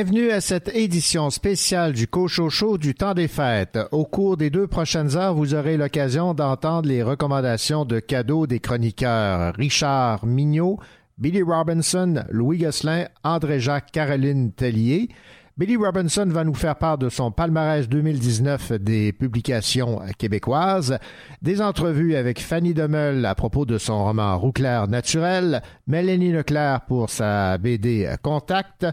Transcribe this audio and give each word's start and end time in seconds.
Bienvenue 0.00 0.30
à 0.30 0.40
cette 0.40 0.68
édition 0.76 1.28
spéciale 1.28 1.92
du 1.92 2.06
Cochocho 2.06 2.78
du 2.78 2.94
temps 2.94 3.14
des 3.14 3.26
fêtes. 3.26 3.80
Au 3.90 4.04
cours 4.04 4.36
des 4.36 4.48
deux 4.48 4.68
prochaines 4.68 5.16
heures, 5.16 5.34
vous 5.34 5.54
aurez 5.54 5.76
l'occasion 5.76 6.34
d'entendre 6.34 6.88
les 6.88 7.02
recommandations 7.02 7.84
de 7.84 7.98
cadeaux 7.98 8.46
des 8.46 8.60
chroniqueurs 8.60 9.52
Richard 9.56 10.24
Mignot, 10.24 10.78
Billy 11.18 11.42
Robinson, 11.42 12.22
Louis 12.30 12.58
Gosselin, 12.58 13.06
André-Jacques 13.24 13.90
Caroline 13.90 14.52
Tellier. 14.52 15.08
Billy 15.56 15.74
Robinson 15.74 16.26
va 16.28 16.44
nous 16.44 16.54
faire 16.54 16.76
part 16.76 16.98
de 16.98 17.08
son 17.08 17.32
palmarès 17.32 17.88
2019 17.88 18.74
des 18.74 19.12
publications 19.12 20.00
québécoises, 20.16 21.00
des 21.42 21.60
entrevues 21.60 22.14
avec 22.14 22.38
Fanny 22.38 22.72
Demeul 22.72 23.26
à 23.26 23.34
propos 23.34 23.66
de 23.66 23.78
son 23.78 24.04
roman 24.04 24.38
Rouclair 24.38 24.86
naturel, 24.86 25.60
Mélanie 25.88 26.30
Leclerc 26.30 26.82
pour 26.86 27.10
sa 27.10 27.58
BD 27.58 28.08
Contact, 28.22 28.86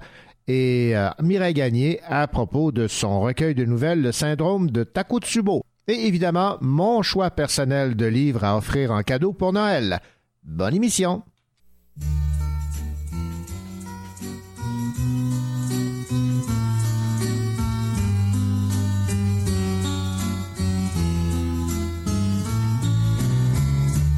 et 0.48 0.95
euh, 0.95 1.09
Mireille 1.22 1.54
Gagné 1.54 2.00
à 2.08 2.28
propos 2.28 2.72
de 2.72 2.88
son 2.88 3.22
recueil 3.22 3.56
de 3.56 3.66
nouvelles 3.66 4.02
Le 4.02 4.11
syndrome 4.11 4.69
de 4.69 4.83
Takotsubo. 4.83 5.64
Et 5.88 6.08
évidemment, 6.08 6.58
mon 6.61 7.02
choix 7.02 7.30
personnel 7.31 7.95
de 7.95 8.06
livres 8.06 8.44
à 8.44 8.58
offrir 8.58 8.92
en 8.92 9.02
cadeau 9.02 9.34
pour 9.34 9.53
Noël. 9.53 10.00
Bonne 10.44 10.75
émission! 10.75 11.23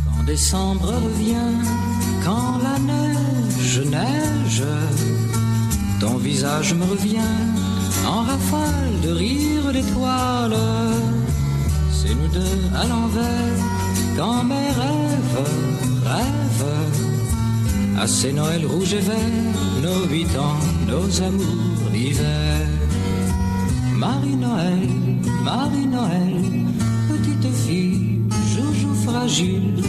Quand 0.05 0.23
décembre 0.25 0.87
revient, 0.87 1.35
quand 2.23 2.57
la 2.59 2.79
neige 2.79 3.79
neige, 3.79 4.63
ton 5.99 6.17
visage 6.17 6.73
me 6.73 6.85
revient 6.85 7.35
en 8.05 8.21
rafale 8.21 9.01
de 9.03 9.11
rire 9.11 9.71
d'étoiles. 9.73 10.55
C'est 11.91 12.13
nous 12.13 12.27
deux 12.27 12.59
à 12.75 12.85
l'envers 12.87 13.59
quand 14.17 14.43
mes 14.43 14.69
rêves 14.81 15.47
rêvent. 16.05 17.99
À 17.99 18.07
ces 18.07 18.31
Noëls 18.31 18.65
rouges 18.65 18.93
et 18.93 18.99
verts, 18.99 19.61
nos 19.81 20.05
huit 20.07 20.37
ans, 20.37 20.59
nos 20.87 21.23
amours 21.23 21.89
d'hiver. 21.91 22.67
Marie-Noël, 23.95 24.89
Marie-Noël, 25.43 26.35
petite 27.09 27.51
fille, 27.65 28.21
joujou 28.53 28.93
fragile, 29.07 29.81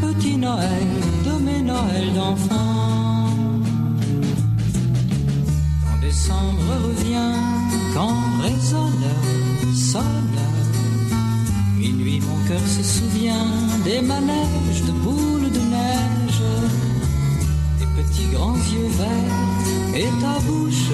petit 0.00 0.36
Noël 0.36 0.86
de 1.24 1.44
mes 1.44 1.62
Noëls 1.62 2.14
d'enfants 2.14 2.95
décembre 6.06 6.62
revient 6.86 7.34
quand 7.94 8.18
résonne, 8.42 9.08
sonne. 9.74 10.40
Minuit, 11.78 12.20
mon 12.20 12.38
cœur 12.48 12.66
se 12.76 12.82
souvient 12.96 13.50
des 13.84 14.00
manèges 14.00 14.82
de 14.88 14.92
boules 15.04 15.50
de 15.58 15.62
neige, 15.76 16.42
des 17.80 17.90
petits 17.98 18.28
grands 18.34 18.62
yeux 18.72 18.90
verts 19.00 20.00
et 20.00 20.10
ta 20.22 20.34
bouche 20.46 20.90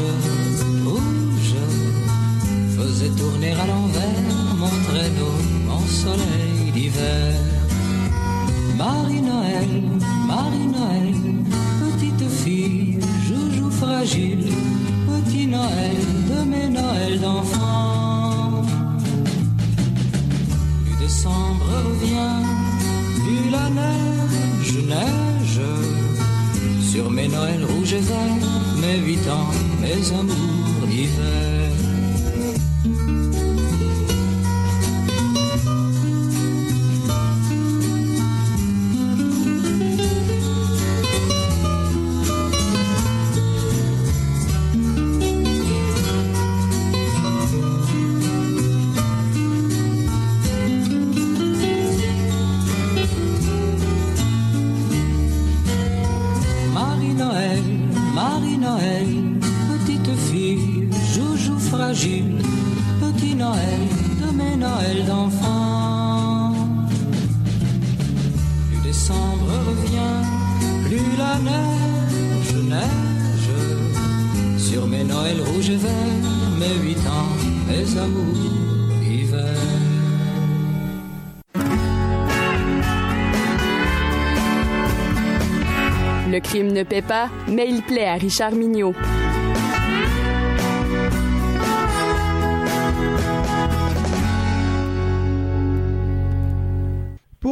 rouge 0.87 1.57
faisait 2.77 3.15
tourner 3.21 3.53
à 3.63 3.67
l'envers 3.67 4.31
mon 4.63 4.75
traîneau, 4.89 5.35
mon 5.69 5.85
soleil 6.03 6.73
d'hiver. 6.73 7.35
Marie-Noël, 8.79 9.73
Marie-Noël, 10.27 11.15
petite 11.83 12.29
fille, 12.43 12.99
joujou 13.29 13.71
fragile 13.71 14.72
Noël 15.57 16.01
de 16.31 16.39
mes 16.51 16.69
Noëls 16.69 17.21
d'enfants. 17.21 18.65
Plus 20.85 20.97
décembre 21.05 21.67
revient, 21.87 22.41
plus 23.23 23.51
la 23.51 23.67
neige 23.71 24.23
neige. 24.95 25.61
Sur 26.91 27.11
mes 27.11 27.29
Noëls 27.29 27.65
rouges 27.65 27.95
et 27.95 28.05
verts, 28.11 28.49
mes 28.81 28.99
huit 29.07 29.29
ans, 29.29 29.51
mes 29.81 30.03
amours 30.21 30.87
d'hiver. 30.89 31.72
Ne 86.73 86.83
paie 86.83 87.03
pas, 87.03 87.29
mais 87.49 87.69
il 87.69 87.83
plaît 87.83 88.07
à 88.07 88.15
Richard 88.15 88.53
Mignot. 88.53 88.95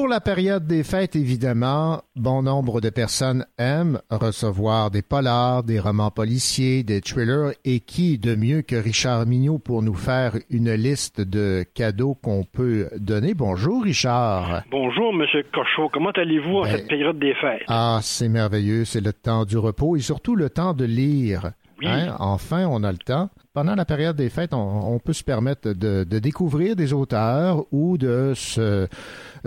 Pour 0.01 0.09
la 0.09 0.21
période 0.23 0.67
des 0.67 0.83
fêtes, 0.83 1.15
évidemment, 1.15 2.01
bon 2.17 2.43
nombre 2.43 2.81
de 2.81 2.89
personnes 2.89 3.45
aiment 3.59 4.01
recevoir 4.11 4.91
des 4.91 5.03
polars, 5.03 5.63
des 5.63 5.79
romans 5.79 6.11
policiers, 6.11 6.83
des 6.83 7.03
thrillers, 7.03 7.53
et 7.67 7.81
qui 7.81 8.17
de 8.17 8.35
mieux 8.35 8.63
que 8.63 8.77
Richard 8.77 9.27
Mignot 9.27 9.59
pour 9.59 9.83
nous 9.83 9.93
faire 9.93 10.39
une 10.49 10.73
liste 10.73 11.21
de 11.21 11.67
cadeaux 11.75 12.15
qu'on 12.15 12.45
peut 12.45 12.89
donner? 12.97 13.35
Bonjour 13.35 13.85
Richard. 13.85 14.63
Bonjour 14.71 15.13
Monsieur 15.13 15.45
Cochot, 15.53 15.91
comment 15.93 16.13
allez-vous 16.13 16.61
en 16.61 16.63
ben, 16.63 16.71
cette 16.71 16.89
période 16.89 17.19
des 17.19 17.35
fêtes? 17.35 17.65
Ah, 17.69 17.99
c'est 18.01 18.31
merveilleux, 18.31 18.87
c'est 18.87 19.05
le 19.05 19.13
temps 19.13 19.45
du 19.45 19.59
repos 19.59 19.97
et 19.97 20.01
surtout 20.01 20.35
le 20.35 20.49
temps 20.49 20.73
de 20.73 20.87
lire. 20.87 21.51
Hein? 21.87 22.17
Enfin, 22.19 22.67
on 22.67 22.83
a 22.83 22.93
le 22.93 22.99
temps 22.99 23.31
pendant 23.53 23.75
la 23.75 23.85
période 23.85 24.17
des 24.17 24.31
fêtes, 24.31 24.55
on, 24.55 24.99
peut 25.05 25.13
se 25.13 25.25
permettre 25.25 25.73
de, 25.73 26.05
découvrir 26.19 26.77
des 26.77 26.93
auteurs 26.93 27.65
ou 27.73 27.99
de 27.99 28.33
se, 28.35 28.87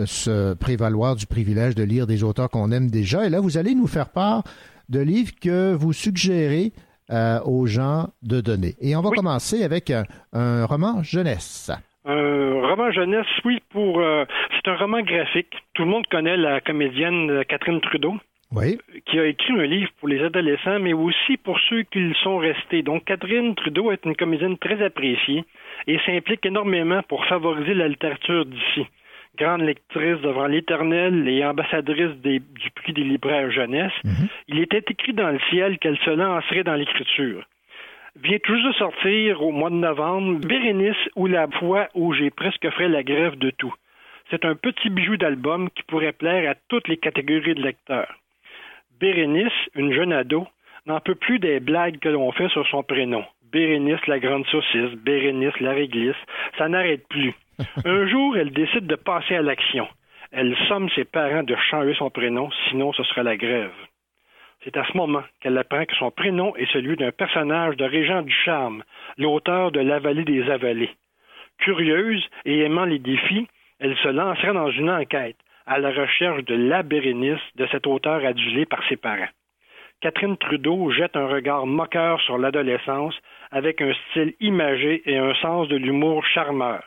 se, 0.06 0.54
prévaloir 0.56 1.16
du 1.16 1.26
privilège 1.26 1.76
de 1.76 1.84
lire 1.84 2.06
des 2.06 2.24
auteurs 2.24 2.50
qu'on 2.50 2.72
aime 2.72 2.90
déjà. 2.90 3.26
Et 3.26 3.30
là, 3.30 3.40
vous 3.40 3.58
allez 3.58 3.76
nous 3.76 3.88
faire 3.88 4.10
part 4.10 4.44
de 4.90 5.00
livres 5.00 5.32
que 5.42 5.74
vous 5.74 5.94
suggérez 5.94 6.74
euh, 7.12 7.40
aux 7.46 7.66
gens 7.66 8.10
de 8.22 8.42
donner. 8.42 8.76
Et 8.82 8.96
on 8.96 9.02
va 9.02 9.12
commencer 9.12 9.64
avec 9.64 9.92
un, 9.92 10.66
roman 10.66 11.02
jeunesse. 11.02 11.72
Un 12.06 12.62
roman 12.62 12.92
jeunesse, 12.92 13.26
oui, 13.46 13.62
pour 13.70 14.00
euh, 14.00 14.26
c'est 14.52 14.70
un 14.70 14.76
roman 14.76 15.02
graphique. 15.02 15.54
Tout 15.74 15.84
le 15.84 15.90
monde 15.90 16.06
connaît 16.12 16.36
la 16.36 16.60
comédienne 16.60 17.44
Catherine 17.48 17.80
Trudeau 17.80 18.16
qui 19.06 19.20
a 19.20 19.26
écrit 19.26 19.54
un 19.54 19.66
livre 19.66 19.92
pour 20.00 20.08
les 20.08 20.22
adolescents, 20.22 20.80
mais 20.80 20.94
aussi 20.94 21.38
pour 21.38 21.60
ceux 21.70 21.84
qui 21.84 22.00
le 22.00 22.14
sont 22.16 22.38
restés. 22.38 22.84
Donc, 22.84 23.06
Catherine 23.06 23.56
Trudeau 23.56 23.92
est 23.92 24.06
une 24.06 24.16
comédienne 24.16 24.58
très 24.58 24.84
appréciée 24.84 25.44
et 25.88 26.00
s'implique 26.06 26.46
énormément 26.46 27.02
pour 27.04 27.26
favoriser 27.26 27.74
la 27.74 27.88
littérature 27.88 28.46
d'ici. 28.46 28.88
Grande 29.38 29.62
lectrice 29.62 30.22
devant 30.22 30.46
l'Éternel 30.46 31.28
et 31.28 31.44
ambassadrice 31.44 32.16
du 32.22 32.70
prix 32.76 32.94
des 32.94 33.04
libraires 33.04 33.52
jeunesse, 33.52 33.94
mhm. 34.04 34.28
il 34.48 34.60
était 34.60 34.84
écrit 34.88 35.14
dans 35.14 35.32
le 35.32 35.40
ciel 35.50 35.80
qu'elle 35.80 35.98
se 36.00 36.12
lancerait 36.12 36.64
dans 36.64 36.76
l'écriture. 36.76 37.44
Vient 38.22 38.38
tout 38.38 38.54
juste 38.54 38.68
de 38.68 38.74
sortir 38.74 39.42
au 39.42 39.52
mois 39.52 39.72
de 39.72 39.76
novembre 39.76 40.40
Bérénice 40.40 40.96
ou 41.16 41.26
la 41.26 41.48
fois 41.48 41.88
où 41.96 42.14
j'ai 42.14 42.30
presque 42.30 42.70
fait 42.78 42.88
la 42.88 43.02
grève 43.02 43.40
de 43.40 43.50
tout. 43.50 43.74
C'est 44.30 44.46
un 44.46 44.54
petit 44.56 44.92
bijou 44.92 45.18
d'album 45.18 45.70
qui 45.72 45.82
pourrait 45.84 46.14
plaire 46.14 46.52
à 46.52 46.56
toutes 46.68 46.88
les 46.88 46.98
catégories 46.98 47.56
de 47.56 47.64
lecteurs. 47.64 48.14
Bérénice, 49.04 49.52
une 49.76 49.92
jeune 49.92 50.14
ado, 50.14 50.48
n'en 50.86 51.02
peut 51.02 51.16
plus 51.16 51.38
des 51.38 51.60
blagues 51.60 52.00
que 52.00 52.08
l'on 52.08 52.32
fait 52.32 52.48
sur 52.48 52.66
son 52.68 52.84
prénom. 52.84 53.26
Bérénice 53.52 54.08
la 54.08 54.18
grande 54.18 54.46
saucisse, 54.46 54.94
Bérénice 54.96 55.60
la 55.60 55.72
réglisse, 55.72 56.16
ça 56.58 56.70
n'arrête 56.70 57.06
plus. 57.10 57.34
Un 57.86 58.08
jour, 58.08 58.38
elle 58.38 58.52
décide 58.52 58.88
de 58.88 58.96
passer 58.96 59.36
à 59.36 59.42
l'action. 59.42 59.90
Elle 60.32 60.56
somme 60.70 60.88
ses 60.92 61.04
parents 61.04 61.44
de 61.44 61.54
changer 61.70 61.94
son 61.96 62.10
prénom, 62.12 62.50
sinon 62.70 62.94
ce 62.94 63.04
sera 63.04 63.24
la 63.24 63.36
grève. 63.36 63.74
C'est 64.64 64.78
à 64.78 64.86
ce 64.86 64.96
moment 64.96 65.24
qu'elle 65.42 65.58
apprend 65.58 65.84
que 65.84 65.96
son 65.98 66.10
prénom 66.10 66.56
est 66.56 66.72
celui 66.72 66.96
d'un 66.96 67.12
personnage 67.12 67.76
de 67.76 67.84
Régent 67.84 68.22
du 68.22 68.34
Charme, 68.46 68.84
l'auteur 69.18 69.74
de 69.74 69.82
La 69.82 70.00
vallée 70.00 70.24
des 70.24 70.50
avalés. 70.50 70.92
Curieuse 71.58 72.26
et 72.46 72.62
aimant 72.62 72.86
les 72.86 73.00
défis, 73.00 73.50
elle 73.82 73.98
se 73.98 74.08
lancera 74.08 74.54
dans 74.54 74.72
une 74.72 74.90
enquête 74.90 75.36
à 75.66 75.80
la 75.80 75.90
recherche 75.92 76.44
de 76.46 76.56
la 76.56 76.84
Bérénice 76.84 77.42
de 77.56 77.68
cet 77.72 77.88
auteur 77.88 78.26
adulé 78.26 78.66
par 78.66 78.82
ses 78.88 78.98
parents. 78.98 79.30
Catherine 80.02 80.38
Trudeau 80.38 80.92
jette 80.92 81.16
un 81.16 81.28
regard 81.28 81.66
moqueur 81.66 82.20
sur 82.22 82.38
l'adolescence 82.38 83.16
avec 83.52 83.82
un 83.82 83.94
style 84.10 84.34
imagé 84.42 85.02
et 85.06 85.18
un 85.18 85.34
sens 85.36 85.70
de 85.70 85.78
l'humour 85.78 86.26
charmeur. 86.26 86.84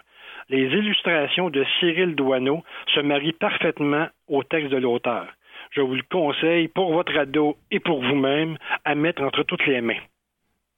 Les 0.49 0.67
illustrations 0.67 1.51
de 1.51 1.65
Cyril 1.81 2.15
Douaneau 2.15 2.63
se 2.95 3.01
marient 3.01 3.33
parfaitement 3.33 4.09
au 4.29 4.43
texte 4.43 4.71
de 4.71 4.77
l'auteur. 4.77 5.27
Je 5.71 5.81
vous 5.81 5.95
le 5.95 6.05
conseille 6.11 6.69
pour 6.69 6.93
votre 6.93 7.17
ado 7.17 7.57
et 7.71 7.81
pour 7.81 8.03
vous-même 8.03 8.57
à 8.85 8.95
mettre 8.95 9.23
entre 9.23 9.43
toutes 9.43 9.67
les 9.67 9.81
mains. 9.81 10.03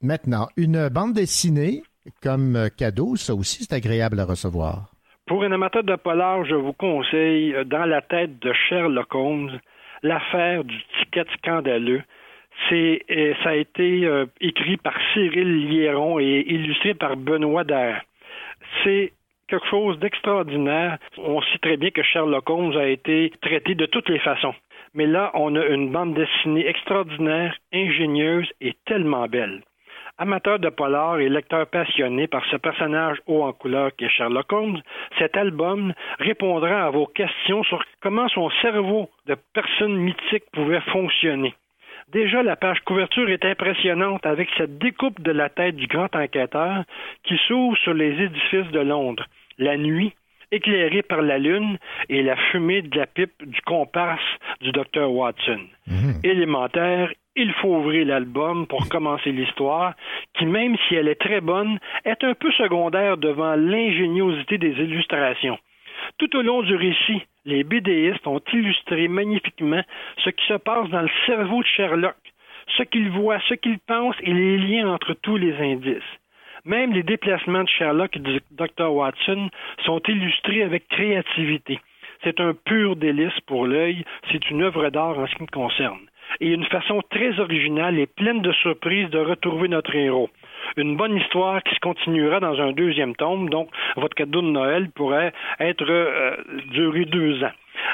Maintenant, 0.01 0.47
une 0.55 0.87
bande 0.89 1.13
dessinée 1.13 1.83
comme 2.23 2.69
cadeau, 2.77 3.15
ça 3.15 3.35
aussi 3.35 3.65
c'est 3.65 3.75
agréable 3.75 4.19
à 4.19 4.25
recevoir. 4.25 4.91
Pour 5.29 5.43
un 5.43 5.51
amateur 5.51 5.83
de 5.83 5.95
polar, 5.95 6.43
je 6.43 6.55
vous 6.55 6.73
conseille 6.73 7.55
Dans 7.67 7.85
la 7.85 8.01
tête 8.01 8.39
de 8.39 8.51
Sherlock 8.51 9.13
Holmes, 9.13 9.59
l'affaire 10.01 10.63
du 10.63 10.75
ticket 10.97 11.25
scandaleux. 11.37 12.01
C'est, 12.67 13.03
euh, 13.11 13.35
ça 13.43 13.49
a 13.49 13.53
été 13.53 14.05
euh, 14.05 14.25
écrit 14.41 14.77
par 14.77 14.95
Cyril 15.13 15.67
Liéron 15.67 16.19
et 16.19 16.43
illustré 16.47 16.95
par 16.95 17.15
Benoît 17.15 17.63
Dair. 17.63 18.01
C'est 18.83 19.13
quelque 19.47 19.67
chose 19.67 19.99
d'extraordinaire. 19.99 20.97
On 21.19 21.43
sait 21.43 21.59
très 21.61 21.77
bien 21.77 21.91
que 21.91 22.01
Sherlock 22.01 22.49
Holmes 22.49 22.75
a 22.75 22.87
été 22.87 23.31
traité 23.39 23.75
de 23.75 23.85
toutes 23.85 24.09
les 24.09 24.17
façons. 24.17 24.55
Mais 24.95 25.05
là, 25.05 25.29
on 25.35 25.55
a 25.55 25.63
une 25.67 25.91
bande 25.91 26.15
dessinée 26.15 26.67
extraordinaire, 26.67 27.55
ingénieuse 27.71 28.49
et 28.61 28.73
tellement 28.87 29.27
belle. 29.27 29.61
Amateur 30.21 30.59
de 30.59 30.67
polar 30.67 31.21
et 31.21 31.29
lecteur 31.29 31.65
passionné 31.67 32.27
par 32.27 32.43
ce 32.51 32.57
personnage 32.57 33.19
haut 33.25 33.43
en 33.43 33.53
couleur 33.53 33.91
qu'est 33.95 34.09
Sherlock 34.09 34.51
Holmes, 34.51 34.81
cet 35.17 35.37
album 35.37 35.93
répondra 36.19 36.87
à 36.87 36.89
vos 36.89 37.05
questions 37.05 37.63
sur 37.63 37.81
comment 38.01 38.27
son 38.27 38.49
cerveau 38.61 39.09
de 39.27 39.37
personne 39.53 39.95
mythique 39.95 40.43
pouvait 40.51 40.81
fonctionner. 40.91 41.55
Déjà, 42.11 42.43
la 42.43 42.57
page 42.57 42.81
couverture 42.81 43.29
est 43.29 43.45
impressionnante 43.45 44.25
avec 44.25 44.49
cette 44.57 44.77
découpe 44.77 45.21
de 45.21 45.31
la 45.31 45.47
tête 45.47 45.77
du 45.77 45.87
grand 45.87 46.13
enquêteur 46.13 46.83
qui 47.23 47.37
s'ouvre 47.47 47.77
sur 47.77 47.93
les 47.93 48.21
édifices 48.21 48.71
de 48.73 48.81
Londres. 48.81 49.25
La 49.57 49.77
nuit, 49.77 50.13
éclairée 50.51 51.03
par 51.03 51.21
la 51.21 51.37
lune 51.37 51.77
et 52.09 52.23
la 52.23 52.35
fumée 52.51 52.81
de 52.81 52.97
la 52.97 53.05
pipe 53.05 53.41
du 53.45 53.61
comparse 53.61 54.21
du 54.59 54.73
docteur 54.73 55.11
Watson. 55.13 55.61
Mhm. 55.87 56.19
Élémentaire, 56.25 57.09
il 57.39 57.53
faut 57.53 57.77
ouvrir 57.77 58.05
l'album 58.05 58.67
pour 58.67 58.89
commencer 58.89 59.31
l'histoire, 59.31 59.93
qui, 60.33 60.45
même 60.45 60.75
si 60.87 60.95
elle 60.95 61.07
est 61.07 61.21
très 61.21 61.39
bonne, 61.39 61.79
est 62.03 62.23
un 62.23 62.33
peu 62.33 62.51
secondaire 62.51 63.17
devant 63.17 63.55
l'ingéniosité 63.55 64.57
des 64.57 64.73
illustrations. 64.73 65.57
Tout 66.17 66.35
au 66.35 66.41
long 66.41 66.61
du 66.61 66.75
récit, 66.75 67.21
les 67.45 67.63
BDistes 67.63 68.27
ont 68.27 68.41
illustré 68.51 69.07
magnifiquement 69.07 69.81
ce 70.23 70.29
qui 70.29 70.45
se 70.47 70.55
passe 70.55 70.89
dans 70.89 71.01
le 71.01 71.09
cerveau 71.25 71.61
de 71.61 71.67
Sherlock, 71.67 72.17
ce 72.77 72.83
qu'il 72.83 73.09
voit, 73.09 73.39
ce 73.47 73.53
qu'il 73.53 73.79
pense 73.79 74.15
et 74.21 74.33
les 74.33 74.57
liens 74.57 74.89
entre 74.89 75.13
tous 75.13 75.37
les 75.37 75.55
indices. 75.55 76.11
Même 76.65 76.91
les 76.91 77.03
déplacements 77.03 77.63
de 77.63 77.69
Sherlock 77.69 78.17
et 78.17 78.19
du 78.19 78.41
Dr. 78.51 78.91
Watson 78.91 79.49
sont 79.85 80.01
illustrés 80.07 80.63
avec 80.63 80.89
créativité. 80.89 81.79
C'est 82.23 82.41
un 82.41 82.53
pur 82.53 82.97
délice 82.97 83.39
pour 83.47 83.65
l'œil, 83.65 84.03
c'est 84.29 84.49
une 84.49 84.61
œuvre 84.61 84.89
d'art 84.89 85.17
en 85.17 85.25
ce 85.25 85.35
qui 85.35 85.43
me 85.43 85.47
concerne. 85.47 85.99
Et 86.39 86.53
une 86.53 86.65
façon 86.65 87.01
très 87.09 87.39
originale 87.39 87.99
et 87.99 88.07
pleine 88.07 88.41
de 88.41 88.51
surprises 88.53 89.09
de 89.09 89.19
retrouver 89.19 89.67
notre 89.67 89.95
héros. 89.95 90.29
Une 90.77 90.97
bonne 90.97 91.17
histoire 91.17 91.63
qui 91.63 91.75
se 91.75 91.79
continuera 91.79 92.39
dans 92.39 92.59
un 92.59 92.71
deuxième 92.71 93.15
tome, 93.15 93.49
donc 93.49 93.69
votre 93.95 94.15
cadeau 94.15 94.41
de 94.41 94.47
Noël 94.47 94.89
pourrait 94.91 95.33
être 95.59 95.89
euh, 95.89 96.35
duré 96.71 97.05
deux 97.05 97.43
ans 97.43 97.51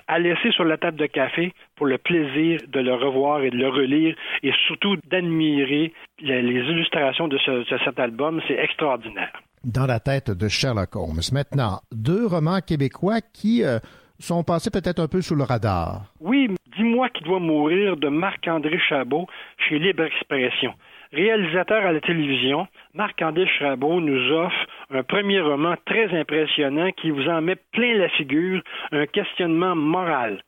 à 0.08 0.20
laisser 0.20 0.52
sur 0.52 0.64
la 0.64 0.78
table 0.78 0.98
de 0.98 1.06
café 1.06 1.54
pour 1.76 1.86
le 1.86 1.98
plaisir 1.98 2.60
de 2.68 2.80
le 2.80 2.94
revoir 2.94 3.42
et 3.42 3.50
de 3.50 3.58
le 3.58 3.70
relire 3.70 4.16
et 4.44 4.52
surtout 4.68 4.98
d'admirer 5.10 5.94
les, 6.20 6.40
illustrations 6.40 7.28
de, 7.28 7.38
cet 7.84 8.00
album. 8.00 8.42
C'est 8.48 8.60
extraordinaire. 8.60 9.32
Dans 9.64 9.88
la 9.88 10.00
tête 10.00 10.30
de 10.30 10.48
Sherlock 10.48 10.96
Holmes. 10.96 11.22
Maintenant, 11.32 11.80
deux 11.92 12.28
romans 12.28 12.60
québécois 12.62 13.22
qui 13.22 13.64
euh, 13.64 13.80
sont 14.20 14.44
passés 14.44 14.72
peut-être 14.72 15.00
un 15.00 15.08
peu 15.08 15.22
sous 15.22 15.36
le 15.36 15.44
radar. 15.44 16.14
Oui, 16.20 16.50
Dis-moi 16.78 17.08
qui 17.10 17.24
doit 17.24 17.40
mourir 17.40 17.96
de 17.96 18.10
Marc-André 18.10 18.78
Chabot 18.90 19.28
chez 19.58 19.80
Libre 19.80 20.04
Expression. 20.04 20.74
Réalisateur 21.14 21.86
à 21.86 21.94
la 21.94 22.02
télévision, 22.02 22.68
Marc-André 22.94 23.48
Chabot 23.48 24.02
nous 24.02 24.32
offre 24.34 24.68
un 24.92 25.04
premier 25.04 25.40
roman 25.40 25.76
très 25.86 26.14
impressionnant 26.14 26.92
qui 26.92 27.12
vous 27.12 27.30
en 27.30 27.42
met 27.42 27.56
plein 27.56 27.94
la 27.94 28.10
figure, 28.10 28.62
un 28.92 29.06
questionnement 29.06 29.74
moral. 29.74 30.44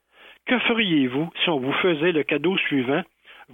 Que 0.48 0.60
feriez-vous 0.60 1.30
si 1.42 1.50
on 1.50 1.60
vous 1.60 1.74
faisait 1.74 2.12
le 2.12 2.24
cadeau 2.24 2.58
suivant? 2.58 3.04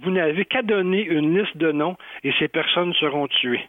Vous 0.02 0.10
n'avez 0.10 0.44
qu'à 0.44 0.62
donner 0.62 1.04
une 1.04 1.38
liste 1.38 1.56
de 1.56 1.70
noms 1.70 1.96
et 2.24 2.32
ces 2.40 2.48
personnes 2.48 2.92
seront 2.94 3.28
tuées. 3.28 3.68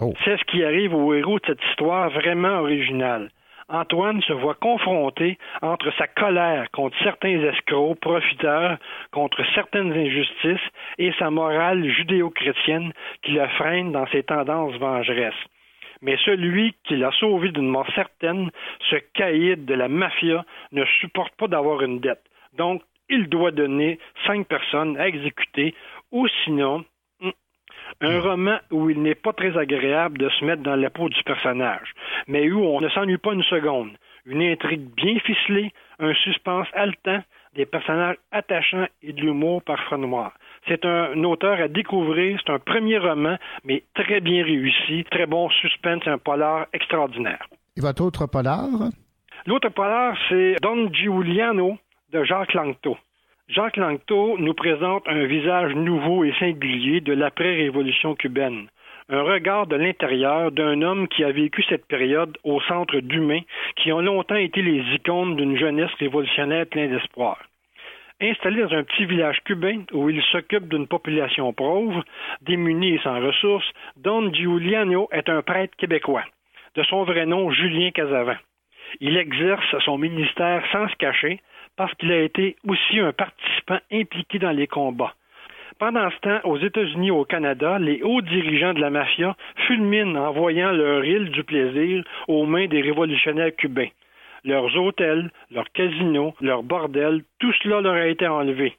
Oh. 0.00 0.12
C'est 0.24 0.38
ce 0.38 0.44
qui 0.46 0.64
arrive 0.64 0.92
au 0.92 1.14
héros 1.14 1.38
de 1.38 1.46
cette 1.46 1.64
histoire 1.70 2.10
vraiment 2.10 2.58
originale. 2.58 3.30
Antoine 3.68 4.20
se 4.22 4.32
voit 4.32 4.54
confronté 4.54 5.38
entre 5.62 5.90
sa 5.96 6.06
colère 6.06 6.70
contre 6.70 6.96
certains 7.02 7.40
escrocs, 7.40 7.98
profiteurs, 8.00 8.78
contre 9.10 9.42
certaines 9.54 9.92
injustices 9.92 10.68
et 10.98 11.12
sa 11.18 11.30
morale 11.30 11.88
judéo-chrétienne 11.88 12.92
qui 13.22 13.32
le 13.32 13.46
freine 13.48 13.92
dans 13.92 14.06
ses 14.08 14.22
tendances 14.22 14.74
vengeresses. 14.76 15.34
Mais 16.02 16.18
celui 16.24 16.74
qui 16.84 16.96
l'a 16.96 17.12
sauvé 17.12 17.50
d'une 17.50 17.68
mort 17.68 17.90
certaine, 17.94 18.50
ce 18.90 18.96
caïd 19.14 19.64
de 19.64 19.74
la 19.74 19.88
mafia, 19.88 20.44
ne 20.72 20.84
supporte 21.00 21.34
pas 21.36 21.48
d'avoir 21.48 21.80
une 21.82 22.00
dette. 22.00 22.24
Donc, 22.58 22.82
il 23.08 23.28
doit 23.28 23.50
donner 23.50 23.98
cinq 24.26 24.46
personnes 24.46 24.98
à 24.98 25.08
exécuter, 25.08 25.74
ou 26.12 26.26
sinon, 26.44 26.84
un 28.00 28.20
roman 28.20 28.58
où 28.70 28.90
il 28.90 29.02
n'est 29.02 29.14
pas 29.14 29.32
très 29.32 29.56
agréable 29.56 30.18
de 30.18 30.28
se 30.28 30.44
mettre 30.44 30.62
dans 30.62 30.76
la 30.76 30.90
peau 30.90 31.08
du 31.08 31.22
personnage, 31.24 31.92
mais 32.26 32.50
où 32.50 32.60
on 32.60 32.80
ne 32.80 32.88
s'ennuie 32.88 33.18
pas 33.18 33.32
une 33.32 33.42
seconde. 33.44 33.90
Une 34.26 34.42
intrigue 34.42 34.88
bien 34.96 35.18
ficelée, 35.20 35.72
un 35.98 36.14
suspense 36.14 36.68
haletant, 36.74 37.22
des 37.54 37.66
personnages 37.66 38.16
attachants 38.32 38.86
et 39.02 39.12
de 39.12 39.20
l'humour 39.20 39.62
parfois 39.62 39.98
noir. 39.98 40.32
C'est 40.66 40.84
un 40.84 41.22
auteur 41.24 41.60
à 41.60 41.68
découvrir, 41.68 42.40
c'est 42.44 42.52
un 42.52 42.58
premier 42.58 42.98
roman, 42.98 43.36
mais 43.64 43.84
très 43.94 44.20
bien 44.20 44.42
réussi, 44.44 45.04
très 45.10 45.26
bon 45.26 45.50
suspense, 45.50 46.06
un 46.06 46.18
polar 46.18 46.66
extraordinaire. 46.72 47.46
Et 47.76 47.80
votre 47.80 48.02
autre 48.02 48.26
polar? 48.26 48.66
L'autre 49.46 49.68
polar, 49.68 50.16
c'est 50.28 50.56
Don 50.62 50.90
Giuliano 50.92 51.76
de 52.12 52.24
Jacques 52.24 52.54
Langto. 52.54 52.96
Jacques 53.48 53.76
Langto 53.76 54.38
nous 54.38 54.54
présente 54.54 55.06
un 55.06 55.26
visage 55.26 55.74
nouveau 55.74 56.24
et 56.24 56.32
singulier 56.38 57.02
de 57.02 57.12
l'après-révolution 57.12 58.14
cubaine, 58.14 58.68
un 59.10 59.20
regard 59.20 59.66
de 59.66 59.76
l'intérieur 59.76 60.50
d'un 60.50 60.80
homme 60.80 61.08
qui 61.08 61.22
a 61.24 61.30
vécu 61.30 61.62
cette 61.68 61.86
période 61.86 62.38
au 62.42 62.62
centre 62.62 63.00
d'humains 63.00 63.42
qui 63.76 63.92
ont 63.92 64.00
longtemps 64.00 64.36
été 64.36 64.62
les 64.62 64.80
icônes 64.94 65.36
d'une 65.36 65.58
jeunesse 65.58 65.92
révolutionnaire 65.98 66.66
pleine 66.66 66.90
d'espoir. 66.90 67.38
Installé 68.18 68.62
dans 68.62 68.72
un 68.72 68.84
petit 68.84 69.04
village 69.04 69.40
cubain 69.44 69.82
où 69.92 70.08
il 70.08 70.22
s'occupe 70.32 70.68
d'une 70.70 70.86
population 70.86 71.52
pauvre, 71.52 72.02
démunie 72.40 72.94
et 72.94 73.00
sans 73.00 73.20
ressources, 73.20 73.70
Don 73.98 74.32
Giuliano 74.32 75.06
est 75.12 75.28
un 75.28 75.42
prêtre 75.42 75.76
québécois, 75.76 76.24
de 76.76 76.82
son 76.84 77.02
vrai 77.04 77.26
nom 77.26 77.50
Julien 77.50 77.90
Casavant. 77.90 78.38
Il 79.00 79.18
exerce 79.18 79.78
son 79.84 79.98
ministère 79.98 80.64
sans 80.72 80.88
se 80.88 80.96
cacher, 80.96 81.40
parce 81.76 81.94
qu'il 81.94 82.12
a 82.12 82.22
été 82.22 82.56
aussi 82.66 82.98
un 83.00 83.12
participant 83.12 83.78
impliqué 83.92 84.38
dans 84.38 84.50
les 84.50 84.66
combats. 84.66 85.14
Pendant 85.78 86.08
ce 86.10 86.18
temps, 86.18 86.40
aux 86.44 86.58
États-Unis 86.58 87.08
et 87.08 87.10
au 87.10 87.24
Canada, 87.24 87.78
les 87.80 88.00
hauts 88.02 88.20
dirigeants 88.20 88.74
de 88.74 88.80
la 88.80 88.90
mafia 88.90 89.36
fulminent 89.66 90.14
en 90.14 90.32
voyant 90.32 90.70
leur 90.70 91.04
île 91.04 91.30
du 91.30 91.42
plaisir 91.42 92.04
aux 92.28 92.46
mains 92.46 92.68
des 92.68 92.80
révolutionnaires 92.80 93.54
cubains. 93.56 93.88
Leurs 94.44 94.76
hôtels, 94.76 95.30
leurs 95.50 95.70
casinos, 95.72 96.34
leurs 96.40 96.62
bordels, 96.62 97.24
tout 97.40 97.52
cela 97.62 97.80
leur 97.80 97.94
a 97.94 98.06
été 98.06 98.26
enlevé. 98.26 98.76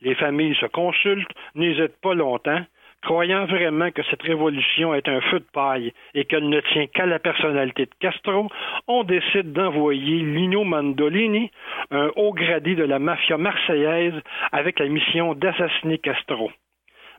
Les 0.00 0.14
familles 0.14 0.54
se 0.54 0.66
consultent, 0.66 1.28
n'hésitent 1.54 2.00
pas 2.00 2.14
longtemps. 2.14 2.64
Croyant 3.02 3.46
vraiment 3.46 3.90
que 3.90 4.02
cette 4.10 4.22
révolution 4.22 4.94
est 4.94 5.08
un 5.08 5.20
feu 5.20 5.40
de 5.40 5.46
paille 5.52 5.92
et 6.14 6.24
qu'elle 6.24 6.48
ne 6.48 6.60
tient 6.60 6.86
qu'à 6.86 7.06
la 7.06 7.18
personnalité 7.18 7.86
de 7.86 7.94
Castro, 8.00 8.48
on 8.86 9.04
décide 9.04 9.52
d'envoyer 9.52 10.18
Lino 10.22 10.64
Mandolini, 10.64 11.50
un 11.90 12.10
haut 12.16 12.32
gradé 12.32 12.74
de 12.74 12.84
la 12.84 12.98
mafia 12.98 13.36
marseillaise, 13.36 14.20
avec 14.52 14.78
la 14.78 14.88
mission 14.88 15.34
d'assassiner 15.34 15.98
Castro. 15.98 16.50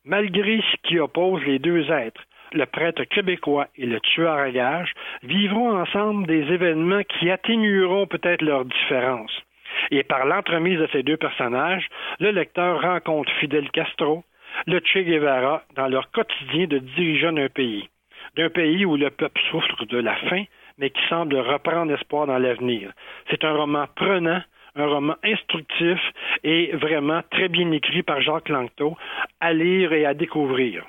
Malgré 0.06 0.62
ce 0.62 0.88
qui 0.88 1.00
oppose 1.00 1.44
les 1.46 1.60
deux 1.60 1.90
êtres, 1.92 2.24
le 2.54 2.66
prêtre 2.66 3.04
québécois 3.04 3.68
et 3.76 3.86
le 3.86 4.00
tueur 4.00 4.38
à 4.38 4.50
gages 4.50 4.94
vivront 5.24 5.78
ensemble 5.78 6.26
des 6.26 6.52
événements 6.52 7.04
qui 7.04 7.30
atténueront 7.30 8.08
peut-être 8.08 8.42
leurs 8.42 8.66
différences. 8.66 9.44
Et 9.92 10.04
par 10.04 10.26
l'entremise 10.26 10.80
de 10.80 10.88
ces 10.92 11.04
deux 11.04 11.18
personnages, 11.18 11.88
le 12.20 12.32
lecteur 12.32 12.82
rencontre 12.82 13.32
Fidel 13.40 13.70
Castro, 13.72 14.24
le 14.68 14.80
Che 14.80 15.04
Guevara 15.04 15.64
dans 15.76 15.88
leur 15.88 16.12
quotidien 16.12 16.68
de 16.68 16.80
dirigeant 16.80 17.34
d'un 17.34 17.50
pays. 17.50 17.90
D'un 18.38 18.50
pays 18.50 18.86
où 18.86 18.96
le 18.96 19.10
peuple 19.10 19.42
souffre 19.50 19.86
de 19.86 19.98
la 19.98 20.16
faim, 20.30 20.44
mais 20.78 20.90
qui 20.90 21.02
semble 21.10 21.38
reprendre 21.38 21.94
espoir 21.94 22.28
dans 22.28 22.38
l'avenir. 22.38 22.92
C'est 23.30 23.44
un 23.44 23.54
roman 23.54 23.86
prenant, 23.96 24.42
un 24.76 24.86
roman 24.86 25.16
instructif 25.24 26.00
et 26.44 26.72
vraiment 26.76 27.22
très 27.32 27.50
bien 27.50 27.72
écrit 27.72 28.04
par 28.04 28.22
Jacques 28.22 28.50
Langto, 28.50 28.96
à 29.40 29.54
lire 29.54 29.94
et 29.94 30.06
à 30.06 30.14
découvrir. 30.14 30.86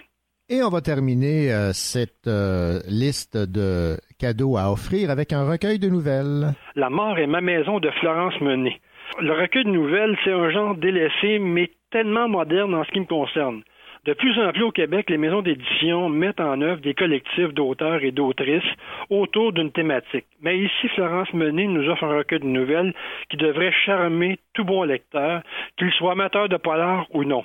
Et 0.49 0.65
on 0.65 0.69
va 0.69 0.81
terminer 0.81 1.53
euh, 1.53 1.71
cette 1.73 2.27
euh, 2.27 2.81
liste 2.89 3.37
de 3.37 3.97
cadeaux 4.19 4.57
à 4.57 4.73
offrir 4.73 5.11
avec 5.11 5.33
un 5.33 5.49
recueil 5.49 5.79
de 5.79 5.89
nouvelles. 5.89 6.55
La 6.75 6.91
mort 6.91 7.19
est 7.19 7.29
ma 7.29 7.41
maison 7.41 7.79
de 7.79 7.89
Florence 8.00 8.35
Menet. 8.41 8.81
Le 9.21 9.33
recueil 9.33 9.65
de 9.65 9.71
nouvelles, 9.71 10.17
c'est 10.25 10.33
un 10.33 10.50
genre 10.50 10.75
délaissé, 10.75 11.39
mais 11.39 11.71
tellement 11.90 12.28
moderne 12.28 12.75
en 12.75 12.85
ce 12.85 12.90
qui 12.90 13.00
me 13.00 13.06
concerne. 13.06 13.62
De 14.06 14.14
plus 14.14 14.38
en 14.40 14.50
plus 14.52 14.62
au 14.62 14.73
Québec, 14.73 15.11
les 15.11 15.18
maisons 15.18 15.42
d'édition 15.42 16.09
mettent 16.09 16.40
en 16.40 16.62
œuvre 16.62 16.80
des 16.80 16.94
collectifs 16.94 17.52
d'auteurs 17.52 18.02
et 18.02 18.12
d'autrices 18.12 18.62
autour 19.11 19.52
d'une 19.52 19.73
thématique. 19.73 20.25
Mais 20.40 20.59
ici, 20.59 20.88
Florence 20.94 21.30
Menet 21.35 21.66
nous 21.66 21.87
offre 21.90 22.04
un 22.04 22.16
recueil 22.16 22.40
de 22.40 22.47
nouvelles 22.47 22.94
qui 23.28 23.37
devrait 23.37 23.73
charmer 23.85 24.38
tout 24.54 24.64
bon 24.64 24.85
lecteur, 24.85 25.42
qu'il 25.76 25.92
soit 25.92 26.12
amateur 26.12 26.49
de 26.49 26.56
polar 26.56 27.06
ou 27.12 27.25
non. 27.25 27.44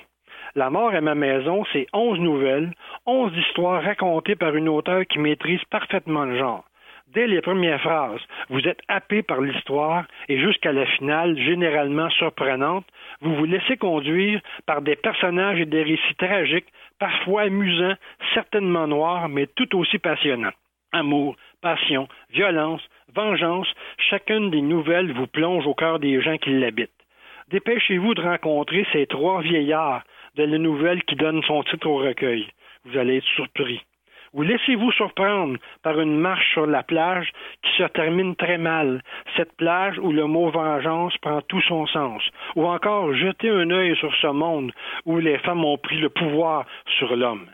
La 0.54 0.70
mort 0.70 0.94
est 0.94 1.02
ma 1.02 1.14
maison, 1.14 1.64
c'est 1.74 1.86
onze 1.92 2.18
nouvelles, 2.18 2.72
onze 3.04 3.36
histoires 3.36 3.82
racontées 3.82 4.36
par 4.36 4.56
une 4.56 4.70
auteure 4.70 5.04
qui 5.04 5.18
maîtrise 5.18 5.62
parfaitement 5.70 6.24
le 6.24 6.38
genre. 6.38 6.64
Dès 7.14 7.28
les 7.28 7.40
premières 7.40 7.80
phrases, 7.80 8.20
vous 8.48 8.66
êtes 8.66 8.80
happé 8.88 9.22
par 9.22 9.40
l'histoire 9.40 10.06
et 10.28 10.40
jusqu'à 10.40 10.72
la 10.72 10.86
finale, 10.86 11.38
généralement 11.38 12.10
surprenante, 12.10 12.84
vous 13.20 13.34
vous 13.36 13.44
laissez 13.44 13.76
conduire 13.76 14.40
par 14.66 14.82
des 14.82 14.96
personnages 14.96 15.60
et 15.60 15.66
des 15.66 15.84
récits 15.84 16.16
tragiques, 16.18 16.66
parfois 16.98 17.42
amusants, 17.42 17.94
certainement 18.34 18.88
noirs, 18.88 19.28
mais 19.28 19.46
tout 19.46 19.76
aussi 19.78 19.98
passionnants. 19.98 20.52
Amour, 20.92 21.36
passion, 21.62 22.08
violence, 22.30 22.82
vengeance, 23.14 23.72
chacune 24.10 24.50
des 24.50 24.62
nouvelles 24.62 25.12
vous 25.12 25.28
plonge 25.28 25.66
au 25.66 25.74
cœur 25.74 26.00
des 26.00 26.20
gens 26.20 26.38
qui 26.38 26.50
l'habitent. 26.50 26.90
Dépêchez-vous 27.48 28.14
de 28.14 28.22
rencontrer 28.22 28.84
ces 28.92 29.06
trois 29.06 29.42
vieillards 29.42 30.02
de 30.34 30.42
la 30.42 30.58
nouvelle 30.58 31.04
qui 31.04 31.14
donne 31.14 31.42
son 31.44 31.62
titre 31.62 31.86
au 31.86 31.98
recueil. 31.98 32.48
Vous 32.84 32.98
allez 32.98 33.18
être 33.18 33.34
surpris. 33.36 33.80
Ou 34.32 34.42
laissez-vous 34.42 34.92
surprendre 34.92 35.58
par 35.82 36.00
une 36.00 36.18
marche 36.18 36.52
sur 36.52 36.66
la 36.66 36.82
plage 36.82 37.30
qui 37.62 37.70
se 37.78 37.88
termine 37.88 38.36
très 38.36 38.58
mal, 38.58 39.02
cette 39.36 39.56
plage 39.56 39.98
où 39.98 40.12
le 40.12 40.26
mot 40.26 40.50
vengeance 40.50 41.16
prend 41.18 41.40
tout 41.42 41.62
son 41.62 41.86
sens, 41.86 42.22
ou 42.54 42.66
encore 42.66 43.14
jetez 43.14 43.50
un 43.50 43.70
œil 43.70 43.96
sur 43.96 44.14
ce 44.16 44.28
monde 44.28 44.72
où 45.04 45.18
les 45.18 45.38
femmes 45.38 45.64
ont 45.64 45.78
pris 45.78 45.98
le 45.98 46.10
pouvoir 46.10 46.66
sur 46.98 47.16
l'homme. 47.16 47.46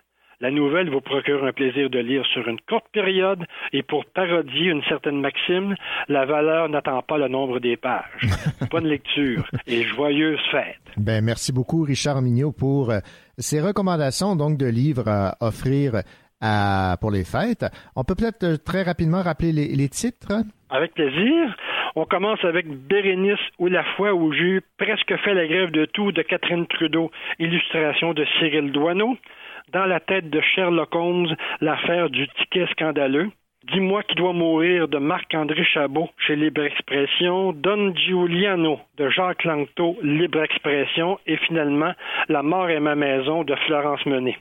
La 0.42 0.50
nouvelle 0.50 0.90
vous 0.90 1.00
procure 1.00 1.44
un 1.44 1.52
plaisir 1.52 1.88
de 1.88 2.00
lire 2.00 2.24
sur 2.32 2.48
une 2.48 2.58
courte 2.68 2.86
période 2.92 3.44
et 3.72 3.84
pour 3.84 4.04
parodier 4.06 4.72
une 4.72 4.82
certaine 4.88 5.20
maxime, 5.20 5.76
la 6.08 6.26
valeur 6.26 6.68
n'attend 6.68 7.00
pas 7.00 7.16
le 7.16 7.28
nombre 7.28 7.60
des 7.60 7.76
pages. 7.76 8.26
Bonne 8.72 8.88
lecture 8.88 9.48
et 9.68 9.84
joyeuse 9.84 10.40
fête. 10.50 10.80
Ben, 10.96 11.24
merci 11.24 11.52
beaucoup, 11.52 11.82
Richard 11.82 12.22
Mignot, 12.22 12.50
pour 12.50 12.90
euh, 12.90 12.98
ces 13.38 13.60
recommandations 13.60 14.34
donc 14.34 14.58
de 14.58 14.66
livres 14.66 15.06
à 15.06 15.36
offrir 15.40 16.02
pour 17.00 17.10
les 17.10 17.24
fêtes. 17.24 17.64
On 17.96 18.04
peut 18.04 18.14
peut-être 18.14 18.44
euh, 18.44 18.56
très 18.56 18.82
rapidement 18.82 19.22
rappeler 19.22 19.52
les, 19.52 19.68
les 19.68 19.88
titres? 19.88 20.42
Avec 20.70 20.94
plaisir. 20.94 21.56
On 21.94 22.04
commence 22.04 22.42
avec 22.44 22.66
Bérénice 22.66 23.38
ou 23.58 23.66
la 23.66 23.84
foi 23.96 24.14
où 24.14 24.32
j'ai 24.32 24.60
presque 24.78 25.14
fait 25.18 25.34
la 25.34 25.46
grève 25.46 25.70
de 25.70 25.84
tout 25.84 26.10
de 26.10 26.22
Catherine 26.22 26.66
Trudeau, 26.66 27.10
illustration 27.38 28.14
de 28.14 28.24
Cyril 28.38 28.72
Douaneau 28.72 29.16
dans 29.72 29.84
la 29.84 30.00
tête 30.00 30.30
de 30.30 30.40
Sherlock 30.40 30.94
Holmes 30.94 31.34
l'affaire 31.60 32.10
du 32.10 32.26
ticket 32.28 32.66
scandaleux. 32.72 33.30
Dis-moi 33.72 34.02
qui 34.02 34.16
doit 34.16 34.32
mourir 34.32 34.88
de 34.88 34.98
Marc-André 34.98 35.64
Chabot 35.64 36.08
chez 36.26 36.34
Libre 36.34 36.64
Expression, 36.64 37.52
Don 37.52 37.94
Giuliano 37.94 38.80
de 38.96 39.08
Jacques 39.08 39.44
Langto, 39.44 39.96
Libre 40.02 40.42
Expression, 40.42 41.18
et 41.26 41.36
finalement 41.36 41.92
La 42.28 42.42
mort 42.42 42.70
est 42.70 42.80
ma 42.80 42.96
maison 42.96 43.44
de 43.44 43.54
Florence 43.66 44.04
Menet. 44.06 44.36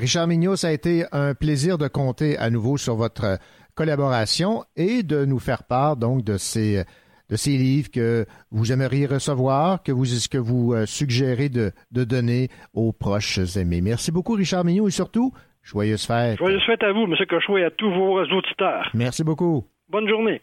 Richard 0.00 0.26
Mignot, 0.26 0.56
ça 0.56 0.68
a 0.68 0.72
été 0.72 1.04
un 1.12 1.34
plaisir 1.34 1.76
de 1.76 1.86
compter 1.86 2.38
à 2.38 2.48
nouveau 2.48 2.78
sur 2.78 2.96
votre 2.96 3.38
collaboration 3.74 4.64
et 4.74 5.02
de 5.02 5.26
nous 5.26 5.38
faire 5.38 5.64
part 5.64 5.96
donc 5.96 6.24
de 6.24 6.38
ces 6.38 6.84
de 7.28 7.36
ces 7.36 7.56
livres 7.56 7.90
que 7.92 8.26
vous 8.50 8.72
aimeriez 8.72 9.06
recevoir, 9.06 9.82
que 9.84 9.92
vous, 9.92 10.04
que 10.30 10.38
vous 10.38 10.72
euh, 10.72 10.84
suggérez 10.84 11.48
de, 11.48 11.70
de 11.92 12.02
donner 12.02 12.48
aux 12.74 12.92
proches 12.92 13.38
aimés. 13.56 13.82
Merci 13.82 14.10
beaucoup, 14.10 14.32
Richard 14.32 14.64
Mignot, 14.64 14.88
et 14.88 14.90
surtout, 14.90 15.32
joyeuses 15.62 16.06
fêtes. 16.06 16.38
Joyeuses 16.38 16.64
fêtes 16.66 16.82
à 16.82 16.92
vous, 16.92 17.04
M. 17.04 17.14
Cochot, 17.28 17.58
et 17.58 17.64
à 17.64 17.70
tous 17.70 17.88
vos 17.88 18.20
auditeurs. 18.20 18.90
Merci 18.94 19.22
beaucoup. 19.22 19.64
Bonne 19.88 20.08
journée. 20.08 20.42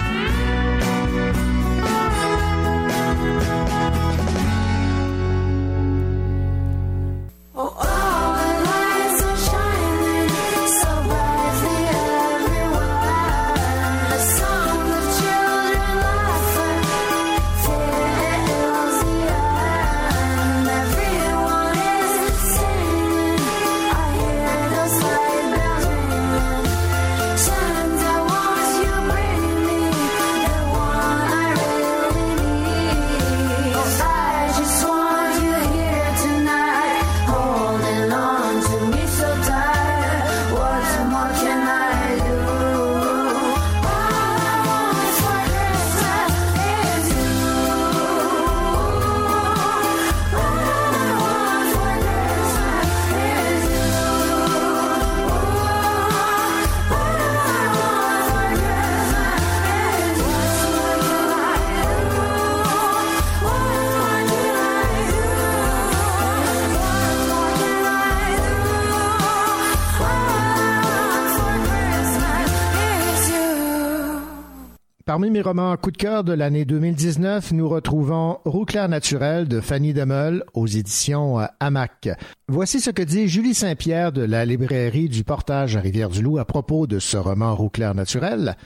Parmi 75.31 75.39
mes 75.39 75.49
romans 75.49 75.77
coup 75.77 75.91
de 75.91 75.97
cœur 75.97 76.25
de 76.25 76.33
l'année 76.33 76.65
2019, 76.65 77.53
nous 77.53 77.69
retrouvons 77.69 78.39
Roux 78.43 78.65
clair 78.65 78.89
naturel 78.89 79.47
de 79.47 79.61
Fanny 79.61 79.93
Demeul 79.93 80.43
aux 80.53 80.67
éditions 80.67 81.37
Hamac. 81.61 82.09
Voici 82.49 82.81
ce 82.81 82.89
que 82.89 83.01
dit 83.01 83.29
Julie 83.29 83.53
Saint-Pierre 83.53 84.11
de 84.11 84.23
la 84.23 84.43
librairie 84.43 85.07
du 85.07 85.23
Portage 85.23 85.77
à 85.77 85.79
Rivière-du-Loup 85.79 86.37
à 86.37 86.43
propos 86.43 86.85
de 86.85 86.99
ce 86.99 87.15
roman 87.15 87.55
Roux 87.55 87.69
clair 87.69 87.95
naturel. 87.95 88.57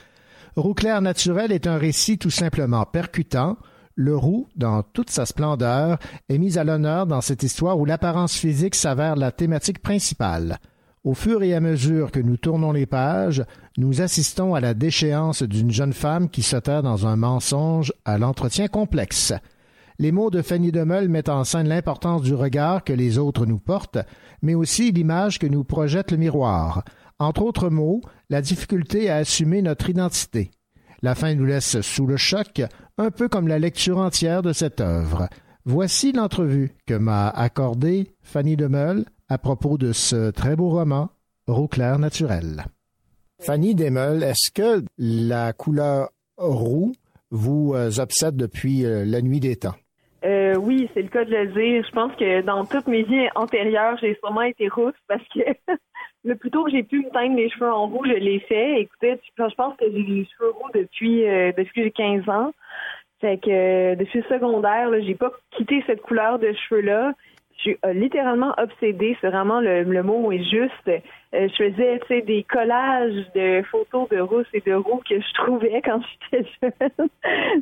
Roux 0.56 0.74
clair 0.74 1.00
naturel 1.02 1.52
est 1.52 1.68
un 1.68 1.78
récit 1.78 2.18
tout 2.18 2.30
simplement 2.30 2.84
percutant. 2.84 3.58
Le 3.94 4.16
roux, 4.16 4.48
dans 4.56 4.82
toute 4.82 5.10
sa 5.10 5.24
splendeur, 5.24 6.00
est 6.28 6.38
mis 6.38 6.58
à 6.58 6.64
l'honneur 6.64 7.06
dans 7.06 7.20
cette 7.20 7.44
histoire 7.44 7.78
où 7.78 7.84
l'apparence 7.84 8.34
physique 8.34 8.74
s'avère 8.74 9.14
la 9.14 9.30
thématique 9.30 9.82
principale. 9.82 10.58
Au 11.06 11.14
fur 11.14 11.44
et 11.44 11.54
à 11.54 11.60
mesure 11.60 12.10
que 12.10 12.18
nous 12.18 12.36
tournons 12.36 12.72
les 12.72 12.84
pages, 12.84 13.44
nous 13.78 14.02
assistons 14.02 14.56
à 14.56 14.60
la 14.60 14.74
déchéance 14.74 15.44
d'une 15.44 15.70
jeune 15.70 15.92
femme 15.92 16.28
qui 16.28 16.42
se 16.42 16.56
terre 16.56 16.82
dans 16.82 17.06
un 17.06 17.14
mensonge 17.14 17.92
à 18.04 18.18
l'entretien 18.18 18.66
complexe. 18.66 19.32
Les 20.00 20.10
mots 20.10 20.30
de 20.30 20.42
Fanny 20.42 20.72
Demeul 20.72 21.08
mettent 21.08 21.28
en 21.28 21.44
scène 21.44 21.68
l'importance 21.68 22.22
du 22.22 22.34
regard 22.34 22.82
que 22.82 22.92
les 22.92 23.18
autres 23.18 23.46
nous 23.46 23.60
portent, 23.60 24.00
mais 24.42 24.56
aussi 24.56 24.90
l'image 24.90 25.38
que 25.38 25.46
nous 25.46 25.62
projette 25.62 26.10
le 26.10 26.16
miroir. 26.16 26.82
Entre 27.20 27.42
autres 27.42 27.70
mots, 27.70 28.00
la 28.28 28.42
difficulté 28.42 29.08
à 29.08 29.18
assumer 29.18 29.62
notre 29.62 29.88
identité. 29.88 30.50
La 31.02 31.14
fin 31.14 31.36
nous 31.36 31.44
laisse 31.44 31.80
sous 31.82 32.08
le 32.08 32.16
choc, 32.16 32.62
un 32.98 33.12
peu 33.12 33.28
comme 33.28 33.46
la 33.46 33.60
lecture 33.60 33.98
entière 33.98 34.42
de 34.42 34.52
cette 34.52 34.80
œuvre. 34.80 35.28
Voici 35.64 36.10
l'entrevue 36.10 36.72
que 36.84 36.94
m'a 36.94 37.28
accordée 37.28 38.10
Fanny 38.24 38.56
Demeul 38.56 39.04
à 39.28 39.38
propos 39.38 39.78
de 39.78 39.92
ce 39.92 40.30
très 40.30 40.56
beau 40.56 40.70
roman, 40.70 41.10
Roux 41.48 41.68
clair 41.68 41.98
naturel. 42.00 42.64
Fanny 43.40 43.76
Demeul, 43.76 44.24
est-ce 44.24 44.50
que 44.52 44.84
la 44.98 45.52
couleur 45.52 46.08
roux 46.36 46.92
vous 47.30 47.72
euh, 47.74 47.90
obsède 47.98 48.36
depuis 48.36 48.84
euh, 48.84 49.04
la 49.04 49.20
nuit 49.20 49.38
des 49.38 49.56
temps? 49.56 49.76
Euh, 50.24 50.56
oui, 50.56 50.88
c'est 50.92 51.02
le 51.02 51.08
cas 51.08 51.24
de 51.24 51.30
le 51.30 51.46
dire. 51.46 51.84
Je 51.86 51.92
pense 51.92 52.12
que 52.16 52.40
dans 52.42 52.64
toutes 52.64 52.88
mes 52.88 53.04
vies 53.04 53.28
antérieures, 53.36 53.96
j'ai 54.00 54.16
sûrement 54.16 54.42
été 54.42 54.68
rousse 54.68 54.94
parce 55.06 55.22
que 55.32 55.40
le 56.24 56.34
plus 56.34 56.50
tôt 56.50 56.64
que 56.64 56.72
j'ai 56.72 56.82
pu 56.82 56.98
me 57.04 57.10
teindre 57.10 57.36
les 57.36 57.48
cheveux 57.50 57.72
en 57.72 57.86
roux, 57.86 58.04
je 58.04 58.12
l'ai 58.12 58.40
fait. 58.40 58.80
Écoutez, 58.80 59.20
je 59.38 59.54
pense 59.54 59.76
que 59.76 59.84
j'ai 59.84 60.02
les 60.02 60.24
cheveux 60.24 60.50
roux 60.50 60.70
depuis, 60.74 61.22
depuis 61.56 61.72
que 61.74 61.82
j'ai 61.84 61.90
15 61.92 62.28
ans. 62.28 62.52
Fait 63.20 63.38
que 63.38 63.94
depuis 63.94 64.18
le 64.18 64.34
secondaire, 64.34 64.90
j'ai 65.00 65.14
pas 65.14 65.30
quitté 65.52 65.84
cette 65.86 66.02
couleur 66.02 66.40
de 66.40 66.52
cheveux-là 66.52 67.12
suis 67.70 67.78
euh, 67.84 67.92
littéralement 67.92 68.54
obsédée, 68.58 69.16
c'est 69.20 69.28
vraiment 69.28 69.60
le, 69.60 70.02
mot 70.02 70.30
est 70.32 70.44
juste. 70.44 70.88
Euh, 70.88 71.00
je 71.32 71.70
faisais 71.70 72.22
des 72.22 72.44
collages 72.44 73.26
de 73.34 73.62
photos 73.70 74.08
de 74.08 74.20
rousses 74.20 74.46
et 74.52 74.60
de 74.60 74.74
roux 74.74 75.02
que 75.08 75.20
je 75.20 75.34
trouvais 75.34 75.82
quand 75.84 76.00
j'étais 76.30 76.48
jeune. 76.62 77.08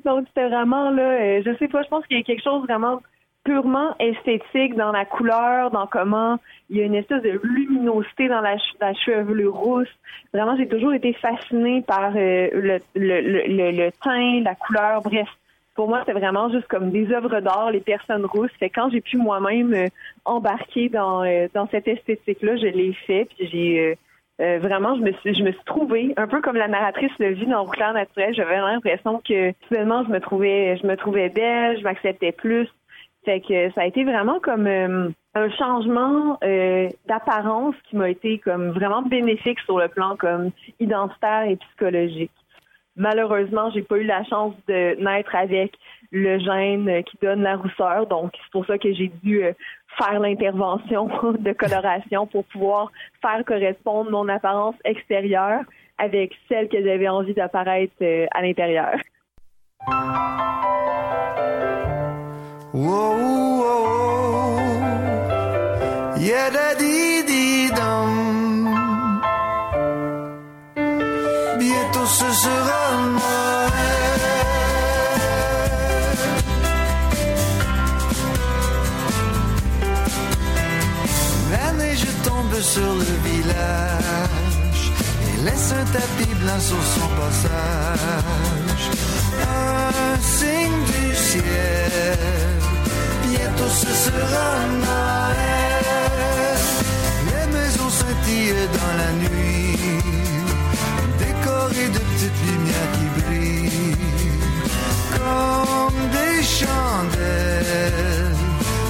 Donc 0.04 0.26
c'était 0.28 0.48
vraiment 0.48 0.90
là, 0.90 1.02
euh, 1.02 1.42
je 1.44 1.56
sais 1.58 1.68
pas, 1.68 1.82
je 1.82 1.88
pense 1.88 2.06
qu'il 2.06 2.18
y 2.18 2.20
a 2.20 2.24
quelque 2.24 2.42
chose 2.42 2.62
vraiment 2.62 3.00
purement 3.44 3.94
esthétique 3.98 4.74
dans 4.74 4.90
la 4.90 5.04
couleur, 5.04 5.70
dans 5.70 5.86
comment 5.86 6.38
il 6.70 6.78
y 6.78 6.80
a 6.80 6.84
une 6.84 6.94
espèce 6.94 7.22
de 7.22 7.38
luminosité 7.42 8.28
dans 8.28 8.40
la, 8.40 8.56
la 8.80 8.94
chevelure 8.94 9.54
rousse. 9.54 9.94
Vraiment, 10.32 10.56
j'ai 10.56 10.66
toujours 10.66 10.94
été 10.94 11.12
fascinée 11.12 11.82
par 11.86 12.10
le, 12.12 12.80
le, 12.94 13.90
teint, 14.02 14.40
la 14.42 14.54
couleur, 14.54 15.02
bref 15.02 15.28
pour 15.74 15.88
moi, 15.88 16.02
c'est 16.06 16.12
vraiment 16.12 16.50
juste 16.50 16.68
comme 16.68 16.90
des 16.90 17.12
œuvres 17.12 17.40
d'art, 17.40 17.70
les 17.70 17.80
personnes 17.80 18.24
rousses. 18.24 18.52
Fait 18.58 18.70
quand 18.70 18.90
j'ai 18.90 19.00
pu 19.00 19.16
moi-même 19.16 19.74
euh, 19.74 19.88
embarquer 20.24 20.88
dans, 20.88 21.24
euh, 21.24 21.48
dans 21.52 21.68
cette 21.68 21.88
esthétique-là, 21.88 22.56
je 22.56 22.66
l'ai 22.66 22.92
fait. 23.06 23.26
Puis 23.37 23.48
j'ai 23.48 23.98
euh, 24.40 24.58
vraiment, 24.58 24.96
je 24.96 25.02
me 25.02 25.12
suis, 25.12 25.34
je 25.34 25.42
me 25.42 25.50
suis 25.50 25.64
trouvée 25.64 26.14
un 26.16 26.28
peu 26.28 26.40
comme 26.40 26.56
la 26.56 26.68
narratrice 26.68 27.12
le 27.18 27.32
vit 27.32 27.46
dans 27.46 27.64
Rouclair 27.64 27.92
naturel. 27.92 28.34
J'avais 28.34 28.56
l'impression 28.56 29.20
que 29.28 29.52
finalement, 29.68 30.04
je 30.04 30.10
me 30.10 30.20
trouvais, 30.20 30.76
je 30.76 30.87
me 30.87 30.96
trouvais 30.96 31.28
belle, 31.28 31.78
je 31.78 31.82
m'acceptais 31.82 32.32
plus. 32.32 32.68
Fait 33.24 33.40
que 33.40 33.70
ça 33.72 33.82
a 33.82 33.87
été 33.87 34.04
vraiment 34.04 34.38
comme 34.38 34.66
un 34.66 35.50
changement 35.58 36.38
d'apparence 37.06 37.74
qui 37.88 37.96
m'a 37.96 38.10
été 38.10 38.38
comme 38.38 38.68
vraiment 38.68 39.00
bénéfique 39.00 39.58
sur 39.60 39.78
le 39.78 39.88
plan 39.88 40.14
comme 40.16 40.50
identitaire 40.78 41.44
et 41.48 41.56
psychologique. 41.56 42.30
Malheureusement, 42.96 43.70
j'ai 43.70 43.83
pas 43.83 43.96
eu 43.96 44.04
la 44.04 44.22
chance 44.24 44.54
de 44.68 44.94
naître 45.02 45.35
avec 45.35 45.72
le 46.12 46.38
gène 46.38 47.02
qui 47.04 47.18
donne 47.20 47.42
la 47.42 47.57
rousseur, 47.57 48.07
donc 48.07 48.30
c'est 48.35 48.52
pour 48.52 48.64
ça 48.66 48.78
que 48.78 48.92
j'ai 48.92 49.11
dû 49.22 49.42
euh, 49.42 49.52
faire 49.98 50.20
l'intervention 50.20 51.09
de 51.38 51.52
coloration 51.52 52.26
pour 52.28 52.44
pouvoir 52.44 52.92
faire 53.20 53.44
correspondre 53.44 54.11
mon 54.11 54.28
apparence 54.28 54.76
extérieure 54.85 55.62
avec 55.98 56.33
celle 56.48 56.68
que 56.68 56.83
j'avais 56.85 57.09
envie 57.09 57.35
d'apparaître 57.35 57.94
euh, 58.02 58.26
à 58.30 58.42
l'intérieur. 58.42 58.94
Bientôt 71.64 72.07
ce 72.20 72.31
sera 72.44 72.83
Noël. 73.16 74.20
La 81.53 81.72
neige 81.72 82.07
tombe 82.27 82.57
sur 82.61 82.92
le 83.03 83.14
village 83.29 84.83
et 85.27 85.37
laisse 85.46 85.72
un 85.81 85.87
tapis 85.96 86.35
blanc 86.42 86.61
sur 86.70 86.83
son 86.94 87.09
passage. 87.20 88.85
Un 89.40 90.20
signe 90.37 90.81
du 90.92 91.05
ciel, 91.29 92.18
bientôt 93.29 93.72
ce 93.83 93.92
sera 94.07 94.48
Noël. 94.87 95.85
Les 97.31 97.46
maisons 97.57 97.92
scintillent 97.98 98.68
dans 98.79 98.94
la 99.03 99.11
nuit 99.22 99.63
et 101.76 101.88
de 101.88 101.98
petites 101.98 102.40
lumières 102.46 102.92
qui 102.94 103.06
brillent 103.20 103.96
comme 105.16 106.02
des 106.16 106.38
chandelles. 106.42 108.37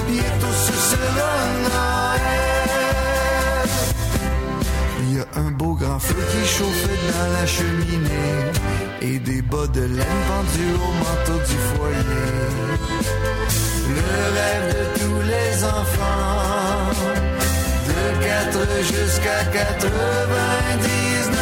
Bientôt 0.07 0.55
ce 0.67 0.75
sera 0.89 1.33
Noël. 1.65 3.69
Il 5.01 5.09
y 5.17 5.19
a 5.19 5.21
un 5.35 5.51
beau 5.51 5.73
grand 5.73 5.99
feu 5.99 6.21
qui 6.31 6.43
chauffe 6.47 6.87
dans 7.11 7.29
la 7.37 7.45
cheminée 7.45 8.51
et 9.01 9.19
des 9.19 9.41
bas 9.41 9.67
de 9.67 9.81
laine 9.81 10.23
pendus 10.29 10.75
au 10.87 10.91
manteau 11.03 11.39
du 11.49 11.57
foyer. 11.69 12.31
Le 13.97 14.09
rêve 14.37 14.67
de 14.75 14.83
tous 14.99 15.21
les 15.33 15.51
enfants 15.63 16.93
de 17.87 17.99
4 18.25 18.35
4 18.53 18.83
jusqu'à 18.83 19.39
99 19.51 21.34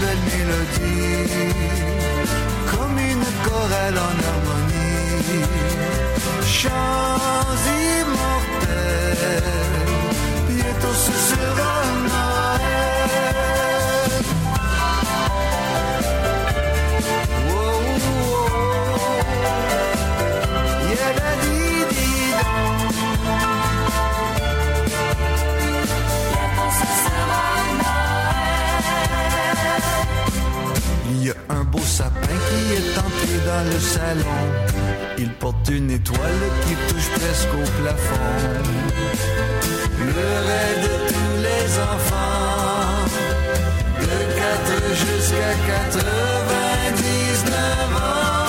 belles 0.00 0.24
mélodies, 0.32 1.52
comme 2.70 2.96
une 2.98 3.26
chorale 3.44 3.98
en 4.08 4.16
harmonie. 4.30 5.44
Chants 6.42 7.66
immortels, 8.00 9.42
bientôt 10.48 10.96
ce 11.06 11.14
sera 11.30 11.74
est 31.30 32.98
entré 32.98 33.34
dans 33.46 33.64
le 33.72 33.78
salon. 33.78 34.40
Il 35.18 35.30
porte 35.34 35.68
une 35.70 35.90
étoile 35.90 36.42
qui 36.66 36.74
touche 36.88 37.10
presque 37.10 37.54
au 37.54 37.64
plafond. 37.82 38.62
Le 39.98 40.28
rêve 40.48 40.82
de 40.82 40.88
tous 41.08 41.36
les 41.46 41.66
enfants, 41.92 43.06
de 44.00 44.16
4 44.36 44.94
jusqu'à 45.04 45.52
99 45.66 47.62
ans. 47.96 48.44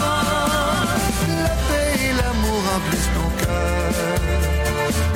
La 1.43 1.55
paix 1.67 1.93
et 2.03 2.13
l'amour 2.19 2.59
remplissent 2.73 3.13
nos 3.15 3.31
cœurs. 3.43 3.99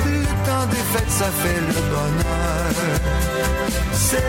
Le 0.06 0.20
temps 0.46 0.66
des 0.70 0.84
fêtes, 0.92 1.10
ça 1.10 1.30
fait 1.42 1.60
le 1.60 1.78
bonheur. 1.92 2.72
C'est 3.92 4.24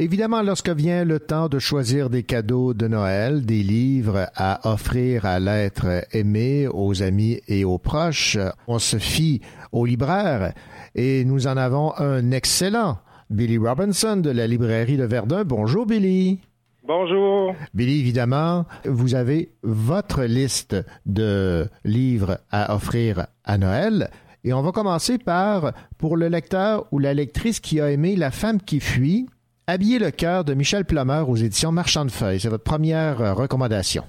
Évidemment, 0.00 0.40
lorsque 0.40 0.70
vient 0.70 1.04
le 1.04 1.20
temps 1.20 1.50
de 1.50 1.58
choisir 1.58 2.08
des 2.08 2.22
cadeaux 2.22 2.72
de 2.72 2.88
Noël, 2.88 3.44
des 3.44 3.62
livres 3.62 4.30
à 4.34 4.66
offrir 4.72 5.26
à 5.26 5.38
l'être 5.38 6.06
aimé, 6.12 6.66
aux 6.72 7.02
amis 7.02 7.42
et 7.48 7.66
aux 7.66 7.76
proches, 7.76 8.38
on 8.66 8.78
se 8.78 8.96
fie 8.96 9.42
au 9.72 9.84
libraire 9.84 10.54
et 10.94 11.26
nous 11.26 11.46
en 11.46 11.58
avons 11.58 11.92
un 11.98 12.30
excellent. 12.30 12.96
Billy 13.28 13.58
Robinson 13.58 14.16
de 14.16 14.30
la 14.30 14.46
librairie 14.46 14.96
de 14.96 15.04
Verdun. 15.04 15.44
Bonjour 15.44 15.84
Billy. 15.84 16.40
Bonjour. 16.88 17.54
Billy, 17.74 18.00
évidemment, 18.00 18.64
vous 18.86 19.14
avez 19.14 19.50
votre 19.62 20.22
liste 20.22 20.76
de 21.04 21.68
livres 21.84 22.38
à 22.50 22.74
offrir 22.74 23.26
à 23.44 23.58
Noël. 23.58 24.08
Et 24.44 24.54
on 24.54 24.62
va 24.62 24.72
commencer 24.72 25.18
par, 25.18 25.74
pour 25.98 26.16
le 26.16 26.28
lecteur 26.28 26.86
ou 26.90 26.98
la 26.98 27.12
lectrice 27.12 27.60
qui 27.60 27.82
a 27.82 27.90
aimé 27.90 28.16
La 28.16 28.30
femme 28.30 28.62
qui 28.62 28.80
fuit, 28.80 29.26
Habiller 29.72 30.00
le 30.00 30.10
cœur 30.10 30.42
de 30.42 30.52
Michel 30.52 30.84
Plummer 30.84 31.22
aux 31.28 31.36
éditions 31.36 31.70
Marchand 31.70 32.04
de 32.04 32.10
Feuilles. 32.10 32.40
C'est 32.40 32.48
votre 32.48 32.64
première 32.64 33.20
euh, 33.20 33.34
recommandation. 33.34 34.02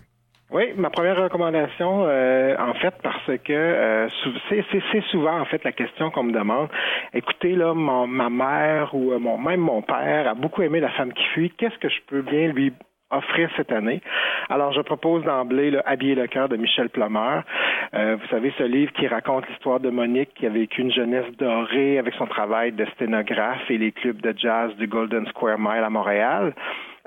Oui, 0.50 0.74
ma 0.76 0.90
première 0.90 1.22
recommandation, 1.22 2.04
euh, 2.08 2.56
en 2.58 2.74
fait, 2.74 2.96
parce 3.04 3.38
que 3.46 3.54
euh, 3.54 4.08
c'est 4.50 5.04
souvent 5.12 5.40
en 5.40 5.46
fait 5.46 5.64
la 5.64 5.72
question 5.72 6.10
qu'on 6.10 6.24
me 6.24 6.34
demande. 6.34 6.68
Écoutez, 7.14 7.56
là, 7.56 7.76
ma 7.76 8.30
mère 8.32 8.96
ou 8.96 9.16
mon, 9.20 9.38
même 9.38 9.60
mon 9.60 9.84
père 9.84 10.30
a 10.30 10.34
beaucoup 10.34 10.64
aimé 10.64 10.80
La 10.80 10.90
femme 10.90 11.14
qui 11.14 11.24
fuit. 11.36 11.52
Qu'est-ce 11.52 11.78
que 11.78 11.90
je 11.90 12.02
peux 12.08 12.24
bien 12.24 12.48
lui 12.48 12.74
offrir 13.12 13.50
cette 13.56 13.72
année. 13.72 14.02
Alors, 14.50 14.74
je 14.74 14.82
propose 14.82 15.24
d'emblée 15.24 15.78
Habiller 15.86 16.16
le 16.16 16.28
cœur 16.28 16.50
de 16.50 16.58
Michel 16.58 16.90
Plummer. 16.90 17.42
Euh, 17.94 18.18
vous 18.20 18.28
savez, 18.28 18.54
ce 18.58 18.64
livre 18.64 18.92
qui 18.94 19.08
raconte 19.08 19.48
l'histoire 19.50 19.80
de 19.80 19.90
Monique 19.90 20.34
qui 20.36 20.46
a 20.46 20.50
vécu 20.50 20.82
une 20.82 20.92
jeunesse 20.92 21.26
dorée 21.38 21.98
avec 21.98 22.14
son 22.16 22.28
travail 22.28 22.72
de 22.72 22.86
sténographe 22.96 23.70
et 23.70 23.78
les 23.78 23.92
clubs 23.92 24.22
de 24.22 24.34
jazz 24.38 24.76
du 24.78 24.88
Golden 24.88 25.26
Square 25.28 25.60
Mile 25.60 25.84
à 25.84 25.90
Montréal. 25.90 26.54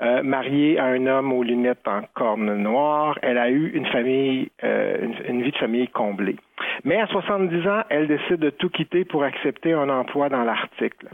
Euh, 0.01 0.23
mariée 0.23 0.77
à 0.77 0.85
un 0.85 1.07
homme 1.07 1.31
aux 1.31 1.43
lunettes 1.43 1.87
en 1.87 2.01
corne 2.13 2.53
noire, 2.55 3.17
elle 3.21 3.37
a 3.37 3.49
eu 3.49 3.69
une 3.69 3.85
famille, 3.85 4.49
euh, 4.65 5.07
une, 5.25 5.41
vie 5.41 5.51
de 5.51 5.57
famille 5.57 5.87
comblée. 5.87 6.35
Mais 6.83 6.99
à 6.99 7.07
70 7.07 7.67
ans, 7.67 7.81
elle 7.89 8.07
décide 8.07 8.37
de 8.37 8.49
tout 8.49 8.69
quitter 8.69 9.05
pour 9.05 9.23
accepter 9.23 9.71
un 9.71 9.87
emploi 9.87 10.27
dans 10.27 10.43
l'article 10.43 11.07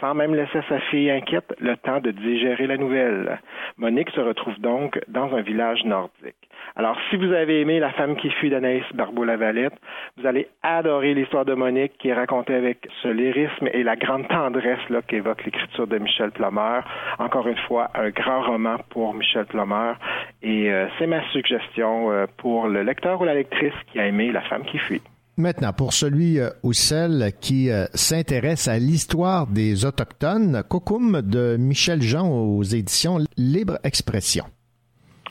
sans 0.00 0.14
même 0.14 0.34
laisser 0.34 0.60
sa 0.68 0.78
fille 0.80 1.10
inquiète 1.10 1.54
le 1.58 1.76
temps 1.76 2.00
de 2.00 2.10
digérer 2.10 2.66
la 2.66 2.76
nouvelle. 2.76 3.40
Monique 3.76 4.10
se 4.10 4.20
retrouve 4.20 4.58
donc 4.60 4.98
dans 5.08 5.34
un 5.34 5.42
village 5.42 5.84
nordique. 5.84 6.36
Alors, 6.76 6.96
si 7.10 7.16
vous 7.16 7.32
avez 7.32 7.60
aimé 7.60 7.80
La 7.80 7.90
femme 7.92 8.16
qui 8.16 8.30
fuit 8.30 8.50
d'Anaïs 8.50 8.84
Barbeau-Lavalette, 8.94 9.74
vous 10.16 10.26
allez 10.26 10.48
adorer 10.62 11.14
l'histoire 11.14 11.44
de 11.44 11.54
Monique 11.54 11.96
qui 11.98 12.08
est 12.08 12.14
racontée 12.14 12.54
avec 12.54 12.88
ce 13.02 13.08
lyrisme 13.08 13.68
et 13.72 13.82
la 13.82 13.96
grande 13.96 14.28
tendresse 14.28 14.78
qu'évoque 15.06 15.44
l'écriture 15.44 15.86
de 15.86 15.98
Michel 15.98 16.30
Plummer. 16.30 16.80
Encore 17.18 17.48
une 17.48 17.58
fois, 17.58 17.90
un 17.94 18.10
grand 18.10 18.42
roman 18.42 18.76
pour 18.90 19.14
Michel 19.14 19.46
Plummer. 19.46 19.94
Et 20.42 20.72
euh, 20.72 20.86
c'est 20.98 21.06
ma 21.06 21.22
suggestion 21.30 22.10
euh, 22.10 22.26
pour 22.36 22.68
le 22.68 22.82
lecteur 22.82 23.20
ou 23.20 23.24
la 23.24 23.34
lectrice 23.34 23.74
qui 23.90 23.98
a 23.98 24.06
aimé 24.06 24.30
La 24.30 24.42
femme 24.42 24.64
qui 24.64 24.78
fuit. 24.78 25.02
Maintenant, 25.38 25.72
pour 25.72 25.92
celui 25.92 26.40
euh, 26.40 26.50
ou 26.64 26.72
celle 26.72 27.32
qui 27.40 27.70
euh, 27.70 27.86
s'intéresse 27.94 28.66
à 28.66 28.80
l'histoire 28.80 29.46
des 29.46 29.84
Autochtones, 29.84 30.64
Cocum 30.68 31.22
de 31.22 31.56
Michel 31.56 32.02
Jean 32.02 32.28
aux 32.28 32.64
éditions 32.64 33.20
Libre 33.36 33.78
Expression. 33.84 34.46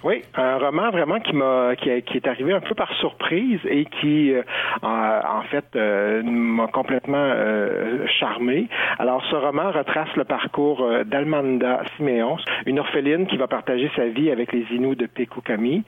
Oui, 0.07 0.21
un 0.35 0.57
roman 0.57 0.89
vraiment 0.89 1.19
qui 1.19 1.35
m'a 1.35 1.75
qui, 1.75 1.89
est 1.89 2.27
arrivé 2.29 2.53
un 2.53 2.61
peu 2.61 2.73
par 2.75 2.89
surprise 2.93 3.59
et 3.65 3.83
qui 3.83 4.31
euh, 4.31 4.41
en, 4.81 5.41
fait 5.51 5.65
euh, 5.75 6.23
m'a 6.23 6.67
complètement 6.67 7.17
euh, 7.17 8.07
charmé. 8.17 8.69
Alors 8.99 9.21
ce 9.29 9.35
roman 9.35 9.69
retrace 9.69 10.07
le 10.15 10.23
parcours 10.23 10.89
d'Almanda 11.03 11.81
Siméon, 11.97 12.37
une 12.65 12.79
orpheline 12.79 13.27
qui 13.27 13.35
va 13.35 13.47
partager 13.47 13.91
sa 13.97 14.05
vie 14.05 14.31
avec 14.31 14.53
les 14.53 14.65
Inuits 14.71 14.95
de 14.95 15.07
Pekukami. 15.07 15.83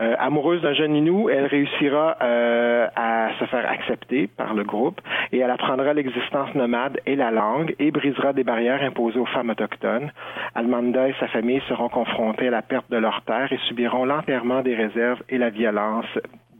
amoureuse 0.00 0.62
d'un 0.62 0.74
jeune 0.74 0.96
Inou, 0.96 1.30
elle 1.30 1.46
réussira 1.46 2.16
à 2.20 3.28
se 3.38 3.44
faire 3.44 3.70
accepter 3.70 4.26
par 4.26 4.52
le 4.54 4.64
groupe 4.64 5.00
et 5.30 5.38
elle 5.38 5.50
apprendra 5.50 5.94
l'existence 5.94 6.52
nomade 6.56 6.98
et 7.06 7.14
la 7.14 7.30
langue 7.30 7.76
et 7.78 7.92
brisera 7.92 8.32
des 8.32 8.42
barrières 8.42 8.82
imposées 8.82 9.20
aux 9.20 9.26
femmes 9.26 9.50
autochtones. 9.50 10.10
Almanda 10.56 11.06
et 11.08 11.14
sa 11.20 11.28
famille 11.28 11.62
seront 11.68 11.88
confrontés 11.88 12.48
à 12.48 12.50
la 12.50 12.62
perte 12.62 12.90
de 12.90 12.96
leur 12.96 13.22
terre 13.22 13.52
et 13.52 13.59
subiront 13.68 14.04
l'enterrement 14.04 14.62
des 14.62 14.74
réserves 14.74 15.22
et 15.28 15.38
la 15.38 15.50
violence 15.50 16.06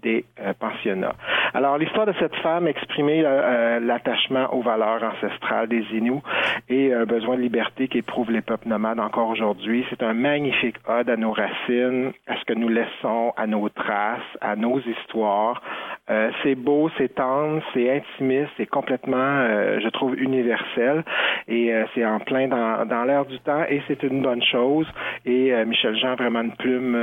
des 0.02 0.24
euh, 0.40 0.52
pensionnats. 0.58 1.14
Alors, 1.54 1.78
l'histoire 1.78 2.06
de 2.06 2.14
cette 2.18 2.34
femme 2.36 2.66
exprimait 2.66 3.24
euh, 3.24 3.28
euh, 3.28 3.80
l'attachement 3.80 4.52
aux 4.54 4.62
valeurs 4.62 5.02
ancestrales 5.02 5.68
des 5.68 5.84
Inuits 5.92 6.22
et 6.68 6.92
un 6.92 7.04
besoin 7.04 7.36
de 7.36 7.42
liberté 7.42 7.88
qu'éprouvent 7.88 8.30
les 8.30 8.40
peuples 8.40 8.68
nomades 8.68 9.00
encore 9.00 9.28
aujourd'hui. 9.28 9.84
C'est 9.90 10.02
un 10.02 10.14
magnifique 10.14 10.76
ode 10.88 11.10
à 11.10 11.16
nos 11.16 11.32
racines, 11.32 12.12
à 12.26 12.36
ce 12.36 12.44
que 12.44 12.54
nous 12.54 12.68
laissons, 12.68 13.32
à 13.36 13.46
nos 13.46 13.68
traces, 13.68 14.20
à 14.40 14.56
nos 14.56 14.80
histoires. 14.80 15.62
c'est 16.42 16.54
beau, 16.54 16.90
c'est 16.98 17.14
tendre, 17.14 17.62
c'est 17.72 17.88
intimiste, 17.98 18.50
c'est 18.56 18.66
complètement, 18.66 19.46
je 19.78 19.88
trouve, 19.90 20.16
universel 20.18 21.04
et 21.48 21.72
c'est 21.94 22.04
en 22.04 22.18
plein 22.18 22.48
dans, 22.48 22.84
dans 22.86 23.04
l'air 23.04 23.24
du 23.24 23.38
temps 23.40 23.64
et 23.68 23.80
c'est 23.86 24.02
une 24.02 24.22
bonne 24.22 24.42
chose. 24.42 24.86
Et 25.24 25.52
Michel 25.64 25.96
Jean, 25.96 26.14
vraiment 26.14 26.40
une 26.40 26.56
plume 26.56 26.96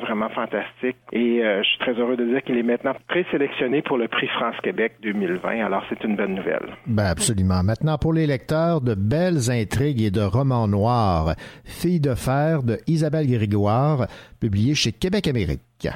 vraiment 0.00 0.28
fantastique 0.30 0.96
et 1.12 1.42
je 1.42 1.62
suis 1.62 1.78
très 1.78 1.92
heureux 1.94 2.16
de 2.16 2.24
dire 2.24 2.39
qu'il 2.42 2.56
est 2.56 2.62
maintenant 2.62 2.94
présélectionné 3.08 3.82
pour 3.82 3.98
le 3.98 4.08
prix 4.08 4.28
France-Québec 4.28 4.94
2020. 5.02 5.64
Alors, 5.64 5.84
c'est 5.88 6.02
une 6.04 6.16
bonne 6.16 6.34
nouvelle. 6.34 6.76
Ben 6.86 7.06
absolument. 7.06 7.62
Maintenant, 7.62 7.98
pour 7.98 8.12
les 8.12 8.26
lecteurs 8.26 8.80
de 8.80 8.94
belles 8.94 9.50
intrigues 9.50 10.02
et 10.02 10.10
de 10.10 10.22
romans 10.22 10.68
noirs, 10.68 11.34
Fille 11.64 12.00
de 12.00 12.14
fer 12.14 12.62
de 12.62 12.78
Isabelle 12.86 13.26
Grégoire, 13.26 14.06
publié 14.40 14.74
chez 14.74 14.92
Québec 14.92 15.28
Amérique. 15.28 15.88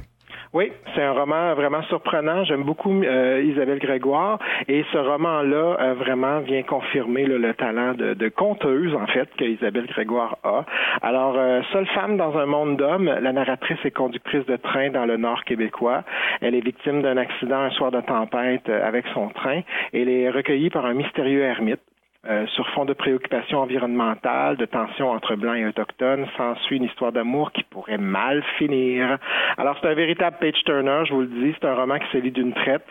Oui, 0.55 0.71
c'est 0.95 1.03
un 1.03 1.11
roman 1.11 1.53
vraiment 1.55 1.83
surprenant. 1.83 2.45
J'aime 2.45 2.62
beaucoup 2.62 3.03
euh, 3.03 3.43
Isabelle 3.45 3.81
Grégoire 3.81 4.38
et 4.69 4.85
ce 4.93 4.99
roman-là 4.99 5.77
euh, 5.81 5.95
vraiment 5.95 6.38
vient 6.38 6.62
confirmer 6.62 7.25
le 7.25 7.53
talent 7.55 7.95
de, 7.95 8.29
conteuse 8.29 8.95
en 8.95 9.07
fait 9.09 9.29
que 9.37 9.45
Isabelle 9.45 9.87
Grégoire 9.87 10.38
a. 10.45 10.64
Alors, 11.03 11.35
euh, 11.37 11.61
seule 11.73 11.88
femme 11.88 12.17
dans 12.17 12.38
un 12.38 12.47
monde 12.47 12.77
d'hommes, 12.77 13.12
la 13.21 13.33
narratrice 13.33 13.85
est 13.85 13.90
conductrice 13.90 14.47
de 14.47 14.55
train 14.55 14.90
dans 14.90 15.07
le 15.07 15.17
nord 15.17 15.43
québécois. 15.43 16.05
Elle 16.40 16.55
est 16.55 16.64
victime 16.64 17.03
d'un 17.03 17.17
accident 17.17 17.59
un 17.59 17.71
soir 17.71 17.90
de 17.90 18.01
tempête 18.01 18.69
avec 18.69 19.07
son 19.12 19.31
train 19.31 19.62
elle 19.93 20.09
est 20.09 20.31
recueillie 20.31 20.71
par 20.71 20.87
un 20.87 20.95
mystérieux 20.95 21.43
ermite 21.43 21.81
euh, 22.28 22.46
sur 22.48 22.66
fond 22.70 22.84
de 22.84 22.92
préoccupations 22.92 23.60
environnementales, 23.60 24.56
de 24.56 24.64
tensions 24.64 25.10
entre 25.10 25.37
blancs 25.37 25.56
et 25.56 25.66
autochtones, 25.66 26.26
s'ensuit 26.37 26.78
une 26.78 26.84
histoire 26.84 27.12
d'amour 27.12 27.52
qui 27.52 27.64
pourrait 27.64 27.98
mal 27.98 28.42
finir. 28.58 29.18
Alors 29.58 29.76
c'est 29.80 29.88
un 29.88 29.94
véritable 29.94 30.37
page 30.40 30.62
turner, 30.64 31.02
je 31.06 31.12
vous 31.12 31.20
le 31.20 31.26
dis, 31.26 31.54
c'est 31.60 31.66
un 31.66 31.74
roman 31.74 31.98
qui 31.98 32.06
se 32.12 32.18
lit 32.18 32.30
d'une 32.30 32.52
traite. 32.52 32.84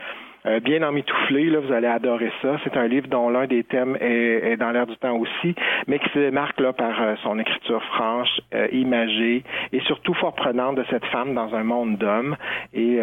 Euh, 0.46 0.60
bien 0.60 0.84
emmitouflé, 0.84 1.50
là, 1.50 1.60
vous 1.60 1.72
allez 1.72 1.88
adorer 1.88 2.32
ça. 2.42 2.58
C'est 2.64 2.76
un 2.78 2.88
livre 2.88 3.08
dont 3.08 3.30
l'un 3.30 3.48
des 3.48 3.64
thèmes 3.64 3.98
est, 4.00 4.58
dans 4.58 4.72
l'air 4.72 4.88
du 4.88 4.98
temps 4.98 5.16
aussi, 5.16 5.56
mais 5.88 6.00
qui 6.00 6.10
se 6.10 6.20
démarque 6.20 6.60
là 6.60 6.74
par 6.74 7.02
euh, 7.02 7.16
son 7.24 7.40
écriture 7.40 7.84
franche, 7.84 8.42
imagée 8.72 9.44
et 9.72 9.80
surtout 9.82 10.14
fort 10.14 10.36
prenante 10.36 10.76
de 10.76 10.86
cette 10.90 11.06
femme 11.06 11.34
dans 11.34 11.54
un 11.56 11.64
monde 11.64 11.98
d'hommes 11.98 12.36
et 12.74 13.00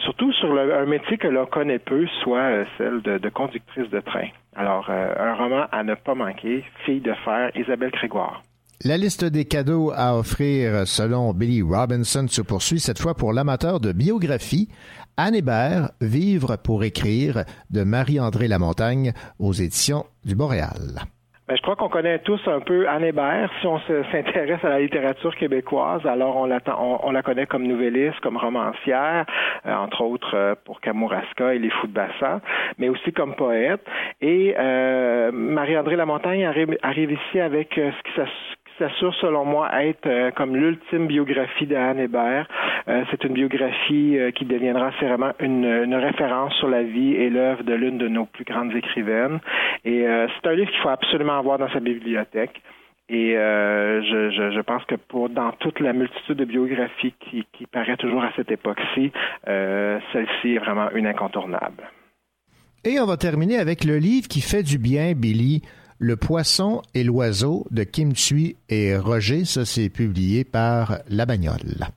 surtout 0.00 0.32
sur 0.32 0.58
un 0.58 0.86
métier 0.86 1.18
que 1.18 1.28
l'on 1.28 1.46
connaît 1.46 1.78
peu, 1.78 2.06
soit 2.22 2.64
celle 2.78 3.02
de 3.02 3.28
conductrice 3.28 3.88
de 3.90 4.00
train. 4.00 4.28
Alors, 4.56 4.86
euh, 4.88 5.14
un 5.18 5.34
roman 5.34 5.66
à 5.72 5.82
ne 5.82 5.94
pas 5.94 6.14
manquer, 6.14 6.64
Fille 6.84 7.00
de 7.00 7.12
fer, 7.24 7.50
Isabelle 7.56 7.90
Grégoire. 7.90 8.42
La 8.82 8.96
liste 8.96 9.24
des 9.24 9.44
cadeaux 9.44 9.92
à 9.94 10.16
offrir 10.16 10.86
selon 10.86 11.32
Billy 11.32 11.62
Robinson 11.62 12.26
se 12.28 12.42
poursuit 12.42 12.80
cette 12.80 12.98
fois 12.98 13.14
pour 13.14 13.32
l'amateur 13.32 13.78
de 13.80 13.92
biographie. 13.92 14.68
Anne 15.16 15.36
Hébert, 15.36 15.90
Vivre 16.00 16.56
pour 16.56 16.82
écrire 16.82 17.44
de 17.70 17.84
Marie-André 17.84 18.48
Lamontagne 18.48 19.12
aux 19.38 19.52
éditions 19.52 20.04
du 20.24 20.34
Boréal. 20.34 21.06
Ben, 21.46 21.56
je 21.56 21.62
crois 21.62 21.76
qu'on 21.76 21.90
connaît 21.90 22.20
tous 22.20 22.40
un 22.46 22.60
peu 22.60 22.88
Anne 22.88 23.04
Hébert. 23.04 23.50
Si 23.60 23.66
on 23.66 23.78
s'intéresse 24.12 24.64
à 24.64 24.70
la 24.70 24.80
littérature 24.80 25.36
québécoise, 25.36 26.04
alors 26.04 26.36
on, 26.36 26.46
la 26.46 27.22
connaît 27.22 27.46
comme 27.46 27.66
nouvelliste, 27.66 28.18
comme 28.20 28.38
romancière, 28.38 29.26
euh, 29.66 29.74
entre 29.74 30.02
autres 30.02 30.34
euh, 30.34 30.54
pour 30.64 30.80
Kamouraska 30.80 31.54
et 31.54 31.58
Les 31.58 31.70
Fous 31.70 31.86
de 31.86 31.92
Bassin, 31.92 32.40
mais 32.78 32.88
aussi 32.88 33.12
comme 33.12 33.34
poète. 33.34 33.84
Et 34.20 34.54
euh, 34.58 35.30
Marie-André 35.32 35.96
Lamontagne 35.96 36.44
arrive, 36.44 36.76
arrive 36.82 37.12
ici 37.12 37.38
avec 37.38 37.74
ce 37.74 38.02
qui 38.02 38.14
s'assure 38.78 39.14
selon 39.20 39.44
moi 39.44 39.70
être 39.82 40.06
euh, 40.06 40.30
comme 40.30 40.56
l'ultime 40.56 41.06
biographie 41.06 41.66
d'Anne 41.66 41.98
Hébert. 41.98 42.46
Euh, 42.88 43.04
c'est 43.10 43.24
une 43.24 43.34
biographie 43.34 44.18
euh, 44.18 44.30
qui 44.30 44.44
deviendra 44.44 44.90
vraiment 45.00 45.32
une, 45.40 45.64
une, 45.64 45.94
référence 45.94 46.54
sur 46.54 46.68
la 46.68 46.82
vie 46.82 47.14
et 47.14 47.30
l'œuvre 47.30 47.62
de 47.62 47.74
l'une 47.74 47.98
de 47.98 48.08
nos 48.08 48.26
plus 48.26 48.44
grandes 48.44 48.74
écrivaines. 48.74 49.40
Et 49.84 50.04
c'est 50.06 50.48
un 50.48 50.54
livre 50.54 50.70
qu'il 50.70 50.80
faut 50.80 50.88
absolument 50.88 51.38
avoir 51.38 51.58
dans 51.58 51.68
sa 51.70 51.80
bibliothèque. 51.80 52.62
Et 53.10 53.32
je, 53.34 54.60
pense 54.62 54.82
que 54.86 54.94
pour 54.94 55.28
dans 55.28 55.52
toute 55.52 55.80
la 55.80 55.92
multitude 55.92 56.36
de 56.36 56.44
biographies 56.44 57.14
qui 57.20 57.66
paraît 57.70 57.98
toujours 57.98 58.24
à 58.24 58.32
cette 58.34 58.50
époque-ci, 58.50 59.12
celle-ci 59.44 60.54
est 60.54 60.58
vraiment 60.58 60.90
une 60.94 61.06
incontournable. 61.06 61.84
Et 62.84 63.00
on 63.00 63.06
va 63.06 63.16
terminer 63.16 63.58
avec 63.58 63.84
le 63.84 63.96
livre 63.96 64.28
qui 64.28 64.40
fait 64.40 64.62
du 64.62 64.78
bien, 64.78 65.12
Billy. 65.14 65.62
Le 66.06 66.16
poisson 66.16 66.82
et 66.92 67.02
l'oiseau 67.02 67.64
de 67.70 67.82
Kim 67.82 68.12
Thuy 68.12 68.56
et 68.68 68.94
Roger, 68.94 69.46
ça 69.46 69.64
c'est 69.64 69.88
publié 69.88 70.44
par 70.44 70.98
La 71.08 71.24
Bagnole. 71.24 71.88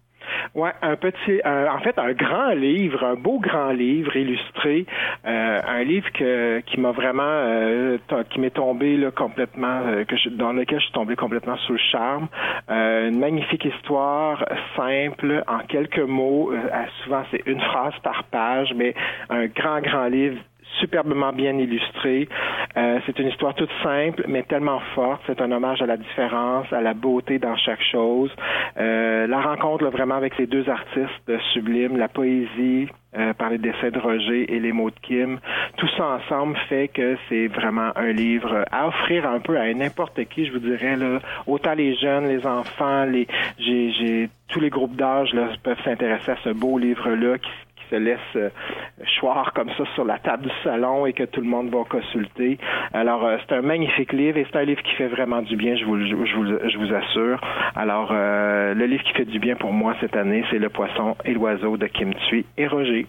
Ouais, 0.56 0.72
un 0.82 0.96
petit, 0.96 1.42
en 1.44 1.80
fait, 1.80 2.00
un 2.00 2.14
grand 2.14 2.52
livre, 2.52 3.04
un 3.04 3.16
beau 3.16 3.38
grand 3.38 3.74
livre 3.74 4.16
illustré, 4.16 4.86
euh, 5.26 5.62
un 5.68 5.84
livre 5.84 6.10
que, 6.14 6.62
qui 6.62 6.80
m'a 6.80 6.92
vraiment, 6.92 7.22
euh, 7.22 7.98
qui 8.30 8.40
m'est 8.40 8.56
tombé 8.56 8.96
là, 8.96 9.12
complètement, 9.12 9.82
euh, 9.86 10.06
dans 10.38 10.54
lequel 10.54 10.80
je 10.80 10.86
suis 10.86 10.94
tombé 10.94 11.18
complètement 11.18 11.58
sous 11.58 11.74
le 11.74 11.80
charme. 11.92 12.30
une 12.70 13.20
magnifique 13.20 13.66
histoire, 13.66 14.46
simple, 14.78 15.44
en 15.48 15.60
quelques 15.68 16.00
mots. 16.00 16.54
souvent, 17.04 17.24
c'est 17.30 17.44
une 17.46 17.60
phrase 17.60 17.94
par 18.04 18.24
page, 18.32 18.74
mais 18.74 18.96
un 19.30 19.48
grand, 19.48 19.82
grand 19.82 20.08
livre 20.08 20.38
superbement 20.80 21.34
bien 21.34 21.58
illustré. 21.58 22.28
Euh, 22.76 23.00
c'est 23.06 23.18
une 23.20 23.28
histoire 23.28 23.56
toute 23.56 23.72
simple, 23.84 24.24
mais 24.28 24.44
tellement 24.44 24.80
forte. 24.94 25.22
C'est 25.28 25.42
un 25.42 25.52
hommage 25.52 25.82
à 25.82 25.86
la 25.86 25.98
différence, 25.98 26.72
à 26.72 26.82
la 26.82 26.94
beauté 26.94 27.40
dans 27.40 27.56
chaque 27.58 27.82
chose. 27.92 28.32
Euh, 28.78 29.28
la 29.28 29.42
rencontre 29.42 29.86
vraiment 29.88 30.16
avec 30.16 30.38
les 30.38 30.48
deux 30.48 30.70
artistes 30.70 31.32
sublimes, 31.54 31.98
la 31.98 32.08
poésie, 32.08 32.88
euh, 33.18 33.34
par 33.34 33.50
les 33.50 33.58
dessins 33.58 33.90
de 33.90 34.00
Roger 34.00 34.54
et 34.54 34.60
les 34.60 34.72
mots 34.72 34.90
de 34.90 35.00
Kim. 35.02 35.40
Tout 35.78 35.88
ça 35.98 36.20
ensemble 36.20 36.58
fait 36.70 36.90
que 36.90 37.18
c'est 37.30 37.48
vraiment 37.48 37.92
un 37.96 38.12
livre 38.12 38.66
à 38.72 38.88
offrir 38.88 39.28
un 39.28 39.40
peu 39.40 39.58
à 39.58 39.74
n'importe 39.74 40.24
qui, 40.26 40.46
je 40.46 40.52
vous 40.52 40.60
dirais, 40.60 40.96
là, 40.98 41.20
autant 41.48 41.74
les 41.74 41.96
jeunes, 41.96 42.28
les 42.28 42.46
enfants, 42.46 43.06
les 43.06 43.28
j'ai 43.58 44.30
tous 44.50 44.60
les 44.60 44.70
groupes 44.70 44.96
d'âge 44.96 45.32
peuvent 45.64 45.82
s'intéresser 45.84 46.32
à 46.32 46.38
ce 46.44 46.50
beau 46.50 46.78
livre-là 46.78 47.38
qui, 47.38 47.50
se 47.90 47.96
laisse 47.96 48.20
euh, 48.36 48.50
choir 49.20 49.54
comme 49.54 49.70
ça 49.78 49.84
sur 49.96 50.06
la 50.06 50.20
table 50.20 50.44
du 50.44 50.52
salon 50.64 51.06
et 51.06 51.14
que 51.14 51.24
tout 51.24 51.42
le 51.42 51.48
monde 51.48 51.70
va 51.70 51.84
consulter. 51.90 52.58
Alors, 52.94 53.26
euh, 53.26 53.38
c'est 53.48 53.56
un 53.56 53.62
magnifique 53.62 54.14
livre 54.14 54.38
et 54.38 54.46
c'est 54.52 54.58
un 54.58 54.64
livre 54.64 54.82
qui 54.84 54.94
fait 54.96 55.08
vraiment 55.08 55.42
du 55.42 55.56
bien, 55.56 55.76
je 55.76 55.86
vous, 55.86 55.98
je 56.00 56.78
vous, 56.78 56.94
assure. 56.94 57.42
Alors, 57.76 58.10
euh, 58.12 58.74
le 58.74 58.86
livre 58.86 59.04
qui 59.04 59.14
fait 59.14 59.26
du 59.26 59.40
bien 59.40 59.56
pour 59.56 59.74
moi 59.74 59.96
cette 60.00 60.16
année, 60.16 60.44
c'est 60.52 60.60
Le 60.60 60.70
poisson 60.70 61.16
et 61.26 61.34
l'oiseau 61.34 61.78
de 61.78 61.88
Kim 61.88 62.14
Thuy 62.30 62.46
et 62.58 62.68
Roger. 62.68 63.06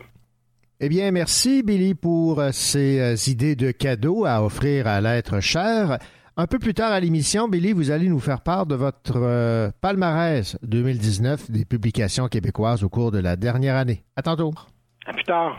Eh 0.81 0.89
bien, 0.89 1.11
merci 1.11 1.63
Billy 1.65 1.95
pour 1.95 2.41
ces 2.53 3.31
idées 3.31 3.57
de 3.57 3.73
cadeaux 3.73 4.25
à 4.25 4.43
offrir 4.45 4.87
à 4.87 5.01
l'être 5.01 5.41
cher. 5.41 5.99
Un 6.41 6.47
peu 6.47 6.61
plus 6.61 6.73
tard 6.73 6.93
à 6.93 7.01
l'émission, 7.01 7.49
Billy, 7.49 7.73
vous 7.73 7.91
allez 7.91 8.09
nous 8.09 8.21
faire 8.21 8.43
part 8.43 8.65
de 8.65 8.77
votre 8.77 9.17
euh, 9.17 9.73
palmarès 9.81 10.57
2019 10.63 11.51
des 11.51 11.65
publications 11.65 12.29
québécoises 12.29 12.85
au 12.85 12.89
cours 12.89 13.11
de 13.11 13.19
la 13.19 13.35
dernière 13.35 13.75
année. 13.75 14.05
À 14.15 14.23
tantôt. 14.23 14.55
À 15.05 15.13
plus 15.13 15.25
tard. 15.25 15.59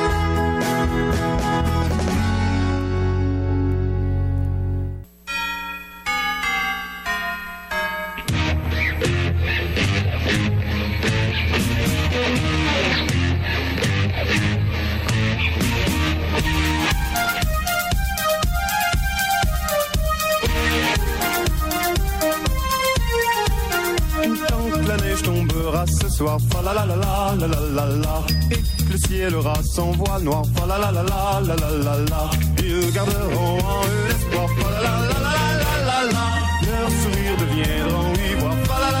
Son 29.63 29.91
voile 29.91 30.23
noir, 30.23 30.43
fa 30.55 30.65
la 30.65 30.77
la 30.77 30.91
la 30.91 31.03
la 31.03 31.41
la 31.41 31.55
la 31.55 31.69
la 31.85 31.95
la. 32.09 32.29
Ils 32.59 32.91
garderont 32.93 33.57
en 33.57 33.81
eux 33.85 34.07
l'espoir, 34.07 34.47
fa 34.57 34.69
la 34.71 34.79
la 34.81 34.91
la 35.11 35.19
la 35.21 35.35
la 35.61 35.73
la 35.89 35.99
la. 36.13 36.25
Leurs 36.67 36.93
sourires 37.01 37.37
deviendront 37.37 38.13
ivoire, 38.31 38.57
fa 38.65 38.79
la 38.79 38.89
la 38.91 38.91
la 38.91 39.00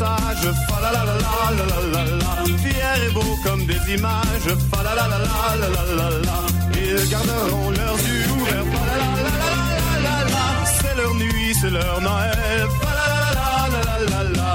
messages, 0.00 0.52
fa 0.68 0.80
la 0.80 0.90
la 0.92 1.04
la 1.04 1.14
la 1.14 1.64
la 1.70 1.78
la 1.94 2.02
la 2.22 2.32
Pierre 2.62 3.02
est 3.06 3.12
beau 3.12 3.38
comme 3.44 3.66
des 3.66 3.80
images, 3.96 4.50
fa 4.70 4.82
la 4.82 4.94
la 4.94 5.06
la 5.12 5.18
la 5.18 5.68
la 5.74 5.82
la 5.98 6.08
la 6.26 6.36
Ils 6.74 7.08
garderont 7.10 7.70
leurs 7.70 8.00
yeux 8.08 8.26
ouverts, 8.36 8.68
fa 8.72 8.82
la 8.88 8.94
la 9.02 9.08
la 9.16 9.32
la 9.32 9.54
la 9.76 9.94
la 10.06 10.16
la 10.32 10.44
C'est 10.76 10.96
leur 10.96 11.14
nuit, 11.14 11.54
c'est 11.60 11.70
leur 11.70 12.00
Noël, 12.00 12.62
fa 12.80 12.90
la 12.98 13.06
la 13.12 13.18
la 13.38 13.52
la 13.74 13.82
la 14.12 14.22
la 14.38 14.50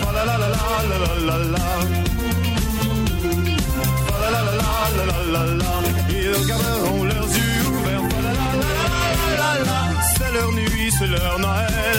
Fa 0.00 0.10
la 0.16 0.22
la 0.28 0.36
la 0.42 0.48
la 0.48 0.64
la 0.90 1.08
la 1.28 1.38
la 1.38 1.38
la 1.46 1.68
la 4.34 4.40
la 4.40 5.04
la 5.04 5.18
la 5.34 5.42
la 5.60 5.72
Ils 6.10 6.46
garderont 6.46 7.04
leurs 7.04 7.30
yeux 7.40 7.62
ouverts, 7.72 8.06
la 8.24 8.32
la 8.38 8.44
la 8.62 8.68
la 8.80 9.38
la 9.40 9.52
la 9.68 9.80
C'est 10.14 10.32
leur 10.32 10.50
nuit, 10.52 10.90
c'est 10.98 11.06
leur 11.06 11.38
Noël, 11.38 11.98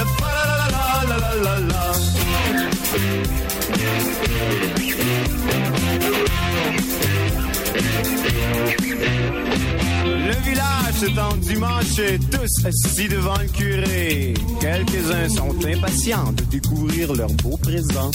le 10.06 10.50
village 10.50 10.94
s'est 10.96 11.20
endimanché, 11.20 12.20
tous 12.32 12.66
assis 12.66 13.08
devant 13.08 13.38
le 13.38 13.48
curé. 13.48 14.34
Quelques-uns 14.60 15.30
sont 15.30 15.56
impatients 15.66 16.32
de 16.34 16.44
découvrir 16.44 17.14
leur 17.14 17.30
beau 17.34 17.58
présent. 17.58 18.12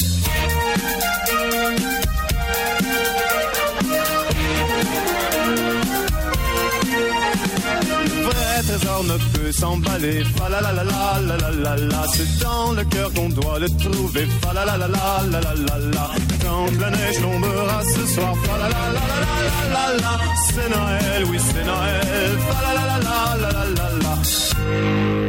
Ne 9.04 9.16
peut 9.32 9.52
s'emballer. 9.52 10.24
Fa 10.36 10.48
la 10.48 10.60
la 10.60 10.72
la 10.72 10.84
la 10.84 11.36
la 11.36 11.50
la 11.50 11.76
la. 11.76 12.02
C'est 12.14 12.38
dans 12.44 12.72
le 12.72 12.84
cœur 12.84 13.12
qu'on 13.14 13.28
doit 13.28 13.58
le 13.58 13.68
trouver. 13.68 14.26
Fa 14.42 14.52
la 14.52 14.64
la 14.64 14.76
la 14.76 14.88
la 14.88 15.22
la 15.32 15.40
la 15.40 15.54
la 15.54 15.78
la. 15.94 16.10
Quand 16.42 16.66
la 16.80 16.90
neige 16.90 17.20
tombera 17.20 17.82
ce 17.94 18.06
soir. 18.14 18.34
Fa 18.44 18.58
la 18.58 18.68
la 18.74 18.84
la 18.96 19.04
la 19.22 19.30
la 19.74 19.84
la 19.94 20.02
la. 20.02 20.12
C'est 20.46 20.68
Noël, 20.68 21.24
oui 21.30 21.38
c'est 21.38 21.64
Noël. 21.64 22.32
Fa 22.48 22.58
la 22.66 22.72
la 22.78 22.84
la 22.86 22.98
la 23.04 23.36
la 23.42 23.50
la 23.52 23.64
la 23.78 23.88
la. 24.02 25.21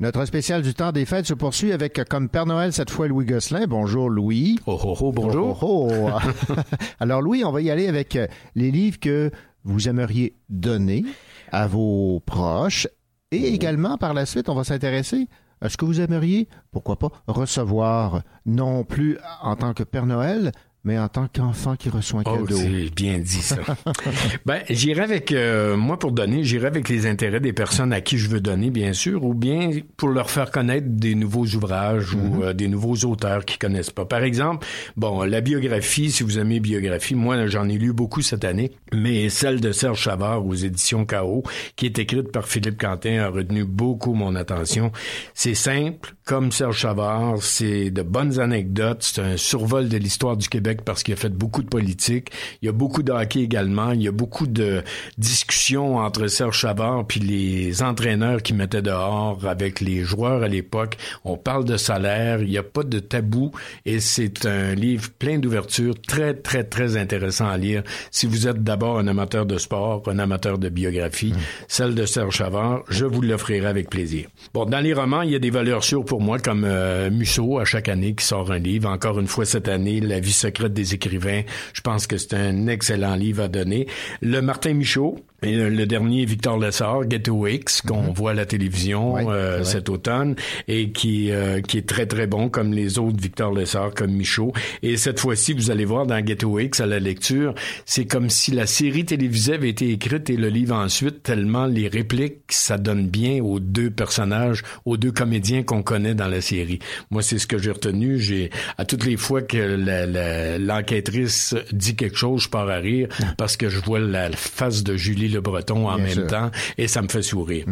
Notre 0.00 0.24
spécial 0.26 0.62
du 0.62 0.74
temps 0.74 0.92
des 0.92 1.04
fêtes 1.04 1.26
se 1.26 1.34
poursuit 1.34 1.72
avec 1.72 2.00
comme 2.08 2.28
Père 2.28 2.46
Noël 2.46 2.72
cette 2.72 2.90
fois 2.90 3.08
Louis 3.08 3.26
Gosselin. 3.26 3.66
Bonjour 3.66 4.08
Louis. 4.08 4.56
Oh 4.64 4.78
oh 4.80 4.96
oh, 5.00 5.10
bonjour. 5.10 5.58
Oh, 5.60 5.88
oh, 5.90 6.10
oh. 6.14 6.54
Alors 7.00 7.20
Louis, 7.20 7.44
on 7.44 7.50
va 7.50 7.60
y 7.62 7.68
aller 7.68 7.88
avec 7.88 8.14
euh, 8.14 8.28
les 8.54 8.70
livres 8.70 9.00
que 9.00 9.32
vous 9.64 9.88
aimeriez 9.88 10.36
donner 10.48 11.04
à 11.50 11.66
vos 11.66 12.22
proches 12.24 12.86
et 13.32 13.52
également 13.52 13.98
par 13.98 14.14
la 14.14 14.24
suite, 14.24 14.48
on 14.48 14.54
va 14.54 14.62
s'intéresser 14.62 15.26
à 15.60 15.68
ce 15.68 15.76
que 15.76 15.84
vous 15.84 16.00
aimeriez, 16.00 16.46
pourquoi 16.70 16.96
pas, 16.96 17.08
recevoir 17.26 18.22
non 18.46 18.84
plus 18.84 19.18
en 19.42 19.56
tant 19.56 19.74
que 19.74 19.82
Père 19.82 20.06
Noël, 20.06 20.52
mais 20.88 20.98
en 20.98 21.08
tant 21.08 21.28
qu'enfant 21.30 21.76
qui 21.76 21.90
reçoit 21.90 22.20
un 22.20 22.22
Oh, 22.26 22.44
cadeau. 22.44 22.56
c'est 22.56 22.94
bien 22.94 23.18
dit 23.18 23.42
ça. 23.42 23.56
ben, 24.46 24.62
j'irai 24.70 25.02
avec 25.02 25.32
euh, 25.32 25.76
moi 25.76 25.98
pour 25.98 26.12
donner, 26.12 26.44
j'irai 26.44 26.66
avec 26.66 26.88
les 26.88 27.06
intérêts 27.06 27.40
des 27.40 27.52
personnes 27.52 27.92
à 27.92 28.00
qui 28.00 28.16
je 28.16 28.26
veux 28.30 28.40
donner, 28.40 28.70
bien 28.70 28.94
sûr, 28.94 29.22
ou 29.22 29.34
bien 29.34 29.70
pour 29.98 30.08
leur 30.08 30.30
faire 30.30 30.50
connaître 30.50 30.86
des 30.88 31.14
nouveaux 31.14 31.44
ouvrages 31.44 32.14
ou 32.14 32.42
euh, 32.42 32.54
des 32.54 32.68
nouveaux 32.68 32.96
auteurs 33.04 33.44
qu'ils 33.44 33.58
connaissent 33.58 33.90
pas. 33.90 34.06
Par 34.06 34.22
exemple, 34.22 34.66
bon, 34.96 35.24
la 35.24 35.42
biographie, 35.42 36.10
si 36.10 36.22
vous 36.22 36.38
aimez 36.38 36.58
biographie, 36.58 37.14
moi 37.14 37.46
j'en 37.48 37.68
ai 37.68 37.76
lu 37.76 37.92
beaucoup 37.92 38.22
cette 38.22 38.46
année, 38.46 38.72
mais 38.94 39.28
celle 39.28 39.60
de 39.60 39.72
Serge 39.72 40.00
Chavard 40.00 40.46
aux 40.46 40.54
éditions 40.54 41.04
KO, 41.04 41.42
qui 41.76 41.84
est 41.84 41.98
écrite 41.98 42.32
par 42.32 42.48
Philippe 42.48 42.80
Quentin, 42.80 43.18
a 43.18 43.28
retenu 43.28 43.64
beaucoup 43.66 44.14
mon 44.14 44.34
attention. 44.36 44.90
C'est 45.34 45.54
simple, 45.54 46.14
comme 46.24 46.50
Serge 46.50 46.78
Chavard, 46.78 47.42
c'est 47.42 47.90
de 47.90 48.00
bonnes 48.00 48.40
anecdotes, 48.40 49.02
c'est 49.02 49.20
un 49.20 49.36
survol 49.36 49.90
de 49.90 49.98
l'histoire 49.98 50.38
du 50.38 50.48
Québec 50.48 50.77
parce 50.84 51.02
qu'il 51.02 51.14
a 51.14 51.16
fait 51.16 51.32
beaucoup 51.32 51.62
de 51.62 51.68
politique. 51.68 52.30
Il 52.62 52.66
y 52.66 52.68
a 52.68 52.72
beaucoup 52.72 53.02
de 53.02 53.12
hockey 53.12 53.40
également. 53.40 53.92
Il 53.92 54.02
y 54.02 54.08
a 54.08 54.12
beaucoup 54.12 54.46
de 54.46 54.82
discussions 55.16 55.96
entre 55.96 56.26
Serge 56.28 56.56
Chavard 56.56 57.06
puis 57.06 57.20
les 57.20 57.82
entraîneurs 57.82 58.42
qui 58.42 58.54
mettaient 58.54 58.82
dehors 58.82 59.46
avec 59.46 59.80
les 59.80 60.02
joueurs 60.02 60.42
à 60.42 60.48
l'époque. 60.48 60.96
On 61.24 61.36
parle 61.36 61.64
de 61.64 61.76
salaire. 61.76 62.40
Il 62.42 62.48
n'y 62.48 62.58
a 62.58 62.62
pas 62.62 62.82
de 62.82 62.98
tabou 62.98 63.52
et 63.84 64.00
c'est 64.00 64.46
un 64.46 64.74
livre 64.74 65.10
plein 65.18 65.38
d'ouverture, 65.38 65.94
très, 66.06 66.34
très, 66.34 66.64
très 66.64 66.96
intéressant 66.96 67.48
à 67.48 67.56
lire. 67.56 67.82
Si 68.10 68.26
vous 68.26 68.48
êtes 68.48 68.62
d'abord 68.62 68.98
un 68.98 69.06
amateur 69.06 69.46
de 69.46 69.58
sport, 69.58 70.02
un 70.06 70.18
amateur 70.18 70.58
de 70.58 70.68
biographie, 70.68 71.34
celle 71.66 71.94
de 71.94 72.06
Serge 72.06 72.36
Chavard, 72.36 72.82
je 72.88 73.04
vous 73.04 73.22
l'offrirai 73.22 73.66
avec 73.66 73.90
plaisir. 73.90 74.28
Bon, 74.54 74.64
dans 74.64 74.80
les 74.80 74.92
romans, 74.94 75.22
il 75.22 75.30
y 75.30 75.34
a 75.34 75.38
des 75.38 75.50
valeurs 75.50 75.84
sûres 75.84 76.04
pour 76.04 76.20
moi, 76.20 76.38
comme 76.38 76.64
euh, 76.64 77.10
Musso, 77.10 77.58
à 77.58 77.64
chaque 77.64 77.88
année, 77.88 78.14
qui 78.14 78.24
sort 78.24 78.50
un 78.50 78.58
livre. 78.58 78.88
Encore 78.88 79.18
une 79.18 79.26
fois, 79.26 79.44
cette 79.44 79.68
année, 79.68 80.00
La 80.00 80.20
vie 80.20 80.32
secrète 80.32 80.67
des 80.74 80.94
écrivains. 80.94 81.42
Je 81.72 81.80
pense 81.80 82.06
que 82.06 82.16
c'est 82.16 82.34
un 82.34 82.66
excellent 82.68 83.14
livre 83.14 83.42
à 83.44 83.48
donner. 83.48 83.86
Le 84.20 84.40
Martin 84.40 84.74
Michaud, 84.74 85.16
et 85.40 85.54
le 85.54 85.86
dernier, 85.86 86.24
Victor 86.24 86.58
Lessard, 86.58 87.04
Ghetto 87.06 87.46
X, 87.46 87.80
qu'on 87.82 88.12
voit 88.12 88.32
à 88.32 88.34
la 88.34 88.44
télévision 88.44 89.14
euh, 89.30 89.62
cet 89.62 89.88
automne, 89.88 90.34
et 90.66 90.90
qui, 90.90 91.30
euh, 91.30 91.60
qui 91.60 91.78
est 91.78 91.88
très, 91.88 92.06
très 92.06 92.26
bon, 92.26 92.48
comme 92.48 92.72
les 92.72 92.98
autres 92.98 93.18
Victor 93.22 93.52
Lessard, 93.54 93.94
comme 93.94 94.10
Michaud. 94.12 94.52
Et 94.82 94.96
cette 94.96 95.20
fois-ci, 95.20 95.52
vous 95.52 95.70
allez 95.70 95.84
voir 95.84 96.06
dans 96.06 96.20
Ghetto 96.20 96.58
X, 96.58 96.80
à 96.80 96.86
la 96.86 96.98
lecture, 96.98 97.54
c'est 97.86 98.04
comme 98.04 98.30
si 98.30 98.50
la 98.50 98.66
série 98.66 99.04
télévisée 99.04 99.54
avait 99.54 99.68
été 99.68 99.90
écrite 99.92 100.28
et 100.28 100.36
le 100.36 100.48
livre 100.48 100.74
ensuite, 100.74 101.22
tellement 101.22 101.66
les 101.66 101.86
répliques, 101.86 102.38
ça 102.48 102.76
donne 102.76 103.06
bien 103.06 103.40
aux 103.40 103.60
deux 103.60 103.90
personnages, 103.90 104.64
aux 104.86 104.96
deux 104.96 105.12
comédiens 105.12 105.62
qu'on 105.62 105.84
connaît 105.84 106.14
dans 106.16 106.26
la 106.26 106.40
série. 106.40 106.80
Moi, 107.12 107.22
c'est 107.22 107.38
ce 107.38 107.46
que 107.46 107.58
j'ai 107.58 107.70
retenu. 107.70 108.18
J'ai, 108.18 108.50
à 108.76 108.84
toutes 108.84 109.06
les 109.06 109.16
fois 109.16 109.42
que 109.42 109.56
la- 109.56 110.04
la- 110.06 110.47
l'enquêtrice 110.58 111.54
dit 111.72 111.96
quelque 111.96 112.16
chose, 112.16 112.42
je 112.44 112.48
pars 112.48 112.68
à 112.68 112.76
rire 112.76 113.08
parce 113.36 113.56
que 113.56 113.68
je 113.68 113.78
vois 113.80 113.98
la 113.98 114.30
face 114.32 114.82
de 114.84 114.96
Julie 114.96 115.28
Le 115.28 115.40
Breton 115.40 115.88
en 115.88 115.96
Bien 115.96 116.04
même 116.04 116.12
sûr. 116.14 116.26
temps 116.28 116.50
et 116.78 116.88
ça 116.88 117.02
me 117.02 117.08
fait 117.08 117.22
sourire. 117.22 117.64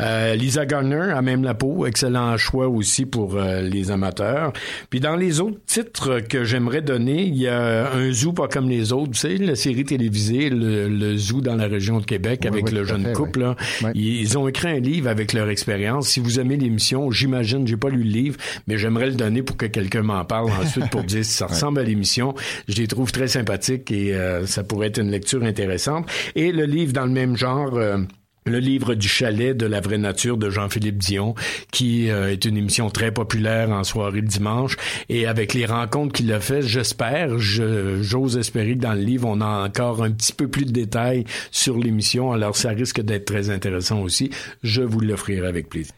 Euh, 0.00 0.34
Lisa 0.34 0.66
Garner, 0.66 1.12
à 1.14 1.22
même 1.22 1.44
la 1.44 1.54
peau, 1.54 1.86
excellent 1.86 2.36
choix 2.36 2.68
aussi 2.68 3.04
pour 3.06 3.36
euh, 3.36 3.60
les 3.60 3.90
amateurs. 3.90 4.52
Puis 4.90 5.00
dans 5.00 5.16
les 5.16 5.40
autres 5.40 5.58
titres 5.66 6.20
que 6.20 6.44
j'aimerais 6.44 6.82
donner, 6.82 7.24
il 7.24 7.36
y 7.36 7.48
a 7.48 7.92
un 7.92 8.10
zoo 8.12 8.32
pas 8.32 8.48
comme 8.48 8.68
les 8.68 8.92
autres, 8.92 9.12
tu 9.12 9.18
sais, 9.18 9.36
la 9.36 9.54
série 9.56 9.84
télévisée, 9.84 10.48
le, 10.50 10.88
le 10.88 11.16
zoo 11.16 11.40
dans 11.40 11.56
la 11.56 11.66
région 11.66 12.00
de 12.00 12.04
Québec 12.06 12.40
Oui, 12.42 12.48
avec 12.48 12.66
oui, 12.66 12.72
le 12.72 12.84
jeune 12.84 13.04
fait, 13.04 13.12
couple. 13.12 13.40
oui. 13.40 13.44
là. 13.44 13.56
Oui. 13.82 13.90
Ils, 13.94 14.20
ils 14.22 14.38
ont 14.38 14.48
écrit 14.48 14.68
un 14.68 14.80
livre 14.80 15.08
avec 15.08 15.32
leur 15.32 15.48
expérience. 15.50 16.08
Si 16.08 16.20
vous 16.20 16.40
aimez 16.40 16.56
l'émission, 16.56 17.10
j'imagine, 17.10 17.66
j'ai 17.66 17.76
pas 17.76 17.90
lu 17.90 18.02
le 18.02 18.10
livre, 18.10 18.36
mais 18.66 18.78
j'aimerais 18.78 19.06
le 19.06 19.14
donner 19.14 19.42
pour 19.42 19.56
que 19.56 19.66
quelqu'un 19.66 20.02
m'en 20.02 20.24
parle 20.24 20.50
ensuite 20.62 20.88
pour 20.90 21.02
dire 21.04 21.24
si 21.24 21.32
ça 21.32 21.46
ressemble 21.46 21.80
à 21.80 21.82
l'émission. 21.82 22.23
Je 22.68 22.76
les 22.76 22.86
trouve 22.86 23.12
très 23.12 23.28
sympathiques 23.28 23.90
et 23.90 24.14
euh, 24.14 24.46
ça 24.46 24.62
pourrait 24.64 24.88
être 24.88 24.98
une 25.00 25.10
lecture 25.10 25.42
intéressante. 25.42 26.08
Et 26.34 26.52
le 26.52 26.64
livre 26.64 26.92
dans 26.92 27.04
le 27.06 27.12
même 27.12 27.36
genre. 27.36 27.74
euh, 27.74 27.98
le 28.46 28.58
livre 28.58 28.94
du 28.94 29.08
chalet 29.08 29.56
de 29.56 29.64
la 29.64 29.80
vraie 29.80 29.96
nature 29.96 30.36
de 30.36 30.50
Jean-Philippe 30.50 30.98
Dion, 30.98 31.34
qui 31.72 32.10
euh, 32.10 32.30
est 32.30 32.44
une 32.44 32.58
émission 32.58 32.90
très 32.90 33.10
populaire 33.10 33.70
en 33.70 33.84
soirée 33.84 34.20
le 34.20 34.26
dimanche. 34.26 34.76
Et 35.08 35.26
avec 35.26 35.54
les 35.54 35.64
rencontres 35.64 36.12
qu'il 36.12 36.30
a 36.30 36.40
fait, 36.40 36.60
j'espère, 36.60 37.38
je- 37.38 38.02
j'ose 38.02 38.36
espérer 38.36 38.74
que 38.76 38.80
dans 38.82 38.92
le 38.92 39.00
livre, 39.00 39.26
on 39.30 39.40
a 39.40 39.64
encore 39.66 40.04
un 40.04 40.10
petit 40.10 40.34
peu 40.34 40.46
plus 40.46 40.66
de 40.66 40.72
détails 40.72 41.24
sur 41.50 41.78
l'émission. 41.78 42.32
Alors, 42.32 42.54
ça 42.54 42.68
risque 42.68 43.00
d'être 43.00 43.24
très 43.24 43.48
intéressant 43.48 44.02
aussi. 44.02 44.28
Je 44.62 44.82
vous 44.82 45.00
l'offrirai 45.00 45.46
avec 45.46 45.70
plaisir. 45.70 45.94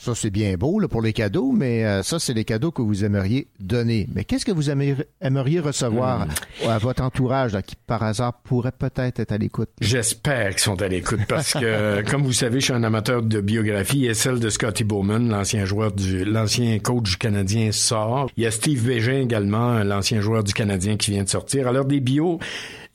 Ça, 0.00 0.14
c'est 0.14 0.30
bien 0.30 0.54
beau 0.54 0.80
là, 0.80 0.88
pour 0.88 1.02
les 1.02 1.12
cadeaux, 1.12 1.52
mais 1.52 1.84
euh, 1.84 2.02
ça, 2.02 2.18
c'est 2.18 2.32
les 2.32 2.46
cadeaux 2.46 2.70
que 2.70 2.80
vous 2.80 3.04
aimeriez 3.04 3.48
donner. 3.60 4.08
Mais 4.14 4.24
qu'est-ce 4.24 4.46
que 4.46 4.50
vous 4.50 4.70
aimeriez, 4.70 4.96
aimeriez 5.20 5.60
recevoir 5.60 6.26
à 6.66 6.78
votre 6.78 7.02
entourage 7.02 7.52
là, 7.52 7.60
qui, 7.60 7.76
par 7.76 8.02
hasard, 8.02 8.40
pourrait 8.42 8.72
peut-être 8.72 9.20
être 9.20 9.32
à 9.32 9.36
l'écoute? 9.36 9.68
J'espère 9.78 10.52
qu'ils 10.52 10.60
sont 10.60 10.80
à 10.80 10.88
l'écoute 10.88 11.20
parce 11.28 11.52
que, 11.52 12.00
comme 12.10 12.22
vous 12.22 12.32
savez, 12.32 12.60
je 12.60 12.64
suis 12.64 12.72
un 12.72 12.82
amateur 12.82 13.20
de 13.20 13.42
biographie 13.42 14.06
et 14.06 14.14
celle 14.14 14.40
de 14.40 14.48
Scotty 14.48 14.84
Bowman, 14.84 15.28
l'ancien 15.28 15.66
joueur 15.66 15.92
du, 15.92 16.24
l'ancien 16.24 16.78
coach 16.78 17.10
du 17.10 17.16
Canadien 17.18 17.70
sort. 17.70 18.30
Il 18.38 18.44
y 18.44 18.46
a 18.46 18.50
Steve 18.50 18.82
Bégin 18.82 19.20
également, 19.20 19.84
l'ancien 19.84 20.22
joueur 20.22 20.44
du 20.44 20.54
Canadien 20.54 20.96
qui 20.96 21.10
vient 21.10 21.24
de 21.24 21.28
sortir. 21.28 21.68
Alors 21.68 21.84
des 21.84 22.00
bios, 22.00 22.38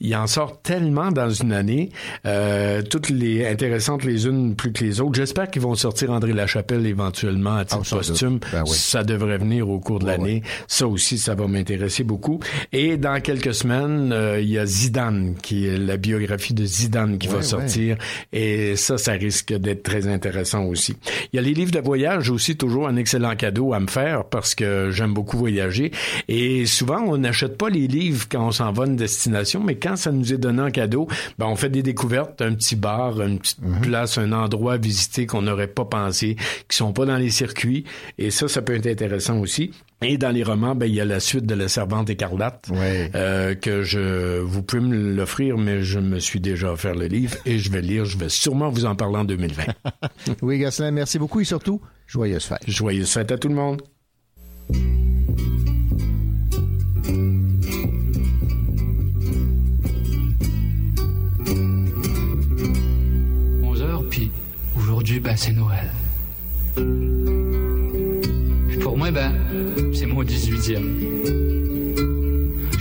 il 0.02 0.16
en 0.16 0.28
sort 0.28 0.62
tellement 0.62 1.12
dans 1.12 1.30
une 1.30 1.54
année, 1.54 1.90
euh, 2.26 2.82
toutes 2.82 3.10
les 3.10 3.48
intéressantes 3.48 4.04
les 4.04 4.28
unes 4.28 4.56
plus 4.56 4.72
que 4.74 4.84
les 4.84 5.00
autres. 5.02 5.16
J'espère 5.16 5.50
qu'ils 5.50 5.62
vont 5.62 5.76
sortir 5.76 6.12
André 6.12 6.34
Lachapelle 6.34 6.86
éventuellement 6.86 7.56
à 7.56 7.66
titre 7.66 7.80
Ah, 7.82 7.86
ça, 7.86 7.96
posthume. 7.98 8.40
ben 8.52 8.64
oui. 8.64 8.70
Ça 8.74 9.04
devrait 9.04 9.38
venir 9.38 9.70
au 9.70 9.80
cours 9.80 10.00
de 10.00 10.06
l'année. 10.06 10.44
Ça 10.68 10.88
aussi, 10.88 11.18
ça 11.18 11.34
va 11.36 11.48
m'intéresser 11.48 12.04
beaucoup. 12.04 12.40
Et 12.74 12.98
dans 12.98 13.22
quelques 13.22 13.54
semaines, 13.54 14.12
euh, 14.12 14.42
il 14.42 14.50
y 14.50 14.58
a 14.60 14.66
Zidane, 14.66 15.36
qui 15.42 15.68
est 15.68 15.78
la 15.78 15.98
biographie 15.98 16.54
de 16.54 16.66
Zidane 16.66 17.18
qui 17.18 17.28
va 17.28 17.42
sortir. 17.42 17.98
Et 18.34 18.76
ça, 18.76 18.98
ça 18.98 19.14
risque 19.14 19.54
d'être 19.54 19.84
très 19.84 20.08
intéressant 20.08 20.66
aussi. 20.66 20.96
Il 21.32 21.38
y 21.38 21.40
a 21.40 21.42
les 21.42 21.54
livres 21.54 21.72
de 21.72 21.80
voyage 21.80 22.30
aussi, 22.30 22.58
toujours 22.58 22.88
un 22.88 22.96
excellent 22.98 23.36
cadeau 23.36 23.74
à 23.74 23.80
me 23.80 23.88
faire 23.88 24.26
parce 24.26 24.56
que 24.56 24.90
j'aime 24.92 25.14
beaucoup 25.14 25.38
voyager. 25.38 25.92
Et 26.28 26.66
souvent, 26.66 27.00
on 27.08 27.18
n'achète 27.18 27.58
pas 27.58 27.70
les 27.70 27.88
livres 27.88 28.26
quand 28.30 28.48
on 28.48 28.52
s'en 28.52 28.72
va 28.72 28.84
à 28.84 28.86
une 28.88 28.96
destination, 28.98 29.64
mais 29.64 29.76
quand 29.76 29.95
quand 29.96 30.02
ça 30.02 30.12
nous 30.12 30.34
est 30.34 30.38
donné 30.38 30.62
en 30.62 30.72
cadeau, 30.72 31.08
ben 31.40 31.46
on 31.46 31.56
fait 31.56 31.70
des 31.70 31.82
découvertes, 31.82 32.42
un 32.42 32.54
petit 32.54 32.76
bar, 32.76 33.22
une 33.22 33.40
petite 33.40 33.62
mhm. 33.62 33.80
place, 33.80 34.18
un 34.18 34.34
endroit 34.34 34.74
à 34.74 34.78
visiter 34.78 35.26
qu'on 35.26 35.42
n'aurait 35.42 35.70
pas 35.70 35.86
pensé, 35.86 36.36
qui 36.68 36.76
sont 36.76 36.92
pas 36.92 37.06
dans 37.06 37.16
les 37.16 37.30
circuits. 37.30 37.86
Et 38.18 38.30
ça, 38.30 38.50
ça 38.50 38.62
peut 38.62 38.76
être 38.76 38.88
intéressant 38.88 39.40
aussi. 39.40 39.72
Et 40.02 40.18
dans 40.18 40.32
les 40.32 40.44
romans, 40.44 40.76
ben, 40.76 40.88
il 40.88 40.96
y 40.96 41.00
a 41.00 41.06
la 41.06 41.22
suite 41.22 41.46
de 41.46 41.56
La 41.56 41.70
Servante 41.70 42.10
écarlate, 42.10 42.68
euh, 42.74 43.56
que 43.56 43.84
je, 43.84 44.40
vous 44.40 44.62
pouvez 44.62 44.82
me 44.82 45.14
l'offrir, 45.16 45.58
mais 45.58 45.82
je 45.82 46.00
me 46.00 46.20
suis 46.20 46.42
déjà 46.42 46.74
offert 46.74 46.94
le 46.94 47.06
livre 47.06 47.38
et 47.46 47.58
je 47.58 47.72
vais 47.72 47.82
lire. 47.82 48.04
Je 48.04 48.18
vais 48.18 48.30
sûrement 48.30 48.70
vous 48.70 48.86
en 48.86 48.96
parler 48.96 49.20
en 49.20 49.24
2020. 49.24 49.64
oui, 50.42 50.60
Gosselin, 50.60 50.92
merci 50.92 51.18
beaucoup 51.20 51.40
et 51.40 51.46
surtout, 51.46 51.80
joyeuse 52.06 52.44
fête. 52.44 52.60
Joyeuse 52.68 53.10
fête 53.10 53.32
à 53.32 53.38
tout 53.38 53.48
le 53.48 53.56
monde. 53.56 53.82
Aujourd'hui, 65.06 65.20
ben, 65.20 65.36
c'est 65.38 65.52
Noël. 65.52 65.92
pour 68.82 68.98
moi, 68.98 69.12
ben, 69.12 69.32
c'est 69.94 70.08
mon 70.08 70.24
18e. 70.24 70.82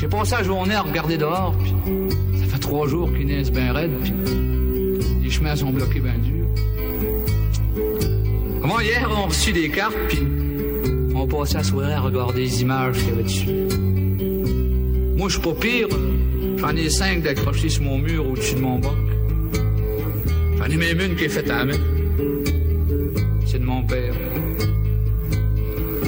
J'ai 0.01 0.09
passé 0.09 0.37
la 0.37 0.43
journée 0.43 0.75
à 0.75 0.81
regarder 0.81 1.18
dehors, 1.18 1.55
puis 1.59 1.75
ça 2.39 2.47
fait 2.47 2.61
trois 2.61 2.89
jours 2.89 3.12
qu'il 3.12 3.27
neige 3.27 3.51
bien 3.51 3.75
raide, 3.75 3.91
puis 4.03 4.14
les 5.22 5.29
chemins 5.29 5.55
sont 5.55 5.68
bloqués 5.68 6.01
bien 6.01 6.14
durs. 6.14 6.47
Comment 8.62 8.81
hier, 8.81 9.07
on 9.11 9.25
a 9.25 9.27
reçu 9.27 9.53
des 9.53 9.68
cartes, 9.68 9.99
puis 10.09 10.22
on 11.14 11.27
passait 11.27 11.59
la 11.59 11.62
soirée 11.62 11.93
à 11.93 12.01
regarder 12.01 12.41
les 12.41 12.62
images 12.62 12.97
qu'il 13.01 13.09
y 13.09 13.12
avait 13.12 13.22
dessus. 13.25 13.51
Moi, 15.18 15.29
je 15.29 15.35
suis 15.35 15.43
pas 15.43 15.55
pire. 15.61 15.89
J'en 16.57 16.75
ai 16.75 16.89
cinq 16.89 17.22
d'accrochés 17.22 17.68
sur 17.68 17.83
mon 17.83 17.99
mur 17.99 18.27
au-dessus 18.27 18.55
de 18.55 18.61
mon 18.61 18.79
bac. 18.79 18.93
J'en 20.57 20.64
ai 20.64 20.77
même 20.79 21.01
une 21.03 21.16
qui 21.16 21.25
est 21.25 21.29
faite 21.29 21.51
à 21.51 21.59
la 21.59 21.64
main. 21.66 21.93
C'est 23.55 23.61
de 23.61 23.66
mon 23.66 23.84
père. 23.84 24.14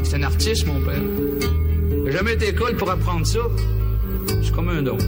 C'est 0.03 0.17
un 0.17 0.25
artiste, 0.25 0.67
mon 0.67 0.81
père. 0.81 1.01
Jamais 2.11 2.33
été 2.33 2.53
pour 2.53 2.91
apprendre 2.91 3.25
ça. 3.25 3.39
C'est 4.43 4.53
comme 4.53 4.69
un 4.69 4.83
don. 4.83 4.99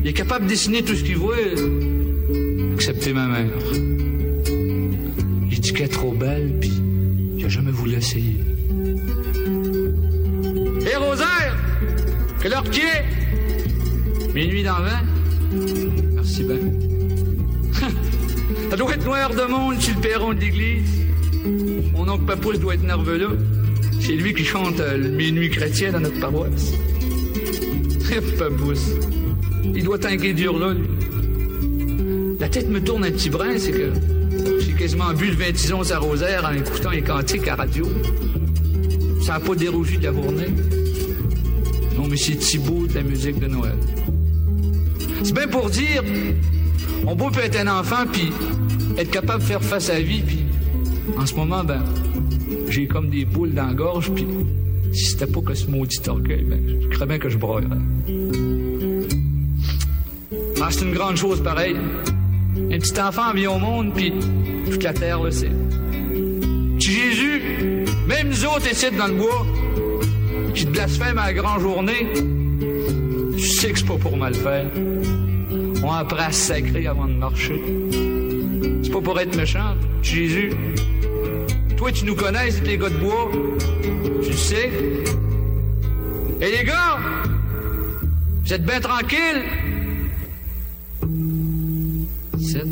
Il 0.00 0.04
est 0.04 0.14
capable 0.14 0.46
de 0.46 0.48
dessiner 0.50 0.82
tout 0.82 0.96
ce 0.96 1.04
qu'il 1.04 1.18
veut, 1.18 2.72
excepté 2.74 3.12
ma 3.12 3.28
mère. 3.28 3.52
Il 5.48 5.60
dit 5.60 5.72
qu'elle 5.72 5.86
est 5.86 5.90
trop 5.90 6.10
belle, 6.10 6.58
puis 6.60 6.72
il 7.38 7.44
a 7.44 7.48
jamais 7.48 7.70
voulu 7.70 7.94
essayer. 7.94 8.38
Hé, 10.84 10.96
Rosaire! 10.96 11.56
Quelle 12.40 12.54
heure 12.54 12.68
qu'il 12.68 12.82
est? 12.82 14.34
Minuit 14.34 14.64
dans 14.64 14.80
vingt? 14.80 15.04
Merci 16.16 16.42
ben. 16.42 16.58
Ça 18.70 18.76
doit 18.76 18.92
être 18.92 19.04
noir 19.04 19.30
de 19.30 19.48
monde 19.48 19.80
sur 19.80 19.94
le 19.94 20.00
perron 20.00 20.32
de 20.32 20.40
l'église. 20.40 21.02
Mon 22.04 22.14
oncle 22.14 22.24
Papouche 22.24 22.58
doit 22.58 22.74
être 22.74 22.82
nerveux 22.82 23.16
là. 23.16 23.28
C'est 24.00 24.14
lui 24.14 24.34
qui 24.34 24.44
chante 24.44 24.80
euh, 24.80 24.96
le 24.96 25.10
minuit 25.10 25.48
chrétien 25.50 25.92
dans 25.92 26.00
notre 26.00 26.18
paroisse. 26.18 26.72
Papouche. 28.36 28.78
Il 29.72 29.84
doit 29.84 30.00
tanguer 30.00 30.32
dur 30.32 30.58
là, 30.58 30.74
lui. 30.74 30.88
La 32.40 32.48
tête 32.48 32.68
me 32.68 32.82
tourne 32.82 33.04
un 33.04 33.12
petit 33.12 33.30
brin, 33.30 33.56
c'est 33.56 33.70
que 33.70 33.92
j'ai 34.58 34.72
quasiment 34.72 35.12
bu 35.12 35.26
le 35.26 35.36
26 35.36 35.72
onces 35.74 35.92
à 35.92 36.00
Rosaire 36.00 36.44
en 36.44 36.56
écoutant 36.56 36.90
les 36.90 37.02
cantiques 37.02 37.46
à 37.46 37.54
radio. 37.54 37.88
Ça 39.24 39.34
n'a 39.34 39.40
pas 39.40 39.54
dérougi 39.54 39.98
de 39.98 40.06
la 40.06 40.12
journée. 40.12 40.50
Non, 41.96 42.08
mais 42.08 42.16
c'est 42.16 42.34
Thibaut 42.34 42.88
de 42.88 42.94
la 42.94 43.02
musique 43.02 43.38
de 43.38 43.46
Noël. 43.46 43.78
C'est 45.22 45.34
bien 45.34 45.46
pour 45.46 45.70
dire, 45.70 46.02
on 47.06 47.14
peut 47.14 47.40
être 47.44 47.60
un 47.60 47.78
enfant, 47.78 48.06
puis 48.10 48.32
être 48.98 49.12
capable 49.12 49.40
de 49.40 49.46
faire 49.46 49.62
face 49.62 49.88
à 49.88 49.94
la 49.94 50.00
vie, 50.00 50.41
en 51.18 51.26
ce 51.26 51.34
moment, 51.34 51.64
ben, 51.64 51.82
j'ai 52.68 52.86
comme 52.86 53.10
des 53.10 53.24
boules 53.24 53.52
dans 53.52 53.66
la 53.66 53.74
gorge, 53.74 54.10
puis 54.12 54.26
si 54.92 55.10
c'était 55.10 55.26
pas 55.26 55.40
que 55.40 55.54
ce 55.54 55.66
maudit 55.68 56.00
orgueil, 56.06 56.44
ben, 56.44 56.60
je 56.82 56.88
crains 56.88 57.06
bien 57.06 57.18
que 57.18 57.28
je 57.28 57.38
broyerais. 57.38 57.76
Ah, 60.60 60.68
c'est 60.70 60.84
une 60.84 60.94
grande 60.94 61.16
chose 61.16 61.42
pareille. 61.42 61.76
Un 62.56 62.78
petit 62.78 63.00
enfant 63.00 63.32
vient 63.34 63.52
au 63.52 63.58
monde, 63.58 63.92
puis 63.94 64.12
toute 64.70 64.82
la 64.82 64.92
terre 64.92 65.22
le 65.22 65.30
sait. 65.30 65.50
Jésus, 66.78 67.84
même 68.06 68.28
nous 68.28 68.44
autres 68.44 68.70
ici 68.70 68.86
dans 68.96 69.06
le 69.06 69.14
bois, 69.14 69.46
qui 70.54 70.66
te 70.66 70.70
blasphème 70.70 71.18
à 71.18 71.26
la 71.26 71.32
grande 71.32 71.60
journée, 71.60 72.06
tu 73.36 73.44
sais 73.44 73.72
que 73.72 73.78
c'est 73.78 73.86
pas 73.86 73.96
pour 73.96 74.16
mal 74.16 74.34
faire. 74.34 74.66
On 75.82 75.90
apprend 75.90 76.26
à 76.28 76.32
sacrer 76.32 76.86
avant 76.86 77.06
de 77.06 77.14
marcher. 77.14 77.60
C'est 78.82 78.92
pas 78.92 79.00
pour 79.00 79.18
être 79.18 79.36
méchant, 79.36 79.74
Jésus. 80.02 80.52
Toi, 81.82 81.90
tu 81.90 82.04
nous 82.04 82.14
connais, 82.14 82.48
c'est 82.48 82.60
les 82.60 82.78
gars 82.78 82.90
de 82.90 82.94
bois. 82.98 83.28
Tu 84.22 84.30
le 84.30 84.36
sais. 84.36 84.70
Et 86.40 86.56
les 86.56 86.62
gars, 86.62 86.96
vous 88.44 88.52
êtes 88.52 88.64
bien 88.64 88.78
tranquilles? 88.78 89.42
7, 92.40 92.62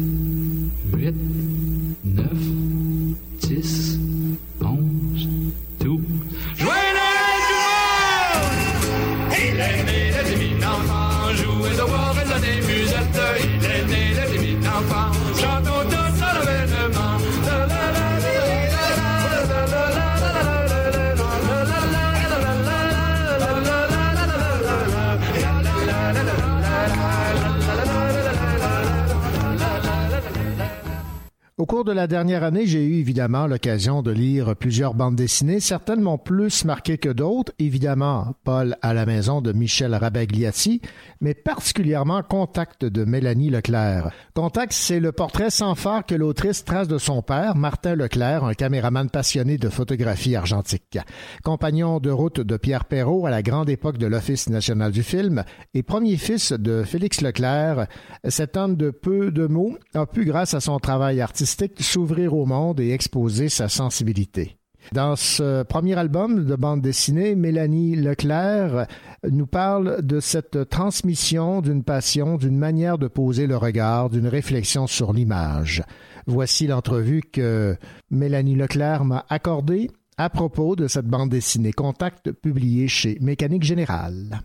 cours 31.81 31.85
de 31.87 31.93
la 31.93 32.07
dernière 32.07 32.45
année, 32.45 32.66
j'ai 32.66 32.85
eu 32.85 32.97
évidemment 32.97 33.47
l'occasion 33.47 34.03
de 34.03 34.11
lire 34.11 34.55
plusieurs 34.55 34.93
bandes 34.93 35.16
dessinées. 35.16 35.61
Certaines 35.61 36.03
m'ont 36.03 36.18
plus 36.18 36.66
marqué 36.66 36.99
que 36.99 37.09
d'autres. 37.09 37.53
Évidemment, 37.59 38.35
Paul 38.45 38.76
à 38.83 38.93
la 38.93 39.07
maison 39.07 39.41
de 39.41 39.53
Michel 39.53 39.95
Rabagliati, 39.95 40.83
mais 41.21 41.35
particulièrement 41.35 42.23
Contact 42.23 42.85
de 42.85 43.05
Mélanie 43.05 43.51
Leclerc. 43.51 44.11
Contact, 44.35 44.73
c'est 44.73 45.01
le 45.01 45.12
portrait 45.12 45.51
sans 45.51 45.75
phare 45.75 46.07
que 46.07 46.14
l'autrice 46.14 46.64
trace 46.64 46.89
de 46.89 46.99
son 46.99 47.23
père, 47.23 47.57
Martin 47.57 47.95
Leclerc, 47.95 48.45
un 48.45 48.55
caméraman 48.55 49.11
passionné 49.11 49.59
de 49.59 49.68
photographie 49.68 50.37
argentique. 50.37 50.99
Compagnon 51.43 52.01
de 52.01 52.11
route 52.11 52.41
de 52.41 52.57
Pierre 52.57 52.85
Perrault 52.85 53.27
à 53.27 53.31
la 53.31 53.43
grande 53.43 53.68
époque 53.68 53.99
de 53.99 54.07
l'Office 54.07 54.49
national 54.49 54.93
du 54.93 55.03
film 55.03 55.45
et 55.75 55.83
premier 55.83 56.16
fils 56.16 56.53
de 56.53 56.83
Félix 56.85 57.21
Leclerc, 57.21 57.87
cet 58.29 58.57
homme 58.57 58.77
de 58.77 58.91
peu 58.91 59.31
de 59.31 59.47
mots 59.47 59.77
a 59.95 60.07
pu, 60.07 60.25
grâce 60.25 60.55
à 60.55 60.61
son 60.61 60.79
travail 60.79 61.21
artistique, 61.21 61.83
s'ouvrir 61.83 62.35
au 62.35 62.47
monde 62.47 62.81
et 62.81 62.93
exposer 62.93 63.49
sa 63.49 63.68
sensibilité. 63.68 64.59
Dans 64.93 65.14
ce 65.14 65.62
premier 65.62 65.95
album 65.97 66.45
de 66.45 66.57
bande 66.57 66.80
dessinée, 66.80 67.36
Mélanie 67.36 67.95
Leclerc 67.95 68.86
nous 69.22 69.47
parle 69.47 70.03
de 70.03 70.18
cette 70.18 70.68
transmission 70.68 71.61
d'une 71.61 71.84
passion, 71.84 72.36
d'une 72.36 72.59
manière 72.59 72.99
de 72.99 73.07
poser 73.07 73.47
le 73.47 73.57
regard, 73.57 74.11
d'une 74.11 74.26
réflexion 74.26 74.88
sur 74.88 75.12
l'image. 75.12 75.84
Voici 76.26 76.66
l'entrevue 76.66 77.22
que 77.22 77.76
Mélanie 78.11 78.57
Leclerc 78.57 79.05
m'a 79.05 79.24
accordée 79.28 79.93
à 80.16 80.28
propos 80.28 80.74
de 80.74 80.88
cette 80.88 81.07
bande 81.07 81.30
dessinée 81.30 81.72
Contact 81.72 82.32
publiée 82.32 82.88
chez 82.88 83.16
Mécanique 83.20 83.62
Générale. 83.62 84.41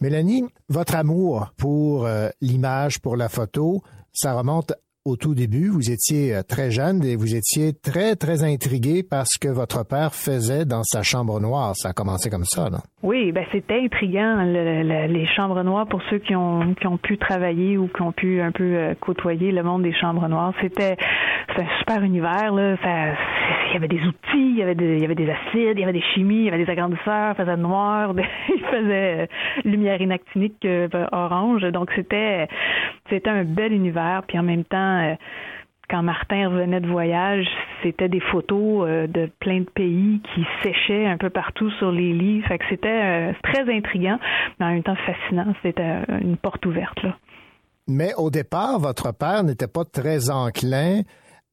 Mélanie, 0.00 0.44
votre 0.68 0.96
amour 0.96 1.52
pour 1.56 2.06
euh, 2.06 2.30
l'image, 2.40 2.98
pour 2.98 3.16
la 3.16 3.28
photo, 3.28 3.82
ça 4.12 4.34
remonte 4.34 4.72
au 5.04 5.16
tout 5.16 5.34
début, 5.34 5.68
vous 5.68 5.90
étiez 5.90 6.32
euh, 6.34 6.42
très 6.42 6.70
jeune 6.70 7.04
et 7.04 7.16
vous 7.16 7.34
étiez 7.34 7.72
très, 7.72 8.14
très 8.14 8.44
intrigué 8.44 9.02
par 9.02 9.26
ce 9.26 9.38
que 9.38 9.48
votre 9.48 9.84
père 9.84 10.14
faisait 10.14 10.64
dans 10.64 10.84
sa 10.84 11.02
chambre 11.02 11.40
noire. 11.40 11.72
Ça 11.74 11.88
a 11.88 11.92
commencé 11.92 12.30
comme 12.30 12.44
ça, 12.44 12.70
non? 12.70 12.78
Oui, 13.02 13.32
ben 13.32 13.44
c'était 13.50 13.80
intriguant, 13.80 14.42
les 14.44 15.26
chambres 15.34 15.60
noires, 15.64 15.86
pour 15.88 16.00
ceux 16.08 16.18
qui 16.18 16.36
ont, 16.36 16.74
qui 16.74 16.86
ont 16.86 16.98
pu 16.98 17.18
travailler 17.18 17.76
ou 17.76 17.88
qui 17.88 18.00
ont 18.00 18.12
pu 18.12 18.40
un 18.40 18.52
peu 18.52 18.62
euh, 18.62 18.94
côtoyer 19.00 19.50
le 19.50 19.64
monde 19.64 19.82
des 19.82 19.92
chambres 19.92 20.28
noires. 20.28 20.54
C'était 20.60 20.96
un 21.56 21.78
super 21.80 22.04
univers, 22.04 22.52
là. 22.52 22.76
il 23.68 23.72
y 23.72 23.76
avait 23.76 23.88
des 23.88 24.00
outils, 24.02 24.16
il 24.34 24.56
y 24.56 24.62
avait 24.62 24.76
des, 24.76 24.96
il 24.96 25.02
y 25.02 25.04
avait 25.04 25.16
des 25.16 25.28
acides, 25.28 25.74
il 25.74 25.80
y 25.80 25.82
avait 25.82 25.92
des 25.92 26.04
chimies, 26.14 26.42
il 26.42 26.44
y 26.44 26.48
avait 26.48 26.64
des 26.64 26.70
agrandisseurs, 26.70 27.34
il 27.36 27.44
faisait 27.44 27.56
noir, 27.56 28.14
il 28.48 28.62
faisait 28.62 29.22
euh, 29.22 29.26
lumière 29.64 30.00
inactinique 30.00 30.64
orange. 31.10 31.62
Donc 31.72 31.90
c'était 31.96 32.46
c'était 33.10 33.30
un 33.30 33.44
bel 33.44 33.72
univers, 33.72 34.22
puis 34.26 34.38
en 34.38 34.42
même 34.42 34.64
temps, 34.64 34.91
euh, 35.00 35.14
quand 35.88 36.02
Martin 36.02 36.48
revenait 36.48 36.80
de 36.80 36.86
voyage, 36.86 37.46
c'était 37.82 38.08
des 38.08 38.20
photos 38.20 38.88
de 39.08 39.30
plein 39.40 39.60
de 39.60 39.68
pays 39.68 40.22
qui 40.34 40.46
séchaient 40.62 41.06
un 41.06 41.18
peu 41.18 41.28
partout 41.28 41.70
sur 41.72 41.92
les 41.92 42.14
lits. 42.14 42.40
Fait 42.42 42.56
que 42.56 42.64
c'était 42.70 43.34
très 43.42 43.70
intriguant, 43.70 44.18
mais 44.58 44.66
en 44.66 44.70
même 44.70 44.82
temps 44.82 44.96
fascinant. 44.96 45.52
C'était 45.62 45.98
une 46.22 46.38
porte 46.38 46.64
ouverte 46.64 47.02
là. 47.02 47.16
Mais 47.88 48.14
au 48.16 48.30
départ, 48.30 48.78
votre 48.78 49.12
père 49.12 49.44
n'était 49.44 49.66
pas 49.66 49.84
très 49.84 50.30
enclin 50.30 51.02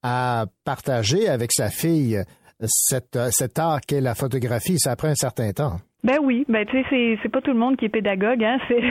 à 0.04 0.46
partager 0.64 1.28
avec 1.28 1.52
sa 1.52 1.70
fille 1.70 2.24
cet 2.62 3.60
art 3.60 3.82
qu'est 3.82 4.02
la 4.02 4.16
photographie. 4.16 4.78
Ça 4.80 4.96
prend 4.96 5.10
un 5.10 5.16
certain 5.16 5.52
temps. 5.52 5.78
Ben 6.04 6.18
oui, 6.24 6.46
ben 6.48 6.66
tu 6.66 6.82
sais, 6.84 7.18
c'est, 7.22 7.30
pas 7.30 7.42
tout 7.42 7.52
le 7.52 7.60
monde 7.60 7.76
qui 7.76 7.86
est 7.86 7.90
pédagogue, 7.90 8.42
hein. 8.44 8.58
C'est 8.70 8.82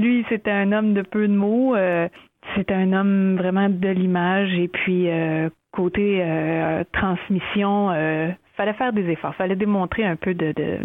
lui, 0.00 0.24
c'était 0.30 0.50
un 0.50 0.72
homme 0.72 0.94
de 0.94 1.02
peu 1.02 1.28
de 1.28 1.34
mots. 1.34 1.74
Euh, 1.74 2.08
c'est 2.54 2.70
un 2.70 2.92
homme 2.92 3.36
vraiment 3.36 3.68
de 3.68 3.88
l'image 3.88 4.52
et 4.54 4.68
puis 4.68 5.08
euh, 5.08 5.48
côté 5.72 6.20
euh, 6.22 6.84
transmission, 6.92 7.90
fallait 8.56 8.74
faire 8.74 8.92
des 8.92 9.08
efforts, 9.10 9.34
fallait 9.34 9.56
démontrer 9.56 10.04
un 10.04 10.16
peu 10.16 10.34
de, 10.34 10.52
de 10.52 10.78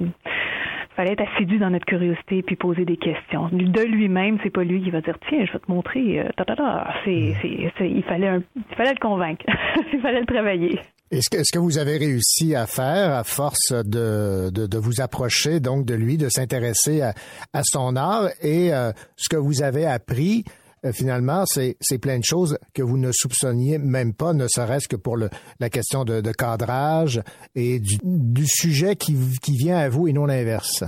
fallait 0.95 1.13
être 1.13 1.23
assidu 1.33 1.57
dans 1.57 1.69
notre 1.69 1.85
curiosité 1.85 2.41
puis 2.41 2.57
poser 2.57 2.83
des 2.83 2.97
questions. 2.97 3.49
De 3.51 3.81
lui-même, 3.81 4.37
c'est 4.43 4.49
pas 4.49 4.63
lui 4.63 4.83
qui 4.83 4.91
va 4.91 4.99
dire 5.01 5.17
tiens, 5.29 5.45
je 5.45 5.53
vais 5.53 5.59
te 5.59 5.71
montrer. 5.71 6.25
Ta, 6.35 6.43
ta, 6.43 6.55
ta. 6.55 6.93
C'est, 7.05 7.33
c'est, 7.41 7.89
il 7.89 8.03
fallait 8.03 8.39
il 8.55 8.75
fallait 8.75 8.93
le 8.93 8.99
convaincre, 8.99 9.45
il 9.93 10.01
fallait 10.01 10.19
le 10.19 10.25
travailler. 10.25 10.79
Est-ce 11.11 11.29
que, 11.29 11.41
est-ce 11.41 11.51
que 11.51 11.59
vous 11.59 11.77
avez 11.77 11.97
réussi 11.97 12.55
à 12.55 12.65
faire 12.65 13.13
à 13.13 13.25
force 13.25 13.73
de, 13.73 14.49
de, 14.49 14.77
vous 14.77 15.01
approcher 15.01 15.59
donc 15.59 15.85
de 15.85 15.93
lui, 15.93 16.17
de 16.17 16.29
s'intéresser 16.29 17.01
à, 17.01 17.13
à 17.51 17.63
son 17.63 17.97
art 17.97 18.29
et 18.41 18.73
euh, 18.73 18.93
ce 19.17 19.27
que 19.27 19.35
vous 19.35 19.61
avez 19.61 19.85
appris 19.85 20.45
euh, 20.47 20.60
finalement, 20.91 21.45
c'est, 21.45 21.75
plein 22.01 22.17
de 22.17 22.23
choses 22.23 22.57
que 22.73 22.81
vous 22.81 22.97
ne 22.97 23.11
soupçonniez 23.11 23.77
même 23.77 24.13
pas, 24.13 24.33
ne 24.33 24.47
serait-ce 24.47 24.87
que 24.87 24.95
pour 24.95 25.17
la 25.17 25.69
question 25.69 26.03
de, 26.03 26.21
cadrage 26.31 27.21
et 27.55 27.79
du, 27.79 28.45
sujet 28.45 28.95
qui, 28.95 29.13
vient 29.57 29.77
à 29.77 29.89
vous 29.89 30.07
et 30.07 30.13
non 30.13 30.25
l'inverse. 30.25 30.83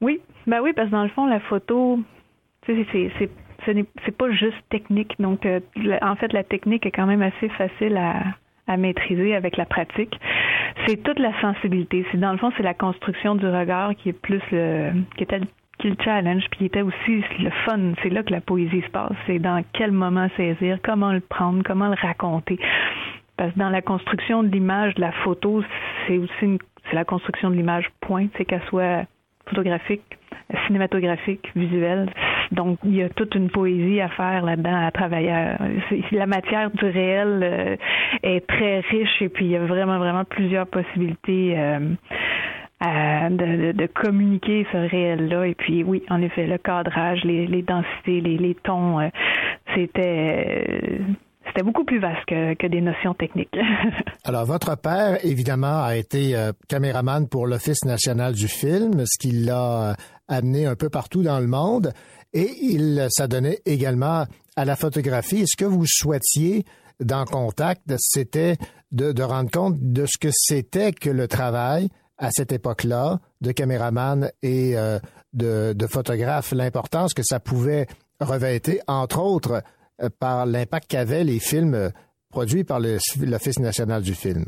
Oui, 0.00 0.20
ben 0.46 0.60
oui, 0.62 0.72
parce 0.74 0.88
que 0.88 0.92
dans 0.92 1.02
le 1.02 1.10
fond, 1.10 1.26
la 1.26 1.40
photo, 1.40 1.98
c'est, 2.66 4.12
pas 4.16 4.30
juste 4.30 4.56
technique. 4.70 5.14
Donc, 5.18 5.44
euh, 5.44 5.60
en 6.00 6.16
fait, 6.16 6.32
la 6.32 6.44
technique 6.44 6.86
est 6.86 6.90
quand 6.90 7.06
même 7.06 7.22
assez 7.22 7.48
facile 7.50 7.96
à, 7.96 8.76
maîtriser 8.76 9.34
avec 9.34 9.56
la 9.56 9.64
pratique. 9.64 10.14
C'est 10.86 11.02
toute 11.02 11.18
la 11.18 11.38
sensibilité. 11.40 12.04
Dans 12.14 12.32
le 12.32 12.38
fond, 12.38 12.52
c'est 12.56 12.62
la 12.62 12.74
construction 12.74 13.34
du 13.34 13.46
regard 13.46 13.94
qui 13.96 14.10
est 14.10 14.12
plus 14.12 14.42
le 14.52 14.92
qui 15.16 15.26
qui 15.78 15.88
le 15.88 15.96
challenge, 16.02 16.44
puis 16.50 16.58
qui 16.58 16.64
était 16.66 16.82
aussi 16.82 17.24
le 17.38 17.50
fun. 17.64 17.92
C'est 18.02 18.10
là 18.10 18.22
que 18.22 18.32
la 18.32 18.40
poésie 18.40 18.82
se 18.82 18.90
passe. 18.90 19.14
C'est 19.26 19.38
dans 19.38 19.62
quel 19.72 19.92
moment 19.92 20.28
saisir, 20.36 20.78
comment 20.82 21.12
le 21.12 21.20
prendre, 21.20 21.62
comment 21.64 21.88
le 21.88 21.96
raconter. 22.00 22.58
Parce 23.36 23.52
que 23.52 23.58
dans 23.58 23.70
la 23.70 23.82
construction 23.82 24.42
de 24.42 24.48
l'image, 24.48 24.94
de 24.94 25.00
la 25.00 25.12
photo, 25.12 25.62
c'est 26.06 26.18
aussi 26.18 26.58
c'est 26.88 26.94
la 26.94 27.04
construction 27.04 27.50
de 27.50 27.54
l'image 27.54 27.86
point, 28.00 28.26
c'est 28.36 28.44
qu'elle 28.44 28.62
soit 28.68 29.04
photographique, 29.46 30.02
cinématographique, 30.66 31.50
visuelle. 31.54 32.10
Donc, 32.52 32.78
il 32.84 32.96
y 32.96 33.02
a 33.02 33.08
toute 33.10 33.34
une 33.34 33.50
poésie 33.50 34.00
à 34.00 34.08
faire 34.08 34.44
là-dedans, 34.44 34.86
à 34.86 34.90
travailler. 34.90 35.32
La 36.12 36.26
matière 36.26 36.70
du 36.70 36.84
réel 36.86 37.40
euh, 37.42 37.76
est 38.22 38.46
très 38.46 38.80
riche 38.80 39.20
et 39.20 39.28
puis 39.28 39.44
il 39.44 39.50
y 39.50 39.56
a 39.56 39.64
vraiment, 39.64 39.98
vraiment 39.98 40.24
plusieurs 40.24 40.66
possibilités. 40.66 41.54
Euh, 42.80 43.28
de, 43.30 43.72
de, 43.72 43.86
communiquer 43.86 44.64
ce 44.70 44.76
réel-là. 44.76 45.48
Et 45.48 45.54
puis 45.56 45.82
oui, 45.82 46.04
en 46.10 46.22
effet, 46.22 46.46
le 46.46 46.58
cadrage, 46.58 47.24
les, 47.24 47.48
les 47.48 47.62
densités, 47.62 48.20
les, 48.20 48.38
les 48.38 48.54
tons, 48.54 49.00
euh, 49.00 49.08
c'était 49.74 51.00
c'était 51.44 51.62
beaucoup 51.64 51.84
plus 51.84 51.98
vaste 51.98 52.24
que, 52.28 52.54
que 52.54 52.68
des 52.68 52.80
notions 52.80 53.14
techniques. 53.14 53.56
Alors, 54.24 54.44
votre 54.44 54.80
père, 54.80 55.18
évidemment, 55.24 55.82
a 55.82 55.96
été 55.96 56.36
caméraman 56.68 57.26
pour 57.26 57.46
l'Office 57.48 57.84
national 57.84 58.34
du 58.34 58.46
film, 58.46 59.02
ce 59.06 59.18
qui 59.18 59.32
l'a 59.32 59.96
amené 60.28 60.66
un 60.66 60.76
peu 60.76 60.90
partout 60.90 61.22
dans 61.22 61.40
le 61.40 61.46
monde 61.46 61.92
et 62.32 62.50
il 62.60 63.06
s'adonnait 63.10 63.60
également 63.64 64.26
à 64.56 64.64
la 64.64 64.76
photographie. 64.76 65.44
Ce 65.46 65.56
que 65.56 65.64
vous 65.64 65.84
souhaitiez 65.86 66.64
dans 67.00 67.24
Contact, 67.24 67.82
c'était 67.98 68.56
de, 68.92 69.22
rendre 69.22 69.50
compte 69.50 69.76
de 69.80 70.06
ce 70.06 70.18
que 70.18 70.28
c'était 70.32 70.92
que 70.92 71.10
le 71.10 71.28
travail 71.28 71.88
à 72.18 72.30
cette 72.30 72.52
époque-là 72.52 73.18
de 73.40 73.52
caméraman 73.52 74.30
et 74.42 74.76
euh, 74.76 74.98
de, 75.32 75.86
photographe, 75.86 76.52
l'importance 76.52 77.14
que 77.14 77.22
ça 77.22 77.40
pouvait 77.40 77.86
revêtir, 78.20 78.82
entre 78.86 79.20
autres, 79.20 79.62
euh, 80.02 80.08
par 80.20 80.46
l'impact 80.46 80.90
qu'avaient 80.90 81.24
les 81.24 81.38
films 81.38 81.90
produits 82.30 82.64
par 82.64 82.80
l'Office 82.80 83.58
national 83.58 84.02
du 84.02 84.14
film. 84.14 84.44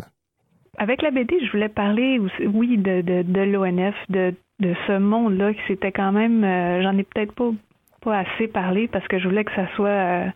Avec 0.79 1.03
la 1.03 1.11
BD, 1.11 1.37
je 1.45 1.51
voulais 1.53 1.68
parler, 1.68 2.18
oui, 2.55 2.79
de, 2.79 3.03
de, 3.03 3.41
l'ONF, 3.41 3.95
de, 4.09 4.35
de 4.61 4.75
ce 4.87 4.99
monde-là, 4.99 5.53
qui 5.53 5.61
c'était 5.68 5.93
quand 5.93 6.12
même, 6.12 6.45
euh, 6.45 6.83
j'en 6.83 6.97
ai 6.97 7.05
peut-être 7.05 7.33
pas 7.33 7.51
pas 8.01 8.18
assez 8.18 8.49
parlé 8.49 8.89
parce 8.89 9.07
que 9.09 9.18
je 9.18 9.29
voulais 9.29 9.45
que 9.45 9.55
ça 9.55 9.66
soit 9.77 9.89
euh, 9.89 10.27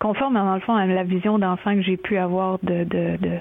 conforme, 0.00 0.34
dans 0.34 0.54
le 0.54 0.60
fond, 0.60 0.74
à 0.74 0.86
la 0.86 1.04
vision 1.04 1.38
d'enfant 1.38 1.74
que 1.74 1.82
j'ai 1.82 1.96
pu 1.96 2.16
avoir 2.16 2.58
de, 2.62 2.84
de, 2.84 3.16
de, 3.18 3.38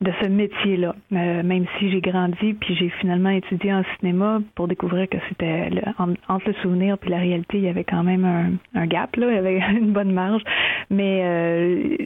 de 0.00 0.12
ce 0.20 0.26
métier-là. 0.26 0.94
Euh, 1.12 1.42
même 1.42 1.66
si 1.78 1.90
j'ai 1.90 2.00
grandi, 2.00 2.54
puis 2.54 2.74
j'ai 2.76 2.90
finalement 3.00 3.30
étudié 3.30 3.72
en 3.72 3.82
cinéma 3.98 4.40
pour 4.54 4.68
découvrir 4.68 5.08
que 5.08 5.18
c'était 5.28 5.70
entre 5.98 6.48
le 6.48 6.54
souvenir 6.54 6.98
puis 6.98 7.10
la 7.10 7.18
réalité, 7.18 7.58
il 7.58 7.64
y 7.64 7.68
avait 7.68 7.84
quand 7.84 8.02
même 8.02 8.58
un, 8.74 8.86
gap, 8.86 9.16
là, 9.16 9.28
il 9.30 9.34
y 9.34 9.38
avait 9.38 9.58
une 9.78 9.92
bonne 9.92 10.12
marge. 10.12 10.42
Mais 10.90 11.22
euh, 11.24 11.96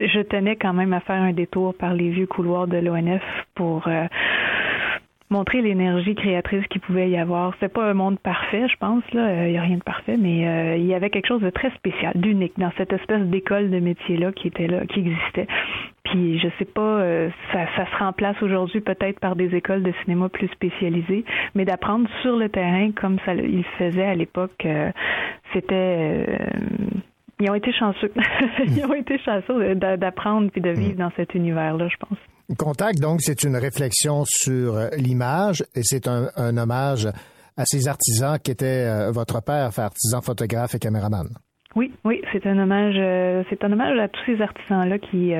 je 0.00 0.20
tenais 0.20 0.56
quand 0.56 0.72
même 0.72 0.92
à 0.92 1.00
faire 1.00 1.20
un 1.20 1.32
détour 1.32 1.74
par 1.74 1.94
les 1.94 2.10
vieux 2.10 2.26
couloirs 2.26 2.66
de 2.66 2.78
l'ONF 2.78 3.22
pour 3.54 3.88
montrer 5.34 5.62
l'énergie 5.62 6.14
créatrice 6.14 6.64
qu'il 6.68 6.80
pouvait 6.80 7.10
y 7.10 7.16
avoir. 7.16 7.54
C'est 7.58 7.72
pas 7.72 7.84
un 7.90 7.94
monde 7.94 8.20
parfait, 8.20 8.68
je 8.68 8.76
pense 8.76 9.02
là, 9.12 9.46
il 9.46 9.48
euh, 9.48 9.50
y 9.50 9.58
a 9.58 9.62
rien 9.62 9.78
de 9.78 9.82
parfait, 9.82 10.16
mais 10.16 10.46
euh, 10.46 10.76
il 10.76 10.86
y 10.86 10.94
avait 10.94 11.10
quelque 11.10 11.26
chose 11.26 11.42
de 11.42 11.50
très 11.50 11.70
spécial, 11.72 12.12
d'unique 12.14 12.52
dans 12.56 12.70
cette 12.78 12.92
espèce 12.92 13.22
d'école 13.22 13.68
de 13.70 13.80
métier 13.80 14.16
là 14.16 14.30
qui 14.30 14.46
était 14.46 14.68
là, 14.68 14.86
qui 14.86 15.00
existait. 15.00 15.48
Puis 16.04 16.38
je 16.38 16.46
sais 16.58 16.64
pas, 16.64 17.00
euh, 17.00 17.30
ça, 17.52 17.66
ça 17.76 17.86
se 17.90 17.96
remplace 17.96 18.40
aujourd'hui 18.42 18.80
peut-être 18.80 19.18
par 19.18 19.34
des 19.34 19.52
écoles 19.56 19.82
de 19.82 19.92
cinéma 20.04 20.28
plus 20.28 20.48
spécialisées, 20.48 21.24
mais 21.56 21.64
d'apprendre 21.64 22.08
sur 22.22 22.36
le 22.36 22.48
terrain 22.48 22.92
comme 22.92 23.18
ça 23.26 23.34
il 23.34 23.64
faisait 23.76 24.06
à 24.06 24.14
l'époque, 24.14 24.64
c'était 25.52 26.38
ils 27.40 27.50
ont 27.50 27.54
été 27.54 27.72
chanceux. 27.72 28.12
ils 28.68 28.84
ont 28.86 28.94
été 28.94 29.18
chanceux 29.18 29.74
d'apprendre 29.74 30.50
puis 30.52 30.60
de 30.60 30.70
vivre 30.70 30.96
dans 30.96 31.10
cet 31.16 31.34
univers-là, 31.34 31.88
je 31.88 31.96
pense. 31.96 32.18
Contact, 32.58 33.00
donc, 33.00 33.22
c'est 33.22 33.42
une 33.42 33.56
réflexion 33.56 34.24
sur 34.26 34.76
euh, 34.76 34.88
l'image 34.98 35.64
et 35.74 35.82
c'est 35.82 36.06
un, 36.08 36.28
hommage 36.36 37.06
à 37.56 37.64
ces 37.64 37.88
artisans 37.88 38.38
qui 38.38 38.50
étaient 38.50 38.86
euh, 38.86 39.10
votre 39.12 39.42
père, 39.42 39.70
artisan 39.78 40.20
photographe 40.20 40.74
et 40.74 40.78
caméraman. 40.78 41.28
Oui, 41.74 41.92
oui, 42.04 42.20
c'est 42.32 42.46
un 42.46 42.58
hommage, 42.58 42.96
euh, 42.98 43.42
c'est 43.48 43.64
un 43.64 43.72
hommage 43.72 43.98
à 43.98 44.08
tous 44.08 44.20
ces 44.26 44.42
artisans-là 44.42 44.98
qui 44.98 45.32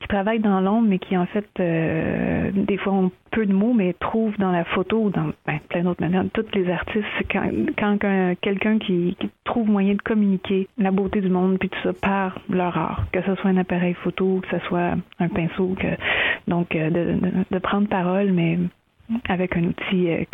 qui 0.00 0.06
travaillent 0.06 0.38
dans 0.38 0.60
l'ombre, 0.60 0.88
mais 0.88 0.98
qui 0.98 1.16
en 1.16 1.26
fait 1.26 1.48
euh, 1.58 2.50
des 2.52 2.76
fois 2.76 2.92
ont 2.92 3.10
peu 3.32 3.46
de 3.46 3.52
mots, 3.52 3.72
mais 3.72 3.94
trouvent 3.94 4.36
dans 4.38 4.52
la 4.52 4.64
photo 4.64 5.04
ou 5.04 5.10
dans 5.10 5.32
ben, 5.46 5.58
plein 5.68 5.82
d'autres 5.82 6.00
manières, 6.00 6.24
toutes 6.32 6.54
les 6.54 6.70
artistes, 6.70 7.06
quand, 7.30 7.50
quand 7.76 7.98
quelqu'un 8.40 8.78
qui, 8.78 9.16
qui, 9.18 9.30
trouve 9.44 9.68
moyen 9.68 9.94
de 9.94 10.02
communiquer 10.02 10.68
la 10.78 10.90
beauté 10.90 11.20
du 11.20 11.30
monde 11.30 11.58
puis 11.58 11.68
tout 11.68 11.78
ça 11.82 11.92
par 11.92 12.38
leur 12.48 12.76
art, 12.76 13.06
que 13.12 13.22
ce 13.22 13.34
soit 13.36 13.50
un 13.50 13.56
appareil 13.56 13.94
photo, 13.94 14.40
que 14.42 14.58
ce 14.58 14.64
soit 14.66 14.92
un 15.18 15.28
pinceau, 15.28 15.74
que 15.78 15.88
donc 16.46 16.76
euh, 16.76 16.90
de, 16.90 17.18
de, 17.50 17.58
prendre 17.58 17.88
parole, 17.88 18.30
mais 18.30 18.58
avec 19.28 19.56
un 19.56 19.64
outil 19.64 20.10
euh, 20.10 20.24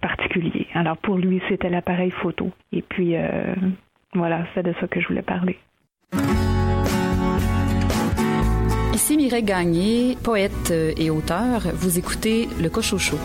particulier. 0.00 0.66
Alors 0.72 0.96
pour 0.96 1.18
lui, 1.18 1.42
c'était 1.48 1.68
l'appareil 1.68 2.10
photo. 2.10 2.50
Et 2.72 2.80
puis 2.80 3.14
voilà, 4.14 4.46
c'est 4.54 4.62
de 4.62 4.72
ça 4.80 4.88
que 4.88 4.98
je 4.98 5.08
voulais 5.08 5.22
parler. 5.22 5.58
Ici 9.02 9.16
Mireille 9.16 9.42
Gagné, 9.42 10.18
poète 10.22 10.70
et 10.70 11.08
auteur. 11.08 11.62
Vous 11.72 11.98
écoutez 11.98 12.50
Le 12.60 12.68
Cochocho. 12.68 13.16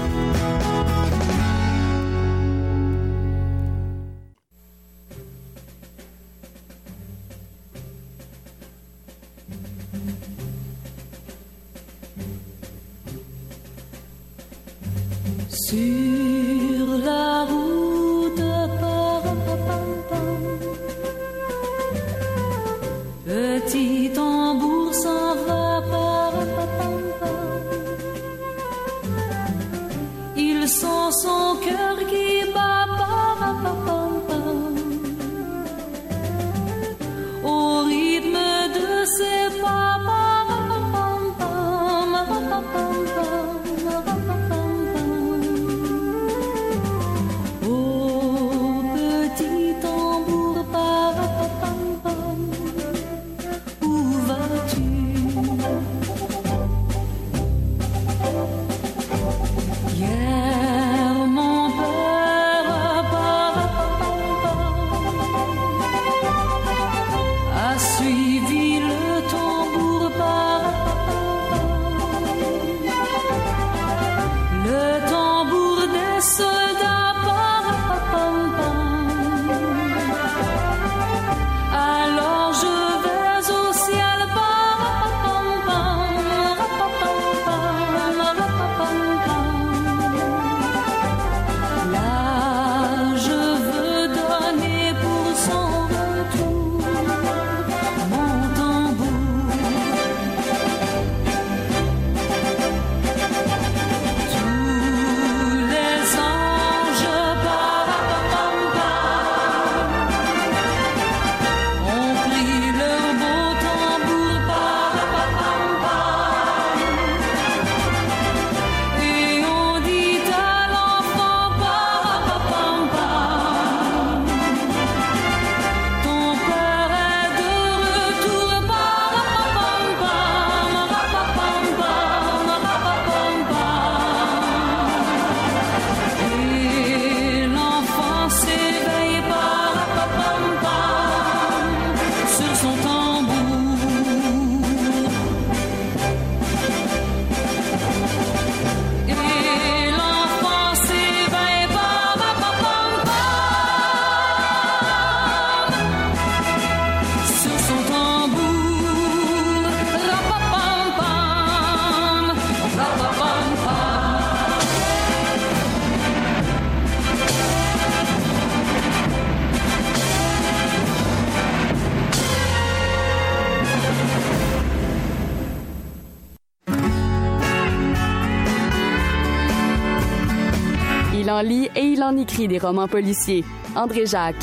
Des 182.26 182.58
romans 182.58 182.88
policiers. 182.88 183.44
André 183.76 184.06
Jacques. 184.06 184.36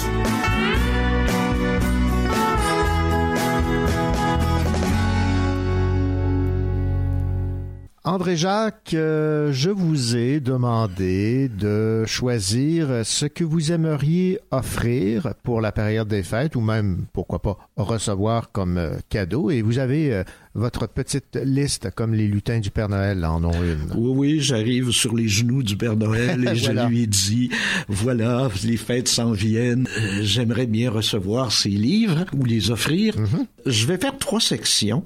André 8.04 8.36
Jacques, 8.36 8.94
euh, 8.94 9.52
je 9.52 9.70
vous 9.70 10.16
ai 10.16 10.40
demandé 10.40 11.48
de 11.48 12.04
choisir 12.04 13.06
ce 13.06 13.26
que 13.26 13.44
vous 13.44 13.70
aimeriez 13.70 14.40
offrir 14.50 15.34
pour 15.44 15.60
la 15.60 15.70
période 15.70 16.08
des 16.08 16.24
fêtes 16.24 16.56
ou 16.56 16.60
même, 16.60 17.06
pourquoi 17.12 17.40
pas, 17.40 17.58
recevoir 17.76 18.50
comme 18.50 18.76
euh, 18.76 18.96
cadeau. 19.08 19.50
Et 19.50 19.62
vous 19.62 19.78
avez 19.78 20.12
euh, 20.12 20.24
votre 20.54 20.86
petite 20.86 21.38
liste, 21.42 21.90
comme 21.94 22.14
les 22.14 22.28
lutins 22.28 22.60
du 22.60 22.70
Père 22.70 22.88
Noël 22.88 23.24
en 23.24 23.42
ont 23.44 23.52
une. 23.52 23.92
Oui, 23.96 24.12
oui, 24.14 24.40
j'arrive 24.40 24.90
sur 24.90 25.14
les 25.14 25.28
genoux 25.28 25.62
du 25.62 25.76
Père 25.76 25.96
Noël 25.96 26.46
et 26.46 26.56
je 26.56 26.70
lui 26.88 27.02
ai 27.02 27.06
dit, 27.06 27.50
voilà, 27.88 28.50
les 28.64 28.76
fêtes 28.76 29.08
s'en 29.08 29.32
viennent, 29.32 29.88
euh, 29.98 30.20
j'aimerais 30.22 30.66
bien 30.66 30.90
recevoir 30.90 31.52
ces 31.52 31.70
livres 31.70 32.24
ou 32.36 32.44
les 32.44 32.70
offrir. 32.70 33.18
Mhm. 33.18 33.46
Je 33.64 33.86
vais 33.86 33.96
faire 33.96 34.18
trois 34.18 34.40
sections. 34.40 35.04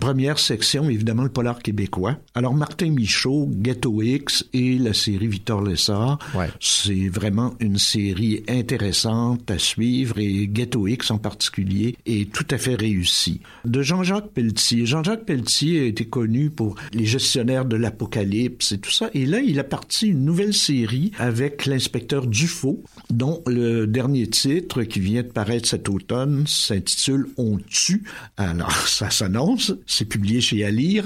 Première 0.00 0.38
section, 0.38 0.88
évidemment, 0.88 1.24
le 1.24 1.28
polar 1.28 1.58
québécois. 1.60 2.16
Alors, 2.34 2.54
Martin 2.54 2.90
Michaud, 2.90 3.48
Ghetto 3.50 4.02
X 4.02 4.46
et 4.52 4.78
la 4.78 4.94
série 4.94 5.26
Victor 5.26 5.62
Lessard. 5.62 6.18
C'est 6.60 7.08
vraiment 7.08 7.54
une 7.60 7.78
série 7.78 8.42
intéressante 8.48 9.50
à 9.50 9.58
suivre 9.58 10.18
et 10.18 10.48
Ghetto 10.48 10.86
X 10.86 11.10
en 11.10 11.18
particulier 11.18 11.96
est 12.06 12.32
tout 12.32 12.46
à 12.50 12.58
fait 12.58 12.74
réussi. 12.74 13.40
De 13.64 13.82
Jean-Jacques 13.82 14.30
Pelletier, 14.32 14.86
Jean-Jacques 14.88 15.26
Pelletier 15.26 15.80
a 15.80 15.84
été 15.84 16.06
connu 16.06 16.48
pour 16.48 16.74
les 16.94 17.04
gestionnaires 17.04 17.66
de 17.66 17.76
l'apocalypse 17.76 18.72
et 18.72 18.78
tout 18.78 18.90
ça. 18.90 19.10
Et 19.12 19.26
là, 19.26 19.40
il 19.40 19.60
a 19.60 19.64
parti 19.64 20.08
une 20.08 20.24
nouvelle 20.24 20.54
série 20.54 21.12
avec 21.18 21.66
l'inspecteur 21.66 22.26
Dufaux, 22.26 22.82
dont 23.10 23.42
le 23.46 23.86
dernier 23.86 24.26
titre 24.28 24.84
qui 24.84 25.00
vient 25.00 25.22
de 25.22 25.28
paraître 25.28 25.68
cet 25.68 25.90
automne 25.90 26.46
s'intitule 26.46 27.26
On 27.36 27.58
tue. 27.58 28.04
Alors, 28.38 28.72
ça 28.88 29.10
s'annonce. 29.10 29.74
C'est 29.86 30.06
publié 30.06 30.40
chez 30.40 30.64
Alire. 30.64 31.04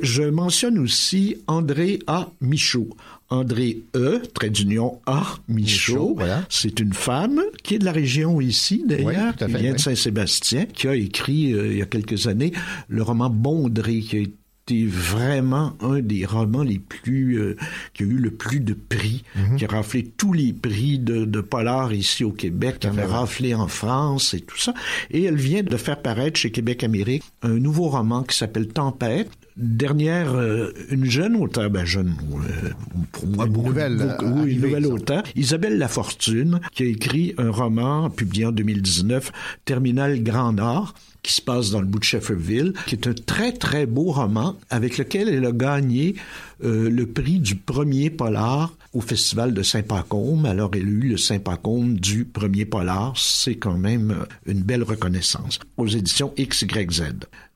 Je 0.00 0.22
mentionne 0.22 0.78
aussi 0.78 1.36
André 1.46 1.98
A. 2.06 2.30
Michaud. 2.40 2.96
André 3.32 3.84
E, 3.96 4.20
trait 4.34 4.50
d'union 4.50 5.00
A, 5.06 5.22
Michaud. 5.48 6.18
C'est 6.50 6.80
une 6.80 6.92
femme 6.92 7.40
qui 7.62 7.76
est 7.76 7.78
de 7.78 7.84
la 7.86 7.92
région 7.92 8.42
ici, 8.42 8.84
d'ailleurs, 8.86 9.34
qui 9.34 9.46
vient 9.46 9.72
de 9.72 9.78
Saint-Sébastien, 9.78 10.66
qui 10.66 10.86
a 10.86 10.94
écrit, 10.94 11.54
euh, 11.54 11.72
il 11.72 11.78
y 11.78 11.82
a 11.82 11.86
quelques 11.86 12.26
années, 12.26 12.52
le 12.88 13.02
roman 13.02 13.30
Bondré, 13.30 14.00
qui 14.00 14.16
a 14.16 14.20
été 14.20 14.41
vraiment 14.70 15.74
un 15.80 16.00
des 16.00 16.24
romans 16.24 16.62
les 16.62 16.78
plus 16.78 17.38
euh, 17.38 17.56
qui 17.94 18.02
a 18.04 18.06
eu 18.06 18.16
le 18.16 18.30
plus 18.30 18.60
de 18.60 18.74
prix, 18.74 19.22
qui 19.58 19.64
a 19.64 19.68
raflé 19.68 20.04
tous 20.16 20.32
les 20.32 20.52
prix 20.52 20.98
de, 20.98 21.24
de 21.24 21.40
polar 21.40 21.92
ici 21.92 22.24
au 22.24 22.32
Québec, 22.32 22.78
qui 22.80 22.86
avait 22.86 23.04
raflé 23.04 23.54
en 23.54 23.68
France 23.68 24.34
et 24.34 24.40
tout 24.40 24.56
ça. 24.58 24.72
Et 25.10 25.24
elle 25.24 25.36
vient 25.36 25.62
de 25.62 25.76
faire 25.76 26.00
paraître 26.00 26.38
chez 26.38 26.50
Québec 26.50 26.84
Amérique 26.84 27.22
un 27.42 27.54
nouveau 27.58 27.88
roman 27.88 28.22
qui 28.22 28.36
s'appelle 28.36 28.68
Tempête. 28.68 29.30
Dernière, 29.56 30.32
euh, 30.34 30.72
une 30.90 31.04
jeune 31.10 31.36
auteure, 31.36 31.68
ben 31.68 31.84
jeune, 31.84 32.14
euh, 32.32 32.70
pour 33.12 33.26
moi, 33.26 33.44
Une 33.44 33.52
beaucoup- 33.52 33.68
nouvelle, 33.68 33.96
beaucoup- 33.98 34.46
une 34.46 34.60
nouvelle 34.62 34.86
auteure, 34.86 35.22
Isabelle 35.36 35.76
Lafortune, 35.76 36.58
qui 36.72 36.84
a 36.84 36.86
écrit 36.86 37.34
un 37.36 37.50
roman 37.50 38.08
publié 38.08 38.46
en 38.46 38.52
2019, 38.52 39.30
Terminal 39.66 40.22
Grand 40.22 40.54
Nord, 40.54 40.94
qui 41.22 41.32
se 41.32 41.40
passe 41.40 41.70
dans 41.70 41.80
le 41.80 41.86
bout 41.86 41.98
de 41.98 42.04
Shefferville, 42.04 42.72
qui 42.86 42.96
est 42.96 43.06
un 43.06 43.14
très 43.14 43.52
très 43.52 43.86
beau 43.86 44.10
roman 44.10 44.56
avec 44.70 44.98
lequel 44.98 45.28
elle 45.28 45.46
a 45.46 45.52
gagné 45.52 46.16
euh, 46.64 46.90
le 46.90 47.06
prix 47.06 47.38
du 47.38 47.54
premier 47.56 48.10
polar 48.10 48.74
au 48.92 49.00
festival 49.00 49.54
de 49.54 49.62
Saint-Pacôme. 49.62 50.44
Alors 50.46 50.70
elle 50.74 50.86
a 50.86 50.90
eu 50.90 51.08
le 51.10 51.16
Saint-Pacôme 51.16 51.98
du 51.98 52.24
premier 52.24 52.64
polar, 52.64 53.14
c'est 53.16 53.54
quand 53.54 53.78
même 53.78 54.10
euh, 54.10 54.24
une 54.46 54.62
belle 54.62 54.82
reconnaissance 54.82 55.58
aux 55.76 55.86
éditions 55.86 56.32
XYZ. 56.38 57.02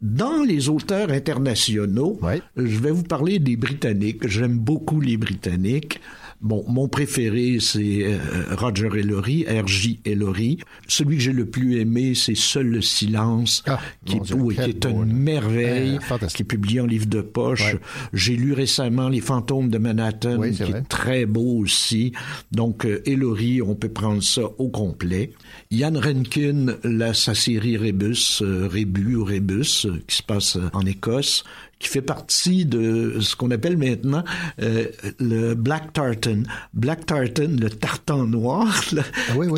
Dans 0.00 0.42
les 0.42 0.68
auteurs 0.68 1.10
internationaux, 1.10 2.20
je 2.56 2.78
vais 2.78 2.90
vous 2.90 3.02
parler 3.02 3.38
des 3.38 3.56
Britanniques. 3.56 4.28
J'aime 4.28 4.58
beaucoup 4.58 5.00
les 5.00 5.16
Britanniques. 5.16 6.00
Bon, 6.40 6.64
mon 6.68 6.86
préféré, 6.88 7.58
c'est 7.60 8.04
euh, 8.04 8.18
Roger 8.56 8.88
Ellery, 8.98 9.44
R.J. 9.48 10.00
Ellery. 10.04 10.58
Celui 10.86 11.16
que 11.16 11.22
j'ai 11.22 11.32
le 11.32 11.46
plus 11.46 11.80
aimé, 11.80 12.14
c'est 12.14 12.36
Seul 12.36 12.66
le 12.68 12.82
silence, 12.82 13.62
qui, 14.04 14.20
Dieu, 14.20 14.34
oui, 14.36 14.54
qui 14.54 14.60
quel 14.60 14.70
est 14.70 14.86
beau, 14.86 15.02
une 15.02 15.08
là. 15.08 15.14
merveille, 15.14 15.98
Euh, 16.10 16.26
qui 16.28 16.42
est 16.42 16.46
publié 16.46 16.80
en 16.80 16.86
livre 16.86 17.06
de 17.06 17.20
poche. 17.20 17.76
J'ai 18.12 18.36
lu 18.36 18.52
récemment 18.52 19.08
Les 19.08 19.20
fantômes 19.20 19.70
de 19.70 19.78
Manhattan, 19.78 20.36
Oui, 20.38 20.52
qui 20.52 20.62
vrai. 20.64 20.78
est 20.80 20.82
très 20.82 21.26
beau 21.26 21.58
aussi. 21.58 22.12
Donc, 22.52 22.84
euh, 22.84 23.02
Ellery, 23.06 23.62
on 23.62 23.74
peut 23.74 23.88
prendre 23.88 24.22
ça 24.22 24.42
au 24.58 24.68
complet. 24.68 25.32
Yann 25.70 25.96
Rankin, 25.96 26.76
là, 26.84 27.14
sa 27.14 27.34
série 27.34 27.76
Rebus, 27.76 28.40
euh, 28.42 28.68
Rébus 28.70 29.16
ou 29.16 29.24
Rebus, 29.24 29.86
euh, 29.86 30.00
qui 30.06 30.16
se 30.16 30.22
passe 30.22 30.58
en 30.72 30.84
Écosse, 30.86 31.44
qui 31.78 31.88
fait 31.88 32.00
partie 32.02 32.64
de 32.64 33.18
ce 33.20 33.36
qu'on 33.36 33.50
appelle 33.50 33.76
maintenant 33.76 34.24
euh, 34.62 34.86
le 35.20 35.54
Black 35.54 35.92
Tartan. 35.92 36.42
Black 36.72 37.04
Tartan, 37.04 37.48
le 37.60 37.68
tartan 37.68 38.24
noir, 38.26 38.82
là, 38.92 39.02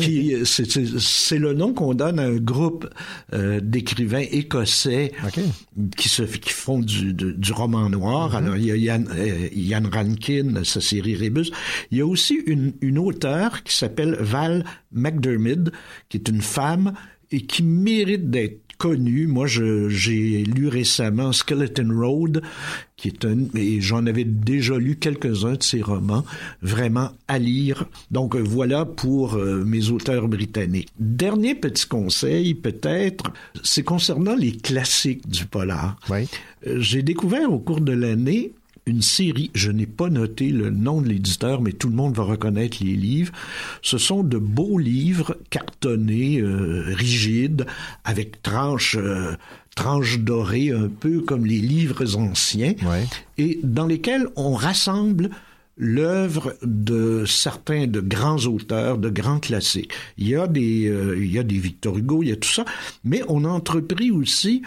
qui 0.01 0.33
c'est- 0.45 0.69
c'est 0.69 0.99
c'est 0.99 1.37
le 1.39 1.53
nom 1.53 1.73
qu'on 1.73 1.93
donne 1.93 2.19
à 2.19 2.23
un 2.25 2.35
groupe 2.35 2.89
euh, 3.33 3.61
d'écrivains 3.61 4.25
écossais 4.31 5.13
qui 5.95 6.09
se 6.09 6.23
qui 6.23 6.49
font 6.51 6.79
du, 6.79 7.13
du, 7.13 7.33
du 7.33 7.51
roman 7.53 7.89
noir. 7.89 8.35
Alors 8.35 8.57
il 8.57 8.65
y 8.65 8.71
a 8.71 8.75
Yann, 8.75 9.07
euh, 9.17 9.47
Yann 9.53 9.87
Rankin, 9.87 10.63
sa 10.65 10.81
série 10.81 11.15
Rebus. 11.15 11.51
Il 11.91 11.99
y 11.99 12.01
a 12.01 12.05
aussi 12.05 12.39
une, 12.45 12.73
une 12.81 12.97
auteure 12.97 13.63
qui 13.63 13.73
s'appelle 13.75 14.17
Val 14.19 14.65
McDermid, 14.91 15.71
qui 16.09 16.17
est 16.17 16.27
une 16.27 16.41
femme 16.41 16.93
et 17.31 17.41
qui 17.45 17.63
mérite 17.63 18.29
d'être 18.29 18.59
connue. 18.79 19.27
Moi, 19.27 19.45
j'ai 19.45 20.43
lu 20.43 20.67
récemment 20.67 21.31
Skeleton 21.31 21.89
Road, 21.93 22.41
qui 22.95 23.09
est 23.09 23.25
un, 23.25 23.41
et 23.53 23.81
j'en 23.81 24.07
avais 24.07 24.23
déjà 24.23 24.77
lu 24.77 24.95
quelques-uns 24.95 25.53
de 25.53 25.63
ses 25.63 25.81
romans, 25.81 26.25
vraiment 26.63 27.11
à 27.27 27.37
lire. 27.37 27.85
Donc 28.09 28.35
voilà 28.35 28.85
pour 28.85 29.35
euh, 29.35 29.63
mes 29.63 29.89
auteurs 29.89 30.27
britanniques. 30.27 30.89
Dernier 30.97 31.55
petit 31.55 31.85
conseil, 31.85 32.55
peut-être, 32.55 33.31
c'est 33.63 33.83
concernant 33.83 34.35
les 34.35 34.53
classiques 34.53 35.29
du 35.29 35.45
polar. 35.45 35.97
Euh, 36.65 36.79
J'ai 36.79 37.03
découvert 37.03 37.51
au 37.51 37.59
cours 37.59 37.81
de 37.81 37.91
l'année 37.91 38.53
une 38.89 39.01
série, 39.01 39.51
je 39.53 39.71
n'ai 39.71 39.85
pas 39.85 40.09
noté 40.09 40.49
le 40.49 40.69
nom 40.69 41.01
de 41.01 41.07
l'éditeur, 41.07 41.61
mais 41.61 41.71
tout 41.71 41.89
le 41.89 41.95
monde 41.95 42.15
va 42.15 42.23
reconnaître 42.23 42.77
les 42.81 42.95
livres. 42.95 43.31
Ce 43.81 43.97
sont 43.97 44.23
de 44.23 44.37
beaux 44.37 44.79
livres 44.79 45.37
cartonnés, 45.49 46.41
euh, 46.41 46.83
rigides, 46.87 47.65
avec 48.03 48.41
tranches, 48.41 48.97
euh, 48.97 49.35
tranches 49.75 50.19
dorées, 50.19 50.71
un 50.71 50.89
peu 50.89 51.21
comme 51.21 51.45
les 51.45 51.59
livres 51.59 52.17
anciens, 52.17 52.73
et 53.37 53.59
dans 53.63 53.85
lesquels 53.85 54.27
on 54.35 54.53
rassemble 54.53 55.29
l'œuvre 55.77 56.55
de 56.61 57.23
certains 57.25 57.87
de 57.87 58.01
grands 58.01 58.45
auteurs, 58.47 58.97
de 58.97 59.09
grands 59.09 59.39
classiques. 59.39 59.93
Il 60.17 60.27
y 60.27 60.35
a 60.35 60.47
des, 60.47 60.89
euh, 60.89 61.17
il 61.17 61.31
y 61.31 61.39
a 61.39 61.43
des 61.43 61.57
Victor 61.57 61.97
Hugo, 61.97 62.21
il 62.21 62.29
y 62.29 62.31
a 62.33 62.35
tout 62.35 62.49
ça, 62.49 62.65
mais 63.05 63.21
on 63.29 63.45
a 63.45 63.47
entrepris 63.47 64.11
aussi 64.11 64.63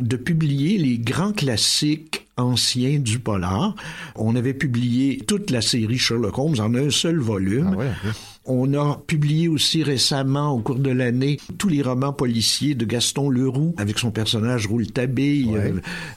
de 0.00 0.16
publier 0.16 0.78
les 0.78 0.98
grands 0.98 1.32
classiques 1.32 2.17
anciens 2.38 2.98
du 2.98 3.18
polar. 3.18 3.74
On 4.16 4.36
avait 4.36 4.54
publié 4.54 5.18
toute 5.26 5.50
la 5.50 5.60
série 5.60 5.98
Sherlock 5.98 6.38
Holmes 6.38 6.60
en 6.60 6.74
un 6.74 6.90
seul 6.90 7.18
volume. 7.18 7.76
On 8.50 8.72
a 8.74 9.00
publié 9.06 9.46
aussi 9.46 9.82
récemment, 9.82 10.52
au 10.52 10.60
cours 10.60 10.78
de 10.78 10.90
l'année, 10.90 11.36
tous 11.58 11.68
les 11.68 11.82
romans 11.82 12.14
policiers 12.14 12.74
de 12.74 12.84
Gaston 12.86 13.28
Leroux, 13.28 13.74
avec 13.76 13.98
son 13.98 14.10
personnage 14.10 14.66
Rouletabille, 14.66 15.54
euh, 15.54 15.72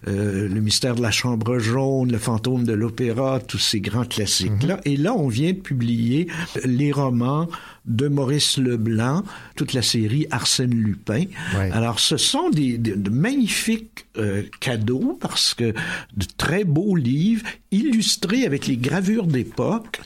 euh, 0.08 0.48
Le 0.48 0.62
mystère 0.62 0.96
de 0.96 1.02
la 1.02 1.12
chambre 1.12 1.60
jaune, 1.60 2.12
Le 2.12 2.18
fantôme 2.18 2.64
de 2.64 2.72
l'opéra, 2.74 3.40
tous 3.42 3.58
ces 3.58 3.82
grands 3.82 4.06
classiques-là. 4.06 4.80
Et 4.86 4.96
là, 4.98 5.14
on 5.14 5.28
vient 5.28 5.52
de 5.52 5.58
publier 5.60 6.28
les 6.64 6.92
romans 6.94 7.48
de 7.86 8.08
Maurice 8.08 8.58
Leblanc, 8.58 9.24
toute 9.56 9.74
la 9.74 9.82
série 9.82 10.26
Arsène 10.32 10.74
Lupin. 10.74 11.26
Alors, 11.72 12.00
ce 12.00 12.16
sont 12.16 12.50
des, 12.50 12.78
des- 12.78 12.96
de 12.96 13.10
magnifiques 13.10 14.06
euh, 14.18 14.44
cadeaux 14.60 15.18
parce 15.20 15.54
que 15.54 15.74
de 16.16 16.26
très 16.38 16.64
beaux 16.64 16.96
livres 16.96 17.46
illustrés 17.72 18.46
avec 18.46 18.68
les 18.68 18.78
gravures 18.78 19.26
d'époque 19.28 20.00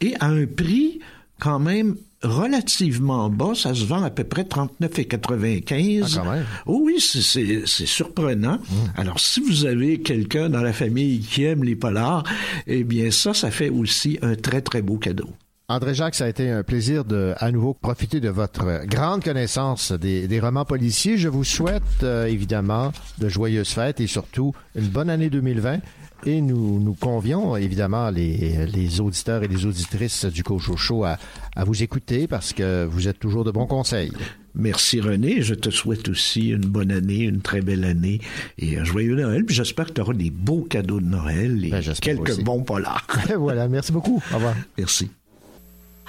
et 0.00 0.14
à 0.20 0.26
un 0.26 0.46
prix 0.46 1.00
quand 1.38 1.58
même 1.58 1.96
relativement 2.22 3.28
bas, 3.28 3.52
ça 3.54 3.74
se 3.74 3.84
vend 3.84 4.02
à 4.02 4.10
peu 4.10 4.24
près 4.24 4.44
39,95. 4.44 6.18
Ah. 6.24 6.36
Oh 6.66 6.80
oui, 6.84 6.96
c'est- 7.00 7.66
surprenant. 7.86 8.58
Alors, 8.96 9.20
si 9.20 9.40
vous 9.40 9.66
avez 9.66 10.00
quelqu'un 10.00 10.48
dans 10.48 10.62
la 10.62 10.72
famille 10.72 11.20
qui 11.20 11.44
aime 11.44 11.64
les 11.64 11.76
polars, 11.76 12.24
eh 12.66 12.84
bien 12.84 13.10
ça, 13.10 13.34
ça 13.34 13.50
fait 13.50 13.68
aussi 13.68 14.18
un 14.22 14.34
très, 14.34 14.60
très 14.60 14.82
beau 14.82 14.96
cadeau. 14.96 15.28
André 15.68 15.94
Jacques, 15.94 16.14
ça 16.14 16.26
a 16.26 16.28
été 16.28 16.48
un 16.48 16.62
plaisir 16.62 17.04
de 17.04 17.34
à 17.38 17.50
nouveau 17.50 17.74
profiter 17.74 18.20
de 18.20 18.28
votre 18.28 18.86
grande 18.86 19.24
connaissance 19.24 19.90
des, 19.90 20.28
des 20.28 20.38
romans 20.38 20.64
policiers. 20.64 21.18
Je 21.18 21.28
vous 21.28 21.42
souhaite 21.42 21.82
euh, 22.04 22.26
évidemment 22.26 22.92
de 23.18 23.28
joyeuses 23.28 23.70
fêtes 23.70 24.00
et 24.00 24.06
surtout 24.06 24.54
une 24.76 24.86
bonne 24.86 25.10
année 25.10 25.28
2020 25.28 25.78
Et 26.24 26.40
nous, 26.40 26.80
nous 26.80 26.94
convions 26.94 27.56
évidemment 27.56 28.10
les, 28.10 28.66
les 28.66 29.00
auditeurs 29.00 29.42
et 29.42 29.48
les 29.48 29.66
auditrices 29.66 30.24
du 30.24 30.42
Cochocho 30.42 31.04
à, 31.04 31.18
à 31.54 31.64
vous 31.64 31.82
écouter 31.82 32.26
parce 32.26 32.52
que 32.52 32.84
vous 32.84 33.06
êtes 33.06 33.18
toujours 33.18 33.44
de 33.44 33.50
bons 33.50 33.66
conseils. 33.66 34.10
Merci 34.54 35.00
René. 35.00 35.42
Je 35.42 35.54
te 35.54 35.68
souhaite 35.70 36.08
aussi 36.08 36.48
une 36.48 36.64
bonne 36.64 36.90
année, 36.90 37.20
une 37.24 37.42
très 37.42 37.60
belle 37.60 37.84
année 37.84 38.20
et 38.58 38.78
un 38.78 38.84
joyeux 38.84 39.14
Noël. 39.14 39.44
Puis 39.44 39.54
j'espère 39.54 39.86
que 39.86 39.92
tu 39.92 40.00
auras 40.00 40.14
des 40.14 40.30
beaux 40.30 40.62
cadeaux 40.62 41.00
de 41.00 41.04
Noël 41.06 41.62
et 41.64 41.70
ben, 41.70 41.82
quelques 42.00 42.30
aussi. 42.30 42.42
bons 42.42 42.62
polars. 42.62 43.06
voilà. 43.38 43.68
Merci 43.68 43.92
beaucoup. 43.92 44.22
Au 44.32 44.36
revoir. 44.36 44.54
Merci. 44.78 45.10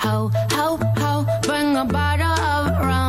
How, 0.03 0.29
how, 0.51 0.77
how, 0.95 1.25
bring 1.41 1.75
a 1.75 1.83
bottle 1.83 2.31
of 2.31 2.79
rum. 2.79 3.06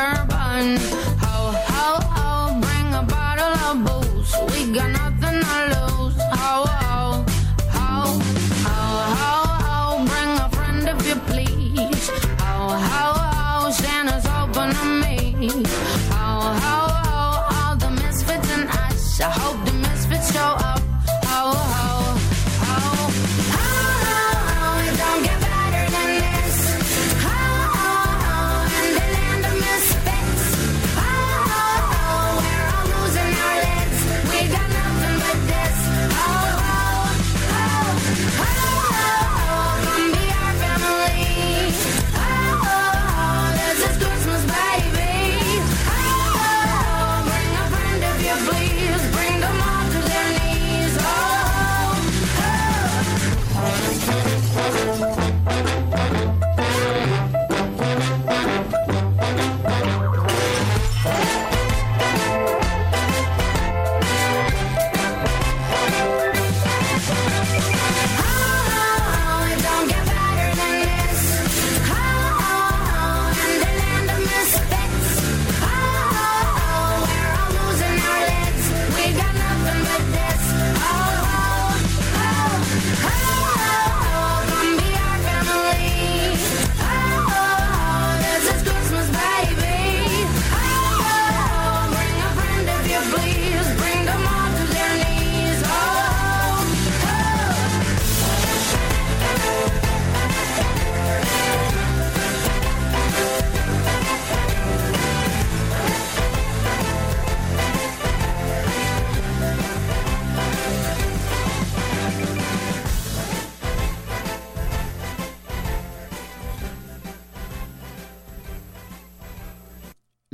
urban. 0.00 0.99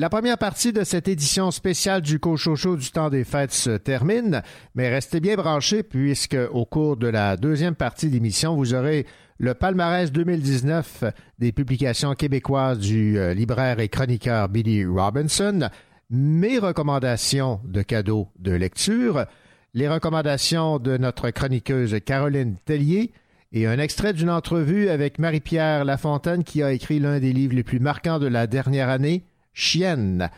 La 0.06 0.10
première 0.10 0.38
partie 0.38 0.72
de 0.72 0.84
cette 0.84 1.08
édition 1.08 1.50
spéciale 1.50 2.00
du 2.00 2.20
Cochocho 2.20 2.76
du 2.76 2.92
temps 2.92 3.10
des 3.10 3.24
fêtes 3.24 3.50
se 3.50 3.76
termine, 3.76 4.40
mais 4.76 4.88
restez 4.88 5.18
bien 5.18 5.34
branchés 5.34 5.82
puisque 5.82 6.38
au 6.52 6.64
cours 6.64 6.96
de 6.96 7.08
la 7.08 7.36
deuxième 7.36 7.74
partie 7.74 8.06
de 8.06 8.12
l'émission, 8.12 8.54
vous 8.54 8.72
aurez 8.72 9.04
le 9.38 9.54
palmarès 9.54 10.12
2019 10.12 11.02
des 11.40 11.50
publications 11.50 12.14
québécoises 12.14 12.78
du 12.78 13.18
euh, 13.18 13.34
libraire 13.34 13.80
et 13.80 13.88
chroniqueur 13.88 14.48
Billy 14.48 14.84
Robinson, 14.84 15.70
mes 16.08 16.60
recommandations 16.60 17.60
de 17.64 17.82
cadeaux 17.82 18.28
de 18.38 18.52
lecture, 18.52 19.26
les 19.74 19.88
recommandations 19.88 20.78
de 20.78 20.98
notre 20.98 21.30
chroniqueuse 21.30 21.96
Caroline 22.06 22.58
Tellier 22.64 23.10
et 23.50 23.66
un 23.66 23.80
extrait 23.80 24.12
d'une 24.12 24.30
entrevue 24.30 24.88
avec 24.88 25.18
Marie-Pierre 25.18 25.84
Lafontaine 25.84 26.44
qui 26.44 26.62
a 26.62 26.70
écrit 26.70 27.00
l'un 27.00 27.18
des 27.18 27.32
livres 27.32 27.56
les 27.56 27.64
plus 27.64 27.80
marquants 27.80 28.20
de 28.20 28.28
la 28.28 28.46
dernière 28.46 28.88
année, 28.88 29.24
Chienne. 29.58 30.30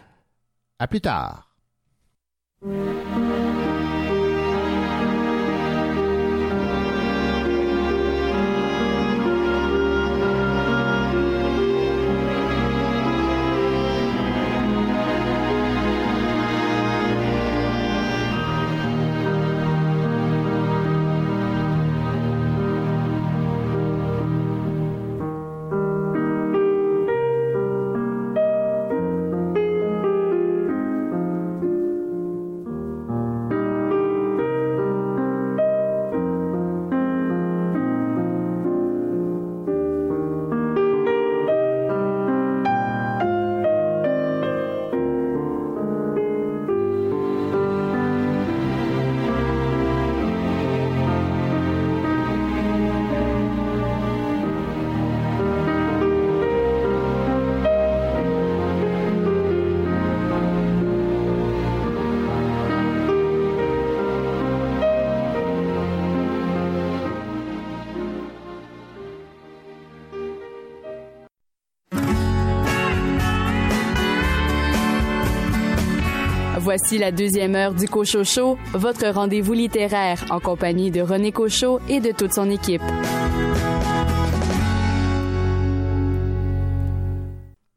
À 0.79 0.87
plus 0.87 1.01
tard. 1.01 1.51
Voici 76.81 76.99
la 76.99 77.11
deuxième 77.11 77.57
heure 77.57 77.75
du 77.75 77.89
Cochocho, 77.89 78.57
votre 78.73 79.09
rendez-vous 79.09 79.53
littéraire 79.53 80.25
en 80.31 80.39
compagnie 80.39 80.93
de 80.93 81.01
René 81.01 81.33
Cochot 81.33 81.81
et 81.89 81.99
de 81.99 82.13
toute 82.13 82.33
son 82.33 82.49
équipe. 82.49 82.83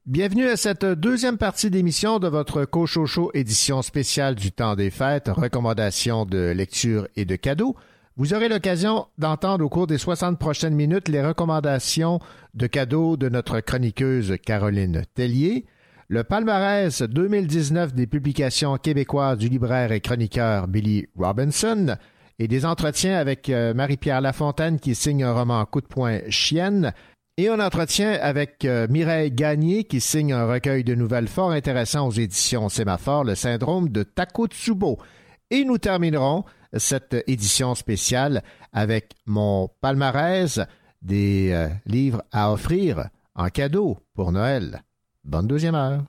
Bienvenue 0.06 0.48
à 0.48 0.56
cette 0.56 0.86
deuxième 0.86 1.40
partie 1.40 1.72
d'émission 1.72 2.20
de 2.20 2.28
votre 2.28 2.64
Cochocho 2.66 3.32
édition 3.34 3.82
spéciale 3.82 4.36
du 4.36 4.52
temps 4.52 4.76
des 4.76 4.92
fêtes, 4.92 5.30
recommandations 5.30 6.28
de 6.28 6.52
lecture 6.52 7.08
et 7.16 7.26
de 7.26 7.36
cadeaux. 7.36 7.76
Vous 8.18 8.36
aurez 8.36 8.50
l'occasion 8.50 9.08
d'entendre 9.18 9.66
au 9.66 9.70
cours 9.70 9.88
des 9.88 9.98
60 9.98 10.38
prochaines 10.38 10.76
minutes 10.76 11.08
les 11.08 11.26
recommandations 11.26 12.20
de 12.54 12.68
cadeaux 12.68 13.18
de 13.18 13.30
notre 13.30 13.62
chroniqueuse 13.62 14.36
Caroline 14.46 15.06
Tellier, 15.16 15.66
le 16.12 16.26
palmarès 16.26 17.04
2019 17.04 17.94
des 17.94 18.06
publications 18.06 18.76
québécoises 18.76 19.38
du 19.38 19.48
libraire 19.48 19.94
et 19.94 20.02
chroniqueur 20.02 20.68
Billy 20.68 21.08
Robinson 21.18 21.96
et 22.38 22.50
des 22.50 22.66
entretiens 22.66 23.18
avec 23.18 23.48
euh, 23.48 23.74
Marie-Pierre 23.74 24.20
Lafontaine 24.20 24.78
qui 24.78 24.94
signe 24.94 25.24
un 25.24 25.32
roman 25.32 25.64
Coup 25.64 25.80
de 25.80 25.88
poing 25.88 26.20
chienne 26.28 26.92
et 27.38 27.48
un 27.48 27.62
entretien 27.62 28.20
avec 28.22 28.66
euh, 28.66 28.88
Mireille 28.90 29.32
Gagné 29.32 29.86
qui 29.86 30.02
signe 30.02 30.34
un 30.34 30.52
recueil 30.52 30.84
de 30.84 30.96
nouvelles 30.96 31.30
fort 31.30 31.52
intéressant 31.52 32.10
aux 32.10 32.12
éditions 32.12 32.68
Sémaphore, 32.68 33.24
le 33.24 33.36
syndrome 33.36 33.88
de 33.88 34.04
Takotsubo. 34.04 34.98
Et 35.50 35.64
nous 35.64 35.78
terminerons 35.78 36.44
cette 36.76 37.24
édition 37.26 37.74
spéciale 37.74 38.44
avec 38.74 39.14
mon 39.26 39.70
palmarès 39.80 40.60
des 41.02 41.52
euh, 41.54 41.70
livres 41.86 42.22
à 42.34 42.52
offrir 42.52 43.08
en 43.34 43.48
cadeau 43.48 43.98
pour 44.14 44.34
Noël. 44.34 44.82
Bonne 45.24 45.48
deuxième 45.48 45.76
heure. 45.76 46.04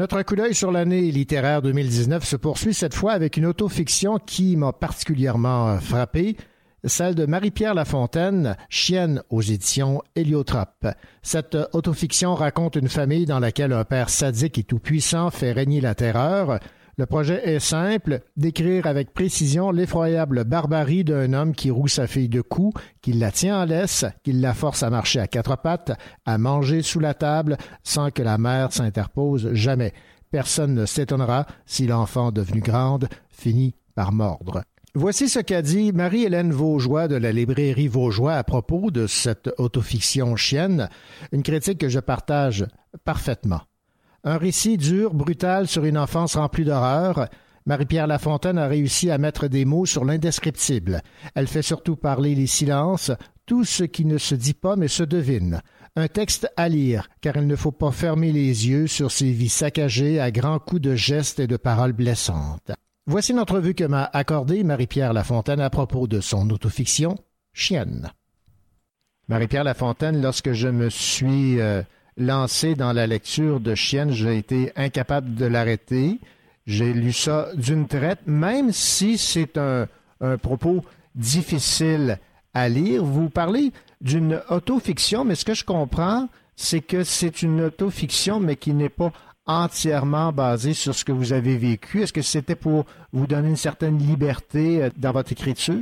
Notre 0.00 0.22
coup 0.22 0.34
d'œil 0.34 0.54
sur 0.54 0.72
l'année 0.72 1.10
littéraire 1.10 1.60
2019 1.60 2.24
se 2.24 2.36
poursuit 2.36 2.72
cette 2.72 2.94
fois 2.94 3.12
avec 3.12 3.36
une 3.36 3.44
autofiction 3.44 4.16
qui 4.16 4.56
m'a 4.56 4.72
particulièrement 4.72 5.78
frappé, 5.78 6.38
celle 6.84 7.14
de 7.14 7.26
Marie-Pierre 7.26 7.74
Lafontaine, 7.74 8.56
Chienne 8.70 9.22
aux 9.28 9.42
éditions 9.42 10.00
Héliotrope. 10.16 10.86
Cette 11.20 11.54
autofiction 11.74 12.34
raconte 12.34 12.76
une 12.76 12.88
famille 12.88 13.26
dans 13.26 13.40
laquelle 13.40 13.74
un 13.74 13.84
père 13.84 14.08
sadique 14.08 14.56
et 14.56 14.62
tout-puissant 14.62 15.28
fait 15.28 15.52
régner 15.52 15.82
la 15.82 15.94
terreur. 15.94 16.60
Le 17.00 17.06
projet 17.06 17.40
est 17.48 17.60
simple, 17.60 18.20
décrire 18.36 18.86
avec 18.86 19.14
précision 19.14 19.70
l'effroyable 19.70 20.44
barbarie 20.44 21.02
d'un 21.02 21.32
homme 21.32 21.54
qui 21.54 21.70
roue 21.70 21.88
sa 21.88 22.06
fille 22.06 22.28
de 22.28 22.42
coups, 22.42 22.78
qui 23.00 23.14
la 23.14 23.32
tient 23.32 23.62
en 23.62 23.64
laisse, 23.64 24.04
qui 24.22 24.34
la 24.34 24.52
force 24.52 24.82
à 24.82 24.90
marcher 24.90 25.18
à 25.18 25.26
quatre 25.26 25.56
pattes, 25.56 25.92
à 26.26 26.36
manger 26.36 26.82
sous 26.82 27.00
la 27.00 27.14
table, 27.14 27.56
sans 27.84 28.10
que 28.10 28.22
la 28.22 28.36
mère 28.36 28.70
s'interpose 28.74 29.54
jamais. 29.54 29.94
Personne 30.30 30.74
ne 30.74 30.84
s'étonnera 30.84 31.46
si 31.64 31.86
l'enfant 31.86 32.32
devenu 32.32 32.60
grande 32.60 33.08
finit 33.30 33.74
par 33.94 34.12
mordre. 34.12 34.60
Voici 34.94 35.30
ce 35.30 35.38
qu'a 35.38 35.62
dit 35.62 35.92
Marie-Hélène 35.92 36.52
Vaugeois 36.52 37.08
de 37.08 37.16
la 37.16 37.32
librairie 37.32 37.88
Vaugeois 37.88 38.34
à 38.34 38.44
propos 38.44 38.90
de 38.90 39.06
cette 39.06 39.48
autofiction 39.56 40.36
chienne, 40.36 40.90
une 41.32 41.42
critique 41.42 41.78
que 41.78 41.88
je 41.88 42.00
partage 42.00 42.66
parfaitement. 43.06 43.62
Un 44.24 44.36
récit 44.36 44.76
dur, 44.76 45.14
brutal 45.14 45.66
sur 45.66 45.84
une 45.84 45.96
enfance 45.96 46.36
remplie 46.36 46.64
d'horreur. 46.64 47.28
Marie-Pierre 47.66 48.06
Lafontaine 48.06 48.58
a 48.58 48.66
réussi 48.66 49.10
à 49.10 49.18
mettre 49.18 49.48
des 49.48 49.64
mots 49.64 49.86
sur 49.86 50.04
l'indescriptible. 50.04 51.02
Elle 51.34 51.46
fait 51.46 51.62
surtout 51.62 51.96
parler 51.96 52.34
les 52.34 52.46
silences, 52.46 53.12
tout 53.46 53.64
ce 53.64 53.84
qui 53.84 54.04
ne 54.04 54.18
se 54.18 54.34
dit 54.34 54.54
pas 54.54 54.76
mais 54.76 54.88
se 54.88 55.02
devine. 55.02 55.60
Un 55.96 56.08
texte 56.08 56.48
à 56.56 56.68
lire, 56.68 57.08
car 57.20 57.36
il 57.36 57.46
ne 57.46 57.56
faut 57.56 57.72
pas 57.72 57.90
fermer 57.90 58.30
les 58.32 58.68
yeux 58.68 58.86
sur 58.86 59.10
ces 59.10 59.32
vies 59.32 59.48
saccagées 59.48 60.20
à 60.20 60.30
grands 60.30 60.58
coups 60.58 60.82
de 60.82 60.94
gestes 60.94 61.40
et 61.40 61.46
de 61.46 61.56
paroles 61.56 61.92
blessantes. 61.92 62.72
Voici 63.06 63.32
une 63.32 63.40
entrevue 63.40 63.74
que 63.74 63.84
m'a 63.84 64.04
accordée 64.12 64.62
Marie-Pierre 64.62 65.12
Lafontaine 65.12 65.60
à 65.60 65.70
propos 65.70 66.06
de 66.06 66.20
son 66.20 66.48
autofiction 66.50 67.16
Chienne. 67.52 68.12
Marie-Pierre 69.28 69.64
Lafontaine, 69.64 70.20
lorsque 70.22 70.52
je 70.52 70.68
me 70.68 70.90
suis 70.90 71.60
euh, 71.60 71.82
lancé 72.20 72.74
dans 72.74 72.92
la 72.92 73.06
lecture 73.06 73.58
de 73.60 73.74
Chienne, 73.74 74.12
j'ai 74.12 74.38
été 74.38 74.72
incapable 74.76 75.34
de 75.34 75.46
l'arrêter. 75.46 76.20
J'ai 76.66 76.92
lu 76.92 77.12
ça 77.12 77.48
d'une 77.54 77.88
traite, 77.88 78.20
même 78.26 78.72
si 78.72 79.18
c'est 79.18 79.58
un, 79.58 79.88
propos 80.42 80.84
difficile 81.14 82.18
à 82.52 82.68
lire. 82.68 83.02
Vous 83.02 83.30
parlez 83.30 83.72
d'une 84.00 84.40
autofiction, 84.50 85.24
mais 85.24 85.34
ce 85.34 85.44
que 85.44 85.54
je 85.54 85.64
comprends, 85.64 86.28
c'est 86.56 86.82
que 86.82 87.04
c'est 87.04 87.42
une 87.42 87.62
autofiction, 87.62 88.38
mais 88.38 88.56
qui 88.56 88.74
n'est 88.74 88.90
pas 88.90 89.12
entièrement 89.46 90.30
basé 90.30 90.74
sur 90.74 90.94
ce 90.94 91.04
que 91.04 91.12
vous 91.12 91.32
avez 91.32 91.56
vécu. 91.56 92.02
Est-ce 92.02 92.12
que 92.12 92.22
c'était 92.22 92.54
pour 92.54 92.84
vous 93.12 93.26
donner 93.26 93.48
une 93.48 93.56
certaine 93.56 93.98
liberté 93.98 94.82
euh, 94.82 94.90
dans 94.96 95.12
votre 95.12 95.32
écriture? 95.32 95.74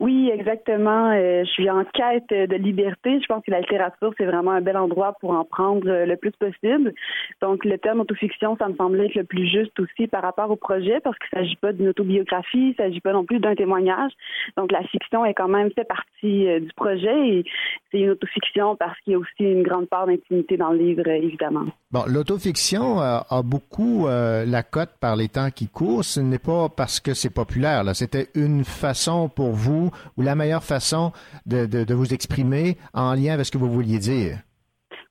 Oui, 0.00 0.30
exactement. 0.32 1.10
Euh, 1.10 1.44
je 1.44 1.50
suis 1.50 1.70
en 1.70 1.84
quête 1.84 2.28
de 2.28 2.56
liberté. 2.56 3.20
Je 3.20 3.26
pense 3.26 3.44
que 3.44 3.50
la 3.50 3.60
littérature, 3.60 4.12
c'est 4.18 4.24
vraiment 4.24 4.52
un 4.52 4.60
bel 4.60 4.76
endroit 4.76 5.14
pour 5.20 5.30
en 5.30 5.44
prendre 5.44 5.88
euh, 5.88 6.06
le 6.06 6.16
plus 6.16 6.32
possible. 6.32 6.92
Donc, 7.40 7.64
le 7.64 7.78
terme 7.78 8.00
autofiction, 8.00 8.56
ça 8.56 8.68
me 8.68 8.74
semblait 8.76 9.06
être 9.06 9.14
le 9.14 9.24
plus 9.24 9.46
juste 9.46 9.78
aussi 9.80 10.06
par 10.06 10.22
rapport 10.22 10.50
au 10.50 10.56
projet 10.56 11.00
parce 11.00 11.16
qu'il 11.18 11.38
ne 11.38 11.44
s'agit 11.44 11.56
pas 11.56 11.72
d'une 11.72 11.88
autobiographie, 11.88 12.58
il 12.58 12.68
ne 12.70 12.74
s'agit 12.74 13.00
pas 13.00 13.12
non 13.12 13.24
plus 13.24 13.38
d'un 13.38 13.54
témoignage. 13.54 14.12
Donc, 14.56 14.72
la 14.72 14.82
fiction 14.84 15.24
est 15.24 15.34
quand 15.34 15.48
même 15.48 15.70
fait 15.72 15.84
partie 15.84 16.48
euh, 16.48 16.60
du 16.60 16.72
projet 16.74 17.28
et 17.28 17.44
c'est 17.90 18.00
une 18.00 18.10
autofiction 18.10 18.76
parce 18.76 18.98
qu'il 19.00 19.12
y 19.12 19.16
a 19.16 19.18
aussi 19.18 19.44
une 19.44 19.62
grande 19.62 19.88
part 19.88 20.06
d'intimité 20.06 20.56
dans 20.56 20.70
le 20.70 20.78
livre, 20.78 21.06
évidemment. 21.08 21.66
L'autofiction 22.06 23.00
a 23.00 23.42
beaucoup 23.42 24.06
la 24.08 24.62
cote 24.62 24.90
par 25.00 25.16
les 25.16 25.28
temps 25.28 25.50
qui 25.50 25.68
courent. 25.68 26.04
Ce 26.04 26.20
n'est 26.20 26.38
pas 26.38 26.68
parce 26.68 27.00
que 27.00 27.14
c'est 27.14 27.30
populaire. 27.30 27.84
C'était 27.94 28.28
une 28.34 28.64
façon 28.64 29.28
pour 29.28 29.52
vous 29.52 29.90
ou 30.16 30.22
la 30.22 30.34
meilleure 30.34 30.64
façon 30.64 31.12
de 31.46 31.94
vous 31.94 32.12
exprimer 32.12 32.76
en 32.92 33.14
lien 33.14 33.34
avec 33.34 33.46
ce 33.46 33.50
que 33.50 33.58
vous 33.58 33.70
vouliez 33.70 33.98
dire? 33.98 34.38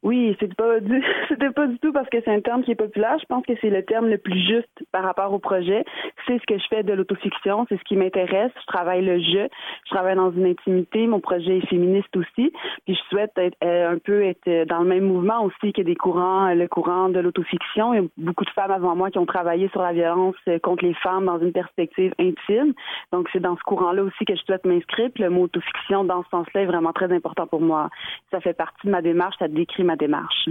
Oui, 0.03 0.35
c'est 0.39 0.53
pas 0.55 0.79
du, 0.81 1.01
c'était 1.35 1.51
pas 1.51 1.67
du 1.67 1.77
tout 1.79 1.91
parce 1.91 2.09
que 2.09 2.17
c'est 2.23 2.31
un 2.31 2.41
terme 2.41 2.63
qui 2.63 2.71
est 2.71 2.75
populaire. 2.75 3.17
Je 3.19 3.25
pense 3.25 3.45
que 3.45 3.53
c'est 3.61 3.69
le 3.69 3.83
terme 3.83 4.07
le 4.07 4.17
plus 4.17 4.39
juste 4.39 4.85
par 4.91 5.03
rapport 5.03 5.33
au 5.33 5.39
projet. 5.39 5.83
C'est 6.25 6.39
ce 6.39 6.45
que 6.45 6.57
je 6.57 6.63
fais 6.69 6.83
de 6.83 6.93
l'autofiction, 6.93 7.65
c'est 7.67 7.77
ce 7.77 7.83
qui 7.83 7.95
m'intéresse. 7.95 8.51
Je 8.61 8.65
travaille 8.67 9.03
le 9.03 9.19
jeu, 9.19 9.49
je 9.85 9.89
travaille 9.89 10.15
dans 10.15 10.31
une 10.31 10.45
intimité. 10.45 11.07
Mon 11.07 11.19
projet 11.19 11.57
est 11.57 11.67
féministe 11.67 12.15
aussi. 12.15 12.53
Puis 12.85 12.95
je 12.95 13.01
souhaite 13.09 13.33
euh, 13.37 13.93
un 13.93 13.97
peu 13.97 14.23
être 14.23 14.65
dans 14.67 14.79
le 14.79 14.87
même 14.87 15.05
mouvement 15.05 15.43
aussi 15.43 15.73
que 15.73 15.81
des 15.81 15.95
courants, 15.95 16.53
le 16.53 16.67
courant 16.67 17.09
de 17.09 17.19
l'autofiction. 17.19 17.93
Il 17.93 18.01
y 18.01 18.05
a 18.05 18.07
beaucoup 18.17 18.45
de 18.45 18.49
femmes 18.51 18.71
avant 18.71 18.95
moi 18.95 19.11
qui 19.11 19.17
ont 19.17 19.25
travaillé 19.25 19.67
sur 19.69 19.81
la 19.81 19.93
violence 19.93 20.35
euh, 20.47 20.59
contre 20.59 20.85
les 20.85 20.93
femmes 20.95 21.25
dans 21.25 21.39
une 21.39 21.51
perspective 21.51 22.13
intime. 22.19 22.73
Donc 23.11 23.27
c'est 23.33 23.41
dans 23.41 23.57
ce 23.57 23.63
courant-là 23.63 24.03
aussi 24.03 24.25
que 24.25 24.35
je 24.35 24.41
souhaite 24.43 24.65
m'inscrire. 24.65 25.09
Le 25.19 25.29
mot 25.29 25.43
autofiction 25.43 26.03
dans 26.05 26.23
ce 26.23 26.29
sens-là 26.29 26.61
est 26.61 26.65
vraiment 26.65 26.93
très 26.93 27.11
important 27.11 27.45
pour 27.45 27.61
moi. 27.61 27.89
Ça 28.31 28.39
fait 28.39 28.53
partie 28.53 28.87
de 28.87 28.91
ma 28.91 29.01
démarche, 29.01 29.35
ça 29.39 29.47
décrit 29.47 29.83
ma 29.83 29.95
démarche. 29.95 30.49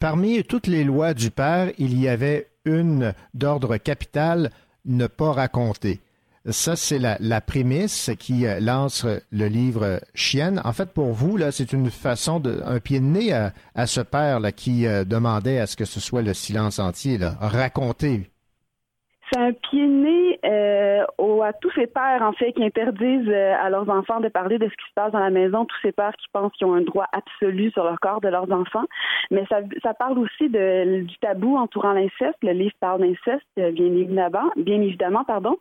Parmi 0.00 0.42
toutes 0.44 0.66
les 0.66 0.84
lois 0.84 1.14
du 1.14 1.30
père, 1.30 1.70
il 1.78 1.98
y 2.00 2.08
avait 2.08 2.48
une 2.64 3.14
d'ordre 3.34 3.76
capital, 3.76 4.50
ne 4.84 5.06
pas 5.06 5.32
raconter. 5.32 6.00
Ça, 6.50 6.74
c'est 6.74 6.98
la, 6.98 7.40
prémisse 7.40 8.10
qui 8.18 8.46
euh, 8.46 8.58
lance 8.58 9.06
le 9.30 9.46
livre 9.46 10.00
Chienne. 10.12 10.60
En 10.64 10.72
fait, 10.72 10.90
pour 10.90 11.12
vous, 11.12 11.36
là, 11.36 11.52
c'est 11.52 11.72
une 11.72 11.88
façon 11.88 12.40
de, 12.40 12.60
un 12.66 12.80
pied 12.80 12.98
de 12.98 13.04
nez 13.04 13.32
à, 13.32 13.86
ce 13.86 14.00
père 14.00 14.40
qui 14.56 14.86
euh, 14.86 15.04
demandait 15.04 15.60
à 15.60 15.68
ce 15.68 15.76
que 15.76 15.84
ce 15.84 16.00
soit 16.00 16.22
le 16.22 16.34
silence 16.34 16.80
entier, 16.80 17.16
raconter 17.40 18.31
c'est 19.32 19.40
un 19.40 19.52
pied 19.52 19.86
né 19.86 20.38
euh, 20.44 21.04
à 21.42 21.52
tous 21.52 21.70
ces 21.72 21.86
pères, 21.86 22.22
en 22.22 22.32
fait, 22.32 22.52
qui 22.52 22.64
interdisent 22.64 23.28
euh, 23.28 23.54
à 23.60 23.70
leurs 23.70 23.88
enfants 23.88 24.20
de 24.20 24.28
parler 24.28 24.58
de 24.58 24.66
ce 24.66 24.70
qui 24.70 24.88
se 24.88 24.94
passe 24.94 25.12
dans 25.12 25.18
la 25.18 25.30
maison, 25.30 25.64
tous 25.64 25.76
ces 25.82 25.92
pères 25.92 26.14
qui 26.16 26.26
pensent 26.32 26.52
qu'ils 26.52 26.66
ont 26.66 26.74
un 26.74 26.82
droit 26.82 27.06
absolu 27.12 27.70
sur 27.72 27.88
le 27.90 27.96
corps 27.96 28.20
de 28.20 28.28
leurs 28.28 28.50
enfants. 28.52 28.84
Mais 29.30 29.44
ça, 29.48 29.60
ça 29.82 29.94
parle 29.94 30.18
aussi 30.18 30.48
de, 30.48 31.02
du 31.02 31.18
tabou 31.18 31.56
entourant 31.56 31.92
l'inceste. 31.92 32.38
Le 32.42 32.52
livre 32.52 32.74
parle 32.80 33.00
d'inceste, 33.00 33.46
euh, 33.58 33.72
bien 33.72 33.86
évidemment, 33.86 34.50
bien 34.56 34.80
évidemment, 34.80 35.24
pardon. 35.24 35.56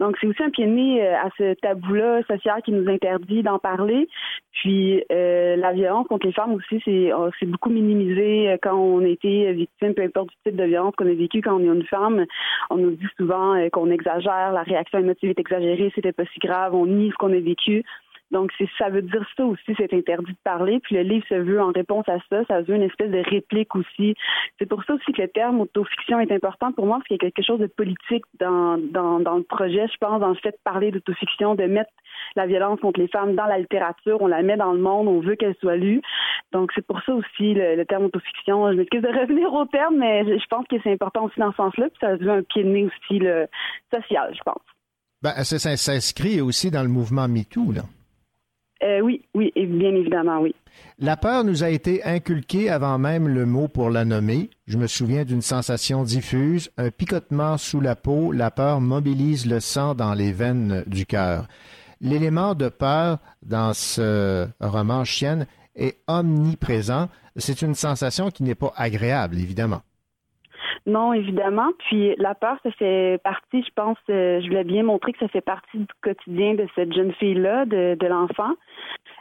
Donc, 0.00 0.16
c'est 0.20 0.26
aussi 0.26 0.42
un 0.42 0.50
pied 0.50 0.66
de 0.66 0.70
nez 0.70 1.02
euh, 1.02 1.16
à 1.16 1.28
ce 1.38 1.54
tabou-là 1.54 2.22
social 2.24 2.62
qui 2.62 2.72
nous 2.72 2.88
interdit 2.88 3.42
d'en 3.42 3.58
parler. 3.58 4.08
Puis, 4.52 5.02
euh, 5.10 5.56
la 5.56 5.72
violence 5.72 6.06
contre 6.08 6.26
les 6.26 6.32
femmes 6.32 6.54
aussi, 6.54 6.80
c'est 6.84 7.12
oh, 7.12 7.30
beaucoup 7.42 7.70
minimisé 7.70 8.50
euh, 8.50 8.56
quand 8.60 8.74
on 8.74 9.00
a 9.00 9.08
été 9.08 9.52
victime, 9.52 9.94
peu 9.94 10.02
importe 10.02 10.28
du 10.28 10.34
type 10.44 10.56
de 10.56 10.64
violence 10.64 10.94
qu'on 10.96 11.06
a 11.06 11.14
vécu 11.14 11.40
quand 11.40 11.56
on 11.56 11.60
est 11.60 11.74
une 11.74 11.86
femme. 11.86 12.24
On 12.70 12.76
nous 12.76 12.92
dit 12.92 13.06
souvent 13.16 13.54
qu'on 13.70 13.90
exagère, 13.90 14.52
la 14.52 14.62
réaction 14.62 14.98
émotive 14.98 15.30
est 15.30 15.38
exagérée, 15.38 15.92
c'était 15.94 16.12
pas 16.12 16.24
si 16.32 16.38
grave, 16.38 16.74
on 16.74 16.86
nie 16.86 17.10
ce 17.10 17.14
qu'on 17.16 17.32
a 17.32 17.40
vécu. 17.40 17.84
Donc, 18.32 18.50
ça 18.78 18.88
veut 18.88 19.02
dire 19.02 19.24
ça 19.36 19.44
aussi, 19.44 19.74
c'est 19.76 19.92
interdit 19.92 20.32
de 20.32 20.38
parler. 20.42 20.80
Puis 20.80 20.94
le 20.94 21.02
livre 21.02 21.24
se 21.28 21.34
veut 21.34 21.60
en 21.60 21.70
réponse 21.70 22.08
à 22.08 22.16
ça, 22.30 22.42
ça 22.48 22.62
veut 22.62 22.74
une 22.74 22.82
espèce 22.82 23.10
de 23.10 23.22
réplique 23.28 23.76
aussi. 23.76 24.14
C'est 24.58 24.64
pour 24.64 24.82
ça 24.84 24.94
aussi 24.94 25.12
que 25.12 25.20
le 25.20 25.28
terme 25.28 25.60
autofiction 25.60 26.18
est 26.18 26.32
important 26.32 26.72
pour 26.72 26.86
moi, 26.86 26.96
parce 26.96 27.08
qu'il 27.08 27.16
y 27.16 27.26
a 27.26 27.30
quelque 27.30 27.44
chose 27.44 27.60
de 27.60 27.66
politique 27.66 28.24
dans, 28.40 28.78
dans, 28.78 29.36
le 29.36 29.42
projet, 29.42 29.86
je 29.86 29.96
pense, 29.98 30.20
le 30.22 30.34
fait 30.36 30.52
de 30.52 30.58
parler 30.64 30.90
d'autofiction, 30.90 31.54
de 31.54 31.64
mettre 31.64 31.90
la 32.34 32.46
violence 32.46 32.80
contre 32.80 33.00
les 33.00 33.08
femmes 33.08 33.34
dans 33.34 33.44
la 33.44 33.58
littérature, 33.58 34.22
on 34.22 34.26
la 34.26 34.42
met 34.42 34.56
dans 34.56 34.72
le 34.72 34.80
monde, 34.80 35.08
on 35.08 35.20
veut 35.20 35.36
qu'elle 35.36 35.56
soit 35.60 35.76
lue. 35.76 36.00
Donc, 36.52 36.72
c'est 36.74 36.86
pour 36.86 37.02
ça 37.02 37.14
aussi 37.14 37.52
le, 37.54 37.84
terme 37.84 38.04
autofiction. 38.04 38.72
Je 38.72 38.78
m'excuse 38.78 39.02
de 39.02 39.08
revenir 39.08 39.52
au 39.52 39.66
terme, 39.66 39.96
mais 39.98 40.24
je, 40.24 40.46
pense 40.48 40.66
que 40.68 40.76
c'est 40.82 40.92
important 40.92 41.24
aussi 41.24 41.38
dans 41.38 41.50
ce 41.50 41.56
sens-là, 41.56 41.88
puis 41.90 41.98
ça 42.00 42.16
veut 42.16 42.30
un 42.30 42.42
pied 42.42 42.64
de 42.64 42.68
nez 42.68 42.86
aussi 42.86 43.18
le 43.18 43.46
social, 43.92 44.34
je 44.34 44.42
pense. 44.42 44.62
Ben, 45.22 45.32
ça 45.44 45.76
s'inscrit 45.76 46.40
aussi 46.40 46.70
dans 46.70 46.82
le 46.82 46.88
mouvement 46.88 47.28
MeToo, 47.28 47.72
là. 47.72 47.82
Euh, 48.82 49.00
oui, 49.00 49.22
oui, 49.34 49.52
bien 49.54 49.94
évidemment, 49.94 50.40
oui. 50.40 50.54
La 50.98 51.16
peur 51.16 51.44
nous 51.44 51.62
a 51.62 51.70
été 51.70 52.02
inculquée 52.04 52.70
avant 52.70 52.98
même 52.98 53.28
le 53.28 53.46
mot 53.46 53.68
pour 53.68 53.90
la 53.90 54.04
nommer. 54.04 54.50
Je 54.66 54.78
me 54.78 54.86
souviens 54.86 55.24
d'une 55.24 55.42
sensation 55.42 56.02
diffuse, 56.02 56.70
un 56.76 56.90
picotement 56.90 57.58
sous 57.58 57.80
la 57.80 57.96
peau. 57.96 58.32
La 58.32 58.50
peur 58.50 58.80
mobilise 58.80 59.46
le 59.46 59.60
sang 59.60 59.94
dans 59.94 60.14
les 60.14 60.32
veines 60.32 60.82
du 60.86 61.06
cœur. 61.06 61.46
L'élément 62.00 62.54
de 62.54 62.68
peur 62.68 63.18
dans 63.42 63.74
ce 63.74 64.48
roman 64.60 65.04
Chienne 65.04 65.46
est 65.76 65.98
omniprésent. 66.08 67.08
C'est 67.36 67.62
une 67.62 67.74
sensation 67.74 68.30
qui 68.30 68.42
n'est 68.42 68.56
pas 68.56 68.72
agréable, 68.76 69.38
évidemment. 69.38 69.82
Non, 70.86 71.12
évidemment. 71.12 71.70
Puis 71.78 72.14
la 72.18 72.34
peur, 72.34 72.56
ça 72.64 72.70
fait 72.72 73.20
partie, 73.22 73.62
je 73.62 73.70
pense, 73.74 73.98
euh, 74.10 74.40
je 74.40 74.48
voulais 74.48 74.64
bien 74.64 74.82
montrer 74.82 75.12
que 75.12 75.20
ça 75.20 75.28
fait 75.28 75.40
partie 75.40 75.78
du 75.78 75.86
quotidien 76.02 76.54
de 76.54 76.66
cette 76.74 76.92
jeune 76.92 77.12
fille-là, 77.12 77.66
de, 77.66 78.06
l'enfant. 78.06 78.50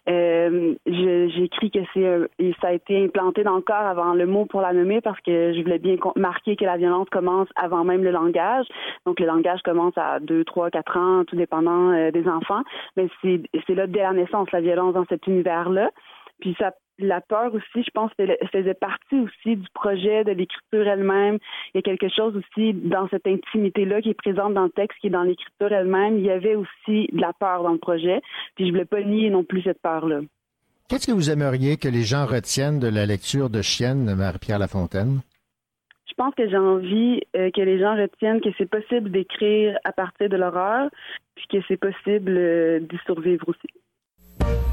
Euh, 0.09 0.74
J'écris 0.88 1.70
que 1.70 1.80
c'est 1.93 2.55
ça 2.59 2.70
a 2.70 2.74
été 2.74 3.03
implanté 3.03 3.43
dans 3.43 3.55
le 3.55 3.62
corps 3.62 3.76
avant 3.76 4.14
le 4.16 4.26
mot 4.26 4.45
pour 4.45 4.62
la 4.62 4.74
nommer 4.74 5.01
parce 5.01 5.20
que 5.22 5.53
je 5.53 5.62
voulais 5.62 5.78
bien 5.78 5.97
marquer 6.16 6.55
que 6.55 6.66
la 6.66 6.78
violence 6.78 7.07
commence 7.09 7.47
avant 7.55 7.84
même 7.84 8.03
le 8.03 8.12
langage. 8.12 8.66
Donc 9.05 9.20
le 9.20 9.28
langage 9.28 9.62
commence 9.62 9.95
à 9.97 10.20
2, 10.20 10.43
3, 10.43 10.72
4 10.72 10.97
ans, 10.97 11.24
tout 11.26 11.36
dépendant 11.36 11.91
euh, 11.91 12.09
des 12.09 12.28
enfants. 12.28 12.64
Mais 12.97 13.07
c'est 13.22 13.76
là 13.76 13.86
dès 13.86 14.01
la 14.01 14.14
naissance, 14.14 14.51
la 14.51 14.62
violence 14.62 14.95
dans 14.95 15.05
cet 15.05 15.28
univers-là. 15.28 15.91
Puis 16.39 16.55
ça 16.57 16.72
la 17.06 17.22
peur 17.22 17.54
aussi, 17.54 17.84
je 17.84 17.91
pense, 17.93 18.12
faisait 18.52 18.74
partie 18.74 19.20
aussi 19.20 19.56
du 19.56 19.68
projet, 19.74 20.24
de 20.24 20.32
l'écriture 20.32 20.88
elle-même. 20.88 21.38
Il 21.74 21.78
y 21.78 21.80
a 21.80 21.82
quelque 21.82 22.10
chose 22.10 22.36
aussi 22.36 22.74
dans 22.74 23.08
cette 23.10 23.28
intimité-là 23.28 24.02
qui 24.02 24.10
est 24.10 24.14
présente 24.14 24.54
dans 24.54 24.64
le 24.64 24.70
texte, 24.70 24.99
qui 24.99 25.08
est 25.08 25.12
dans 25.12 25.24
l'écriture 25.24 25.72
elle-même. 25.72 26.18
Il 26.18 26.26
y 26.26 26.32
avait 26.32 26.56
aussi 26.56 27.08
de 27.12 27.22
la 27.22 27.34
peur 27.34 27.64
dans 27.64 27.74
le 27.74 27.78
projet. 27.78 28.22
Puis 28.56 28.68
je 28.68 28.72
voulais 28.72 28.86
pas 28.86 29.02
nier 29.02 29.30
non 29.30 29.43
plus 29.43 29.62
cette 29.62 29.82
peur-là. 29.82 30.22
Qu'est-ce 30.89 31.08
que 31.08 31.14
vous 31.14 31.30
aimeriez 31.30 31.78
que 31.78 31.88
les 31.88 32.04
gens 32.04 32.26
retiennent 32.26 32.80
de 32.80 32.89
la 32.89 33.06
lecture 33.06 33.49
de 33.49 33.62
Chienne 33.62 34.06
de 34.06 34.14
Marie-Pierre 34.14 34.60
Lafontaine? 34.60 35.22
Je 36.12 36.14
pense 36.16 36.36
que 36.36 36.49
j'ai 36.49 36.58
envie 36.58 37.22
euh, 37.38 37.49
que 37.56 37.62
les 37.62 37.80
gens 37.80 37.95
retiennent 37.95 38.41
que 38.41 38.49
c'est 38.58 38.70
possible 38.70 39.10
d'écrire 39.10 39.78
à 39.86 39.93
partir 39.93 40.28
de 40.28 40.36
l'horreur, 40.36 40.89
puis 41.36 41.45
que 41.49 41.58
c'est 41.68 41.78
possible 41.78 42.36
euh, 42.38 42.80
d'y 42.82 42.97
survivre 43.06 43.47
aussi. 43.47 44.70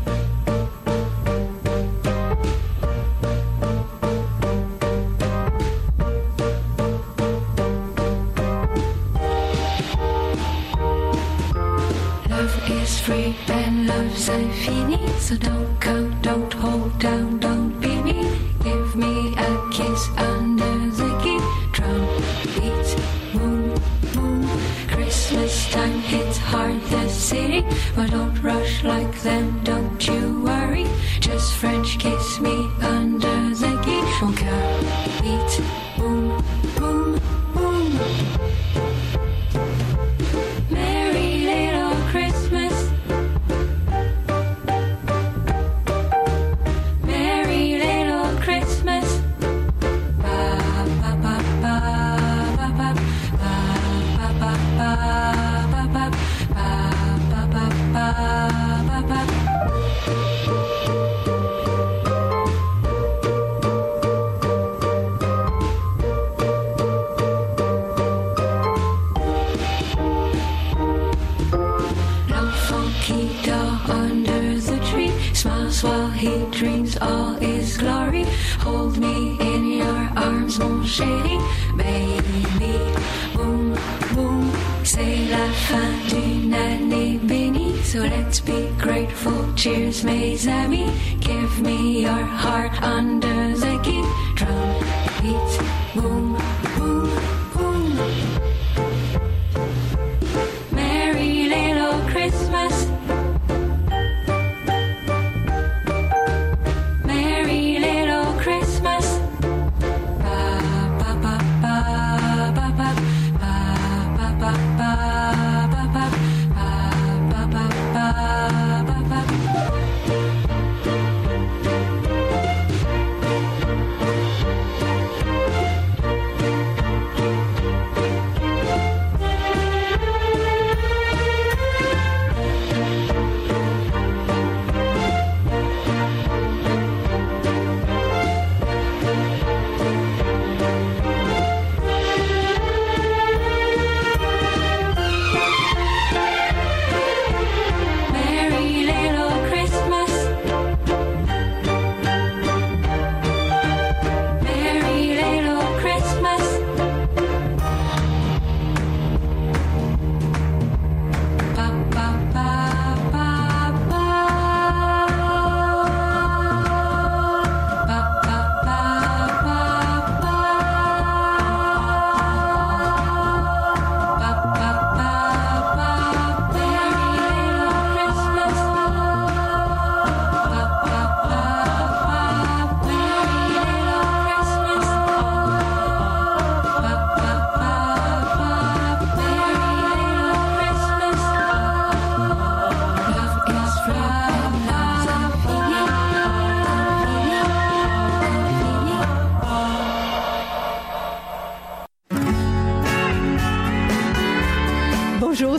Free 13.08 13.34
and 13.48 13.86
love's 13.86 14.28
infini. 14.28 14.98
So 15.18 15.34
don't 15.36 15.80
go, 15.80 15.94
don't 16.20 16.52
hold 16.52 16.98
down, 16.98 17.38
don't 17.38 17.72
be 17.80 17.94
me. 18.06 18.18
Give 18.62 18.90
me 19.02 19.14
a 19.48 19.50
kiss 19.76 20.02
under 20.30 20.74
the 21.00 21.10
key. 21.22 21.40
Drum 21.76 22.04
beats, 22.54 22.92
boom, 23.32 23.62
boom. 24.12 24.42
Christmas 24.92 25.54
time 25.70 26.00
hits 26.12 26.36
hard 26.36 26.80
the 26.92 27.08
city. 27.08 27.64
But 27.96 28.10
don't 28.10 28.36
rush 28.42 28.84
like 28.84 29.14
them, 29.22 29.47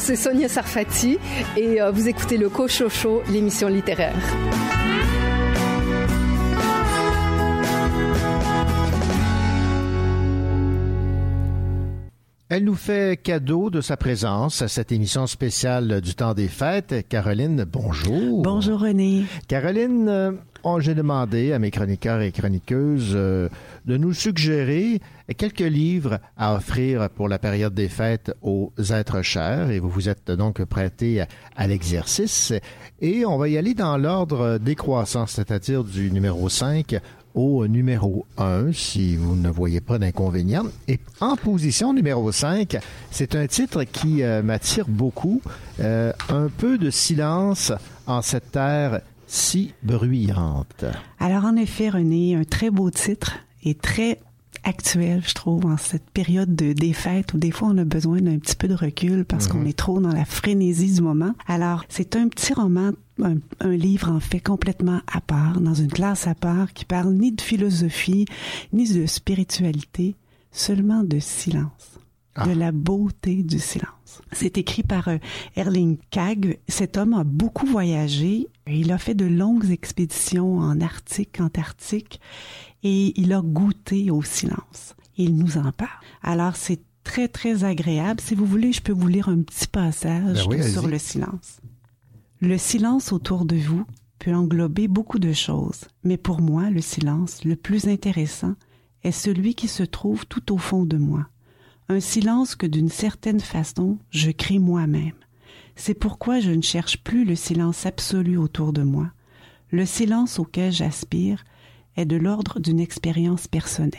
c'est 0.10 0.15
Sonia 0.15 0.49
Sarfati 0.49 1.19
et 1.56 1.80
euh, 1.80 1.91
vous 1.91 2.07
écoutez 2.07 2.38
le 2.38 2.49
Cochocho, 2.49 3.22
l'émission 3.30 3.68
littéraire. 3.68 4.15
Elle 12.49 12.64
nous 12.64 12.73
fait 12.73 13.22
cadeau 13.22 13.69
de 13.69 13.81
sa 13.81 13.98
présence 13.98 14.64
à 14.64 14.68
cette 14.68 14.91
émission 14.91 15.27
spéciale 15.27 16.02
du 16.02 16.15
temps 16.15 16.34
des 16.34 16.48
fêtes. 16.48 17.07
Caroline, 17.07 17.64
bonjour. 17.72 18.41
Bonjour 18.41 18.80
René. 18.80 19.26
Caroline, 19.48 20.10
euh, 20.10 20.31
oh, 20.64 20.80
j'ai 20.80 20.95
demandé 20.95 21.53
à 21.53 21.60
mes 21.60 21.69
chroniqueurs 21.69 22.22
et 22.22 22.31
chroniqueuses 22.31 23.11
euh, 23.14 23.48
de 23.85 23.97
nous 23.97 24.14
suggérer 24.14 25.01
quelques 25.38 25.60
livres 25.60 26.19
à 26.38 26.56
offrir 26.56 27.10
pour 27.10 27.27
la 27.27 27.39
période 27.39 27.73
des 27.73 27.89
fêtes 27.89 28.31
aux 28.41 28.72
êtres 28.91 29.22
chers 29.22 29.69
et 29.72 29.80
vous 29.80 29.89
vous 29.89 30.10
êtes 30.10 30.31
donc 30.31 30.64
prêté 30.65 31.23
à, 31.56 31.68
l'exercice 31.68 32.53
et 33.01 33.26
on 33.26 33.38
va 33.38 33.49
y 33.49 33.57
aller 33.57 33.73
dans 33.73 33.97
l'ordre 33.97 34.57
décroissant, 34.57 35.27
c'est-à-dire 35.27 35.84
du 35.84 36.11
numéro 36.11 36.49
5 36.49 36.99
au 37.35 37.68
numéro 37.68 38.26
1, 38.38 38.72
si 38.73 39.15
vous 39.15 39.35
ne 39.35 39.49
voyez 39.49 39.81
pas 39.81 39.99
d'inconvénient. 39.99 40.65
Et 40.88 40.99
en 41.22 41.35
position 41.35 41.93
numéro 41.93 42.31
5, 42.31 42.77
c'est 43.11 43.35
un 43.35 43.47
titre 43.47 43.84
qui 43.84 44.23
euh, 44.23 44.41
m'attire 44.41 44.85
beaucoup, 44.88 45.41
euh, 45.80 46.11
Un 46.30 46.49
peu 46.49 46.77
de 46.77 46.89
silence 46.89 47.72
en 48.07 48.22
cette 48.22 48.51
terre 48.51 49.01
si 49.27 49.73
bruyante. 49.84 50.85
Alors 51.19 51.45
en 51.45 51.56
effet, 51.56 51.89
René, 51.89 52.35
un 52.35 52.43
très 52.43 52.72
beau 52.72 52.89
titre 52.89 53.38
et 53.64 53.76
très 53.76 54.19
actuel, 54.64 55.23
je 55.26 55.34
trouve, 55.34 55.65
en 55.65 55.77
cette 55.77 56.10
période 56.10 56.53
de, 56.56 56.94
fêtes 56.94 57.34
où 57.34 57.38
des 57.38 57.52
fois 57.52 57.69
on 57.69 57.77
a 57.77 57.86
besoin 57.86 58.19
d'un 58.19 58.38
petit 58.40 58.56
peu 58.56 58.68
de 58.68 58.73
recul 58.73 59.23
parce 59.23 59.48
Mhm. 59.48 59.52
qu'on 59.53 59.65
est 59.65 59.77
trop 59.77 59.99
dans 60.02 60.11
la 60.11 60.26
frénésie 60.26 60.94
du 60.95 61.02
moment. 61.02 61.34
Alors, 61.48 61.86
c'est 61.88 62.15
un 62.15 62.27
petit 62.27 62.53
roman, 62.53 62.91
un, 63.23 63.36
un 63.61 63.72
livre 63.76 64.10
en 64.11 64.19
fait 64.19 64.40
complètement 64.41 65.02
à 65.11 65.22
part, 65.22 65.61
dans 65.61 65.73
une 65.76 65.91
classe 65.91 66.27
à 66.27 66.36
part, 66.36 66.73
qui 66.73 66.84
parle 66.86 67.14
ni 67.14 67.31
de 67.31 67.41
philosophie, 67.41 68.26
ni 68.73 68.91
de 68.91 69.06
spiritualité, 69.06 70.15
seulement 70.52 71.03
de 71.03 71.19
silence, 71.19 71.99
de 72.45 72.52
la 72.52 72.72
beauté 72.72 73.44
du 73.44 73.60
silence. 73.60 74.22
C'est 74.31 74.57
écrit 74.57 74.84
par 74.84 75.07
euh, 75.07 75.18
Erling 75.56 75.98
Kagg. 76.10 76.60
Cet 76.68 76.98
homme 76.98 77.14
a 77.14 77.23
beaucoup 77.23 77.65
voyagé. 77.65 78.48
Il 78.68 78.91
a 78.91 78.98
fait 78.98 79.14
de 79.14 79.26
longues 79.26 79.69
expéditions 79.72 80.60
en 80.60 80.80
Arctique, 80.81 81.40
Antarctique, 81.40 82.19
et 82.84 83.19
il 83.19 83.34
a 83.34 83.41
goûté 83.41 84.11
au 84.11 84.22
silence. 84.23 84.95
Il 85.18 85.35
nous 85.35 85.57
en 85.57 85.72
parle. 85.72 85.89
Alors, 86.22 86.56
c'est 86.56 86.81
très, 87.03 87.27
très 87.27 87.64
agréable. 87.64 88.22
Si 88.22 88.35
vous 88.35 88.45
voulez, 88.45 88.72
je 88.72 88.81
peux 88.81 88.93
vous 88.93 89.07
lire 89.07 89.30
un 89.30 89.41
petit 89.41 89.68
passage 89.68 90.47
Ben 90.47 90.64
oui, 90.64 90.72
sur 90.72 90.88
le 90.88 90.97
silence. 90.97 91.60
Le 92.39 92.57
silence 92.57 93.11
autour 93.11 93.45
de 93.45 93.57
vous 93.57 93.85
peut 94.19 94.34
englober 94.34 94.88
beaucoup 94.88 95.19
de 95.19 95.34
choses, 95.34 95.85
mais 96.03 96.18
pour 96.18 96.41
moi, 96.41 96.69
le 96.69 96.81
silence 96.81 97.43
le 97.43 97.56
plus 97.56 97.88
intéressant 97.88 98.56
est 99.03 99.11
celui 99.11 99.56
qui 99.56 99.68
se 99.68 99.84
trouve 99.84 100.26
tout 100.26 100.53
au 100.53 100.57
fond 100.57 100.85
de 100.85 100.97
moi. 100.97 101.27
Un 101.88 101.99
silence 101.99 102.56
que 102.56 102.68
d'une 102.68 102.89
certaine 102.89 103.39
façon, 103.39 103.97
je 104.11 104.31
crée 104.31 104.60
moi-même. 104.60 105.14
C'est 105.76 105.93
pourquoi 105.93 106.39
je 106.39 106.51
ne 106.51 106.61
cherche 106.61 106.97
plus 107.03 107.26
le 107.26 107.35
silence 107.35 107.85
absolu 107.85 108.38
autour 108.38 108.73
de 108.73 108.84
moi. 108.84 109.07
Le 109.72 109.85
silence 109.85 110.39
auquel 110.39 110.72
j'aspire 110.72 111.43
est 111.95 112.06
de 112.06 112.16
l'ordre 112.16 112.60
d'une 112.60 112.80
expérience 112.80 113.48
personnelle. 113.48 113.91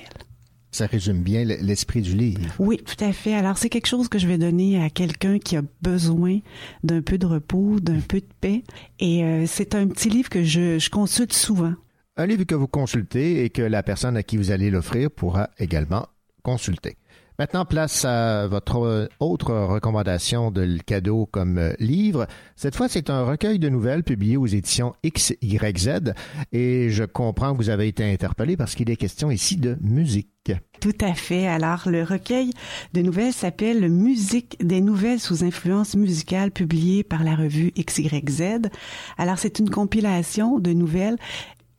Ça 0.72 0.86
résume 0.86 1.22
bien 1.22 1.44
l'esprit 1.44 2.00
du 2.00 2.14
livre. 2.14 2.40
Oui, 2.60 2.78
tout 2.78 3.04
à 3.04 3.12
fait. 3.12 3.34
Alors, 3.34 3.58
c'est 3.58 3.68
quelque 3.68 3.88
chose 3.88 4.08
que 4.08 4.18
je 4.18 4.28
vais 4.28 4.38
donner 4.38 4.80
à 4.80 4.88
quelqu'un 4.88 5.40
qui 5.40 5.56
a 5.56 5.62
besoin 5.82 6.38
d'un 6.84 7.02
peu 7.02 7.18
de 7.18 7.26
repos, 7.26 7.80
d'un 7.80 7.98
peu 7.98 8.20
de 8.20 8.28
paix. 8.40 8.62
Et 9.00 9.24
euh, 9.24 9.46
c'est 9.46 9.74
un 9.74 9.88
petit 9.88 10.10
livre 10.10 10.28
que 10.28 10.44
je, 10.44 10.78
je 10.78 10.88
consulte 10.88 11.32
souvent. 11.32 11.74
Un 12.16 12.26
livre 12.26 12.44
que 12.44 12.54
vous 12.54 12.68
consultez 12.68 13.44
et 13.44 13.50
que 13.50 13.62
la 13.62 13.82
personne 13.82 14.16
à 14.16 14.22
qui 14.22 14.36
vous 14.36 14.52
allez 14.52 14.70
l'offrir 14.70 15.10
pourra 15.10 15.50
également 15.58 16.06
consulter. 16.42 16.96
Maintenant, 17.40 17.64
place 17.64 18.04
à 18.04 18.46
votre 18.48 19.08
autre 19.18 19.54
recommandation 19.54 20.50
de 20.50 20.76
cadeau 20.84 21.24
comme 21.24 21.56
euh, 21.56 21.72
livre. 21.78 22.26
Cette 22.54 22.76
fois, 22.76 22.86
c'est 22.86 23.08
un 23.08 23.24
recueil 23.24 23.58
de 23.58 23.70
nouvelles 23.70 24.02
publié 24.02 24.36
aux 24.36 24.44
éditions 24.44 24.94
XYZ 25.02 26.12
et 26.52 26.90
je 26.90 27.04
comprends 27.04 27.52
que 27.52 27.56
vous 27.56 27.70
avez 27.70 27.88
été 27.88 28.04
interpellé 28.04 28.58
parce 28.58 28.74
qu'il 28.74 28.90
est 28.90 28.96
question 28.96 29.30
ici 29.30 29.56
de 29.56 29.78
musique. 29.80 30.52
Tout 30.82 30.98
à 31.00 31.14
fait. 31.14 31.46
Alors, 31.46 31.88
le 31.88 32.02
recueil 32.02 32.50
de 32.92 33.00
nouvelles 33.00 33.32
s'appelle 33.32 33.88
Musique 33.88 34.58
des 34.62 34.82
nouvelles 34.82 35.20
sous 35.20 35.42
influence 35.42 35.94
musicale 35.94 36.50
publié 36.50 37.04
par 37.04 37.24
la 37.24 37.36
revue 37.36 37.72
XYZ. 37.72 38.68
Alors, 39.16 39.38
c'est 39.38 39.58
une 39.58 39.70
compilation 39.70 40.58
de 40.58 40.74
nouvelles 40.74 41.16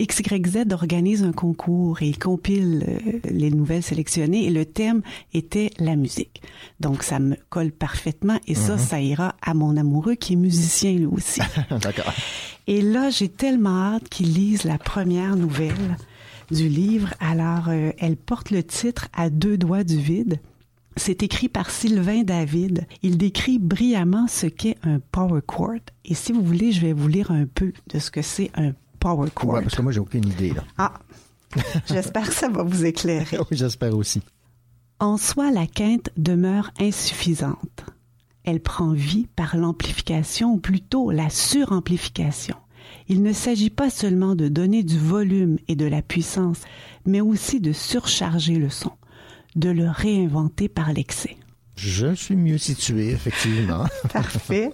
XYZ 0.05 0.65
organise 0.71 1.23
un 1.23 1.31
concours 1.31 2.01
et 2.01 2.07
il 2.07 2.17
compile 2.19 2.85
euh, 2.87 3.19
les 3.29 3.51
nouvelles 3.51 3.83
sélectionnées 3.83 4.45
et 4.45 4.49
le 4.49 4.65
thème 4.65 5.01
était 5.33 5.69
la 5.79 5.95
musique. 5.95 6.41
Donc 6.79 7.03
ça 7.03 7.19
me 7.19 7.35
colle 7.49 7.71
parfaitement 7.71 8.39
et 8.47 8.55
ça, 8.55 8.73
Mhm. 8.73 8.79
ça 8.79 9.01
ira 9.01 9.35
à 9.41 9.53
mon 9.53 9.77
amoureux 9.77 10.15
qui 10.15 10.33
est 10.33 10.37
musicien 10.37 10.93
lui 10.93 11.05
aussi. 11.05 11.41
D'accord. 11.81 12.13
Et 12.67 12.81
là, 12.81 13.09
j'ai 13.09 13.29
tellement 13.29 13.77
hâte 13.95 14.09
qu'il 14.09 14.33
lise 14.33 14.63
la 14.63 14.77
première 14.77 15.35
nouvelle 15.35 15.97
du 16.51 16.67
livre. 16.67 17.13
Alors, 17.19 17.69
euh, 17.69 17.91
elle 17.97 18.17
porte 18.17 18.51
le 18.51 18.63
titre 18.63 19.07
À 19.13 19.29
deux 19.29 19.57
doigts 19.57 19.83
du 19.83 19.97
vide. 19.97 20.39
C'est 20.97 21.23
écrit 21.23 21.47
par 21.47 21.69
Sylvain 21.69 22.23
David. 22.23 22.85
Il 23.01 23.17
décrit 23.17 23.59
brillamment 23.59 24.27
ce 24.27 24.45
qu'est 24.47 24.75
un 24.83 24.99
power 25.11 25.39
chord. 25.45 25.79
Et 26.03 26.13
si 26.15 26.33
vous 26.33 26.41
voulez, 26.43 26.73
je 26.73 26.81
vais 26.81 26.91
vous 26.91 27.07
lire 27.07 27.31
un 27.31 27.45
peu 27.45 27.71
de 27.93 27.97
ce 27.99 28.11
que 28.11 28.21
c'est 28.21 28.51
un 28.55 28.73
power. 29.01 29.29
Ouais, 29.43 29.61
parce 29.61 29.75
que 29.75 29.81
moi, 29.81 29.91
j'ai 29.91 29.99
aucune 29.99 30.25
idée. 30.27 30.51
Là. 30.51 30.63
Ah, 30.77 30.93
j'espère 31.87 32.27
que 32.29 32.33
ça 32.33 32.47
va 32.47 32.63
vous 32.63 32.85
éclairer. 32.85 33.37
oui, 33.51 33.57
j'espère 33.57 33.97
aussi. 33.97 34.21
En 34.99 35.17
soi, 35.17 35.51
la 35.51 35.67
quinte 35.67 36.09
demeure 36.15 36.71
insuffisante. 36.79 37.83
Elle 38.43 38.61
prend 38.61 38.93
vie 38.93 39.27
par 39.35 39.57
l'amplification, 39.57 40.53
ou 40.53 40.57
plutôt 40.57 41.11
la 41.11 41.29
suramplification. 41.29 42.55
Il 43.07 43.23
ne 43.23 43.33
s'agit 43.33 43.69
pas 43.69 43.89
seulement 43.89 44.35
de 44.35 44.47
donner 44.47 44.83
du 44.83 44.97
volume 44.97 45.57
et 45.67 45.75
de 45.75 45.85
la 45.85 46.01
puissance, 46.01 46.61
mais 47.05 47.21
aussi 47.21 47.59
de 47.59 47.73
surcharger 47.73 48.55
le 48.55 48.69
son, 48.69 48.91
de 49.55 49.69
le 49.69 49.89
réinventer 49.89 50.69
par 50.69 50.93
l'excès. 50.93 51.35
Je 51.83 52.13
suis 52.13 52.35
mieux 52.35 52.59
situé, 52.59 53.09
effectivement. 53.09 53.85
Parfait. 54.13 54.69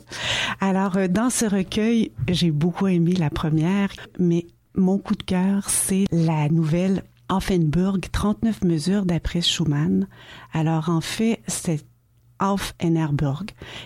Alors, 0.60 0.98
euh, 0.98 1.08
dans 1.08 1.30
ce 1.30 1.46
recueil, 1.46 2.12
j'ai 2.28 2.52
beaucoup 2.52 2.88
aimé 2.88 3.14
la 3.14 3.30
première, 3.30 3.90
mais 4.20 4.46
mon 4.76 4.98
coup 4.98 5.16
de 5.16 5.24
cœur, 5.24 5.70
c'est 5.70 6.04
la 6.12 6.50
nouvelle 6.50 7.04
Offenburg, 7.30 8.02
39 8.12 8.66
mesures 8.66 9.06
d'après 9.06 9.40
Schumann. 9.40 10.08
Alors, 10.52 10.90
en 10.90 11.00
fait, 11.00 11.40
c'est 11.48 11.86
Aufenerburg 12.42 13.46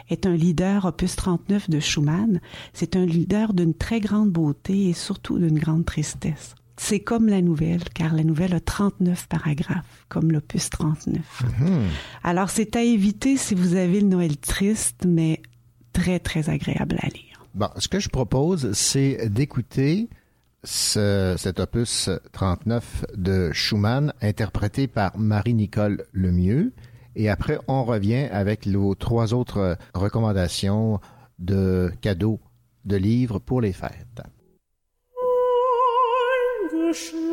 est 0.09 0.25
un 0.25 0.35
leader 0.35 0.85
opus 0.85 1.15
39 1.15 1.69
de 1.69 1.79
Schumann. 1.79 2.41
C'est 2.73 2.95
un 2.95 3.05
leader 3.05 3.53
d'une 3.53 3.75
très 3.75 3.99
grande 3.99 4.31
beauté 4.31 4.89
et 4.89 4.93
surtout 4.93 5.37
d'une 5.37 5.59
grande 5.59 5.85
tristesse. 5.85 6.55
C'est 6.83 6.99
comme 6.99 7.27
la 7.27 7.41
nouvelle, 7.43 7.83
car 7.93 8.11
la 8.15 8.23
nouvelle 8.23 8.55
a 8.55 8.59
39 8.59 9.27
paragraphes, 9.27 10.03
comme 10.09 10.31
l'opus 10.31 10.67
39. 10.71 11.43
Alors, 12.23 12.49
c'est 12.49 12.75
à 12.75 12.81
éviter 12.81 13.37
si 13.37 13.53
vous 13.53 13.75
avez 13.75 14.01
le 14.01 14.07
Noël 14.07 14.35
triste, 14.37 15.05
mais 15.07 15.43
très, 15.93 16.17
très 16.19 16.49
agréable 16.49 16.97
à 17.03 17.07
lire. 17.09 17.45
Bon, 17.53 17.69
ce 17.77 17.87
que 17.87 17.99
je 17.99 18.09
propose, 18.09 18.71
c'est 18.73 19.29
d'écouter 19.29 20.09
ce- 20.63 21.35
cet 21.37 21.59
opus 21.59 22.09
39 22.31 23.05
de 23.15 23.51
Schumann, 23.53 24.11
interprété 24.19 24.87
par 24.87 25.15
Marie-Nicole 25.19 26.05
Lemieux. 26.13 26.73
Et 27.15 27.29
après, 27.29 27.59
on 27.67 27.83
revient 27.83 28.27
avec 28.31 28.65
nos 28.65 28.95
trois 28.95 29.35
autres 29.35 29.77
recommandations 29.93 30.99
de 31.37 31.91
cadeaux 32.01 32.39
de 32.85 32.95
livres 32.95 33.37
pour 33.37 33.61
les 33.61 33.73
fêtes. 33.73 34.21
Krishna. 36.91 37.30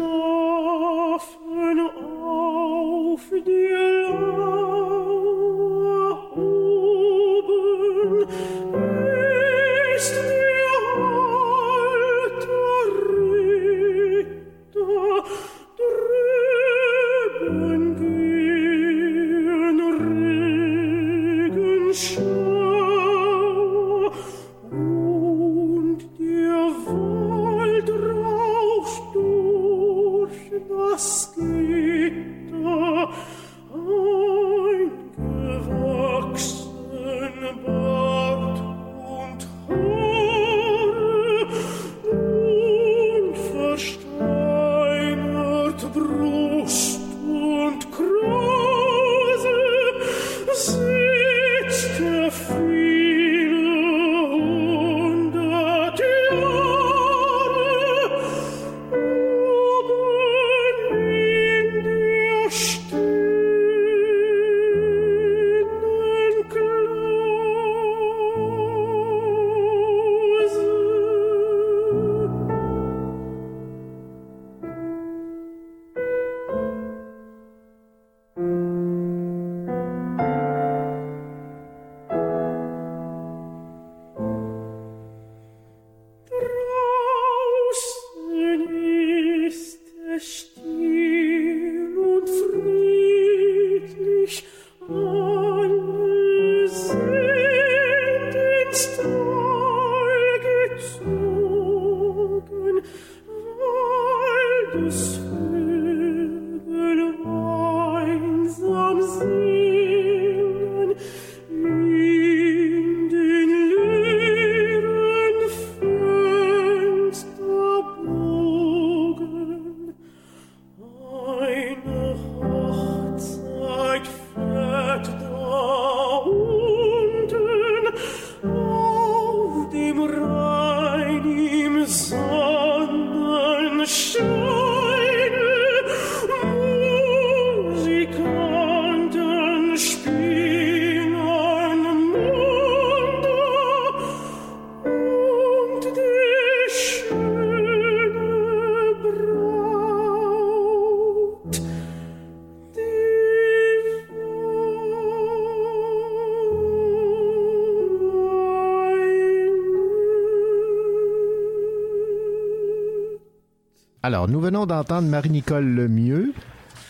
Alors, 164.09 164.26
nous 164.26 164.40
venons 164.40 164.64
d'entendre 164.64 165.06
Marie-Nicole 165.06 165.66
Lemieux, 165.66 166.32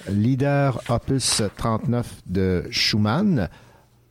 leader 0.09 0.81
opus 0.89 1.43
39 1.57 2.23
de 2.29 2.63
Schumann, 2.71 3.49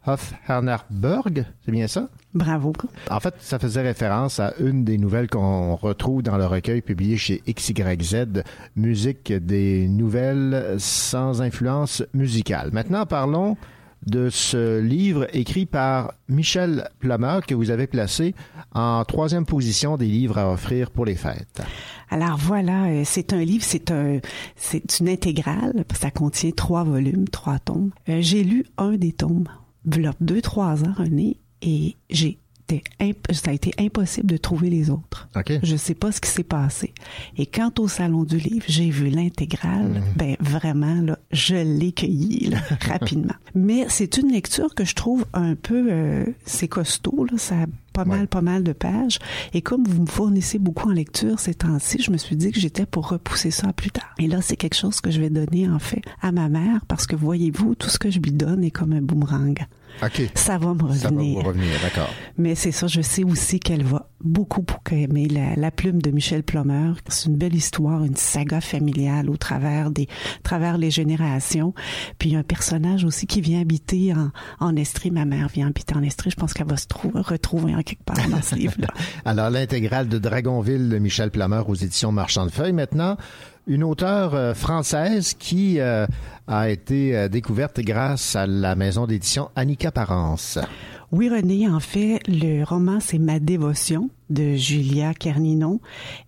Hofhernerberg, 0.06 1.46
c'est 1.64 1.72
bien 1.72 1.88
ça? 1.88 2.10
Bravo. 2.34 2.74
En 3.10 3.22
fait, 3.22 3.36
ça 3.40 3.60
faisait 3.60 3.82
référence 3.82 4.42
à 4.42 4.56
une 4.60 4.84
des 4.84 4.98
nouvelles 4.98 5.30
qu'on 5.30 5.78
retrouve 5.78 6.22
dans 6.22 6.36
le 6.36 6.48
recueil 6.48 6.82
publié 6.82 7.16
chez 7.16 7.42
XYZ, 7.48 8.44
Musique 8.76 9.32
des 9.32 9.88
nouvelles 9.88 10.76
sans 10.78 11.42
influence 11.42 12.04
musicale. 12.14 12.72
Maintenant, 12.74 13.06
parlons 13.06 13.56
de 14.06 14.30
ce 14.30 14.80
livre 14.80 15.28
écrit 15.34 15.66
par 15.66 16.14
Michel 16.28 16.90
Plummer 17.00 17.40
que 17.48 17.56
vous 17.56 17.72
avez 17.72 17.88
placé 17.88 18.36
en 18.74 19.04
troisième 19.06 19.46
position 19.46 19.96
des 19.96 20.08
livres 20.08 20.38
à 20.38 20.52
offrir 20.52 20.92
pour 20.92 21.06
les 21.06 21.16
fêtes. 21.16 21.62
Alors 22.10 22.38
voilà, 22.38 22.86
euh, 22.86 23.04
c'est 23.06 23.34
un 23.34 23.44
livre, 23.44 23.64
c'est 23.66 23.92
un, 23.92 24.20
c'est 24.56 25.00
une 25.00 25.10
intégrale. 25.10 25.86
Ça 25.94 26.12
contient 26.12 26.52
trois 26.52 26.84
volumes, 26.84 27.28
trois 27.28 27.60
tomes. 27.60 27.92
Euh, 28.10 28.20
j'ai 28.22 28.44
lu 28.44 28.66
un 28.78 28.94
des 28.94 29.12
tomes, 29.12 29.48
deux 29.86 30.42
trois 30.42 30.84
ans, 30.84 30.94
René, 30.98 31.38
et 31.62 31.96
j'ai 32.10 32.40
ça 33.32 33.52
a 33.52 33.54
été 33.54 33.74
impossible 33.80 34.28
de 34.28 34.38
trouver 34.38 34.70
les 34.70 34.90
autres. 34.90 35.28
Okay. 35.36 35.60
Je 35.64 35.76
sais 35.76 35.94
pas 35.94 36.12
ce 36.12 36.22
qui 36.22 36.30
s'est 36.30 36.44
passé. 36.44 36.94
Et 37.38 37.46
quant 37.46 37.72
au 37.80 37.88
salon 37.88 38.24
du 38.24 38.38
livre, 38.38 38.66
j'ai 38.68 38.90
vu 38.90 39.10
l'intégrale. 39.10 39.90
Mhm. 39.90 40.04
Ben 40.16 40.36
vraiment 40.40 41.02
là, 41.02 41.18
je 41.32 41.56
l'ai 41.56 41.92
cueilli 41.92 42.50
là, 42.50 42.58
rapidement. 42.82 43.36
Mais 43.56 43.86
c'est 43.90 44.18
une 44.18 44.32
lecture 44.32 44.76
que 44.76 44.86
je 44.86 44.96
trouve 44.96 45.26
un 45.34 45.56
peu, 45.56 45.88
euh, 45.92 46.26
c'est 46.46 46.68
costaud 46.68 47.26
là, 47.32 47.38
ça 47.38 47.56
a 47.64 47.66
pas 47.94 48.06
mal, 48.06 48.28
pas 48.28 48.42
mal 48.42 48.64
de 48.64 48.74
pages. 48.74 49.18
Et 49.54 49.62
comme 49.62 49.84
vous 49.84 50.04
me 50.04 50.08
fournissez 50.08 50.60
beaucoup 50.60 50.88
en 50.88 50.94
lecture 50.94 51.40
ces 51.40 51.56
temps-ci, 51.56 52.00
je 52.02 52.12
me 52.12 52.18
suis 52.18 52.36
dit 52.36 52.52
que 52.52 52.60
j'étais 52.60 52.86
pour 52.86 53.10
repousser 53.10 53.50
ça 53.50 53.70
à 53.70 53.74
plus 53.74 53.90
tard. 53.90 54.14
Et 54.20 54.28
là, 54.28 54.42
c'est 54.42 54.56
quelque 54.56 54.76
chose 54.76 55.02
que 55.02 55.10
je 55.10 55.20
vais 55.20 55.32
donner 55.32 55.68
en 55.68 55.80
fait 55.80 56.02
à 56.22 56.32
ma 56.32 56.48
mère 56.48 56.86
parce 56.88 57.08
que 57.08 57.16
voyez-vous, 57.16 57.74
tout 57.74 57.90
ce 57.90 57.98
que 57.98 58.12
je 58.12 58.20
lui 58.20 58.32
donne 58.32 58.64
est 58.64 58.72
comme 58.72 58.94
un 58.94 59.02
boomerang. 59.02 59.66
OK. 60.04 60.30
Ça 60.36 60.58
va 60.58 60.74
me 60.74 60.84
revenir. 60.84 60.98
Ça 61.00 61.10
va 61.10 61.22
vous 61.22 61.40
revenir, 61.42 61.80
d'accord. 61.82 62.10
Mais 62.38 62.56
c'est 62.56 62.72
ça, 62.72 62.88
je 62.88 63.02
sais 63.02 63.24
aussi 63.24 63.60
qu'elle 63.60 63.84
va 63.84 64.10
beaucoup, 64.24 64.66
aimer 64.92 65.28
la, 65.28 65.56
la 65.56 65.72
plume 65.72 66.02
de 66.02 66.12
Michel 66.12 66.44
Plummer. 66.44 66.94
C'est 67.08 67.28
une 67.30 67.36
belle 67.38 67.56
histoire, 67.56 68.04
une 68.04 68.16
saga 68.16 68.62
familiale 68.62 69.30
au 69.30 69.38
travers 69.38 69.92
des, 69.92 70.08
travers 70.44 70.78
les 70.78 70.92
générations. 70.92 71.74
Puis 72.20 72.36
un 72.36 72.44
personnage 72.44 73.04
aussi 73.06 73.28
qui 73.28 73.42
vient 73.42 73.62
habiter 73.62 74.14
en, 74.14 74.32
en 74.60 74.76
Estrie. 74.76 75.12
Ma 75.12 75.26
mère 75.26 75.48
vient 75.48 75.68
habiter 75.68 75.96
en 75.96 76.04
Estrie. 76.04 76.32
Je 76.32 76.36
pense 76.36 76.54
qu'elle 76.54 76.68
va 76.68 76.78
se 76.78 76.88
trouver, 76.88 77.22
retrouver 77.22 77.76
en 77.76 77.82
quelque 77.82 78.04
part 78.04 78.28
dans 78.30 78.42
ce 78.42 78.56
livre-là. 78.56 78.88
Alors, 79.26 79.50
l'intégrale 79.50 80.08
de 80.08 80.18
Dragonville 80.18 80.90
de 80.90 80.98
Michel 80.98 81.32
Plummer 81.32 81.64
aux 81.68 81.76
éditions 81.76 82.12
Marchand 82.12 82.46
de 82.46 82.52
Feuilles. 82.52 82.74
Maintenant, 82.74 83.18
une 83.68 83.84
auteure 83.84 84.34
euh, 84.34 84.54
française 84.54 85.34
qui 85.34 85.80
euh, 85.80 86.08
a 86.48 86.70
été 86.70 87.16
euh, 87.16 87.28
découverte 87.28 87.80
grâce 87.82 88.36
à 88.36 88.48
la 88.48 88.76
maison 88.76 89.06
d'édition 89.06 89.50
Annika 89.56 89.92
Parence. 89.92 90.58
Oui, 91.12 91.30
René, 91.30 91.70
en 91.70 91.80
fait, 91.80 92.20
le 92.28 92.64
roman, 92.64 93.00
c'est 93.00 93.20
Ma 93.20 93.40
dévotion 93.40 94.10
de 94.30 94.56
Julia 94.56 95.14
Kerninon 95.14 95.80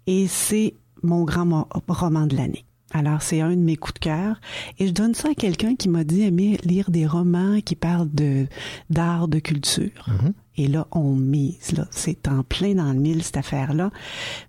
et 0.08 0.28
c'est 0.28 0.76
mon 1.02 1.24
grand 1.24 1.68
roman 1.88 2.28
de 2.28 2.36
l'année. 2.36 2.66
Alors, 2.92 3.22
c'est 3.22 3.42
un 3.42 3.52
de 3.52 3.62
mes 3.62 3.76
coups 3.76 3.96
de 3.96 4.00
cœur. 4.00 4.42
Et 4.80 4.88
je 4.88 4.92
donne 4.92 5.14
ça 5.14 5.30
à 5.30 5.34
quelqu'un 5.36 5.76
qui 5.76 5.90
m'a 5.90 6.04
dit 6.04 6.24
aimer 6.24 6.58
lire 6.64 6.90
des 6.90 7.06
romans 7.06 7.60
qui 7.64 7.76
parlent 7.76 8.10
de, 8.12 8.48
d'art, 8.90 9.28
de 9.28 9.38
culture. 9.38 10.08
Et 10.58 10.68
là, 10.68 10.88
on 10.92 11.14
mise, 11.14 11.74
là. 11.74 11.88
C'est 11.92 12.28
en 12.28 12.42
plein 12.42 12.74
dans 12.74 12.92
le 12.92 13.00
mille, 13.00 13.24
cette 13.24 13.38
affaire-là. 13.38 13.92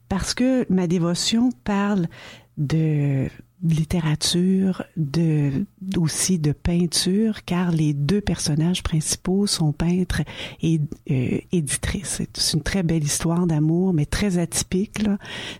Parce 0.09 0.33
que 0.33 0.65
ma 0.73 0.87
dévotion 0.87 1.51
parle 1.65 2.09
de 2.61 3.27
littérature, 3.62 4.85
de, 4.97 5.66
aussi 5.97 6.39
de 6.39 6.53
peinture, 6.53 7.45
car 7.45 7.73
les 7.73 7.93
deux 7.93 8.20
personnages 8.20 8.82
principaux 8.82 9.47
sont 9.47 9.73
peintres 9.73 10.23
et 10.62 10.81
euh, 11.11 11.39
éditrices. 11.53 12.23
C'est- 12.35 12.55
une 12.55 12.62
très 12.62 12.82
belle 12.82 13.03
histoire 13.05 13.47
d'amour, 13.47 13.93
mais 13.93 14.07
très 14.07 14.39
atypique. 14.39 15.01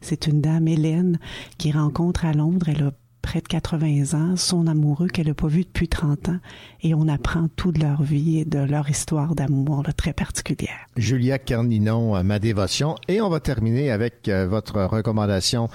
C'est 0.01 0.27
une 0.27 0.41
dame, 0.41 0.69
Hélène, 0.69 1.19
qui 1.59 1.73
rencontre 1.73 2.25
à 2.25 2.33
Londres, 2.33 2.69
elle 2.69 2.85
a 2.85 2.93
près 3.23 3.41
de 3.41 3.49
80 3.49 4.15
ans, 4.19 4.37
son 4.37 4.67
amoureux 4.67 5.09
qu'elle 5.09 5.29
n'a 5.29 5.35
pas 5.35 5.47
vu 5.47 5.63
depuis 5.63 5.89
30 5.89 6.29
ans, 6.31 6.39
et 6.83 6.95
on 6.95 7.09
apprend 7.09 7.49
tout 7.57 7.73
de 7.73 7.81
leur 7.81 8.03
vie 8.03 8.39
et 8.39 8.45
de 8.45 8.59
leur 8.59 8.89
histoire 8.89 9.35
d'amour 9.35 9.85
très 9.97 10.13
particulière. 10.13 10.87
Julia 10.97 11.39
Carninon, 11.39 12.17
euh, 12.17 12.23
ma 12.23 12.39
dévotion. 12.39 12.97
Et 13.09 13.21
on 13.21 13.29
va 13.29 13.41
terminer 13.41 13.91
avec 13.91 14.29
euh, 14.29 14.47
votre 14.47 14.83
recommandation 14.83 15.69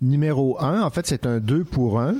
numéro 0.00 0.60
un. 0.60 0.82
En 0.82 0.90
fait, 0.90 1.06
c'est 1.06 1.26
un 1.26 1.40
deux 1.40 1.64
pour 1.64 2.00
un. 2.00 2.14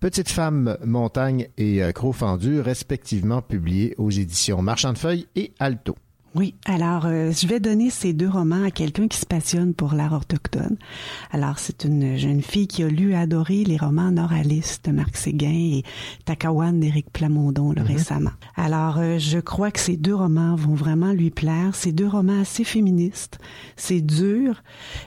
Petite 0.00 0.28
femme, 0.28 0.76
montagne 0.84 1.48
et 1.56 1.82
euh, 1.82 1.92
Croc 1.92 2.14
fendu, 2.14 2.60
respectivement 2.60 3.42
publiés 3.42 3.94
aux 3.98 4.10
éditions 4.10 4.60
Marchand 4.62 4.92
de 4.92 4.98
Feuilles 4.98 5.26
et 5.36 5.52
Alto. 5.58 5.96
Oui, 6.36 6.54
alors 6.66 7.06
euh, 7.06 7.32
je 7.32 7.46
vais 7.46 7.60
donner 7.60 7.88
ces 7.88 8.12
deux 8.12 8.28
romans 8.28 8.62
à 8.62 8.70
quelqu'un 8.70 9.08
qui 9.08 9.16
se 9.16 9.24
passionne 9.24 9.72
pour 9.72 9.94
l'art 9.94 10.12
autochtone. 10.12 10.76
Alors 11.32 11.58
c'est 11.58 11.84
une 11.84 12.18
jeune 12.18 12.42
fille 12.42 12.66
qui 12.66 12.82
a 12.82 12.88
lu 12.88 13.12
et 13.12 13.16
adoré 13.16 13.64
les 13.64 13.78
romans 13.78 14.10
Nord 14.10 14.34
Alice 14.34 14.82
de 14.82 14.92
Marc 14.92 15.16
Séguin 15.16 15.48
et 15.78 15.82
Takawan 16.26 16.78
d'Éric 16.78 17.10
Plamondon 17.10 17.72
là, 17.72 17.82
récemment. 17.82 18.32
Alors 18.54 18.98
euh, 18.98 19.18
je 19.18 19.38
crois 19.38 19.70
que 19.70 19.80
ces 19.80 19.96
deux 19.96 20.14
romans 20.14 20.56
vont 20.56 20.74
vraiment 20.74 21.12
lui 21.12 21.30
plaire. 21.30 21.74
Ces 21.74 21.92
deux 21.92 22.08
romans 22.08 22.42
assez 22.42 22.64
féministes, 22.64 23.38
c'est 23.76 24.02
dur, 24.02 24.62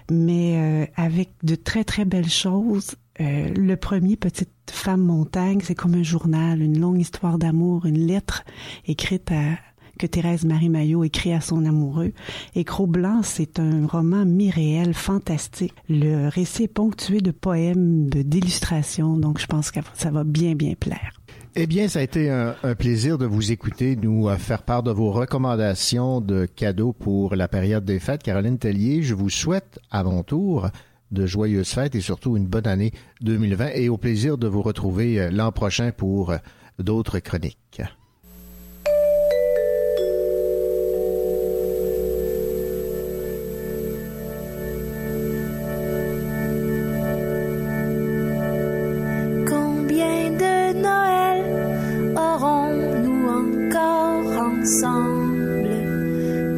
mais 0.09 0.55
euh, 0.57 0.85
avec 0.95 1.29
de 1.43 1.53
très 1.53 1.83
très 1.83 2.05
belles 2.05 2.31
choses. 2.31 2.95
Euh, 3.21 3.53
le 3.53 3.75
premier, 3.75 4.15
Petite 4.15 4.49
femme 4.71 5.01
montagne, 5.01 5.59
c'est 5.61 5.75
comme 5.75 5.93
un 5.93 6.03
journal, 6.03 6.61
une 6.61 6.79
longue 6.79 7.01
histoire 7.01 7.37
d'amour, 7.37 7.85
une 7.85 8.07
lettre 8.07 8.43
écrite 8.85 9.31
à, 9.31 9.57
que 9.99 10.07
Thérèse 10.07 10.45
Marie 10.45 10.69
Maillot 10.69 11.03
écrit 11.03 11.33
à 11.33 11.41
son 11.41 11.65
amoureux. 11.65 12.13
Et 12.55 12.63
Cro-Blanc, 12.63 13.21
c'est 13.21 13.59
un 13.59 13.85
roman 13.85 14.25
mi-réel 14.25 14.95
fantastique. 14.95 15.75
Le 15.87 16.27
récit 16.29 16.67
ponctué 16.67 17.21
de 17.21 17.29
poèmes, 17.29 18.09
d'illustrations, 18.09 19.17
donc 19.17 19.39
je 19.39 19.45
pense 19.45 19.69
que 19.69 19.81
ça 19.93 20.09
va 20.09 20.23
bien, 20.23 20.55
bien 20.55 20.73
plaire. 20.79 21.13
Eh 21.55 21.67
bien, 21.67 21.87
ça 21.87 21.99
a 21.99 22.03
été 22.03 22.29
un, 22.29 22.55
un 22.63 22.75
plaisir 22.75 23.17
de 23.17 23.25
vous 23.25 23.51
écouter, 23.51 23.95
nous 23.95 24.29
faire 24.37 24.63
part 24.63 24.81
de 24.81 24.91
vos 24.91 25.11
recommandations 25.11 26.21
de 26.21 26.45
cadeaux 26.45 26.93
pour 26.93 27.35
la 27.35 27.47
période 27.47 27.85
des 27.85 27.99
fêtes. 27.99 28.23
Caroline 28.23 28.57
Tellier, 28.57 29.03
je 29.03 29.13
vous 29.13 29.29
souhaite 29.29 29.79
à 29.91 30.03
mon 30.03 30.23
tour 30.23 30.69
de 31.11 31.25
joyeuses 31.25 31.69
fêtes 31.69 31.95
et 31.95 32.01
surtout 32.01 32.37
une 32.37 32.47
bonne 32.47 32.67
année 32.67 32.91
2020 33.21 33.71
et 33.75 33.89
au 33.89 33.97
plaisir 33.97 34.37
de 34.37 34.47
vous 34.47 34.61
retrouver 34.61 35.19
euh, 35.19 35.31
l'an 35.31 35.51
prochain 35.51 35.91
pour 35.91 36.31
euh, 36.31 36.37
d'autres 36.77 37.19
chroniques. 37.19 37.81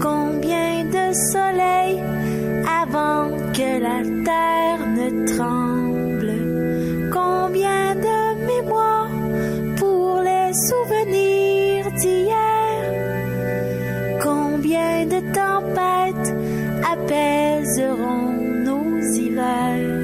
Combien 0.02 0.86
de 0.86 1.14
soleils 1.32 2.02
avant 2.66 3.30
que 3.54 3.80
la 3.80 4.02
terre 4.26 4.84
ne 4.98 5.08
tremble? 5.36 6.32
Combien 7.12 7.96
de 7.96 8.20
mémoires 8.48 9.12
pour 9.78 10.22
les 10.22 10.52
souvenirs 10.68 11.92
d'hier? 12.00 12.84
Combien 14.24 15.06
de 15.06 15.20
tempêtes 15.32 16.34
apaiseront 16.92 18.32
nos 18.66 19.00
hivers? 19.14 20.01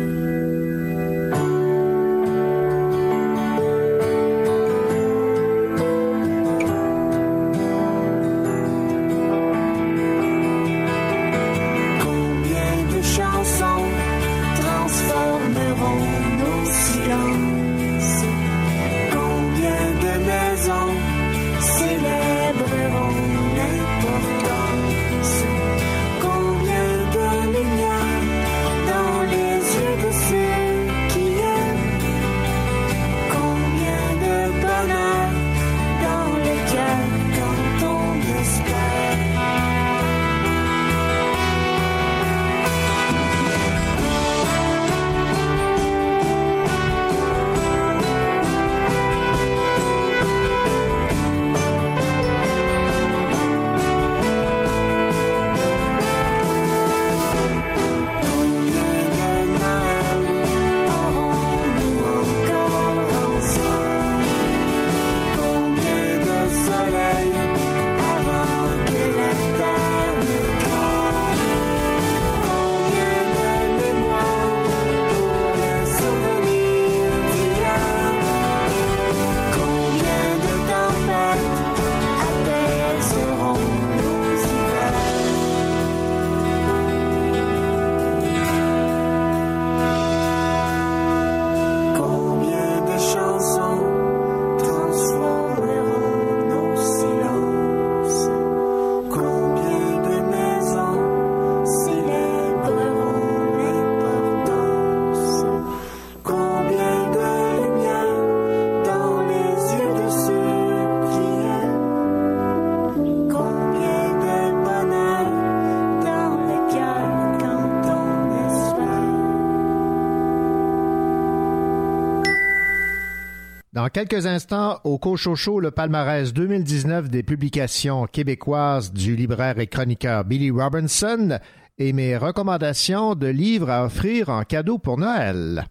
Quelques 124.05 124.27
instants, 124.27 124.79
au 124.83 124.99
Cochocho, 124.99 125.59
le 125.59 125.71
palmarès 125.71 126.31
2019 126.31 127.09
des 127.09 127.23
publications 127.23 128.05
québécoises 128.05 128.93
du 128.93 129.15
libraire 129.15 129.57
et 129.57 129.65
chroniqueur 129.65 130.23
Billy 130.23 130.51
Robinson 130.51 131.39
et 131.79 131.93
mes 131.93 132.15
recommandations 132.15 133.15
de 133.15 133.25
livres 133.25 133.71
à 133.71 133.85
offrir 133.85 134.29
en 134.29 134.43
cadeau 134.43 134.77
pour 134.77 134.99
Noël. 134.99 135.65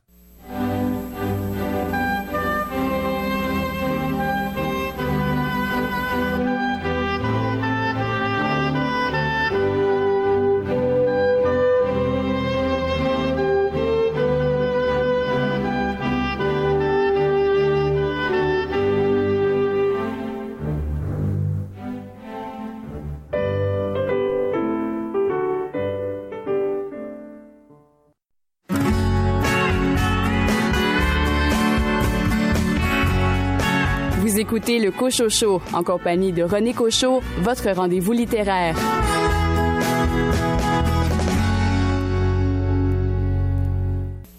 Le 34.78 34.90
Cochocho 34.90 35.60
en 35.72 35.82
compagnie 35.82 36.32
de 36.32 36.42
René 36.42 36.72
Cochot, 36.72 37.22
votre 37.42 37.70
rendez-vous 37.70 38.12
littéraire. 38.12 38.76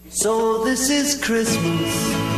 So 0.10 0.64
this 0.66 0.90
is 0.90 1.16
Christmas. 1.16 2.37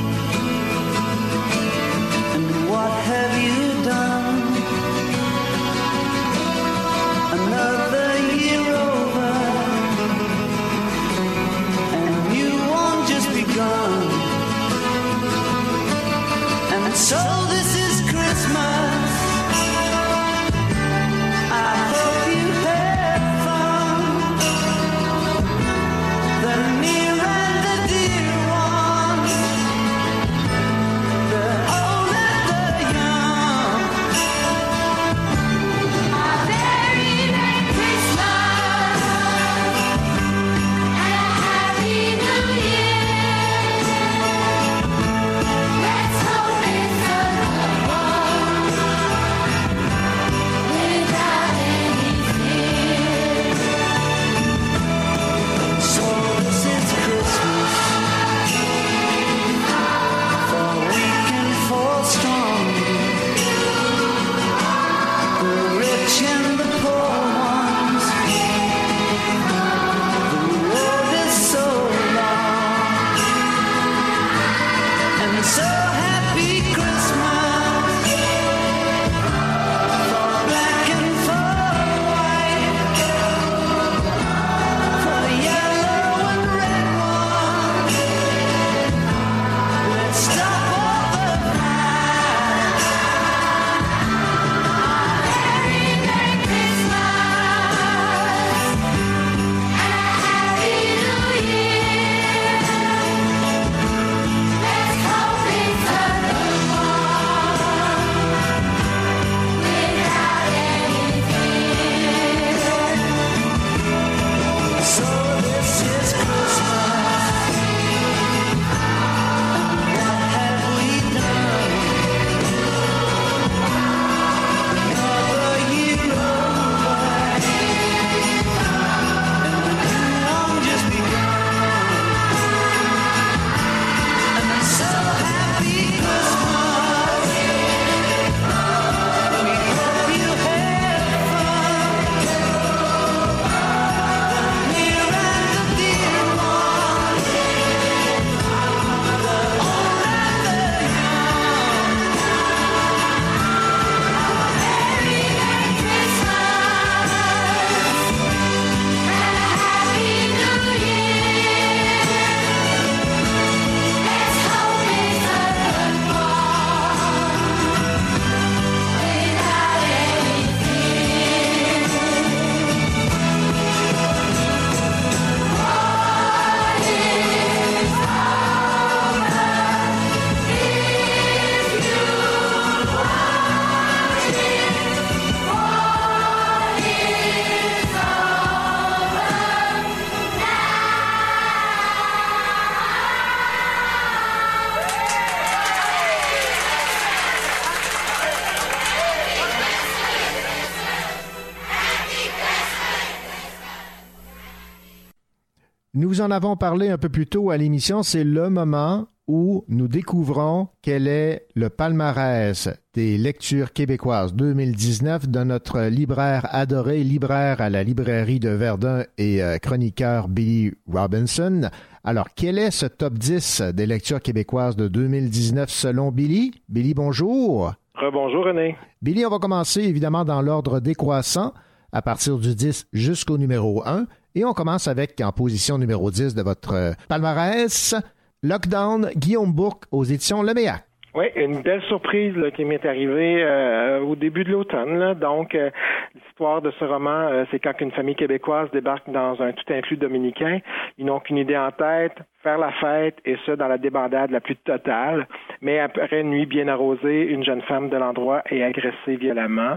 Nous 206.20 206.26
en 206.26 206.32
avons 206.32 206.58
parlé 206.58 206.90
un 206.90 206.98
peu 206.98 207.08
plus 207.08 207.28
tôt 207.28 207.50
à 207.50 207.56
l'émission. 207.56 208.04
C'est 208.04 208.26
le 208.26 208.50
moment 208.50 209.08
où 209.26 209.64
nous 209.70 209.88
découvrons 209.88 210.68
quel 210.82 211.08
est 211.08 211.48
le 211.56 211.70
palmarès 211.70 212.68
des 212.94 213.18
lectures 213.18 213.72
québécoises 213.72 214.34
2019 214.34 215.30
de 215.30 215.44
notre 215.46 215.84
libraire 215.84 216.46
adoré, 216.52 217.06
libraire 217.06 217.62
à 217.62 217.70
la 217.70 217.86
librairie 217.86 218.42
de 218.42 218.50
Verdun 218.50 219.06
et 219.18 219.42
euh, 219.42 219.60
chroniqueur 219.60 220.28
Billy 220.28 220.74
Robinson. 220.92 221.70
Alors, 222.04 222.28
quel 222.36 222.60
est 222.60 222.72
ce 222.72 222.86
top 222.86 223.14
10 223.14 223.62
des 223.74 223.86
lectures 223.86 224.20
québécoises 224.20 224.76
de 224.76 224.90
2019 224.90 225.70
selon 225.70 226.12
Billy? 226.12 226.52
Billy, 226.68 226.94
bonjour. 226.94 227.72
Rebonjour 227.96 228.44
René. 228.44 228.76
Billy, 229.02 229.26
on 229.26 229.30
va 229.30 229.40
commencer 229.40 229.84
évidemment 229.84 230.26
dans 230.26 230.42
l'ordre 230.42 230.82
décroissant 230.82 231.54
à 231.94 232.02
partir 232.02 232.38
du 232.38 232.56
10 232.56 232.88
jusqu'au 232.92 233.38
numéro 233.38 233.88
1. 233.88 234.06
Et 234.40 234.46
on 234.46 234.54
commence 234.54 234.88
avec, 234.88 235.20
en 235.20 235.34
position 235.34 235.78
numéro 235.78 236.12
10 236.12 236.34
de 236.34 236.42
votre 236.42 236.74
euh, 236.74 236.92
palmarès, 237.10 237.94
Lockdown, 238.42 239.10
Guillaume 239.18 239.52
Bourque 239.52 239.84
aux 239.92 240.06
éditions 240.06 240.44
Le 240.44 240.54
Méac. 240.54 240.86
Oui, 241.14 241.26
une 241.36 241.62
belle 241.62 241.82
surprise 241.90 242.36
qui 242.56 242.64
m'est 242.64 242.86
arrivée 242.86 243.44
euh, 243.44 244.00
au 244.00 244.16
début 244.16 244.46
de 244.46 244.52
l'automne. 244.52 245.14
Donc, 245.16 245.56
euh, 245.56 245.72
l'histoire 246.16 246.62
de 246.62 246.72
ce 246.80 246.86
roman, 246.86 247.44
c'est 247.52 247.60
quand 247.60 247.74
une 247.82 247.92
famille 247.92 248.16
québécoise 248.16 248.72
débarque 248.72 249.10
dans 249.12 249.42
un 249.42 249.52
tout 249.52 249.74
inclus 249.74 249.98
dominicain. 249.98 250.60
Ils 250.98 251.06
n'ont 251.06 251.20
qu'une 251.20 251.36
idée 251.36 251.58
en 251.58 251.72
tête, 251.72 252.16
faire 252.42 252.60
la 252.60 252.72
fête, 252.80 253.18
et 253.26 253.36
ce, 253.46 253.52
dans 253.52 253.68
la 253.68 253.78
débandade 253.78 254.32
la 254.32 254.40
plus 254.40 254.56
totale. 254.56 255.28
Mais 255.62 255.80
après 255.80 256.22
une 256.22 256.30
nuit 256.30 256.46
bien 256.46 256.70
arrosée, 256.70 257.24
une 257.24 257.44
jeune 257.44 257.64
femme 257.64 257.90
de 257.90 257.98
l'endroit 257.98 258.42
est 258.50 258.64
agressée 258.64 259.18
violemment. 259.18 259.76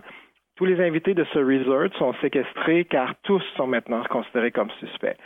Tous 0.57 0.67
les 0.67 0.81
invités 0.87 1.15
de 1.15 1.25
ce 1.33 1.39
resort 1.39 1.89
sont 1.99 2.13
séquestrés 2.21 2.85
car 2.85 3.15
tous 3.23 3.43
sont 3.57 3.67
maintenant 3.67 4.03
considérés 4.11 4.51
comme 4.51 4.71
suspects. 4.81 5.17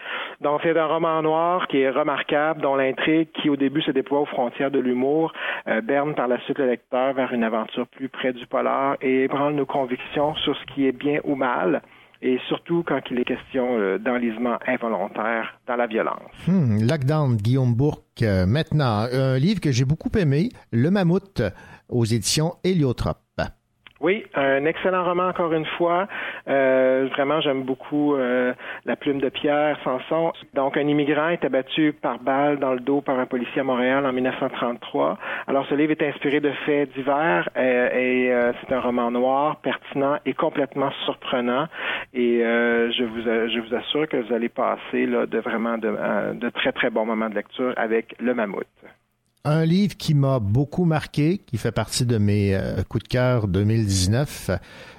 Donc 0.41 0.61
c'est 0.63 0.79
un 0.79 0.87
roman 0.87 1.21
noir 1.21 1.67
qui 1.67 1.79
est 1.79 1.91
remarquable, 1.91 2.63
dont 2.63 2.77
l'intrigue, 2.77 3.29
qui 3.33 3.51
au 3.51 3.57
début 3.57 3.83
se 3.83 3.91
déploie 3.91 4.21
aux 4.21 4.27
frontières 4.27 4.71
de 4.71 4.79
l'humour, 4.79 5.33
euh, 5.67 5.81
berne 5.81 6.15
par 6.15 6.29
la 6.29 6.39
suite 6.43 6.59
le 6.59 6.67
lecteur 6.67 7.13
vers 7.15 7.33
une 7.33 7.43
aventure 7.43 7.89
plus 7.89 8.09
près 8.09 8.33
du 8.33 8.47
polar 8.47 8.97
et 9.01 9.25
ébranle 9.25 9.55
nos 9.55 9.67
convictions 9.67 10.37
sur 10.37 10.57
ce 10.57 10.65
qui 10.73 10.87
est 10.87 10.93
bien 10.93 11.19
ou 11.25 11.35
mal 11.35 11.83
et 12.23 12.39
surtout 12.49 12.85
quand 12.87 13.01
il 13.11 13.19
est 13.19 13.25
question 13.25 13.79
euh, 13.79 13.99
d'enlisement 13.99 14.59
involontaire 14.67 15.59
dans 15.67 15.77
la 15.77 15.87
violence. 15.87 16.31
Hmm, 16.47 16.79
Lockdown, 16.89 17.37
Guillaume 17.37 17.75
Bourque. 17.75 18.23
Euh, 18.23 18.47
maintenant, 18.47 19.07
un 19.13 19.39
livre 19.39 19.61
que 19.61 19.73
j'ai 19.73 19.85
beaucoup 19.85 20.11
aimé, 20.17 20.51
Le 20.71 20.91
Mammouth, 20.91 21.43
aux 21.89 22.05
éditions 22.05 22.55
Héliotrope. 22.65 23.26
Oui, 24.01 24.27
un 24.35 24.67
excellent 24.67 25.05
roman 25.05 25.29
encore 25.29 25.55
une 25.55 25.65
fois. 25.65 26.07
Euh, 26.49 27.09
vraiment, 27.13 27.41
j'aime 27.41 27.63
beaucoup 27.63 28.15
euh, 28.15 28.53
La 28.85 28.95
plume 28.95 29.21
de 29.21 29.31
Pierre 29.31 29.79
Sanson. 29.85 30.33
Donc, 30.53 30.77
un 30.77 30.87
immigrant 30.87 31.31
est 31.31 31.43
abattu 31.45 31.95
par 31.95 32.19
balle 32.19 32.59
dans 32.59 32.75
le 32.75 32.81
dos 32.81 33.01
par 33.01 33.19
un 33.19 33.25
policier 33.25 33.63
à 33.63 33.65
Montréal 33.65 34.05
en 34.05 34.13
1933. 34.13 35.19
Alors, 35.47 35.67
ce 35.69 35.75
livre 35.75 35.93
est 35.93 36.03
inspiré 36.03 36.41
de 36.41 36.51
faits 36.67 36.93
divers 36.93 37.49
euh, 37.57 37.89
et 37.95 38.53
c'est 38.61 38.75
un 38.75 38.81
roman 38.81 39.11
noir, 39.11 39.57
pertinent 39.57 40.19
et 40.27 40.35
complètement 40.35 40.91
surprenant. 41.07 41.67
Et 42.13 42.41
je 42.41 43.05
vous 43.05 43.23
je 43.23 43.61
vous 43.61 43.75
assure 43.75 44.09
que 44.09 44.19
vous 44.19 44.33
allez 44.33 44.49
passer 44.49 45.07
là, 45.07 45.27
de 45.27 45.39
vraiment 45.39 45.79
de, 45.79 46.35
de 46.35 46.49
très 46.51 46.73
très 46.73 46.91
bons 46.91 47.07
moments 47.07 47.31
de 47.31 47.35
lecture 47.35 47.73
avec 47.77 48.15
Le 48.21 48.35
Mammouth. 48.35 48.67
Un 49.45 49.65
livre 49.65 49.97
qui 49.97 50.15
m'a 50.15 50.41
beaucoup 50.41 50.85
marqué, 50.85 51.39
qui 51.39 51.57
fait 51.57 51.73
partie 51.73 52.05
de 52.05 52.19
mes 52.19 52.55
euh, 52.55 52.83
coups 52.83 53.05
de 53.05 53.09
cœur 53.09 53.49
2019, 53.49 54.51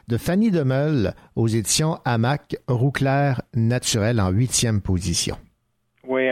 de 0.07 0.17
Fanny 0.17 0.51
Demeul 0.51 1.13
aux 1.35 1.47
éditions 1.47 1.99
Hamac, 2.05 2.55
Roux 2.67 2.91
clair 2.91 3.41
naturel 3.53 4.21
en 4.21 4.29
huitième 4.29 4.81
position. 4.81 5.37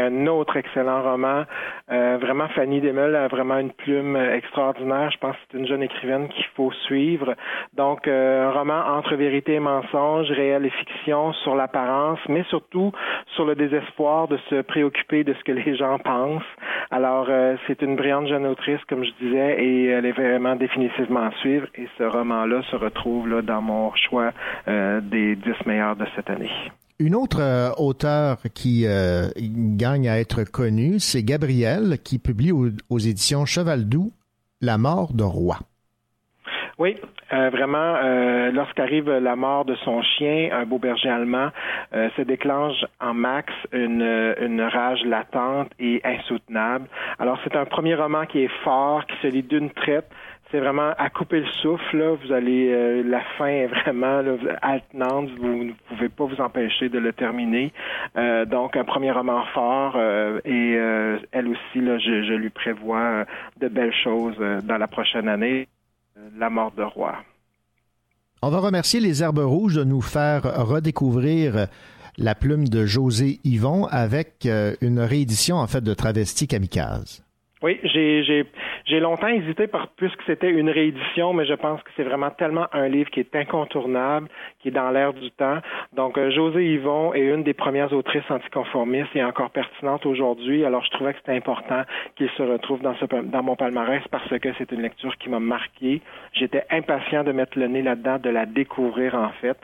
Un 0.05 0.27
autre 0.27 0.57
excellent 0.57 1.01
roman. 1.01 1.43
Euh, 1.91 2.17
vraiment, 2.21 2.47
Fanny 2.49 2.81
Demel 2.81 3.15
a 3.15 3.27
vraiment 3.27 3.57
une 3.57 3.71
plume 3.71 4.15
euh, 4.15 4.35
extraordinaire. 4.35 5.09
Je 5.11 5.17
pense 5.17 5.35
que 5.35 5.41
c'est 5.51 5.57
une 5.57 5.67
jeune 5.67 5.83
écrivaine 5.83 6.27
qu'il 6.29 6.45
faut 6.55 6.71
suivre. 6.85 7.35
Donc, 7.73 8.07
euh, 8.07 8.47
un 8.47 8.51
roman 8.51 8.81
entre 8.97 9.15
vérité 9.15 9.53
et 9.55 9.59
mensonge, 9.59 10.29
réel 10.31 10.65
et 10.65 10.69
fiction, 10.69 11.33
sur 11.33 11.55
l'apparence, 11.55 12.19
mais 12.29 12.43
surtout 12.49 12.91
sur 13.35 13.45
le 13.45 13.55
désespoir 13.55 14.27
de 14.27 14.37
se 14.49 14.61
préoccuper 14.61 15.23
de 15.23 15.33
ce 15.33 15.43
que 15.43 15.51
les 15.51 15.75
gens 15.75 15.97
pensent. 15.99 16.43
Alors, 16.91 17.27
euh, 17.29 17.55
c'est 17.67 17.81
une 17.81 17.95
brillante 17.95 18.27
jeune 18.27 18.45
autrice, 18.45 18.83
comme 18.87 19.03
je 19.03 19.11
disais, 19.19 19.63
et 19.63 19.85
elle 19.87 20.05
est 20.05 20.11
vraiment 20.11 20.55
définitivement 20.55 21.25
à 21.25 21.31
suivre. 21.41 21.67
Et 21.75 21.87
ce 21.97 22.03
roman-là 22.03 22.61
se 22.63 22.75
retrouve 22.75 23.27
là, 23.27 23.41
dans 23.41 23.61
mon 23.61 23.93
choix 23.95 24.31
euh, 24.67 25.01
des 25.01 25.35
dix 25.35 25.65
meilleurs 25.65 25.95
de 25.95 26.05
cette 26.15 26.29
année. 26.29 26.51
Une 26.97 27.13
autre 27.13 27.41
euh, 27.41 27.71
auteure 27.77 28.37
qui 28.53 28.85
euh, 28.87 29.27
gagne 29.37 30.07
à 30.07 30.17
être 30.17 30.45
connue, 30.45 30.99
c'est 30.99 31.23
Gabrielle, 31.23 31.97
qui 32.01 32.19
publie 32.19 32.53
aux, 32.53 32.99
éditions 32.99 33.45
Cheval 33.45 33.89
Doux 33.89 34.13
La 34.61 34.77
mort 34.77 35.11
de 35.13 35.23
roi. 35.23 35.59
Oui, 36.77 36.95
euh, 37.33 37.49
vraiment, 37.49 37.95
euh, 38.03 38.51
lorsqu'arrive 38.51 39.09
la 39.09 39.35
mort 39.35 39.65
de 39.65 39.75
son 39.75 40.01
chien, 40.01 40.49
un 40.51 40.65
beau 40.65 40.77
berger 40.77 41.09
allemand, 41.09 41.49
euh, 41.93 42.09
se 42.17 42.21
déclenche 42.21 42.85
en 43.01 43.13
max 43.13 43.51
une, 43.71 44.35
une 44.41 44.61
rage 44.61 45.03
latente 45.05 45.71
et 45.79 46.01
insoutenable. 46.03 46.87
Alors, 47.19 47.39
c'est 47.43 47.55
un 47.55 47.65
premier 47.65 47.95
roman 47.95 48.25
qui 48.25 48.39
est 48.39 48.51
fort, 48.63 49.05
qui 49.05 49.15
se 49.21 49.27
lit 49.27 49.43
d'une 49.43 49.69
traite. 49.69 50.09
C'est 50.55 50.61
vraiment 50.61 50.93
à 50.97 51.09
couper 51.09 51.41
le 51.41 51.51
souffle. 51.61 52.17
Vous 52.23 52.31
allez, 52.31 52.69
euh, 52.71 53.03
la 53.03 53.19
fin 53.37 53.47
est 53.47 53.67
vraiment 53.67 54.21
là. 54.21 55.21
Vous 55.37 55.63
ne 55.65 55.73
pouvez 55.89 56.07
pas 56.07 56.23
vous 56.23 56.39
empêcher 56.39 56.87
de 56.87 56.97
le 56.97 57.11
terminer. 57.11 57.73
Euh, 58.15 58.45
donc, 58.45 58.77
un 58.77 58.85
premier 58.85 59.11
roman 59.11 59.43
fort 59.53 59.95
euh, 59.97 60.39
et 60.45 60.75
elle 61.33 61.49
aussi, 61.49 61.59
je, 61.75 62.35
lui 62.35 62.49
prévois 62.51 63.25
de 63.59 63.67
belles 63.67 63.93
choses 64.01 64.37
dans 64.63 64.77
la 64.77 64.87
prochaine 64.87 65.27
année. 65.27 65.67
La 66.37 66.49
mort 66.49 66.71
de 66.71 66.83
roi. 66.83 67.17
On 68.41 68.49
va 68.49 68.59
remercier 68.59 69.01
les 69.01 69.21
Herbes 69.21 69.39
Rouges 69.39 69.75
de 69.75 69.83
nous 69.83 70.01
faire 70.01 70.43
redécouvrir 70.65 71.67
la 72.17 72.33
plume 72.33 72.69
de 72.69 72.85
José 72.85 73.41
Yvon 73.43 73.87
avec 73.87 74.47
une 74.79 75.01
réédition 75.01 75.57
en 75.57 75.67
fait 75.67 75.81
de 75.81 75.93
Travesti 75.93 76.47
Kamikaze. 76.47 77.24
Oui, 77.65 77.79
j'ai 77.83 78.99
longtemps 78.99 79.27
hésité 79.27 79.65
par 79.65 79.87
puisque 79.87 80.21
c'était 80.27 80.51
une 80.51 80.69
réédition, 80.69 81.33
mais 81.33 81.47
je 81.47 81.55
pense 81.55 81.81
que 81.81 81.89
c'est 81.97 82.03
vraiment 82.03 82.29
tellement 82.29 82.67
un 82.73 82.87
livre 82.87 83.09
qui 83.09 83.19
est 83.21 83.35
incontournable, 83.35 84.27
qui 84.59 84.67
est 84.67 84.71
dans 84.71 84.91
l'air 84.91 85.13
du 85.13 85.31
temps. 85.31 85.57
Donc 85.93 86.15
euh, 86.19 86.29
José 86.29 86.63
Yvon 86.63 87.15
est 87.15 87.25
une 87.25 87.41
des 87.41 87.55
premières 87.55 87.91
autrices 87.91 88.29
anticonformistes 88.29 89.15
et 89.15 89.23
encore 89.23 89.49
pertinente 89.49 90.05
aujourd'hui. 90.05 90.63
Alors 90.63 90.85
je 90.85 90.91
trouvais 90.91 91.13
que 91.13 91.19
c'était 91.25 91.37
important 91.37 91.81
qu'il 92.15 92.29
se 92.37 92.43
retrouve 92.43 92.83
dans 92.83 92.93
ce 92.97 93.05
dans 93.05 93.41
mon 93.41 93.55
palmarès 93.55 94.03
parce 94.11 94.29
que 94.29 94.49
c'est 94.59 94.71
une 94.71 94.83
lecture 94.83 95.17
qui 95.17 95.29
m'a 95.29 95.39
marqué. 95.39 96.03
J'étais 96.33 96.65
impatient 96.69 97.23
de 97.23 97.31
mettre 97.31 97.57
le 97.57 97.67
nez 97.67 97.81
là-dedans, 97.81 98.19
de 98.19 98.29
la 98.29 98.45
découvrir 98.45 99.15
en 99.15 99.31
fait. 99.41 99.57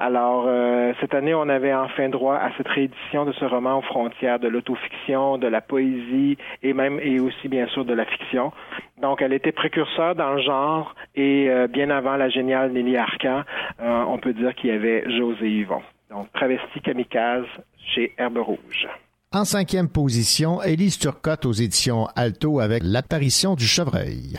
Alors 0.00 0.46
euh, 0.48 0.92
cette 1.00 1.14
année, 1.14 1.34
on 1.34 1.48
avait 1.48 1.72
enfin 1.72 2.08
droit 2.08 2.34
à 2.34 2.50
cette 2.56 2.66
réédition 2.66 3.24
de 3.24 3.32
ce 3.32 3.44
roman 3.44 3.78
aux 3.78 3.82
frontières 3.82 4.40
de 4.40 4.48
l'autofiction, 4.48 5.38
de 5.38 5.46
la 5.46 5.60
poésie 5.60 6.36
et 6.64 6.72
même 6.72 6.98
et 7.00 7.20
aussi 7.20 7.43
bien 7.48 7.66
sûr 7.68 7.84
de 7.84 7.94
la 7.94 8.04
fiction. 8.04 8.52
Donc, 9.00 9.22
elle 9.22 9.32
était 9.32 9.52
précurseur 9.52 10.14
dans 10.14 10.34
le 10.34 10.42
genre 10.42 10.94
et 11.14 11.48
euh, 11.48 11.66
bien 11.66 11.90
avant 11.90 12.16
la 12.16 12.28
géniale 12.28 12.72
Nelly 12.72 12.96
Arcan, 12.96 13.42
euh, 13.80 14.04
on 14.08 14.18
peut 14.18 14.32
dire 14.32 14.54
qu'il 14.54 14.70
y 14.70 14.72
avait 14.72 15.04
José 15.18 15.48
Yvon. 15.48 15.82
Donc, 16.10 16.32
Travesti 16.32 16.80
Kamikaze 16.80 17.46
chez 17.94 18.12
Herbe 18.18 18.38
Rouge. 18.38 18.88
En 19.32 19.44
cinquième 19.44 19.88
position, 19.88 20.62
Élise 20.62 20.98
Turcotte 20.98 21.44
aux 21.44 21.52
éditions 21.52 22.06
Alto 22.14 22.60
avec 22.60 22.82
l'apparition 22.84 23.54
du 23.54 23.64
chevreuil. 23.64 24.38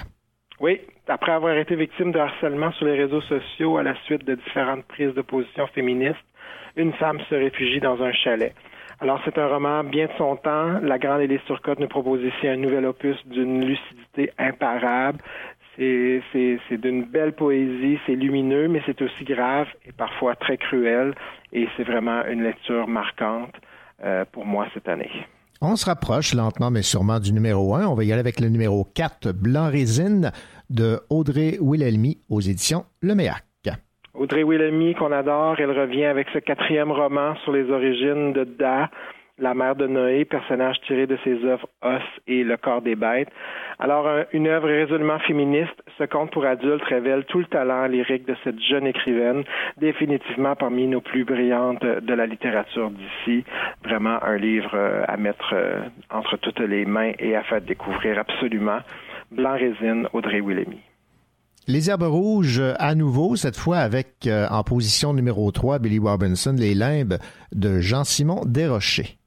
Oui, 0.61 0.79
après 1.07 1.33
avoir 1.33 1.57
été 1.57 1.75
victime 1.75 2.11
de 2.11 2.19
harcèlement 2.19 2.71
sur 2.71 2.85
les 2.85 2.97
réseaux 2.97 3.21
sociaux 3.21 3.77
à 3.77 3.83
la 3.83 3.95
suite 4.05 4.25
de 4.25 4.35
différentes 4.35 4.85
prises 4.85 5.13
de 5.13 5.21
position 5.21 5.67
féministes, 5.67 6.15
une 6.77 6.93
femme 6.93 7.19
se 7.29 7.35
réfugie 7.35 7.79
dans 7.79 8.01
un 8.01 8.11
chalet. 8.13 8.53
Alors, 8.99 9.19
c'est 9.25 9.37
un 9.37 9.47
roman 9.47 9.83
bien 9.83 10.05
de 10.05 10.11
son 10.17 10.37
temps. 10.37 10.79
La 10.81 10.97
grande 10.97 11.21
Élise 11.21 11.41
Turcotte 11.45 11.79
nous 11.79 11.87
propose 11.87 12.21
ici 12.21 12.47
un 12.47 12.57
nouvel 12.57 12.85
opus 12.85 13.17
d'une 13.25 13.65
lucidité 13.65 14.31
imparable. 14.37 15.19
C'est, 15.77 16.21
d'une 16.71 17.03
belle 17.03 17.33
poésie, 17.33 17.99
c'est 18.05 18.15
lumineux, 18.15 18.69
mais 18.69 18.81
c'est 18.85 19.01
aussi 19.01 19.25
grave 19.25 19.67
et 19.85 19.91
parfois 19.91 20.35
très 20.35 20.57
cruel. 20.57 21.13
Et 21.51 21.67
c'est 21.75 21.83
vraiment 21.83 22.25
une 22.25 22.43
lecture 22.43 22.87
marquante 22.87 23.53
euh, 24.03 24.23
pour 24.31 24.45
moi 24.45 24.67
cette 24.73 24.87
année. 24.87 25.11
On 25.61 25.75
se 25.75 25.85
rapproche 25.85 26.33
lentement 26.33 26.71
mais 26.71 26.81
sûrement 26.81 27.19
du 27.19 27.33
numéro 27.33 27.75
1. 27.75 27.87
On 27.87 27.95
va 27.95 28.03
y 28.05 28.11
aller 28.11 28.19
avec 28.19 28.39
le 28.39 28.47
numéro 28.47 28.85
4, 28.93 29.31
Blanc 29.33 29.69
Résine, 29.69 30.31
de 30.69 31.01
Audrey 31.09 31.57
Wilhelmy 31.59 32.19
aux 32.29 32.41
éditions 32.41 32.85
Le 33.01 33.15
Méac. 33.15 33.43
Audrey 34.17 34.43
Wilhelmy, 34.43 34.95
qu'on 34.95 35.11
adore, 35.11 35.59
elle 35.59 35.77
revient 35.77 36.05
avec 36.05 36.27
ce 36.33 36.39
quatrième 36.39 36.91
roman 36.91 37.35
sur 37.43 37.51
les 37.51 37.69
origines 37.69 38.31
de 38.31 38.45
Da, 38.45 38.89
la 39.37 39.53
mère 39.53 39.75
de 39.75 39.87
Noé, 39.87 40.23
personnage 40.23 40.79
tiré 40.87 41.05
de 41.05 41.17
ses 41.25 41.43
œuvres 41.43 41.67
Os 41.81 42.01
et 42.25 42.45
Le 42.45 42.55
corps 42.55 42.81
des 42.81 42.95
bêtes. 42.95 43.27
Alors, 43.77 44.07
un, 44.07 44.23
une 44.31 44.47
œuvre 44.47 44.67
résolument 44.67 45.19
féministe, 45.19 45.83
ce 45.97 46.05
conte 46.05 46.31
pour 46.31 46.45
adultes 46.45 46.83
révèle 46.83 47.25
tout 47.25 47.39
le 47.39 47.45
talent 47.45 47.87
lyrique 47.87 48.25
de 48.25 48.35
cette 48.45 48.61
jeune 48.61 48.87
écrivaine, 48.87 49.43
définitivement 49.77 50.55
parmi 50.55 50.87
nos 50.87 51.01
plus 51.01 51.25
brillantes 51.25 51.83
de 51.83 52.13
la 52.13 52.25
littérature 52.25 52.91
d'ici. 52.91 53.43
Vraiment 53.83 54.23
un 54.23 54.37
livre 54.37 54.71
euh, 54.75 55.03
à 55.09 55.17
mettre 55.17 55.53
euh, 55.53 55.81
entre 56.09 56.37
toutes 56.37 56.61
les 56.61 56.85
mains 56.85 57.11
et 57.19 57.35
à 57.35 57.43
faire 57.43 57.61
découvrir 57.61 58.17
absolument. 58.17 58.79
Blanc 59.31 59.57
résine, 59.57 60.07
Audrey 60.13 60.39
Wilhelmy. 60.39 60.79
Les 61.67 61.89
Herbes 61.89 62.03
Rouges, 62.03 62.61
à 62.77 62.93
nouveau, 62.93 63.35
cette 63.35 63.57
fois 63.57 63.77
avec 63.77 64.27
euh, 64.27 64.45
en 64.51 64.61
position 64.63 65.15
numéro 65.15 65.49
3, 65.49 65.79
Billy 65.79 65.97
Robinson, 65.97 66.55
Les 66.55 66.75
Limbes 66.75 67.17
de 67.53 67.79
Jean-Simon 67.79 68.41
Desrochers. 68.45 69.17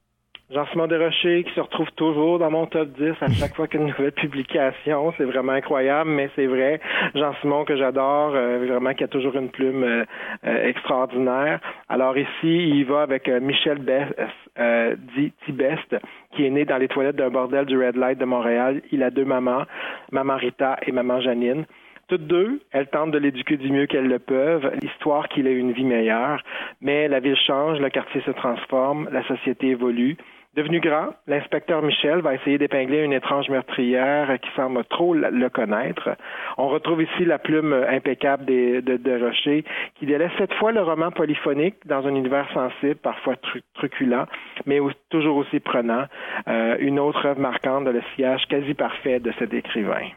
Jean-Simon 0.49 0.87
Desrochers 0.87 1.43
qui 1.43 1.53
se 1.53 1.59
retrouve 1.59 1.91
toujours 1.95 2.39
dans 2.39 2.49
mon 2.49 2.65
top 2.65 2.89
10 2.97 3.11
à 3.21 3.29
chaque 3.29 3.55
fois 3.55 3.67
qu'il 3.67 3.81
y 3.81 3.83
a 3.83 3.85
une 3.85 3.91
nouvelle 3.91 4.13
publication. 4.13 5.13
C'est 5.17 5.25
vraiment 5.25 5.51
incroyable, 5.51 6.09
mais 6.09 6.31
c'est 6.35 6.47
vrai. 6.47 6.79
Jean-Simon 7.13 7.65
que 7.65 7.77
j'adore, 7.77 8.31
euh, 8.33 8.65
vraiment 8.67 8.93
qui 8.93 9.03
a 9.03 9.07
toujours 9.07 9.35
une 9.35 9.49
plume 9.49 9.83
euh, 9.83 10.05
euh, 10.45 10.67
extraordinaire. 10.67 11.59
Alors 11.87 12.17
ici, 12.17 12.29
il 12.43 12.85
va 12.85 13.01
avec 13.01 13.27
euh, 13.27 13.39
Michel 13.39 13.77
Best, 13.79 14.15
euh, 14.57 14.95
dit 15.15 15.33
Tibest, 15.45 15.95
qui 16.35 16.45
est 16.45 16.49
né 16.49 16.65
dans 16.65 16.77
les 16.77 16.87
toilettes 16.87 17.17
d'un 17.17 17.29
bordel 17.29 17.65
du 17.65 17.77
Red 17.77 17.95
Light 17.95 18.17
de 18.17 18.25
Montréal. 18.25 18.81
Il 18.91 19.03
a 19.03 19.11
deux 19.11 19.25
mamans, 19.25 19.65
maman 20.11 20.37
Rita 20.37 20.77
et 20.87 20.91
maman 20.91 21.21
Janine. 21.21 21.65
Toutes 22.09 22.25
deux, 22.25 22.59
elles 22.71 22.87
tentent 22.87 23.11
de 23.11 23.19
l'éduquer 23.19 23.57
du 23.57 23.71
mieux 23.71 23.85
qu'elles 23.85 24.07
le 24.07 24.17
peuvent, 24.17 24.71
l'histoire 24.81 25.27
qu'il 25.29 25.45
ait 25.45 25.53
une 25.53 25.73
vie 25.73 25.83
meilleure. 25.85 26.41
Mais 26.81 27.07
la 27.07 27.19
ville 27.19 27.37
change, 27.37 27.79
le 27.79 27.89
quartier 27.89 28.21
se 28.21 28.31
transforme, 28.31 29.07
la 29.11 29.23
société 29.27 29.67
évolue. 29.67 30.17
Devenu 30.55 30.79
grand, 30.79 31.09
l'inspecteur 31.27 31.83
Michel 31.83 32.21
va 32.21 32.33
essayer 32.33 32.57
d'épingler 32.57 33.03
une 33.03 33.13
étrange 33.13 33.47
meurtrière 33.49 34.35
qui 34.41 34.49
semble 34.55 34.83
trop 34.85 35.13
le 35.13 35.49
connaître. 35.49 36.09
On 36.57 36.67
retrouve 36.69 37.03
ici 37.03 37.25
la 37.25 37.37
plume 37.37 37.71
impeccable 37.87 38.45
des, 38.45 38.81
de, 38.81 38.97
de 38.97 39.23
Rocher, 39.23 39.63
qui 39.99 40.07
délaisse 40.07 40.31
cette 40.39 40.53
fois 40.55 40.71
le 40.71 40.81
roman 40.81 41.11
polyphonique 41.11 41.75
dans 41.85 42.07
un 42.07 42.15
univers 42.15 42.49
sensible, 42.51 42.95
parfois 42.95 43.35
tru- 43.35 43.61
truculent, 43.75 44.25
mais 44.65 44.79
toujours 45.11 45.37
aussi 45.37 45.59
prenant. 45.59 46.05
Euh, 46.47 46.75
une 46.79 46.99
autre 46.99 47.23
œuvre 47.27 47.39
marquante 47.39 47.85
de 47.85 47.91
le 47.91 48.01
sillage 48.15 48.41
quasi 48.49 48.73
parfait 48.73 49.19
de 49.19 49.31
cet 49.37 49.53
écrivain. 49.53 50.07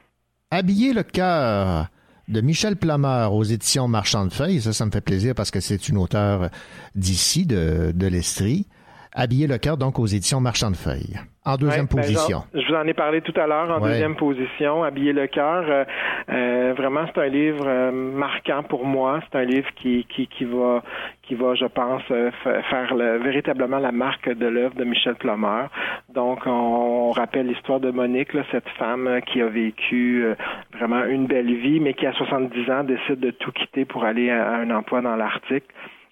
Habiller 0.55 0.93
le 0.93 1.03
cœur 1.03 1.89
de 2.29 2.43
Michel 2.43 2.77
Plameur 2.77 3.33
aux 3.33 3.43
éditions 3.43 3.89
Marchand 3.89 4.27
de 4.27 4.33
Feuilles. 4.35 4.61
Ça, 4.61 4.75
ça 4.75 4.85
me 4.85 4.91
fait 4.91 5.01
plaisir 5.01 5.35
parce 5.35 5.51
que 5.51 5.61
c'est 5.61 5.89
une 5.89 5.97
auteure 5.97 6.51
d'ici, 6.95 7.47
de, 7.47 7.91
de 7.97 8.07
l'Estrie. 8.07 8.67
Habiller 9.15 9.47
le 9.47 9.59
cœur, 9.59 9.77
donc, 9.77 9.99
aux 9.99 10.07
éditions 10.07 10.41
Marchand 10.41 10.71
de 10.71 10.77
Feuilles. 10.77 11.19
En 11.45 11.57
deuxième 11.57 11.85
Ouais, 11.87 11.97
ben, 11.97 12.01
position. 12.03 12.29
genre, 12.39 12.47
je 12.55 12.67
vous 12.67 12.75
en 12.75 12.87
ai 12.87 12.95
parlé 12.95 13.21
tout 13.21 13.35
à 13.39 13.47
l'heure 13.47 13.69
en 13.71 13.83
Ouais. 13.83 13.91
deuxième 13.91 14.15
position, 14.17 14.85
Habiller 14.85 15.13
le 15.13 15.27
cœur. 15.27 15.65
euh, 15.69 15.85
euh, 16.31 16.73
vraiment, 16.77 17.01
c'est 17.13 17.21
un 17.21 17.27
livre 17.27 17.65
euh, 17.67 17.91
marquant 17.91 18.63
pour 18.63 18.87
moi. 18.87 19.21
C'est 19.31 19.39
un 19.39 19.45
livre 19.45 19.69
qui, 19.77 20.07
qui, 20.09 20.29
qui 20.29 20.45
va, 20.45 20.83
qui 21.23 21.35
va, 21.35 21.55
je 21.57 21.67
pense, 21.67 22.01
fa- 22.05 22.63
faire 22.63 22.95
le- 22.95 23.19
véritablement 23.19 23.79
la 23.81 23.93
marque 23.93 24.31
de 24.33 24.47
l'œuvre 24.47 24.77
de 24.77 24.85
Michel 24.85 25.17
Plummer. 25.17 25.67
Donc, 26.15 26.41
on, 26.47 27.11
rappelle 27.11 27.49
l'histoire 27.49 27.81
de 27.81 27.91
Monique, 27.91 28.33
là, 28.33 28.45
cette 28.51 28.69
femme 28.79 29.21
qui 29.27 29.43
a 29.43 29.47
vécu 29.49 30.25
euh, 30.25 30.35
vraiment 30.79 31.05
une 31.05 31.27
belle 31.27 31.53
vie, 31.55 31.81
mais 31.81 31.93
qui 31.93 32.07
à 32.07 32.13
70 32.13 32.71
ans 32.71 32.85
décide 32.85 33.21
de 33.21 33.31
tout 33.33 33.53
quitter 33.53 33.85
pour 33.85 34.05
aller 34.05 34.31
à, 34.31 34.49
à 34.49 34.57
un 34.61 34.71
emploi 34.71 35.03
dans 35.03 35.17
l'Arctique. 35.17 35.65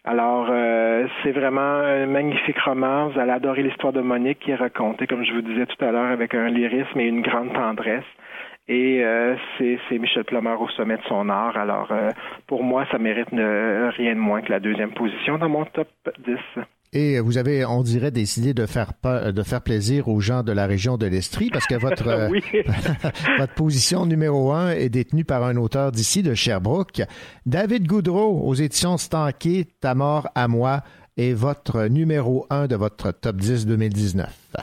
Alors, 0.04 0.48
euh, 0.50 1.06
c'est 1.22 1.32
vraiment 1.32 1.60
un 1.60 2.06
magnifique 2.06 2.58
roman. 2.60 3.08
Vous 3.08 3.18
allez 3.18 3.32
adorer 3.32 3.62
l'histoire 3.62 3.92
de 3.92 4.00
Monique 4.00 4.38
qui 4.38 4.50
est 4.50 4.56
racontée, 4.56 5.06
comme 5.06 5.24
je 5.24 5.32
vous 5.32 5.42
disais 5.42 5.66
tout 5.66 5.84
à 5.84 5.92
l'heure, 5.92 6.10
avec 6.10 6.34
un 6.34 6.48
lyrisme 6.48 6.98
et 6.98 7.06
une 7.06 7.20
grande 7.20 7.52
tendresse. 7.52 8.04
Et 8.66 9.04
euh, 9.04 9.36
c'est 9.58 9.98
Michel 9.98 10.24
Plummer 10.24 10.54
au 10.58 10.68
sommet 10.70 10.96
de 10.96 11.02
son 11.02 11.28
art. 11.28 11.56
Alors, 11.56 11.92
euh, 11.92 12.10
pour 12.46 12.62
moi, 12.62 12.86
ça 12.90 12.98
mérite 12.98 13.28
rien 13.30 14.14
de 14.14 14.20
moins 14.20 14.40
que 14.40 14.50
la 14.50 14.60
deuxième 14.60 14.92
position 14.92 15.36
dans 15.38 15.48
mon 15.48 15.64
top 15.66 15.88
10. 16.24 16.36
Et 16.92 17.20
vous 17.20 17.38
avez, 17.38 17.64
on 17.64 17.82
dirait, 17.82 18.10
décidé 18.10 18.52
de 18.52 18.66
faire 18.66 18.92
de 19.04 19.42
faire 19.44 19.62
plaisir 19.62 20.08
aux 20.08 20.18
gens 20.18 20.42
de 20.42 20.50
la 20.50 20.66
région 20.66 20.96
de 20.96 21.06
l'Estrie 21.06 21.48
parce 21.50 21.66
que 21.66 21.76
votre 21.76 22.08
euh, 22.08 22.28
Oui. 22.28 22.42
votre 23.38 23.54
position 23.54 24.06
numéro 24.06 24.52
un 24.52 24.70
est 24.70 24.88
détenue 24.88 25.24
par 25.24 25.44
un 25.44 25.56
auteur 25.56 25.92
d'ici 25.92 26.22
de 26.22 26.34
Sherbrooke, 26.34 27.02
David 27.46 27.86
Goudreau 27.86 28.40
aux 28.44 28.54
éditions 28.54 28.98
Stanquet, 28.98 29.68
Ta 29.80 29.94
mort 29.94 30.28
à 30.34 30.48
moi 30.48 30.82
est 31.16 31.32
votre 31.32 31.86
numéro 31.86 32.46
un 32.50 32.66
de 32.66 32.74
votre 32.74 33.12
top 33.12 33.36
10 33.36 33.66
2019. 33.66 34.56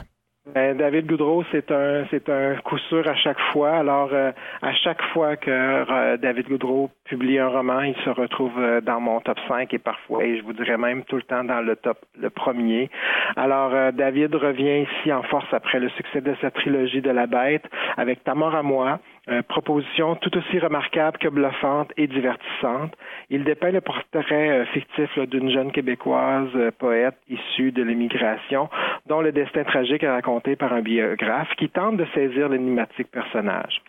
Ben, 0.58 0.76
David 0.76 1.06
Goudreau, 1.06 1.44
c'est 1.52 1.70
un 1.70 2.06
c'est 2.10 2.28
un 2.30 2.56
coup 2.56 2.80
sûr 2.90 3.08
à 3.08 3.14
chaque 3.14 3.40
fois. 3.52 3.74
Alors 3.78 4.10
euh, 4.12 4.32
à 4.64 4.74
chaque 4.74 5.04
fois 5.14 5.36
que 5.36 5.52
euh, 5.52 6.18
David 6.18 6.48
Goudreau 6.48 6.90
publie 7.04 7.38
un 7.38 7.48
roman, 7.48 7.82
il 7.82 7.96
se 8.04 8.10
retrouve 8.10 8.58
euh, 8.58 8.82
dans 8.82 9.00
mon 9.00 9.22
top 9.22 9.38
5 9.48 9.72
et 9.72 9.78
parfois, 9.78 10.24
et 10.24 10.36
je 10.40 10.42
vous 10.42 10.54
dirais 10.54 10.80
même 10.80 11.04
tout 11.04 11.18
le 11.18 11.22
temps 11.22 11.44
dans 11.44 11.62
le 11.62 11.76
top 11.76 12.00
le 12.20 12.32
premier. 12.32 12.90
Alors 13.36 13.72
David 13.94 14.34
revient 14.34 14.88
ici 14.88 15.14
en 15.14 15.22
force 15.22 15.54
après 15.54 15.80
le 15.80 15.90
succès 15.90 16.22
de 16.22 16.34
sa 16.42 16.50
trilogie 16.50 17.02
de 17.02 17.12
la 17.12 17.28
bête 17.28 17.66
avec 17.96 18.24
Ta 18.24 18.34
mort 18.34 18.56
à 18.56 18.64
moi, 18.64 19.00
euh, 19.30 19.42
proposition 19.42 20.16
tout 20.16 20.36
aussi 20.38 20.60
remarquable 20.60 21.18
que 21.18 21.28
bluffante 21.28 21.92
et 21.98 22.08
divertissante. 22.08 22.94
Il 23.30 23.44
dépeint 23.44 23.72
le 23.72 23.82
portrait 23.82 24.50
euh, 24.50 24.66
fictif 24.68 25.18
d'une 25.20 25.52
jeune 25.52 25.72
québécoise 25.72 26.50
euh, 26.56 26.72
poète 26.72 27.18
issue 27.28 27.72
de 27.72 27.84
l'immigration, 27.84 28.70
dont 29.08 29.22
le 29.22 29.32
destin 29.32 29.64
tragique 29.64 30.04
est 30.04 30.10
raconté 30.10 30.56
par 30.56 30.74
un 30.74 30.82
biographe 30.82 31.54
qui 31.58 31.70
tente 31.70 31.98
de 31.98 32.06
saisir 32.14 32.50
l'énigmatique 32.50 33.12
personnage. 33.12 33.82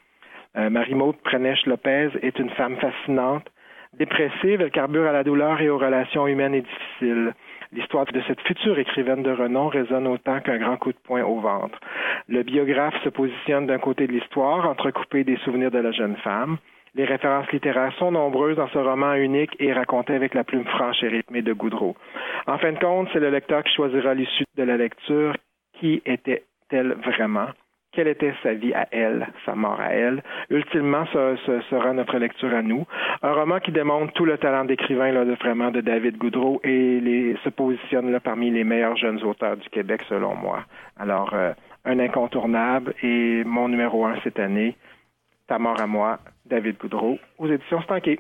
Euh, 0.57 0.71
Marie-Maude 0.71 1.17
Prenèche-Lopez 1.23 2.11
est 2.23 2.39
une 2.39 2.51
femme 2.51 2.77
fascinante. 2.77 3.47
Dépressive, 3.97 4.61
elle 4.61 4.71
carbure 4.71 5.07
à 5.07 5.13
la 5.13 5.25
douleur 5.25 5.61
et 5.61 5.71
aux 5.71 5.79
relations 5.79 6.27
humaines 6.27 6.55
et 6.55 6.63
difficiles. 6.63 7.35
L'histoire 7.73 8.07
de 8.07 8.21
cette 8.27 8.41
future 8.41 8.79
écrivaine 8.79 9.23
de 9.23 9.31
renom 9.31 9.69
résonne 9.69 10.07
autant 10.07 10.41
qu'un 10.41 10.59
grand 10.59 10.77
coup 10.79 10.93
de 10.93 10.99
poing 11.05 11.23
au 11.23 11.41
ventre. 11.41 11.79
Le 12.27 12.43
biographe 12.43 12.95
se 13.05 13.11
positionne 13.11 13.67
d'un 13.67 13.79
côté 13.79 14.07
de 14.07 14.13
l'histoire, 14.13 14.69
entrecoupé 14.69 15.25
des 15.25 15.37
souvenirs 15.39 15.71
de 15.71 15.79
la 15.79 15.93
jeune 15.93 16.17
femme. 16.17 16.57
Les 16.95 17.05
références 17.05 17.51
littéraires 17.53 17.95
sont 17.99 18.11
nombreuses 18.11 18.57
dans 18.57 18.69
ce 18.69 18.79
roman 18.79 19.15
unique 19.15 19.55
et 19.61 19.73
raconté 19.73 20.15
avec 20.15 20.35
la 20.35 20.45
plume 20.45 20.65
franche 20.65 21.03
et 21.03 21.09
rythmée 21.09 21.43
de 21.43 21.53
Goudreau. 21.53 21.95
En 22.47 22.57
fin 22.59 22.73
de 22.73 22.79
compte, 22.79 23.09
c'est 23.13 23.21
le 23.21 23.31
lecteur 23.31 23.63
qui 23.63 23.75
choisira 23.75 24.15
l'issue 24.15 24.45
de 24.57 24.63
la 24.63 24.77
lecture. 24.77 25.37
Qui 25.79 26.03
était-elle 26.07 26.95
vraiment? 27.05 27.49
Quelle 27.93 28.09
était 28.09 28.35
sa 28.43 28.53
vie 28.53 28.75
à 28.75 28.87
elle, 28.91 29.29
sa 29.47 29.55
mort 29.55 29.81
à 29.81 29.93
elle? 29.93 30.23
Ultimement, 30.51 31.07
ce, 31.13 31.37
ce 31.47 31.61
sera 31.63 31.93
notre 31.93 32.19
lecture 32.19 32.55
à 32.55 32.63
nous. 32.63 32.87
Un 33.23 33.33
roman 33.33 33.61
qui 33.61 33.73
démontre 33.73 34.13
tout 34.13 34.27
le 34.27 34.37
talent 34.37 34.65
d'écrivain 34.65 35.11
là, 35.11 35.25
de, 35.25 35.33
vraiment 35.35 35.71
de 35.71 35.81
David 35.81 36.19
Goudreau 36.19 36.61
et 36.65 37.01
les, 37.01 37.37
se 37.45 37.49
positionne 37.49 38.13
là, 38.13 38.21
parmi 38.21 38.51
les 38.51 38.65
meilleurs 38.65 38.97
jeunes 38.97 39.23
auteurs 39.25 39.57
du 39.57 39.69
Québec, 39.71 40.03
selon 40.09 40.35
moi. 40.35 40.65
Alors, 40.99 41.33
euh, 41.33 41.53
un 41.85 41.99
incontournable 41.99 42.95
et 43.03 43.43
mon 43.45 43.69
numéro 43.69 44.05
un 44.05 44.17
cette 44.23 44.39
année, 44.39 44.77
Ta 45.49 45.59
mort 45.59 45.81
à 45.81 45.87
moi, 45.87 46.19
David 46.45 46.77
Goudreau, 46.77 47.19
aux 47.39 47.49
éditions 47.49 47.81
Stanquet. 47.81 48.19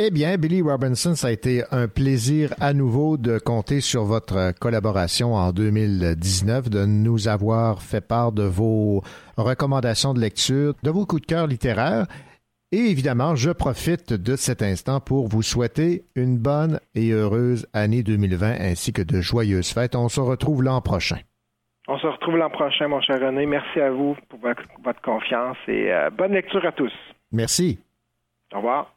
Eh 0.00 0.12
bien, 0.12 0.36
Billy 0.36 0.62
Robinson, 0.62 1.16
ça 1.16 1.26
a 1.26 1.30
été 1.32 1.64
un 1.72 1.88
plaisir 1.88 2.54
à 2.60 2.72
nouveau 2.72 3.16
de 3.16 3.40
compter 3.40 3.80
sur 3.80 4.04
votre 4.04 4.56
collaboration 4.60 5.34
en 5.34 5.50
2019, 5.50 6.70
de 6.70 6.86
nous 6.86 7.26
avoir 7.26 7.82
fait 7.82 8.00
part 8.00 8.30
de 8.30 8.44
vos 8.44 9.02
recommandations 9.36 10.14
de 10.14 10.20
lecture, 10.20 10.74
de 10.84 10.90
vos 10.90 11.04
coups 11.04 11.22
de 11.22 11.26
cœur 11.26 11.48
littéraires. 11.48 12.06
Et 12.70 12.78
évidemment, 12.78 13.34
je 13.34 13.50
profite 13.50 14.12
de 14.12 14.36
cet 14.36 14.62
instant 14.62 15.00
pour 15.00 15.26
vous 15.26 15.42
souhaiter 15.42 16.04
une 16.14 16.38
bonne 16.38 16.78
et 16.94 17.10
heureuse 17.10 17.66
année 17.72 18.04
2020 18.04 18.52
ainsi 18.60 18.92
que 18.92 19.02
de 19.02 19.20
joyeuses 19.20 19.72
fêtes. 19.72 19.96
On 19.96 20.08
se 20.08 20.20
retrouve 20.20 20.62
l'an 20.62 20.80
prochain. 20.80 21.18
On 21.88 21.98
se 21.98 22.06
retrouve 22.06 22.36
l'an 22.36 22.50
prochain, 22.50 22.86
mon 22.86 23.00
cher 23.00 23.18
René. 23.20 23.46
Merci 23.46 23.80
à 23.80 23.90
vous 23.90 24.14
pour 24.28 24.38
votre, 24.38 25.02
confiance 25.02 25.56
et 25.66 25.92
euh, 25.92 26.10
bonne 26.10 26.34
lecture 26.34 26.64
à 26.64 26.70
tous. 26.70 26.92
Merci. 27.32 27.80
Au 28.52 28.58
revoir. 28.58 28.94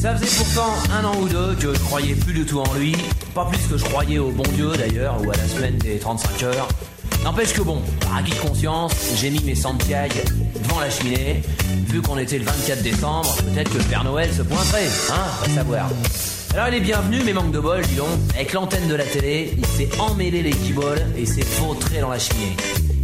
Ça 0.00 0.14
faisait 0.14 0.44
pourtant 0.44 0.74
un 0.92 1.04
an 1.04 1.12
ou 1.20 1.28
deux 1.28 1.56
que 1.56 1.74
je 1.74 1.80
croyais 1.80 2.14
plus 2.14 2.32
du 2.32 2.46
tout 2.46 2.60
en 2.60 2.74
lui, 2.74 2.94
pas 3.34 3.46
plus 3.46 3.58
que 3.66 3.76
je 3.76 3.84
croyais 3.84 4.20
au 4.20 4.30
bon 4.30 4.44
Dieu 4.54 4.70
d'ailleurs, 4.76 5.20
ou 5.20 5.28
à 5.28 5.36
la 5.36 5.48
semaine 5.48 5.76
des 5.78 5.98
35 5.98 6.42
heures. 6.44 6.68
N'empêche 7.24 7.52
que 7.52 7.62
bon, 7.62 7.82
par 8.00 8.18
acquis 8.18 8.30
de 8.30 8.36
conscience, 8.36 8.92
j'ai 9.16 9.28
mis 9.28 9.42
mes 9.42 9.56
Santiago 9.56 10.14
devant 10.62 10.78
la 10.78 10.88
cheminée. 10.88 11.42
Vu 11.88 12.00
qu'on 12.00 12.16
était 12.16 12.38
le 12.38 12.44
24 12.44 12.80
décembre, 12.80 13.36
peut-être 13.38 13.72
que 13.72 13.78
le 13.78 13.84
Père 13.84 14.04
Noël 14.04 14.32
se 14.32 14.42
pointerait, 14.42 14.86
hein, 15.10 15.26
va 15.42 15.52
savoir. 15.52 15.90
Alors 16.54 16.68
il 16.68 16.74
est 16.74 16.80
bienvenu, 16.80 17.18
mais 17.24 17.32
manque 17.32 17.50
de 17.50 17.58
bol, 17.58 17.82
dis 17.82 17.96
donc. 17.96 18.06
Avec 18.36 18.52
l'antenne 18.52 18.86
de 18.86 18.94
la 18.94 19.04
télé, 19.04 19.52
il 19.58 19.66
s'est 19.66 19.90
emmêlé 19.98 20.42
les 20.42 20.52
guiboles 20.52 21.04
et 21.16 21.26
s'est 21.26 21.44
vautré 21.58 22.00
dans 22.00 22.10
la 22.10 22.20
cheminée. 22.20 22.54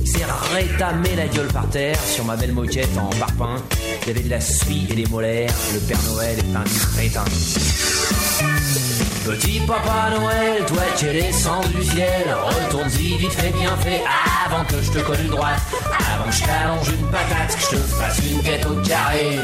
S'est 0.04 0.24
rétamé 0.52 1.16
la 1.16 1.26
gueule 1.26 1.48
par 1.48 1.68
terre 1.70 1.98
sur 1.98 2.24
ma 2.24 2.36
belle 2.36 2.52
moquette 2.52 2.96
en 2.98 3.08
parpaing. 3.18 3.56
Il 4.02 4.08
y 4.08 4.10
avait 4.10 4.20
de 4.20 4.30
la 4.30 4.40
suie 4.40 4.86
et 4.90 4.94
des 4.94 5.06
molaires. 5.06 5.52
Le 5.72 5.80
Père 5.80 6.02
Noël 6.12 6.38
est 6.38 6.56
un 6.56 6.64
crétin. 6.92 7.24
Petit 9.24 9.60
Papa 9.60 10.10
Noël, 10.10 10.64
toi 10.66 10.82
qui 10.96 11.06
es 11.06 11.22
descendu 11.22 11.68
du 11.68 11.84
ciel, 11.84 12.36
retourne-y 12.42 13.16
vite 13.16 13.32
fait 13.32 13.50
bien 13.58 13.74
fait 13.78 14.02
avant 14.46 14.64
que 14.64 14.82
je 14.82 14.90
te 14.90 14.98
colle 14.98 15.20
une 15.24 15.30
droite, 15.30 15.60
avant 16.14 16.28
que 16.28 16.36
je 16.36 16.42
t'allonge 16.42 16.88
une 16.88 17.06
patate, 17.06 17.56
que 17.56 17.60
je 17.62 17.68
te 17.70 17.76
fasse 17.76 18.18
une 18.18 18.42
tête 18.42 18.66
au 18.66 18.74
carré. 18.86 19.38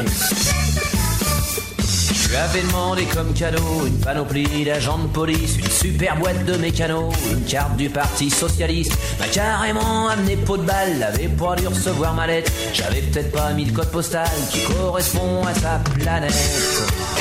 Lui 2.31 2.37
avais 2.37 2.61
demandé 2.61 3.03
comme 3.13 3.33
cadeau 3.33 3.85
une 3.85 3.99
panoplie 3.99 4.63
d'agents 4.63 4.97
de 4.99 5.07
police, 5.07 5.57
une 5.57 5.69
super 5.69 6.15
boîte 6.17 6.45
de 6.45 6.55
mécano, 6.55 7.09
une 7.29 7.43
carte 7.43 7.75
du 7.75 7.89
parti 7.89 8.29
socialiste. 8.29 8.93
M'a 9.19 9.27
carrément 9.27 10.07
amené 10.07 10.37
pot 10.37 10.55
de 10.55 10.63
balle, 10.63 11.03
avait 11.03 11.27
pas 11.27 11.55
dû 11.57 11.67
recevoir 11.67 12.13
ma 12.13 12.27
lettre. 12.27 12.49
J'avais 12.73 13.01
peut-être 13.01 13.31
pas 13.33 13.51
mis 13.51 13.65
le 13.65 13.73
code 13.73 13.91
postal 13.91 14.29
qui 14.49 14.63
correspond 14.63 15.43
à 15.45 15.53
sa 15.53 15.81
planète. 15.99 17.20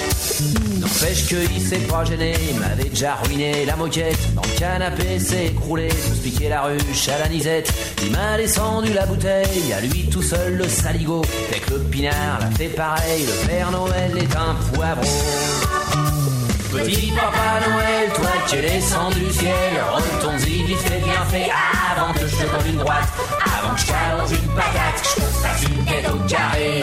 N'empêche 0.81 1.27
qu'il 1.27 1.61
s'est 1.61 1.87
pas 1.87 2.05
gêné, 2.05 2.33
il 2.51 2.59
m'avait 2.59 2.89
déjà 2.89 3.17
ruiné 3.17 3.67
la 3.67 3.77
moquette. 3.77 4.35
Dans 4.35 4.43
le 4.43 4.59
canapé 4.59 5.19
s'est 5.19 5.47
écroulé 5.49 5.89
pour 5.89 6.15
se 6.15 6.21
piquer 6.21 6.49
la 6.49 6.63
ruche 6.63 7.09
à 7.09 7.19
la 7.19 7.29
nisette. 7.29 7.71
Il 8.03 8.13
m'a 8.13 8.39
descendu 8.39 8.93
la 8.95 9.05
bouteille, 9.05 9.73
à 9.77 9.81
lui 9.83 10.09
tout 10.09 10.23
seul 10.23 10.57
le 10.57 10.67
saligo. 10.67 11.23
Avec 11.51 11.69
le 11.69 11.79
pinard 11.81 12.41
l'a 12.41 12.51
fait 12.53 12.69
pareil, 12.69 13.27
le 13.27 13.47
Père 13.47 13.71
Noël 13.71 14.13
est 14.17 14.37
un 14.37 14.55
poivreau. 14.73 15.05
Petit 16.73 17.13
Papa 17.13 17.69
Noël, 17.69 18.11
toi 18.15 18.31
qui 18.47 18.57
es 18.57 18.63
descendu 18.63 19.21
du 19.21 19.33
ciel, 19.33 19.53
retourne-y 19.93 20.63
vite 20.63 20.79
fait 20.79 21.01
bien 21.01 21.25
fait 21.31 21.51
avant 21.95 22.13
que 22.15 22.21
je 22.21 22.37
te 22.37 22.69
une 22.69 22.79
droite, 22.79 23.09
avant 23.45 23.75
que 23.75 23.81
je 23.81 24.35
une 24.35 24.49
patate, 24.55 25.03
que 25.03 25.21
je 25.21 25.27
fasse 25.43 25.63
une 25.63 25.85
tête 25.85 26.09
au 26.09 26.29
carré. 26.29 26.81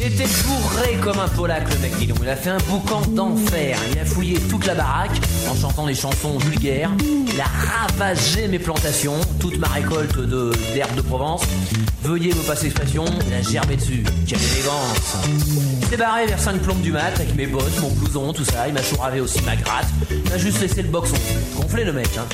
Il 0.00 0.06
était 0.06 0.28
bourré 0.46 0.96
comme 1.02 1.18
un 1.18 1.28
polac, 1.28 1.64
le 1.70 1.78
mec, 1.80 2.08
donc. 2.08 2.18
Il 2.22 2.28
a 2.28 2.36
fait 2.36 2.50
un 2.50 2.58
boucan 2.68 3.00
d'enfer. 3.08 3.76
Il 3.92 3.98
a 3.98 4.04
fouillé 4.04 4.38
toute 4.48 4.66
la 4.66 4.74
baraque 4.74 5.10
en 5.50 5.54
chantant 5.56 5.86
des 5.86 5.94
chansons 5.94 6.38
vulgaires. 6.38 6.90
Il 7.00 7.40
a 7.40 7.44
ravagé 7.44 8.46
mes 8.48 8.58
plantations, 8.58 9.18
toute 9.40 9.58
ma 9.58 9.68
récolte 9.68 10.16
de- 10.18 10.52
d'herbes 10.74 10.94
de 10.94 11.00
Provence. 11.02 11.42
Veuillez 12.02 12.32
me 12.32 12.42
passer 12.46 12.64
l'expression, 12.64 13.04
il 13.26 13.34
a 13.34 13.42
germé 13.42 13.76
dessus. 13.76 14.04
Quelle 14.26 14.38
élégance. 14.52 15.16
Il 15.82 15.88
s'est 15.88 15.96
barré 15.96 16.26
vers 16.26 16.38
5 16.38 16.58
plombes 16.62 16.80
du 16.80 16.92
mat 16.92 17.12
avec 17.16 17.34
mes 17.34 17.46
bottes, 17.46 17.78
mon 17.80 17.90
blouson, 17.90 18.32
tout 18.32 18.44
ça. 18.44 18.68
Il 18.68 18.74
m'a 18.74 18.82
chouravé 18.82 19.20
aussi 19.20 19.40
ma 19.42 19.56
gratte. 19.56 19.88
Il 20.10 20.30
m'a 20.30 20.38
juste 20.38 20.60
laissé 20.60 20.82
le 20.82 20.88
boxon. 20.88 21.16
Gonflé 21.56 21.84
le 21.84 21.92
mec, 21.92 22.08
hein. 22.18 22.24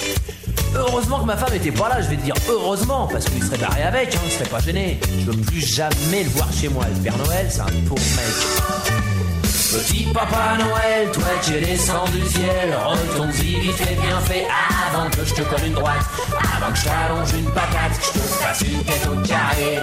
Heureusement 0.76 1.20
que 1.20 1.24
ma 1.26 1.36
femme 1.36 1.54
était 1.54 1.70
pas 1.70 1.88
là, 1.88 2.00
je 2.00 2.08
vais 2.08 2.16
te 2.16 2.22
dire 2.22 2.34
heureusement, 2.48 3.08
parce 3.10 3.24
qu'il 3.26 3.42
serait 3.42 3.58
barré 3.58 3.82
avec, 3.82 4.14
hein, 4.14 4.18
il 4.24 4.30
serait 4.32 4.48
pas 4.48 4.60
gêné. 4.60 4.98
Je 5.20 5.30
veux 5.30 5.36
plus 5.36 5.60
jamais 5.60 6.24
le 6.24 6.30
voir 6.30 6.48
chez 6.52 6.68
moi. 6.68 6.84
Le 6.92 7.00
Père 7.00 7.16
Noël, 7.18 7.46
c'est 7.48 7.60
un 7.60 7.66
pauvre 7.88 8.02
mec. 8.16 9.44
Petit 9.74 10.04
Papa 10.12 10.56
Noël, 10.58 11.10
toi 11.12 11.24
qui 11.42 11.54
es 11.54 11.60
descendu 11.60 12.20
du 12.20 12.28
ciel, 12.28 12.76
retourne-y 12.84 13.60
vite 13.60 13.76
fait 13.76 13.96
bien 13.96 14.20
fait 14.20 14.46
avant 14.88 15.10
que 15.10 15.24
je 15.24 15.34
te 15.34 15.42
colle 15.42 15.66
une 15.66 15.74
droite, 15.74 16.04
avant 16.56 16.72
que 16.72 16.78
je 16.78 16.84
t'allonge 16.84 17.32
une 17.32 17.50
patate, 17.50 17.98
que 17.98 18.04
je 18.06 18.12
te 18.12 18.18
fasse 18.18 18.60
une 18.60 18.84
tête 18.84 19.08
au 19.12 19.16
carré. 19.26 19.80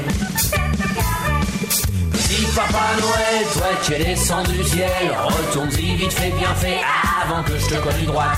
Petit 2.31 2.45
Papa 2.55 2.95
Noël, 2.97 3.45
toi 3.51 3.67
qui 3.83 3.93
es 3.93 4.05
descendu 4.05 4.53
du 4.53 4.63
ciel, 4.63 4.89
retourne-y 5.21 5.95
vite 5.97 6.13
fait 6.13 6.31
bien 6.31 6.55
fait 6.55 6.79
avant 7.21 7.43
que 7.43 7.59
je 7.59 7.65
te 7.65 7.73
colle 7.75 7.93
une 7.99 8.05
droite, 8.05 8.37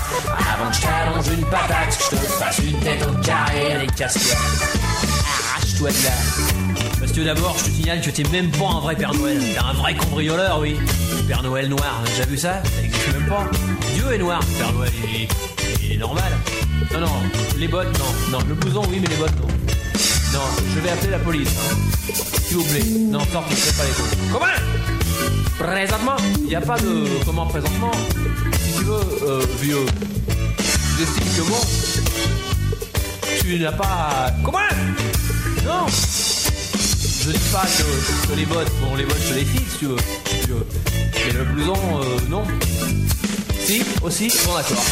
avant 0.52 0.68
que 0.68 0.74
je 0.74 0.80
t'allonge 0.80 1.28
une 1.28 1.44
patate, 1.44 1.96
que 1.96 2.04
je 2.04 2.10
te 2.10 2.16
fasse 2.16 2.58
une 2.58 2.76
tête 2.80 3.06
au 3.06 3.12
carré. 3.22 3.74
Allez, 3.74 3.86
casse-toi. 3.86 4.36
Arrache-toi 5.54 5.90
de 5.90 6.04
là. 6.04 6.10
Monsieur, 7.02 7.24
d'abord, 7.24 7.54
je 7.56 7.64
te 7.66 7.70
signale 7.70 8.00
que 8.00 8.10
t'es 8.10 8.24
même 8.32 8.50
pas 8.50 8.66
un 8.66 8.80
vrai 8.80 8.96
Père 8.96 9.14
Noël. 9.14 9.38
T'es 9.38 9.58
un 9.60 9.72
vrai 9.74 9.94
cambrioleur, 9.94 10.58
oui. 10.58 10.76
Père 11.28 11.44
Noël 11.44 11.68
noir, 11.68 12.00
t'as 12.04 12.10
déjà 12.10 12.24
vu 12.24 12.36
ça? 12.36 12.62
Ça 12.64 12.82
existe 12.82 13.12
même 13.12 13.28
pas. 13.28 13.48
Dieu 13.94 14.12
est 14.12 14.18
noir, 14.18 14.40
Père 14.58 14.72
Noël, 14.72 14.92
est, 15.04 15.28
il 15.84 15.92
est 15.92 15.98
normal. 15.98 16.32
Non, 16.92 16.98
non, 16.98 17.12
les 17.58 17.68
bottes, 17.68 17.96
non. 18.00 18.38
Non, 18.38 18.44
le 18.48 18.54
blouson, 18.54 18.82
oui, 18.90 18.98
mais 19.00 19.06
les 19.06 19.16
bottes, 19.16 19.40
non. 19.40 19.46
Non, 20.34 20.40
je 20.74 20.80
vais 20.80 20.90
appeler 20.90 21.10
la 21.12 21.18
police. 21.20 21.48
S'il 22.48 22.56
vous 22.56 22.64
plaît. 22.64 22.82
Non, 22.82 23.20
sortez, 23.30 23.54
faites 23.54 23.76
pas 23.76 23.84
les 23.84 23.92
choses. 23.92 24.10
Comment 24.32 24.46
Présentement 25.58 26.16
Il 26.40 26.46
n'y 26.46 26.56
a 26.56 26.60
pas 26.60 26.76
de... 26.76 27.24
Comment 27.24 27.46
présentement 27.46 27.92
Si 28.64 28.78
tu 28.78 28.84
veux, 28.84 29.28
euh, 29.28 29.46
vieux, 29.60 29.86
j'estime 30.98 31.22
que 31.22 31.42
tu 33.42 33.60
n'as 33.60 33.70
pas... 33.70 34.32
Comment 34.42 34.58
Non 35.64 35.86
Je 35.86 37.30
dis 37.30 37.38
pas 37.52 37.66
que, 38.28 38.34
les 38.34 38.46
bottes, 38.46 38.72
bon 38.80 38.96
les 38.96 39.04
bottes 39.04 39.22
je 39.28 39.34
les 39.34 39.44
fixe 39.44 39.72
si 39.74 39.78
tu 39.78 39.86
veux, 39.86 39.96
tu 40.42 40.48
veux. 40.48 40.66
Mais 41.14 41.32
le 41.32 41.44
blouson, 41.44 41.78
euh, 42.02 42.18
non. 42.28 42.42
Si, 43.64 43.84
aussi, 44.02 44.32
bon 44.44 44.54
d'accord. 44.54 44.84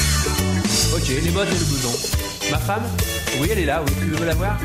Ok, 0.95 1.09
les 1.09 1.31
bottes 1.31 1.49
et 1.49 1.59
le 1.59 1.65
blouson. 1.65 1.99
Ma 2.53 2.59
femme 2.59 2.85
Oui, 3.41 3.49
elle 3.51 3.59
est 3.59 3.67
là, 3.67 3.83
oui, 3.85 3.93
tu 3.99 4.07
veux 4.17 4.25
la 4.25 4.35
voir 4.35 4.57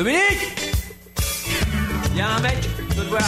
Dominique 0.00 0.72
Il 2.16 2.42
mec, 2.42 2.56
je 2.88 2.94
te 2.94 3.06
voir. 3.06 3.22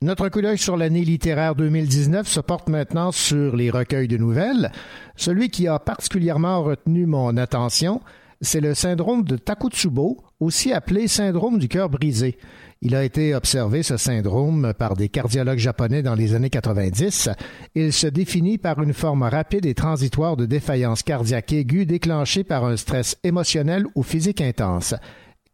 Notre 0.00 0.30
coup 0.30 0.40
d'œil 0.40 0.56
sur 0.56 0.78
l'année 0.78 1.04
littéraire 1.04 1.54
2019 1.54 2.26
se 2.26 2.40
porte 2.40 2.70
maintenant 2.70 3.12
sur 3.12 3.54
les 3.54 3.68
recueils 3.68 4.08
de 4.08 4.16
nouvelles. 4.16 4.72
Celui 5.14 5.50
qui 5.50 5.68
a 5.68 5.78
particulièrement 5.78 6.62
retenu 6.62 7.04
mon 7.04 7.36
attention, 7.36 8.00
c'est 8.40 8.62
le 8.62 8.72
syndrome 8.72 9.24
de 9.24 9.36
Takotsubo, 9.36 10.24
aussi 10.40 10.72
appelé 10.72 11.06
syndrome 11.06 11.58
du 11.58 11.68
cœur 11.68 11.90
brisé. 11.90 12.38
Il 12.84 12.96
a 12.96 13.04
été 13.04 13.32
observé, 13.32 13.84
ce 13.84 13.96
syndrome, 13.96 14.74
par 14.76 14.96
des 14.96 15.08
cardiologues 15.08 15.58
japonais 15.58 16.02
dans 16.02 16.16
les 16.16 16.34
années 16.34 16.50
90. 16.50 17.30
Il 17.76 17.92
se 17.92 18.08
définit 18.08 18.58
par 18.58 18.82
une 18.82 18.92
forme 18.92 19.22
rapide 19.22 19.66
et 19.66 19.74
transitoire 19.74 20.36
de 20.36 20.46
défaillance 20.46 21.04
cardiaque 21.04 21.52
aiguë 21.52 21.86
déclenchée 21.86 22.42
par 22.42 22.64
un 22.64 22.76
stress 22.76 23.16
émotionnel 23.22 23.86
ou 23.94 24.02
physique 24.02 24.40
intense. 24.40 24.96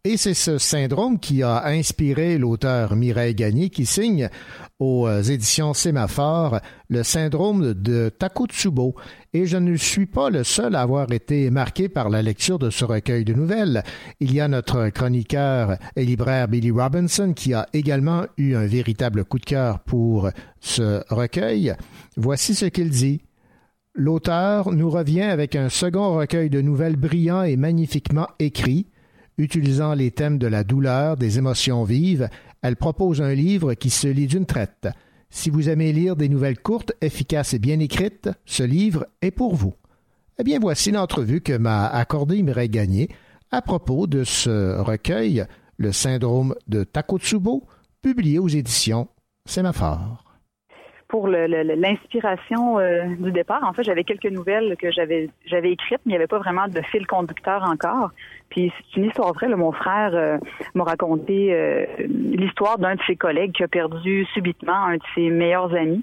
Et 0.04 0.16
c'est 0.16 0.34
ce 0.34 0.58
syndrome 0.58 1.18
qui 1.18 1.42
a 1.42 1.66
inspiré 1.66 2.38
l'auteur 2.38 2.94
Mireille 2.94 3.34
Gagné 3.34 3.68
qui 3.68 3.84
signe 3.84 4.28
aux 4.78 5.08
euh, 5.08 5.22
éditions 5.24 5.74
Sémaphore 5.74 6.60
le 6.88 7.02
syndrome 7.02 7.74
de 7.74 8.08
Takotsubo. 8.08 8.94
Et 9.32 9.46
je 9.46 9.56
ne 9.56 9.76
suis 9.76 10.06
pas 10.06 10.30
le 10.30 10.44
seul 10.44 10.76
à 10.76 10.82
avoir 10.82 11.10
été 11.10 11.50
marqué 11.50 11.88
par 11.88 12.10
la 12.10 12.22
lecture 12.22 12.60
de 12.60 12.70
ce 12.70 12.84
recueil 12.84 13.24
de 13.24 13.34
nouvelles. 13.34 13.82
Il 14.20 14.32
y 14.32 14.40
a 14.40 14.46
notre 14.46 14.88
chroniqueur 14.90 15.76
et 15.96 16.04
libraire 16.04 16.46
Billy 16.46 16.70
Robinson 16.70 17.32
qui 17.34 17.52
a 17.52 17.66
également 17.72 18.24
eu 18.36 18.54
un 18.54 18.66
véritable 18.66 19.24
coup 19.24 19.40
de 19.40 19.46
cœur 19.46 19.80
pour 19.80 20.30
ce 20.60 21.02
recueil. 21.12 21.74
Voici 22.16 22.54
ce 22.54 22.66
qu'il 22.66 22.90
dit. 22.90 23.20
L'auteur 23.94 24.70
nous 24.70 24.90
revient 24.90 25.22
avec 25.22 25.56
un 25.56 25.68
second 25.68 26.14
recueil 26.14 26.50
de 26.50 26.60
nouvelles 26.60 26.96
brillant 26.96 27.42
et 27.42 27.56
magnifiquement 27.56 28.28
écrit. 28.38 28.86
Utilisant 29.38 29.94
les 29.94 30.10
thèmes 30.10 30.38
de 30.38 30.48
la 30.48 30.64
douleur, 30.64 31.16
des 31.16 31.38
émotions 31.38 31.84
vives, 31.84 32.28
elle 32.60 32.74
propose 32.74 33.22
un 33.22 33.34
livre 33.34 33.74
qui 33.74 33.88
se 33.88 34.08
lit 34.08 34.26
d'une 34.26 34.46
traite. 34.46 34.88
Si 35.30 35.48
vous 35.48 35.68
aimez 35.68 35.92
lire 35.92 36.16
des 36.16 36.28
nouvelles 36.28 36.58
courtes, 36.58 36.92
efficaces 37.00 37.54
et 37.54 37.60
bien 37.60 37.78
écrites, 37.78 38.30
ce 38.46 38.64
livre 38.64 39.06
est 39.22 39.30
pour 39.30 39.54
vous. 39.54 39.74
Eh 40.40 40.42
bien, 40.42 40.58
voici 40.60 40.90
l'entrevue 40.90 41.40
que 41.40 41.56
m'a 41.56 41.86
accordée 41.86 42.42
Mireille 42.42 42.68
Gagné 42.68 43.08
à 43.52 43.62
propos 43.62 44.06
de 44.06 44.24
ce 44.24 44.80
recueil, 44.80 45.44
Le 45.76 45.92
syndrome 45.92 46.56
de 46.66 46.82
Takotsubo, 46.82 47.62
publié 48.02 48.40
aux 48.40 48.48
éditions 48.48 49.06
Sémaphore. 49.46 50.24
pour 51.06 51.28
l'inspiration 51.28 52.78
euh, 52.78 53.06
du 53.18 53.30
départ. 53.32 53.62
En 53.64 53.72
fait, 53.72 53.84
j'avais 53.84 54.04
quelques 54.04 54.26
nouvelles 54.26 54.76
que 54.76 54.90
j'avais 54.90 55.30
écrites, 55.72 56.00
mais 56.04 56.10
il 56.10 56.10
n'y 56.10 56.16
avait 56.16 56.26
pas 56.26 56.38
vraiment 56.38 56.68
de 56.68 56.82
fil 56.82 57.06
conducteur 57.06 57.62
encore. 57.62 58.10
Puis 58.50 58.72
c'est 58.76 59.00
une 59.00 59.06
histoire 59.06 59.32
vraie. 59.32 59.48
là. 59.48 59.56
mon 59.56 59.72
frère 59.72 60.10
euh, 60.14 60.38
m'a 60.74 60.84
raconté 60.84 61.52
euh, 61.52 61.84
l'histoire 62.08 62.78
d'un 62.78 62.94
de 62.94 63.00
ses 63.06 63.16
collègues 63.16 63.52
qui 63.52 63.62
a 63.62 63.68
perdu 63.68 64.24
subitement 64.32 64.84
un 64.86 64.96
de 64.96 65.02
ses 65.14 65.30
meilleurs 65.30 65.74
amis. 65.74 66.02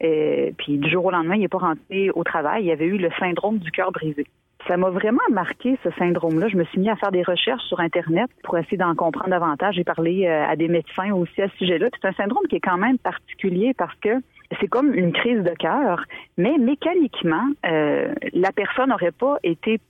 Et, 0.00 0.54
puis 0.58 0.78
du 0.78 0.90
jour 0.90 1.06
au 1.06 1.10
lendemain, 1.10 1.36
il 1.36 1.40
n'est 1.40 1.48
pas 1.48 1.58
rentré 1.58 2.10
au 2.10 2.24
travail. 2.24 2.64
Il 2.64 2.70
avait 2.70 2.86
eu 2.86 2.98
le 2.98 3.10
syndrome 3.18 3.58
du 3.58 3.70
cœur 3.70 3.92
brisé. 3.92 4.26
Ça 4.68 4.76
m'a 4.76 4.90
vraiment 4.90 5.18
marqué 5.30 5.78
ce 5.84 5.90
syndrome-là. 5.92 6.48
Je 6.48 6.56
me 6.56 6.64
suis 6.64 6.80
mis 6.80 6.90
à 6.90 6.96
faire 6.96 7.12
des 7.12 7.22
recherches 7.22 7.62
sur 7.64 7.78
Internet 7.78 8.28
pour 8.42 8.58
essayer 8.58 8.76
d'en 8.76 8.94
comprendre 8.94 9.30
davantage. 9.30 9.76
J'ai 9.76 9.84
parlé 9.84 10.26
euh, 10.26 10.44
à 10.44 10.56
des 10.56 10.68
médecins 10.68 11.12
aussi 11.12 11.40
à 11.40 11.48
ce 11.48 11.56
sujet-là. 11.58 11.88
C'est 12.00 12.08
un 12.08 12.12
syndrome 12.14 12.46
qui 12.48 12.56
est 12.56 12.60
quand 12.60 12.76
même 12.76 12.98
particulier 12.98 13.74
parce 13.74 13.94
que 14.00 14.20
c'est 14.60 14.68
comme 14.68 14.92
une 14.92 15.12
crise 15.12 15.42
de 15.42 15.54
cœur, 15.58 16.04
mais 16.36 16.56
mécaniquement, 16.56 17.48
la 17.64 18.52
personne 18.54 18.90
n'aurait 18.90 19.10
pas 19.10 19.38
été 19.42 19.80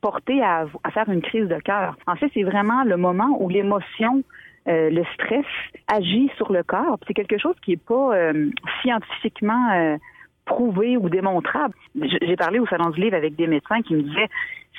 portée 0.00 0.42
à, 0.42 0.66
faire 0.92 1.08
une 1.08 1.22
crise 1.22 1.48
de 1.48 1.58
cœur. 1.58 1.96
En 2.06 2.16
fait, 2.16 2.30
c'est 2.34 2.42
vraiment 2.42 2.84
le 2.84 2.96
moment 2.96 3.36
où 3.40 3.48
l'émotion, 3.48 4.22
euh, 4.68 4.90
le 4.90 5.04
stress 5.14 5.46
agit 5.88 6.30
sur 6.36 6.52
le 6.52 6.62
corps. 6.62 6.98
C'est 7.06 7.14
quelque 7.14 7.38
chose 7.38 7.54
qui 7.62 7.72
n'est 7.72 7.76
pas 7.76 8.14
euh, 8.14 8.50
scientifiquement 8.82 9.72
euh, 9.72 9.96
prouvé 10.44 10.96
ou 10.96 11.08
démontrable. 11.08 11.74
J'ai 12.00 12.36
parlé 12.36 12.58
au 12.58 12.66
Salon 12.66 12.90
du 12.90 13.00
Livre 13.00 13.16
avec 13.16 13.36
des 13.36 13.46
médecins 13.46 13.82
qui 13.82 13.94
me 13.94 14.02
disaient 14.02 14.28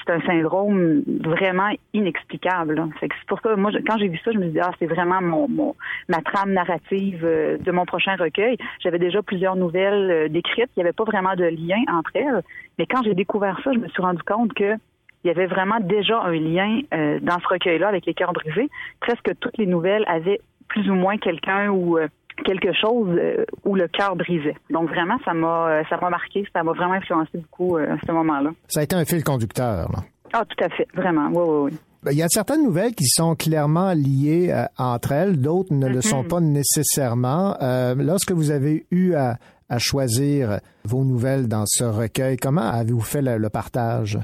c'est 0.05 0.13
un 0.13 0.21
syndrome 0.21 1.03
vraiment 1.23 1.71
inexplicable. 1.93 2.81
C'est 2.99 3.09
pour 3.27 3.39
ça, 3.41 3.55
moi, 3.55 3.71
quand 3.87 3.97
j'ai 3.97 4.07
vu 4.07 4.17
ça, 4.23 4.31
je 4.31 4.37
me 4.37 4.43
suis 4.43 4.53
dit, 4.53 4.59
ah, 4.59 4.71
c'est 4.79 4.85
vraiment 4.85 5.21
mon, 5.21 5.47
mon- 5.47 5.75
ma 6.07 6.21
trame 6.21 6.53
narrative 6.53 7.21
euh, 7.23 7.57
de 7.57 7.71
mon 7.71 7.85
prochain 7.85 8.15
recueil. 8.15 8.57
J'avais 8.81 8.99
déjà 8.99 9.21
plusieurs 9.21 9.55
nouvelles 9.55 10.11
euh, 10.11 10.29
décrites. 10.29 10.69
Il 10.75 10.79
n'y 10.79 10.83
avait 10.83 10.93
pas 10.93 11.03
vraiment 11.03 11.35
de 11.35 11.45
lien 11.45 11.81
entre 11.89 12.11
elles. 12.15 12.41
Mais 12.77 12.85
quand 12.85 13.03
j'ai 13.03 13.13
découvert 13.13 13.59
ça, 13.63 13.71
je 13.73 13.79
me 13.79 13.87
suis 13.89 14.01
rendu 14.01 14.23
compte 14.23 14.53
que 14.53 14.75
il 15.23 15.27
y 15.27 15.31
avait 15.31 15.47
vraiment 15.47 15.79
déjà 15.81 16.21
un 16.21 16.31
lien 16.33 16.79
euh, 16.93 17.19
dans 17.21 17.39
ce 17.39 17.47
recueil-là 17.47 17.87
avec 17.87 18.05
les 18.05 18.13
cœurs 18.13 18.33
brisés. 18.33 18.69
Presque 19.01 19.31
toutes 19.39 19.57
les 19.57 19.65
nouvelles 19.65 20.03
avaient 20.07 20.39
plus 20.67 20.89
ou 20.89 20.95
moins 20.95 21.17
quelqu'un 21.17 21.69
ou 21.69 21.97
euh, 21.97 22.07
quelque 22.45 22.71
chose 22.73 23.09
euh, 23.19 23.43
où 23.65 23.75
le 23.75 23.87
cœur 23.87 24.15
brisait. 24.15 24.55
Donc 24.69 24.87
vraiment, 24.89 25.17
ça 25.25 25.33
m'a 25.33 25.81
ça 25.89 25.97
m'a 26.01 26.09
marqué, 26.09 26.45
ça 26.53 26.63
m'a 26.63 26.71
vraiment 26.73 26.93
influencé 26.93 27.31
beaucoup 27.37 27.75
à 27.77 27.97
ce 28.05 28.11
moment-là. 28.11 28.51
Ça 28.67 28.79
a 28.79 28.83
été 28.83 28.95
un 28.95 29.03
fil 29.05 29.23
conducteur. 29.23 29.91
là. 29.91 29.99
Ah, 30.31 30.43
tout 30.45 30.63
à 30.63 30.69
fait, 30.69 30.87
vraiment. 30.93 31.27
Oui, 31.33 31.43
oui, 31.47 31.71
oui. 31.73 31.79
Ben, 32.03 32.11
Il 32.13 32.17
y 32.17 32.23
a 32.23 32.27
certaines 32.29 32.63
nouvelles 32.63 32.93
qui 32.95 33.07
sont 33.07 33.35
clairement 33.35 33.91
liées 33.93 34.51
euh, 34.51 34.63
entre 34.77 35.11
elles, 35.11 35.41
d'autres 35.41 35.73
ne 35.73 35.87
le 35.89 36.01
sont 36.01 36.21
Mhm. 36.21 36.27
pas 36.29 36.39
nécessairement. 36.39 37.57
Euh, 37.61 37.93
lorsque 37.97 38.31
vous 38.31 38.51
avez 38.51 38.85
eu 38.91 39.15
à, 39.15 39.35
à 39.69 39.79
choisir 39.79 40.59
vos 40.85 41.03
nouvelles 41.03 41.47
dans 41.49 41.65
ce 41.65 41.83
recueil, 41.83 42.37
comment 42.37 42.61
avez-vous 42.61 43.01
fait 43.01 43.21
le, 43.21 43.37
le 43.37 43.49
partage? 43.49 44.17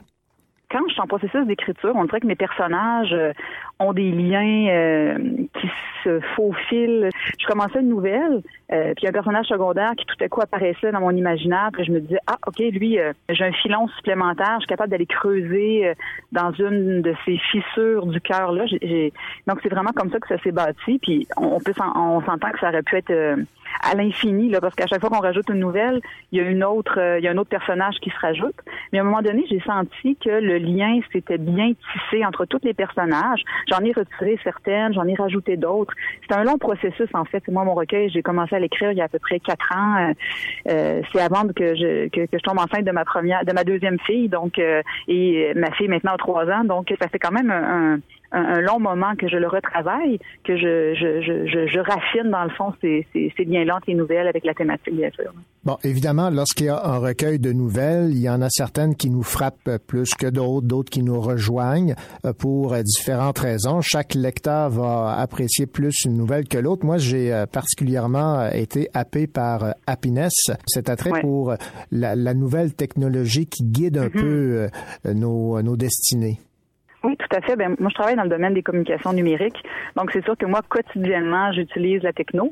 En 0.99 1.07
processus 1.07 1.45
d'écriture, 1.45 1.93
on 1.95 2.05
dirait 2.05 2.19
que 2.19 2.27
mes 2.27 2.35
personnages 2.35 3.13
euh, 3.13 3.33
ont 3.79 3.93
des 3.93 4.11
liens 4.11 4.67
euh, 4.69 5.17
qui 5.59 5.69
se 6.03 6.19
faufilent. 6.35 7.09
Je 7.39 7.45
commençais 7.47 7.79
une 7.79 7.89
nouvelle, 7.89 8.41
euh, 8.71 8.93
puis 8.95 9.07
un 9.07 9.11
personnage 9.11 9.47
secondaire 9.47 9.91
qui 9.97 10.05
tout 10.05 10.23
à 10.23 10.27
coup 10.29 10.41
apparaissait 10.41 10.91
dans 10.91 10.99
mon 11.01 11.11
imaginaire, 11.11 11.69
puis 11.73 11.83
je 11.83 11.91
me 11.91 11.99
disais 11.99 12.19
ah 12.27 12.37
ok 12.47 12.59
lui 12.59 12.99
euh, 12.99 13.11
j'ai 13.29 13.43
un 13.43 13.51
filon 13.51 13.87
supplémentaire, 13.97 14.53
je 14.55 14.61
suis 14.61 14.67
capable 14.67 14.91
d'aller 14.91 15.07
creuser 15.07 15.87
euh, 15.87 15.93
dans 16.31 16.51
une 16.53 17.01
de 17.01 17.13
ces 17.25 17.37
fissures 17.51 18.05
du 18.05 18.21
cœur 18.21 18.51
là. 18.51 18.65
J'ai- 18.67 19.11
Donc 19.47 19.59
c'est 19.63 19.69
vraiment 19.69 19.91
comme 19.95 20.11
ça 20.11 20.19
que 20.19 20.27
ça 20.27 20.37
s'est 20.43 20.51
bâti, 20.51 20.99
puis 21.01 21.27
on, 21.37 21.59
peut 21.59 21.73
on 21.95 22.21
s'entend 22.21 22.51
que 22.51 22.59
ça 22.59 22.69
aurait 22.69 22.83
pu 22.83 22.97
être 22.97 23.09
euh, 23.11 23.35
à 23.83 23.95
l'infini 23.95 24.49
là, 24.49 24.61
parce 24.61 24.75
qu'à 24.75 24.85
chaque 24.87 25.01
fois 25.01 25.09
qu'on 25.09 25.19
rajoute 25.19 25.49
une 25.49 25.59
nouvelle, 25.59 25.99
il 26.31 26.39
y 26.39 26.41
a 26.41 26.47
une 26.49 26.63
autre, 26.63 26.99
euh, 26.99 27.17
il 27.19 27.25
y 27.25 27.27
a 27.27 27.31
un 27.31 27.37
autre 27.37 27.49
personnage 27.49 27.95
qui 28.01 28.09
se 28.11 28.19
rajoute. 28.21 28.55
Mais 28.93 28.99
à 28.99 29.01
un 29.01 29.05
moment 29.05 29.21
donné, 29.21 29.43
j'ai 29.49 29.59
senti 29.61 30.15
que 30.23 30.29
le 30.29 30.57
lien 30.59 30.99
s'était 31.11 31.37
bien 31.39 31.71
tissé 31.73 32.23
entre 32.25 32.45
tous 32.45 32.59
les 32.63 32.73
personnages. 32.73 33.41
J'en 33.69 33.79
ai 33.79 33.91
retiré 33.91 34.37
certaines, 34.43 34.93
j'en 34.93 35.05
ai 35.07 35.15
rajouté 35.15 35.57
d'autres. 35.57 35.93
C'est 36.27 36.35
un 36.35 36.43
long 36.43 36.57
processus 36.57 37.09
en 37.13 37.25
fait. 37.25 37.47
Moi, 37.47 37.63
mon 37.63 37.73
recueil, 37.73 38.09
j'ai 38.09 38.21
commencé 38.21 38.55
à 38.55 38.59
l'écrire 38.59 38.91
il 38.91 38.97
y 38.97 39.01
a 39.01 39.05
à 39.05 39.09
peu 39.09 39.19
près 39.19 39.39
quatre 39.39 39.71
ans. 39.75 39.95
Euh, 39.97 40.13
euh, 40.69 41.01
c'est 41.11 41.21
avant 41.21 41.47
que 41.47 41.75
je 41.75 42.07
que, 42.09 42.25
que 42.25 42.37
je 42.37 42.43
tombe 42.43 42.59
enceinte 42.59 42.85
de 42.85 42.91
ma 42.91 43.05
première, 43.05 43.45
de 43.45 43.53
ma 43.53 43.63
deuxième 43.63 43.99
fille. 43.99 44.29
Donc, 44.29 44.59
euh, 44.59 44.81
et 45.07 45.53
ma 45.55 45.71
fille 45.71 45.87
maintenant 45.87 46.13
a 46.13 46.17
trois 46.17 46.45
ans. 46.49 46.63
Donc, 46.63 46.93
ça 47.01 47.07
fait 47.07 47.19
quand 47.19 47.31
même 47.31 47.51
un, 47.51 47.95
un 47.95 47.99
un, 48.31 48.41
un 48.43 48.61
long 48.61 48.79
moment 48.79 49.15
que 49.15 49.27
je 49.27 49.37
le 49.37 49.47
retravaille, 49.47 50.19
que 50.43 50.57
je, 50.57 50.93
je, 50.95 51.21
je, 51.21 51.47
je, 51.47 51.67
je 51.67 51.79
raffine 51.79 52.29
dans 52.31 52.43
le 52.43 52.49
fond 52.51 52.73
ces, 52.81 53.05
ces, 53.13 53.31
ces 53.37 53.43
liens-là 53.45 53.75
entre 53.77 53.85
les 53.87 53.95
nouvelles 53.95 54.27
avec 54.27 54.45
la 54.45 54.53
thématique, 54.53 54.95
bien 54.95 55.09
sûr. 55.11 55.31
Bon, 55.63 55.77
évidemment, 55.83 56.29
lorsqu'il 56.29 56.67
y 56.67 56.69
a 56.69 56.79
un 56.85 56.97
recueil 56.99 57.39
de 57.39 57.51
nouvelles, 57.51 58.09
il 58.11 58.19
y 58.19 58.29
en 58.29 58.41
a 58.41 58.49
certaines 58.49 58.95
qui 58.95 59.09
nous 59.09 59.23
frappent 59.23 59.77
plus 59.87 60.13
que 60.13 60.27
d'autres, 60.27 60.67
d'autres 60.67 60.89
qui 60.91 61.01
nous 61.01 61.19
rejoignent 61.19 61.95
euh, 62.25 62.33
pour 62.33 62.73
euh, 62.73 62.81
différentes 62.83 63.39
raisons. 63.39 63.81
Chaque 63.81 64.13
lecteur 64.13 64.69
va 64.69 65.15
apprécier 65.17 65.65
plus 65.65 66.05
une 66.05 66.17
nouvelle 66.17 66.47
que 66.47 66.57
l'autre. 66.59 66.85
Moi, 66.85 66.97
j'ai 66.97 67.33
euh, 67.33 67.45
particulièrement 67.47 68.47
été 68.51 68.89
happé 68.93 69.25
par 69.27 69.73
Happiness, 69.87 70.33
cet 70.67 70.89
attrait 70.89 71.11
Ouais. 71.11 71.21
pour 71.21 71.53
la, 71.91 72.15
la 72.15 72.33
nouvelle 72.33 72.73
technologie 72.73 73.45
qui 73.47 73.63
guide 73.63 73.97
un 73.97 74.05
Mhm. 74.05 74.11
peu 74.11 74.67
nos, 75.13 75.61
nos 75.61 75.75
destinées. 75.77 76.39
Oui, 77.05 77.15
tout 77.17 77.35
à 77.35 77.41
fait. 77.41 77.55
Ben, 77.55 77.75
moi, 77.79 77.89
je 77.89 77.93
travaille 77.93 78.15
dans 78.15 78.23
le 78.23 78.29
domaine 78.29 78.55
des 78.55 78.63
communications 78.63 79.13
numériques. 79.13 79.63
Donc, 79.95 80.09
c'est 80.11 80.23
sûr 80.23 80.35
que 80.35 80.47
moi, 80.47 80.61
quotidiennement, 80.67 81.51
j'utilise 81.53 82.01
la 82.01 82.13
techno. 82.13 82.51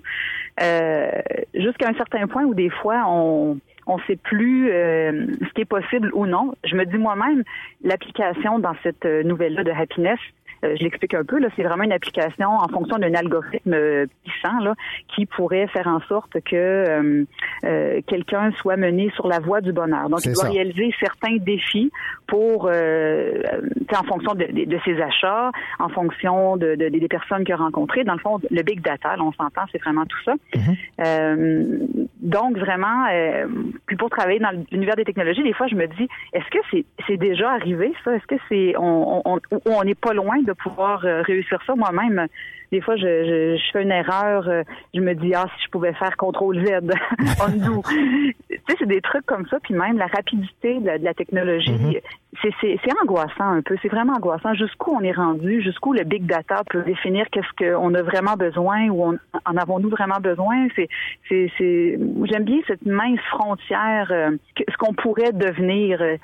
Euh, 0.62 1.10
jusqu'à 1.56 1.90
un 1.90 1.96
certain 1.96 2.28
point 2.28 2.44
où 2.44 2.54
des 2.54 2.70
fois, 2.70 3.04
on 3.08 3.58
on 3.86 4.00
sait 4.08 4.16
plus 4.16 4.70
euh, 4.72 5.26
ce 5.42 5.54
qui 5.54 5.62
est 5.62 5.66
possible 5.66 6.10
ou 6.14 6.26
non. 6.26 6.54
Je 6.64 6.76
me 6.76 6.86
dis 6.86 6.98
moi-même, 6.98 7.44
l'application 7.84 8.60
dans 8.60 8.76
cette 8.82 9.06
euh, 9.06 9.24
nouvelle-là 9.24 9.64
de 9.64 9.72
Happiness, 9.72 10.20
euh, 10.64 10.76
je 10.78 10.84
l'explique 10.84 11.14
un 11.14 11.24
peu, 11.24 11.40
là, 11.40 11.48
c'est 11.56 11.64
vraiment 11.64 11.84
une 11.84 11.92
application 11.92 12.50
en 12.50 12.68
fonction 12.70 12.98
d'un 12.98 13.14
algorithme 13.14 13.74
euh, 13.74 14.06
puissant 14.26 14.60
là, 14.60 14.74
qui 15.16 15.26
pourrait 15.26 15.68
faire 15.68 15.88
en 15.88 16.00
sorte 16.02 16.40
que 16.42 16.56
euh, 17.66 18.02
quelqu'un 18.08 18.52
soit 18.62 18.78
mené 18.78 19.12
sur 19.16 19.28
la 19.28 19.40
voie 19.40 19.62
du 19.62 19.72
bonheur. 19.74 20.10
Donc, 20.10 20.20
il 20.26 20.34
doit 20.34 20.44
ça. 20.46 20.50
réaliser 20.50 20.94
certains 21.00 21.38
défis 21.38 21.92
pour, 22.28 22.70
tu 22.70 22.74
sais, 22.74 23.98
en 23.98 24.04
fonction 24.04 24.34
de, 24.34 24.46
de- 24.46 24.66
de 24.66 24.80
ses 24.86 25.00
achats, 25.02 25.52
en 25.80 25.90
fonction 25.90 26.58
de, 26.58 26.76
de- 26.76 26.90
des 26.90 27.08
personnes 27.08 27.44
qu'il 27.44 27.54
a 27.54 27.58
rencontrées. 27.58 28.04
Dans 28.04 28.14
le 28.14 28.20
fond, 28.20 28.40
le 28.50 28.62
big 28.64 28.82
data, 28.82 29.16
là, 29.16 29.24
on 29.24 29.32
s'entend, 29.34 29.62
c'est 29.72 29.82
vraiment 29.82 30.06
tout 30.06 30.18
ça. 30.26 30.34
Euh, 31.06 31.78
donc, 32.22 32.58
vraiment, 32.58 33.06
puis 33.86 33.98
pour 33.98 34.10
travailler 34.10 34.40
dans 34.40 34.52
l'univers 34.72 34.96
des 34.96 35.04
technologies, 35.06 35.44
des 35.44 35.54
fois, 35.54 35.68
je 35.68 35.76
me 35.76 35.88
dis, 35.88 36.08
est-ce 36.34 36.50
que 36.50 36.84
c'est 37.08 37.18
déjà 37.18 37.52
arrivé, 37.52 37.94
ça? 38.04 38.16
Est-ce 38.16 38.28
que 38.28 38.36
c'est 38.50 38.76
on 38.78 39.22
on, 39.26 39.40
on, 39.52 39.60
on 39.66 39.84
n'est 39.84 39.96
pas 39.96 40.14
loin 40.14 40.42
de 40.42 40.53
pouvoir 40.56 41.06
euh, 41.06 41.22
réussir 41.24 41.60
ça 41.66 41.76
moi-même? 41.76 42.28
Des 42.72 42.82
fois, 42.82 42.96
je, 42.96 43.04
je, 43.04 43.58
je 43.58 43.72
fais 43.72 43.84
une 43.84 43.92
erreur, 43.92 44.48
euh, 44.50 44.64
je 44.96 45.00
me 45.00 45.14
dis, 45.14 45.36
ah, 45.36 45.46
si 45.58 45.66
je 45.66 45.70
pouvais 45.70 45.94
faire 45.94 46.18
CTRL 46.18 46.66
Z, 46.66 46.92
undo. 47.46 47.84
tu 47.88 48.34
sais, 48.68 48.76
c'est 48.80 48.88
des 48.88 49.02
trucs 49.02 49.28
comme 49.28 49.46
ça, 49.48 49.60
puis 49.62 49.76
même 49.76 49.98
la 50.00 50.08
rapidité 50.08 50.80
de 50.80 50.86
la, 50.88 50.98
de 50.98 51.04
la 51.04 51.14
technologie, 51.14 52.00
c'est 52.42 52.50
c'est- 52.62 52.80
c'est 52.84 52.92
angoissant 53.04 53.48
un 53.48 53.62
peu. 53.62 53.76
C'est 53.84 53.90
vraiment 53.90 54.14
angoissant. 54.14 54.56
Jusqu'où 54.56 54.92
on 55.00 55.02
est 55.02 55.12
rendu, 55.12 55.62
jusqu'où 55.62 55.94
le 55.94 56.04
big 56.04 56.26
data 56.26 56.64
peut 56.68 56.82
définir 56.82 57.28
qu'est-ce 57.32 57.54
qu'on 57.64 57.94
a 57.94 58.02
vraiment 58.02 58.34
besoin 58.38 58.88
ou 58.90 59.04
on, 59.06 59.18
en 59.46 59.56
avons-nous 59.58 59.90
vraiment 59.90 60.20
besoin? 60.20 60.66
C'est, 60.76 60.90
j'aime 61.60 62.44
bien 62.44 62.60
cette 62.66 62.86
mince 62.88 63.20
frontière, 63.30 64.08
euh, 64.12 64.32
ce 64.58 64.78
qu'on 64.78 64.94
pourrait 64.96 65.32
devenir 65.32 66.02
euh, 66.02 66.16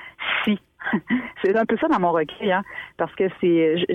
si. 0.44 0.58
c'est 1.44 1.56
un 1.56 1.66
peu 1.66 1.78
ça 1.78 1.88
dans 1.88 2.00
mon 2.00 2.12
recueil, 2.12 2.52
hein, 2.52 2.64
parce 2.98 3.14
que 3.16 3.26
c'est, 3.42 3.86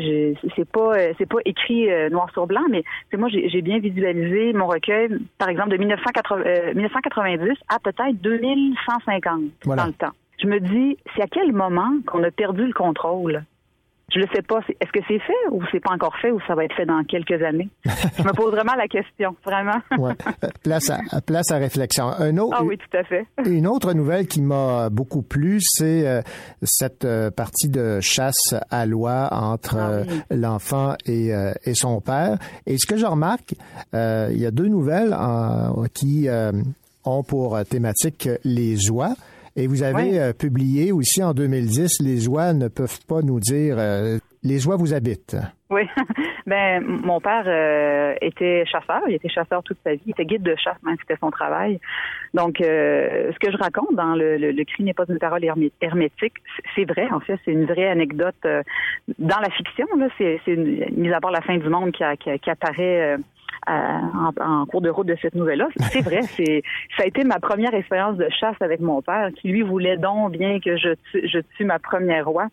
c'est 0.56 0.69
pas, 0.69 0.93
euh, 0.94 1.12
c'est 1.19 1.28
pas 1.28 1.39
écrit 1.44 1.90
euh, 1.90 2.11
noir 2.11 2.31
sur 2.32 2.47
blanc, 2.47 2.65
mais 2.70 2.85
c'est 3.11 3.16
moi 3.16 3.28
j'ai 3.28 3.48
j'ai 3.48 3.62
bien 3.62 3.78
visualisé 3.78 4.52
mon 4.52 4.66
recueil, 4.66 5.09
par 5.39 5.48
exemple 5.48 5.70
de 5.70 5.77
1980, 5.77 6.43
euh, 6.47 6.74
1990 6.74 7.52
à 7.69 7.78
peut-être 7.78 8.20
2150 8.20 9.43
Voilà. 9.65 9.82
dans 9.82 9.89
le 9.89 9.94
temps. 9.94 10.12
Je 10.43 10.47
me 10.47 10.59
dis, 10.61 10.98
c'est 11.15 11.23
à 11.23 11.27
quel 11.27 11.52
moment 11.52 11.93
qu'on 12.06 12.23
a 12.23 12.31
perdu 12.31 12.66
le 12.66 12.73
contrôle? 12.73 13.44
Je 14.12 14.20
le 14.20 14.26
sais 14.35 14.43
pas. 14.43 14.60
Est-ce 14.81 14.93
que 14.93 15.01
c'est 15.09 15.18
fait 15.18 15.32
ou 15.51 15.62
c'est 15.72 15.81
pas 15.81 15.93
encore 15.93 16.14
fait 16.20 16.31
ou 16.31 16.39
ça 16.47 16.55
va 16.55 16.64
être 16.64 16.74
fait 16.76 16.85
dans 16.86 17.02
quelques 17.05 17.43
années? 17.43 17.68
Je 17.85 18.22
me 18.22 18.32
pose 18.32 18.52
vraiment 18.52 18.74
la 18.74 18.86
question, 18.86 19.35
vraiment. 19.44 19.81
Ouais. 19.98 20.12
Euh, 20.44 20.48
Place 20.62 20.90
à, 20.90 21.20
place 21.26 21.51
à 21.51 21.56
réflexion. 21.56 22.09
Un 22.18 22.36
autre, 22.36 22.56
Ah 22.60 22.64
oui, 22.64 22.76
tout 22.78 22.97
à 22.97 23.02
fait. 23.05 23.26
Une 23.47 23.66
autre 23.66 23.93
nouvelle 23.94 24.26
qui 24.26 24.43
m'a 24.43 24.90
beaucoup 24.90 25.22
plu, 25.22 25.59
c'est 25.62 26.06
euh, 26.06 26.20
cette 26.62 27.05
euh, 27.05 27.31
partie 27.31 27.68
de 27.68 28.01
chasse 28.01 28.55
à 28.70 28.85
loi 28.86 29.28
entre 29.32 29.76
euh, 29.78 30.05
l'enfant 30.31 30.94
et, 31.06 31.31
et 31.64 31.74
son 31.74 32.01
père. 32.01 32.36
Et 32.66 32.76
ce 32.78 32.86
que 32.86 32.97
je 32.97 33.06
remarque, 33.06 33.55
il 33.93 34.36
y 34.39 34.47
a 34.47 34.51
deux 34.51 34.68
nouvelles 34.68 35.16
qui 35.94 36.28
ont 37.05 37.22
pour 37.22 37.59
thématique 37.64 38.28
les 38.44 38.90
oies. 38.90 39.14
Et 39.56 39.66
vous 39.68 39.82
avez 39.82 40.18
euh, 40.20 40.32
publié 40.32 40.90
aussi 40.93 41.22
en 41.22 41.32
2010, 41.32 42.01
les 42.01 42.26
oies 42.28 42.52
ne 42.55 42.68
peuvent 42.68 42.98
pas 43.06 43.22
nous 43.22 43.39
dire, 43.40 43.76
euh, 43.78 44.18
les 44.43 44.66
oies 44.66 44.76
vous 44.76 44.94
habitent. 44.94 45.36
Oui. 45.70 45.82
Ben, 46.47 46.85
mon 46.85 47.20
père 47.22 47.44
euh, 47.47 48.14
était 48.20 48.66
chasseur. 48.66 49.01
Il 49.09 49.14
était 49.14 49.31
chasseur 49.31 49.62
toute 49.62 49.78
sa 49.82 49.94
vie. 49.94 50.02
Il 50.05 50.10
était 50.10 50.26
guide 50.26 50.43
de 50.43 50.55
chasse, 50.56 50.76
même 50.82 50.97
c'était 51.01 51.18
son 51.18 51.31
travail. 51.31 51.81
Donc, 52.35 52.60
euh, 52.60 53.32
ce 53.32 53.39
que 53.39 53.51
je 53.51 53.56
raconte 53.56 53.94
dans 53.97 54.14
le, 54.14 54.36
le, 54.36 54.52
le 54.52 54.64
cri 54.66 54.85
n'est 54.85 54.93
pas 54.93 55.06
une 55.09 55.18
parole 55.18 55.43
hermé- 55.43 55.72
hermétique, 55.81 56.35
c'est 56.74 56.85
vrai. 56.85 57.09
En 57.12 57.20
fait, 57.20 57.39
c'est 57.47 57.52
une 57.52 57.64
vraie 57.64 57.89
anecdote 57.89 58.35
euh, 58.44 58.62
dans 59.18 59.39
la 59.40 59.48
fiction. 59.48 59.86
Là, 59.98 60.09
c'est, 60.18 60.39
c'est 60.44 60.52
une- 60.52 60.85
mis 60.98 61.10
à 61.14 61.18
part 61.20 61.31
la 61.31 61.40
fin 61.40 61.56
du 61.56 61.68
monde 61.70 61.93
qui, 61.93 62.05
a- 62.05 62.16
qui, 62.18 62.28
a- 62.28 62.36
qui 62.36 62.51
apparaît. 62.51 63.16
Euh, 63.68 63.72
en, 63.72 64.32
en 64.40 64.66
cours 64.66 64.81
de 64.81 64.90
route 64.90 65.06
de 65.06 65.16
cette 65.20 65.35
nouvelle-là. 65.35 65.68
C'est 65.90 66.02
vrai, 66.02 66.22
c'est 66.36 66.62
ça 66.97 67.05
a 67.05 67.06
été 67.06 67.24
ma 67.24 67.39
première 67.39 67.74
expérience 67.74 68.16
de 68.16 68.28
chasse 68.28 68.56
avec 68.60 68.81
mon 68.81 69.02
père, 69.02 69.31
qui 69.35 69.48
lui 69.48 69.62
voulait 69.62 69.97
donc 69.97 70.32
bien 70.32 70.60
que 70.60 70.76
je 70.76 70.94
tue, 71.10 71.28
je 71.28 71.39
tue 71.56 71.64
ma 71.64 71.78
première 71.78 72.32
oie. 72.32 72.48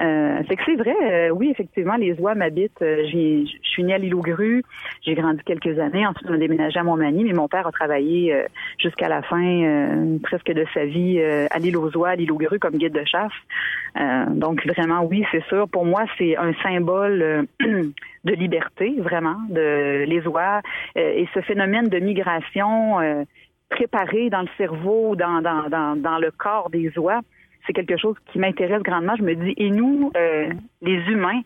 Euh, 0.00 0.42
c'est 0.48 0.56
que 0.56 0.62
c'est 0.64 0.76
vrai, 0.76 0.94
euh, 1.02 1.30
oui, 1.30 1.50
effectivement, 1.50 1.96
les 1.96 2.14
oies 2.20 2.34
m'habitent. 2.34 2.72
Je 2.80 3.44
suis 3.62 3.84
née 3.84 3.94
à 3.94 3.98
l'île 3.98 4.14
aux 4.14 4.20
Grues, 4.20 4.62
j'ai 5.02 5.14
grandi 5.14 5.40
quelques 5.44 5.78
années, 5.78 6.06
ensuite 6.06 6.28
on 6.28 6.34
a 6.34 6.38
déménagé 6.38 6.78
à 6.78 6.82
Montmagny, 6.82 7.24
mais 7.24 7.32
mon 7.32 7.48
père 7.48 7.66
a 7.66 7.72
travaillé 7.72 8.32
euh, 8.32 8.42
jusqu'à 8.78 9.08
la 9.08 9.22
fin 9.22 9.36
presque 10.22 10.52
de 10.52 10.64
sa 10.74 10.84
vie 10.84 11.20
à 11.20 11.58
l'île 11.58 11.76
aux 11.76 11.96
oies, 11.96 12.10
à 12.10 12.16
l'île 12.16 12.32
aux 12.32 12.38
Grues 12.38 12.58
comme 12.58 12.76
guide 12.76 12.92
de 12.92 13.04
chasse. 13.04 13.32
Donc 14.30 14.66
vraiment, 14.66 15.04
oui, 15.04 15.24
c'est 15.32 15.44
sûr. 15.44 15.68
Pour 15.68 15.84
moi, 15.84 16.04
c'est 16.18 16.36
un 16.36 16.52
symbole 16.62 17.46
de 17.60 18.32
liberté, 18.32 18.94
vraiment, 18.98 19.36
de 19.48 20.04
les 20.04 20.25
euh, 20.34 20.60
et 20.96 21.28
ce 21.34 21.40
phénomène 21.40 21.88
de 21.88 21.98
migration. 21.98 23.00
euh, 23.00 23.24
préparé 23.68 24.30
dans 24.30 24.42
le 24.42 24.48
cerveau, 24.56 25.16
dans, 25.16 25.40
dans, 25.42 25.68
dans, 25.68 25.96
dans 25.96 26.18
le 26.18 26.30
corps 26.30 26.70
des 26.70 26.96
oies, 26.98 27.20
c'est 27.66 27.72
quelque 27.72 27.96
chose 27.96 28.14
qui 28.30 28.38
m'intéresse 28.38 28.82
grandement. 28.82 29.14
Je 29.18 29.22
me 29.24 29.34
dis, 29.34 29.54
et 29.56 29.70
nous, 29.70 30.12
euh, 30.16 30.50
les 30.82 30.98
humains, 31.10 31.40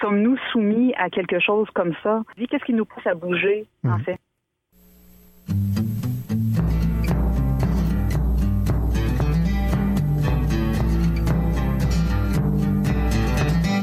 sommes-nous 0.00 0.36
soumis 0.50 0.92
à 0.96 1.10
quelque 1.10 1.38
chose 1.38 1.68
comme 1.72 1.94
ça? 2.02 2.22
Dis, 2.36 2.46
Qu'est-ce 2.48 2.64
qui 2.64 2.74
nous 2.74 2.84
pousse 2.84 3.06
à 3.06 3.14
bouger, 3.14 3.66
en 3.84 3.98
fait? 3.98 4.18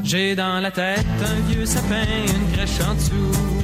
J'ai 0.04 0.34
dans 0.34 0.60
la 0.62 0.70
tête 0.70 1.04
un 1.20 1.40
vieux 1.50 1.66
sapin, 1.66 2.02
une 2.02 2.52
crèche 2.52 2.80
en 2.80 2.94
dessous. 2.94 3.57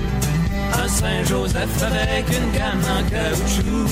Un 0.83 0.89
Saint-Joseph 0.89 1.83
avec 1.83 2.27
une 2.29 2.51
canne 2.53 2.85
en 2.97 3.03
caoutchouc. 3.11 3.89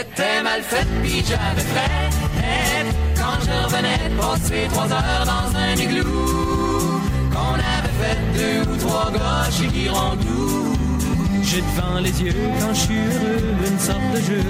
Était 0.00 0.42
mal 0.42 0.62
faite, 0.62 0.88
pis 1.02 1.24
j'avais 1.28 1.68
fait 1.74 2.22
quand 3.16 3.38
je 3.44 3.64
revenais 3.64 4.10
passer 4.18 4.68
trois 4.70 4.90
heures 4.92 5.26
dans 5.26 5.58
un 5.58 5.74
igloo. 5.76 7.00
Qu'on 7.32 7.54
avait 7.54 7.96
fait 8.00 8.18
deux 8.38 8.72
ou 8.72 8.76
trois 8.76 9.10
gars 9.12 9.50
chez 9.50 9.68
Girondou. 9.74 10.76
J'ai 11.42 11.60
devant 11.60 12.00
les 12.00 12.22
yeux 12.22 12.34
quand 12.60 12.74
je 12.74 12.80
suis 12.80 12.98
heureux 12.98 13.42
une 13.70 13.78
sorte 13.78 14.10
de 14.14 14.20
jeu. 14.20 14.44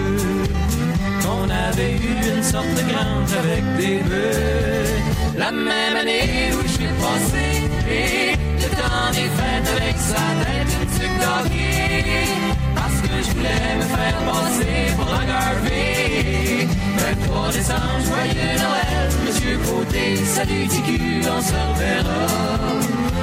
Qu'on 1.22 1.48
avait 1.50 1.96
eu 1.96 2.36
une 2.36 2.42
sorte 2.42 2.74
de 2.78 2.82
grange 2.90 3.32
avec 3.42 3.76
des 3.76 3.98
bœufs. 4.08 5.21
La 5.36 5.50
même 5.50 5.96
année 6.00 6.50
où 6.52 6.62
je 6.62 6.68
suis 6.68 6.92
passé, 7.00 7.70
et 7.88 8.32
le 8.62 8.68
temps 8.80 9.10
des 9.12 9.30
fêtes 9.38 9.68
avec 9.76 9.96
sa 9.96 10.24
tête 10.44 10.82
d'hockey. 11.20 12.26
Parce 12.74 13.00
que 13.00 13.14
je 13.24 13.30
voulais 13.34 13.76
me 13.78 13.86
faire 13.96 14.16
passer 14.30 14.76
pour 14.96 15.12
un 15.12 15.24
Garvey. 15.24 16.66
23 16.96 17.52
décembre, 17.52 18.00
joyeux 18.06 18.56
Noël, 18.64 19.08
Monsieur 19.26 19.58
Côté, 19.58 20.16
salut 20.16 20.68
TQ, 20.68 20.90
on 21.36 21.40
se 21.40 21.52
reverra 21.52 22.26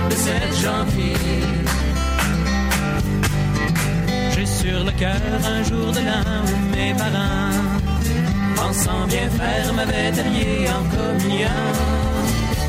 le 0.10 0.16
7 0.16 0.34
janvier. 0.64 1.14
J'ai 4.34 4.46
sur 4.46 4.84
le 4.84 4.92
cœur 4.92 5.22
un 5.46 5.64
jour 5.64 5.92
de 5.92 6.00
l'an 6.00 6.44
où 6.46 6.76
mes 6.76 6.94
parents, 6.94 7.79
pensant 8.60 9.08
bien 9.08 9.30
faire, 9.30 9.74
m'avaient 9.74 10.20
habillé 10.20 10.68
en 10.78 10.84
communion. 10.96 11.64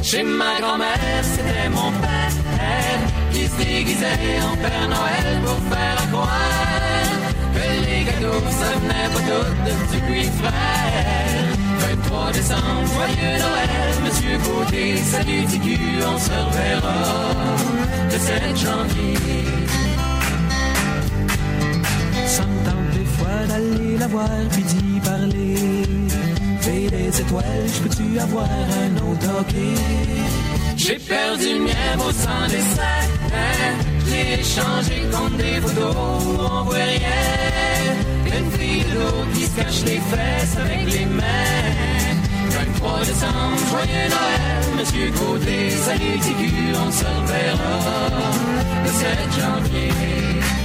Chez 0.03 0.23
ma 0.23 0.59
grand-mère, 0.61 1.23
c'était 1.23 1.69
mon 1.69 1.91
père 2.03 3.01
qui 3.33 3.47
se 3.47 3.57
déguisait 3.57 4.39
en 4.51 4.57
Père 4.57 4.89
Noël 4.89 5.29
pour 5.45 5.61
faire 5.73 6.11
croire 6.11 7.11
que 7.55 7.65
les 7.85 8.05
gâteaux, 8.05 8.43
ça 8.59 8.71
venait 8.81 9.11
pas 9.15 9.23
tout 9.29 9.51
de 9.67 9.73
Dupuis 9.93 10.31
frère. 10.41 11.51
23 11.79 12.33
décembre, 12.33 12.87
joyeux 12.95 13.39
Noël, 13.45 13.71
Monsieur 14.05 14.39
Côté, 14.39 14.97
salut 14.97 15.45
TQ, 15.47 15.79
on 16.13 16.19
se 16.19 16.31
reverra 16.31 16.99
le 18.11 18.19
7 18.19 18.57
janvier. 18.57 19.90
Ça 22.37 22.45
me 22.45 22.99
des 22.99 23.05
fois 23.17 23.39
d'aller 23.49 23.99
la 23.99 24.07
voir 24.07 24.29
puis 24.53 24.63
d'y 24.63 25.01
parler. 25.01 25.57
Fais 26.61 26.87
des 26.97 27.21
étoiles, 27.21 27.67
je 27.75 27.79
peux-tu 27.83 28.19
avoir 28.21 28.49
un 28.85 28.93
autre 29.09 29.27
hockey? 29.41 29.75
J'ai 30.77 30.99
perdu 30.99 31.49
le 31.59 31.65
mien 31.65 31.93
au 31.99 32.13
sang 32.13 32.47
des 32.49 32.63
l'ai 34.11 34.41
échangé 34.41 34.97
contre 35.11 35.37
des 35.39 35.61
photos 35.61 35.97
où 36.25 36.31
on 36.39 36.63
voit 36.63 36.89
rien. 36.95 37.21
Une 38.27 38.51
fille 38.53 38.85
de 38.85 39.35
qui 39.35 39.45
se 39.47 39.57
cache 39.57 39.83
les 39.87 40.01
fesses 40.11 40.57
avec 40.57 40.87
les 40.93 41.07
mains. 41.07 42.21
23 42.51 43.01
décembre, 43.01 43.59
joyeux 43.71 44.09
Noël, 44.15 44.79
Monsieur 44.79 45.11
Côté, 45.19 45.71
salut 45.71 46.19
TQ, 46.25 46.53
on 46.87 46.91
se 46.93 47.05
reverra 47.05 47.75
le 48.85 48.91
7 48.91 49.19
janvier. 49.37 50.60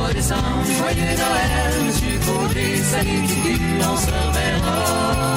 23 0.00 0.12
décembre, 0.12 0.64
joyeux 0.64 1.16
Noël, 1.16 1.84
Monsieur 1.86 2.18
Côté, 2.26 2.76
salut 2.76 3.26
TQ, 3.26 3.60
on 3.80 3.96
se 3.96 4.06
reverra 4.06 5.36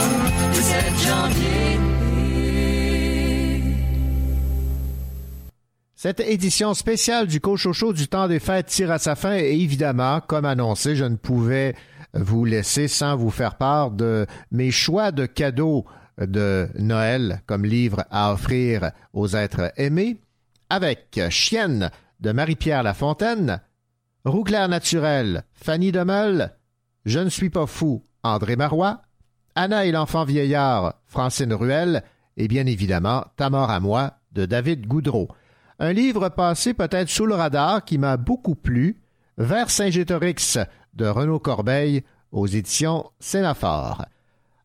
le 0.49 0.55
7 0.55 0.83
janvier. 1.07 1.79
Cette 5.95 6.19
édition 6.19 6.73
spéciale 6.73 7.27
du 7.27 7.39
Cochocho 7.39 7.93
du 7.93 8.07
temps 8.07 8.27
des 8.27 8.39
fêtes 8.39 8.67
tire 8.67 8.91
à 8.91 8.99
sa 8.99 9.15
fin 9.15 9.35
et 9.35 9.53
évidemment, 9.53 10.19
comme 10.19 10.45
annoncé, 10.45 10.95
je 10.95 11.05
ne 11.05 11.15
pouvais 11.15 11.75
vous 12.13 12.45
laisser 12.45 12.87
sans 12.87 13.15
vous 13.15 13.31
faire 13.31 13.55
part 13.55 13.91
de 13.91 14.25
mes 14.51 14.71
choix 14.71 15.11
de 15.11 15.25
cadeaux 15.25 15.85
de 16.19 16.67
Noël 16.77 17.41
comme 17.47 17.65
livre 17.65 18.03
à 18.11 18.33
offrir 18.33 18.91
aux 19.13 19.29
êtres 19.29 19.71
aimés 19.77 20.17
avec 20.69 21.19
Chienne 21.29 21.89
de 22.19 22.31
Marie-Pierre 22.31 22.83
Lafontaine, 22.83 23.61
Roux 24.25 24.45
clair 24.45 24.69
naturel, 24.69 25.43
Fanny 25.53 25.91
Demeul, 25.91 26.51
Je 27.03 27.19
ne 27.19 27.27
suis 27.27 27.49
pas 27.49 27.65
fou, 27.65 28.01
André 28.23 28.55
Marois, 28.55 29.01
Anna 29.53 29.85
et 29.85 29.91
l'enfant 29.91 30.23
vieillard, 30.23 30.93
Francine 31.07 31.53
Ruel, 31.53 32.03
et 32.37 32.47
bien 32.47 32.65
évidemment 32.65 33.25
Ta 33.35 33.49
mort 33.49 33.69
à 33.69 33.81
moi 33.81 34.13
de 34.31 34.45
David 34.45 34.87
Goudreau. 34.87 35.27
Un 35.77 35.91
livre 35.91 36.29
passé 36.29 36.73
peut-être 36.73 37.09
sous 37.09 37.25
le 37.25 37.35
radar 37.35 37.83
qui 37.83 37.97
m'a 37.97 38.15
beaucoup 38.15 38.55
plu, 38.55 39.01
Vers 39.37 39.69
Saint-Gétorix 39.69 40.57
de 40.93 41.05
Renaud 41.05 41.39
Corbeil 41.39 42.03
aux 42.31 42.47
éditions 42.47 43.09
Sénaphore. 43.19 44.05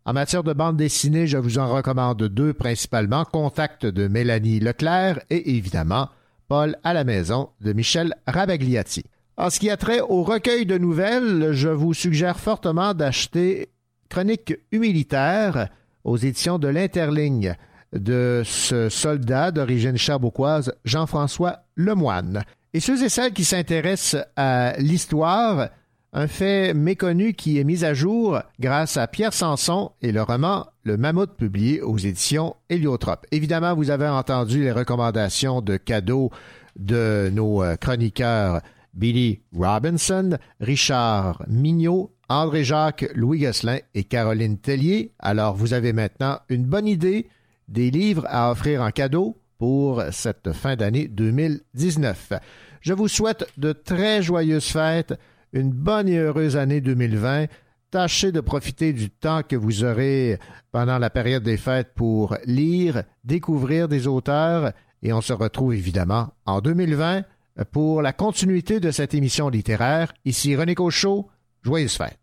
En 0.05 0.12
matière 0.12 0.44
de 0.44 0.52
bande 0.52 0.76
dessinée, 0.76 1.26
je 1.26 1.36
vous 1.36 1.59
en 1.59 1.74
recommande 1.74 2.22
deux 2.22 2.52
principalement, 2.55 3.24
Contact 3.24 3.86
de 3.86 4.06
Mélanie 4.06 4.60
Leclerc 4.60 5.18
et 5.30 5.56
évidemment 5.56 6.10
Paul 6.47 6.76
à 6.85 6.94
la 6.94 7.02
maison 7.02 7.51
de 7.60 7.72
Michel 7.72 8.14
Rabagliati. 8.28 9.02
En 9.40 9.51
ce 9.51 9.60
qui 9.60 9.70
a 9.70 9.77
trait 9.77 10.01
au 10.01 10.24
recueil 10.24 10.66
de 10.66 10.78
nouvelles, 10.78 11.52
je 11.52 11.69
vous 11.69 11.94
suggère 11.94 12.40
fortement 12.40 12.93
d'acheter 12.93 13.69
Chronique 14.09 14.59
humilitaire 14.73 15.69
aux 16.02 16.16
éditions 16.16 16.59
de 16.59 16.66
l'Interligne 16.66 17.55
de 17.93 18.43
ce 18.44 18.89
soldat 18.89 19.52
d'origine 19.52 19.97
chabouquoise, 19.97 20.73
Jean-François 20.85 21.60
Lemoine. 21.77 22.43
Et 22.74 22.81
ceux 22.81 23.05
et 23.05 23.09
celles 23.09 23.32
qui 23.32 23.44
s'intéressent 23.44 24.24
à 24.35 24.74
l'histoire, 24.78 25.69
un 26.12 26.27
fait 26.27 26.74
méconnu 26.74 27.35
qui 27.35 27.60
est 27.60 27.65
mis 27.65 27.85
à 27.85 27.94
jour 27.94 28.40
grâce 28.59 28.97
à 28.97 29.06
Pierre 29.06 29.32
Sanson 29.32 29.93
et 30.02 30.10
le 30.10 30.23
roman 30.23 30.66
Le 30.82 30.97
Mammouth 30.97 31.36
publié 31.36 31.81
aux 31.81 31.97
éditions 31.97 32.56
Héliotrope. 32.70 33.24
Évidemment, 33.31 33.77
vous 33.77 33.90
avez 33.90 34.09
entendu 34.09 34.62
les 34.62 34.73
recommandations 34.73 35.60
de 35.60 35.77
cadeaux 35.77 36.32
de 36.77 37.31
nos 37.32 37.62
euh, 37.62 37.77
chroniqueurs 37.77 38.62
Billy 38.94 39.40
Robinson, 39.56 40.39
Richard 40.60 41.44
Mignot, 41.48 42.12
André-Jacques 42.28 43.10
Louis 43.15 43.40
Gosselin 43.40 43.78
et 43.94 44.05
Caroline 44.05 44.59
Tellier. 44.59 45.12
Alors, 45.19 45.55
vous 45.55 45.73
avez 45.73 45.93
maintenant 45.93 46.40
une 46.48 46.65
bonne 46.65 46.86
idée 46.86 47.28
des 47.69 47.90
livres 47.90 48.27
à 48.28 48.51
offrir 48.51 48.82
en 48.82 48.90
cadeau 48.90 49.36
pour 49.59 50.02
cette 50.10 50.52
fin 50.52 50.77
d'année 50.77 51.09
2019. 51.09 52.32
Je 52.81 52.93
vous 52.93 53.09
souhaite 53.09 53.47
de 53.56 53.73
très 53.73 54.23
joyeuses 54.23 54.69
fêtes, 54.69 55.15
une 55.52 55.70
bonne 55.70 56.09
et 56.09 56.19
heureuse 56.19 56.56
année 56.56 56.81
2020. 56.81 57.47
Tâchez 57.90 58.32
de 58.32 58.40
profiter 58.40 58.93
du 58.93 59.10
temps 59.10 59.43
que 59.43 59.56
vous 59.56 59.82
aurez 59.82 60.39
pendant 60.73 60.98
la 60.98 61.09
période 61.09 61.43
des 61.43 61.56
fêtes 61.56 61.93
pour 61.94 62.36
lire, 62.44 63.02
découvrir 63.24 63.89
des 63.89 64.06
auteurs 64.06 64.73
et 65.02 65.12
on 65.12 65.20
se 65.20 65.32
retrouve 65.32 65.74
évidemment 65.74 66.35
en 66.44 66.60
2020 66.60 67.23
pour 67.64 68.02
la 68.02 68.12
continuité 68.12 68.80
de 68.80 68.90
cette 68.90 69.14
émission 69.14 69.48
littéraire. 69.48 70.12
Ici 70.24 70.56
René 70.56 70.74
Cochot, 70.74 71.28
joyeuses 71.62 71.97
fêtes. 71.97 72.18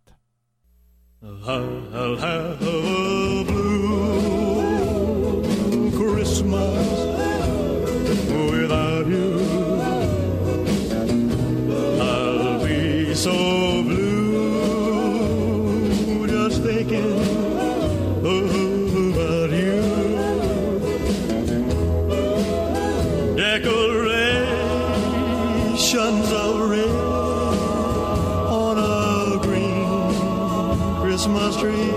Christmas 31.26 31.57
tree 31.57 31.91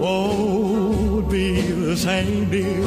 won't 0.00 1.30
be 1.30 1.60
the 1.60 1.96
same, 1.96 2.50
dear, 2.50 2.85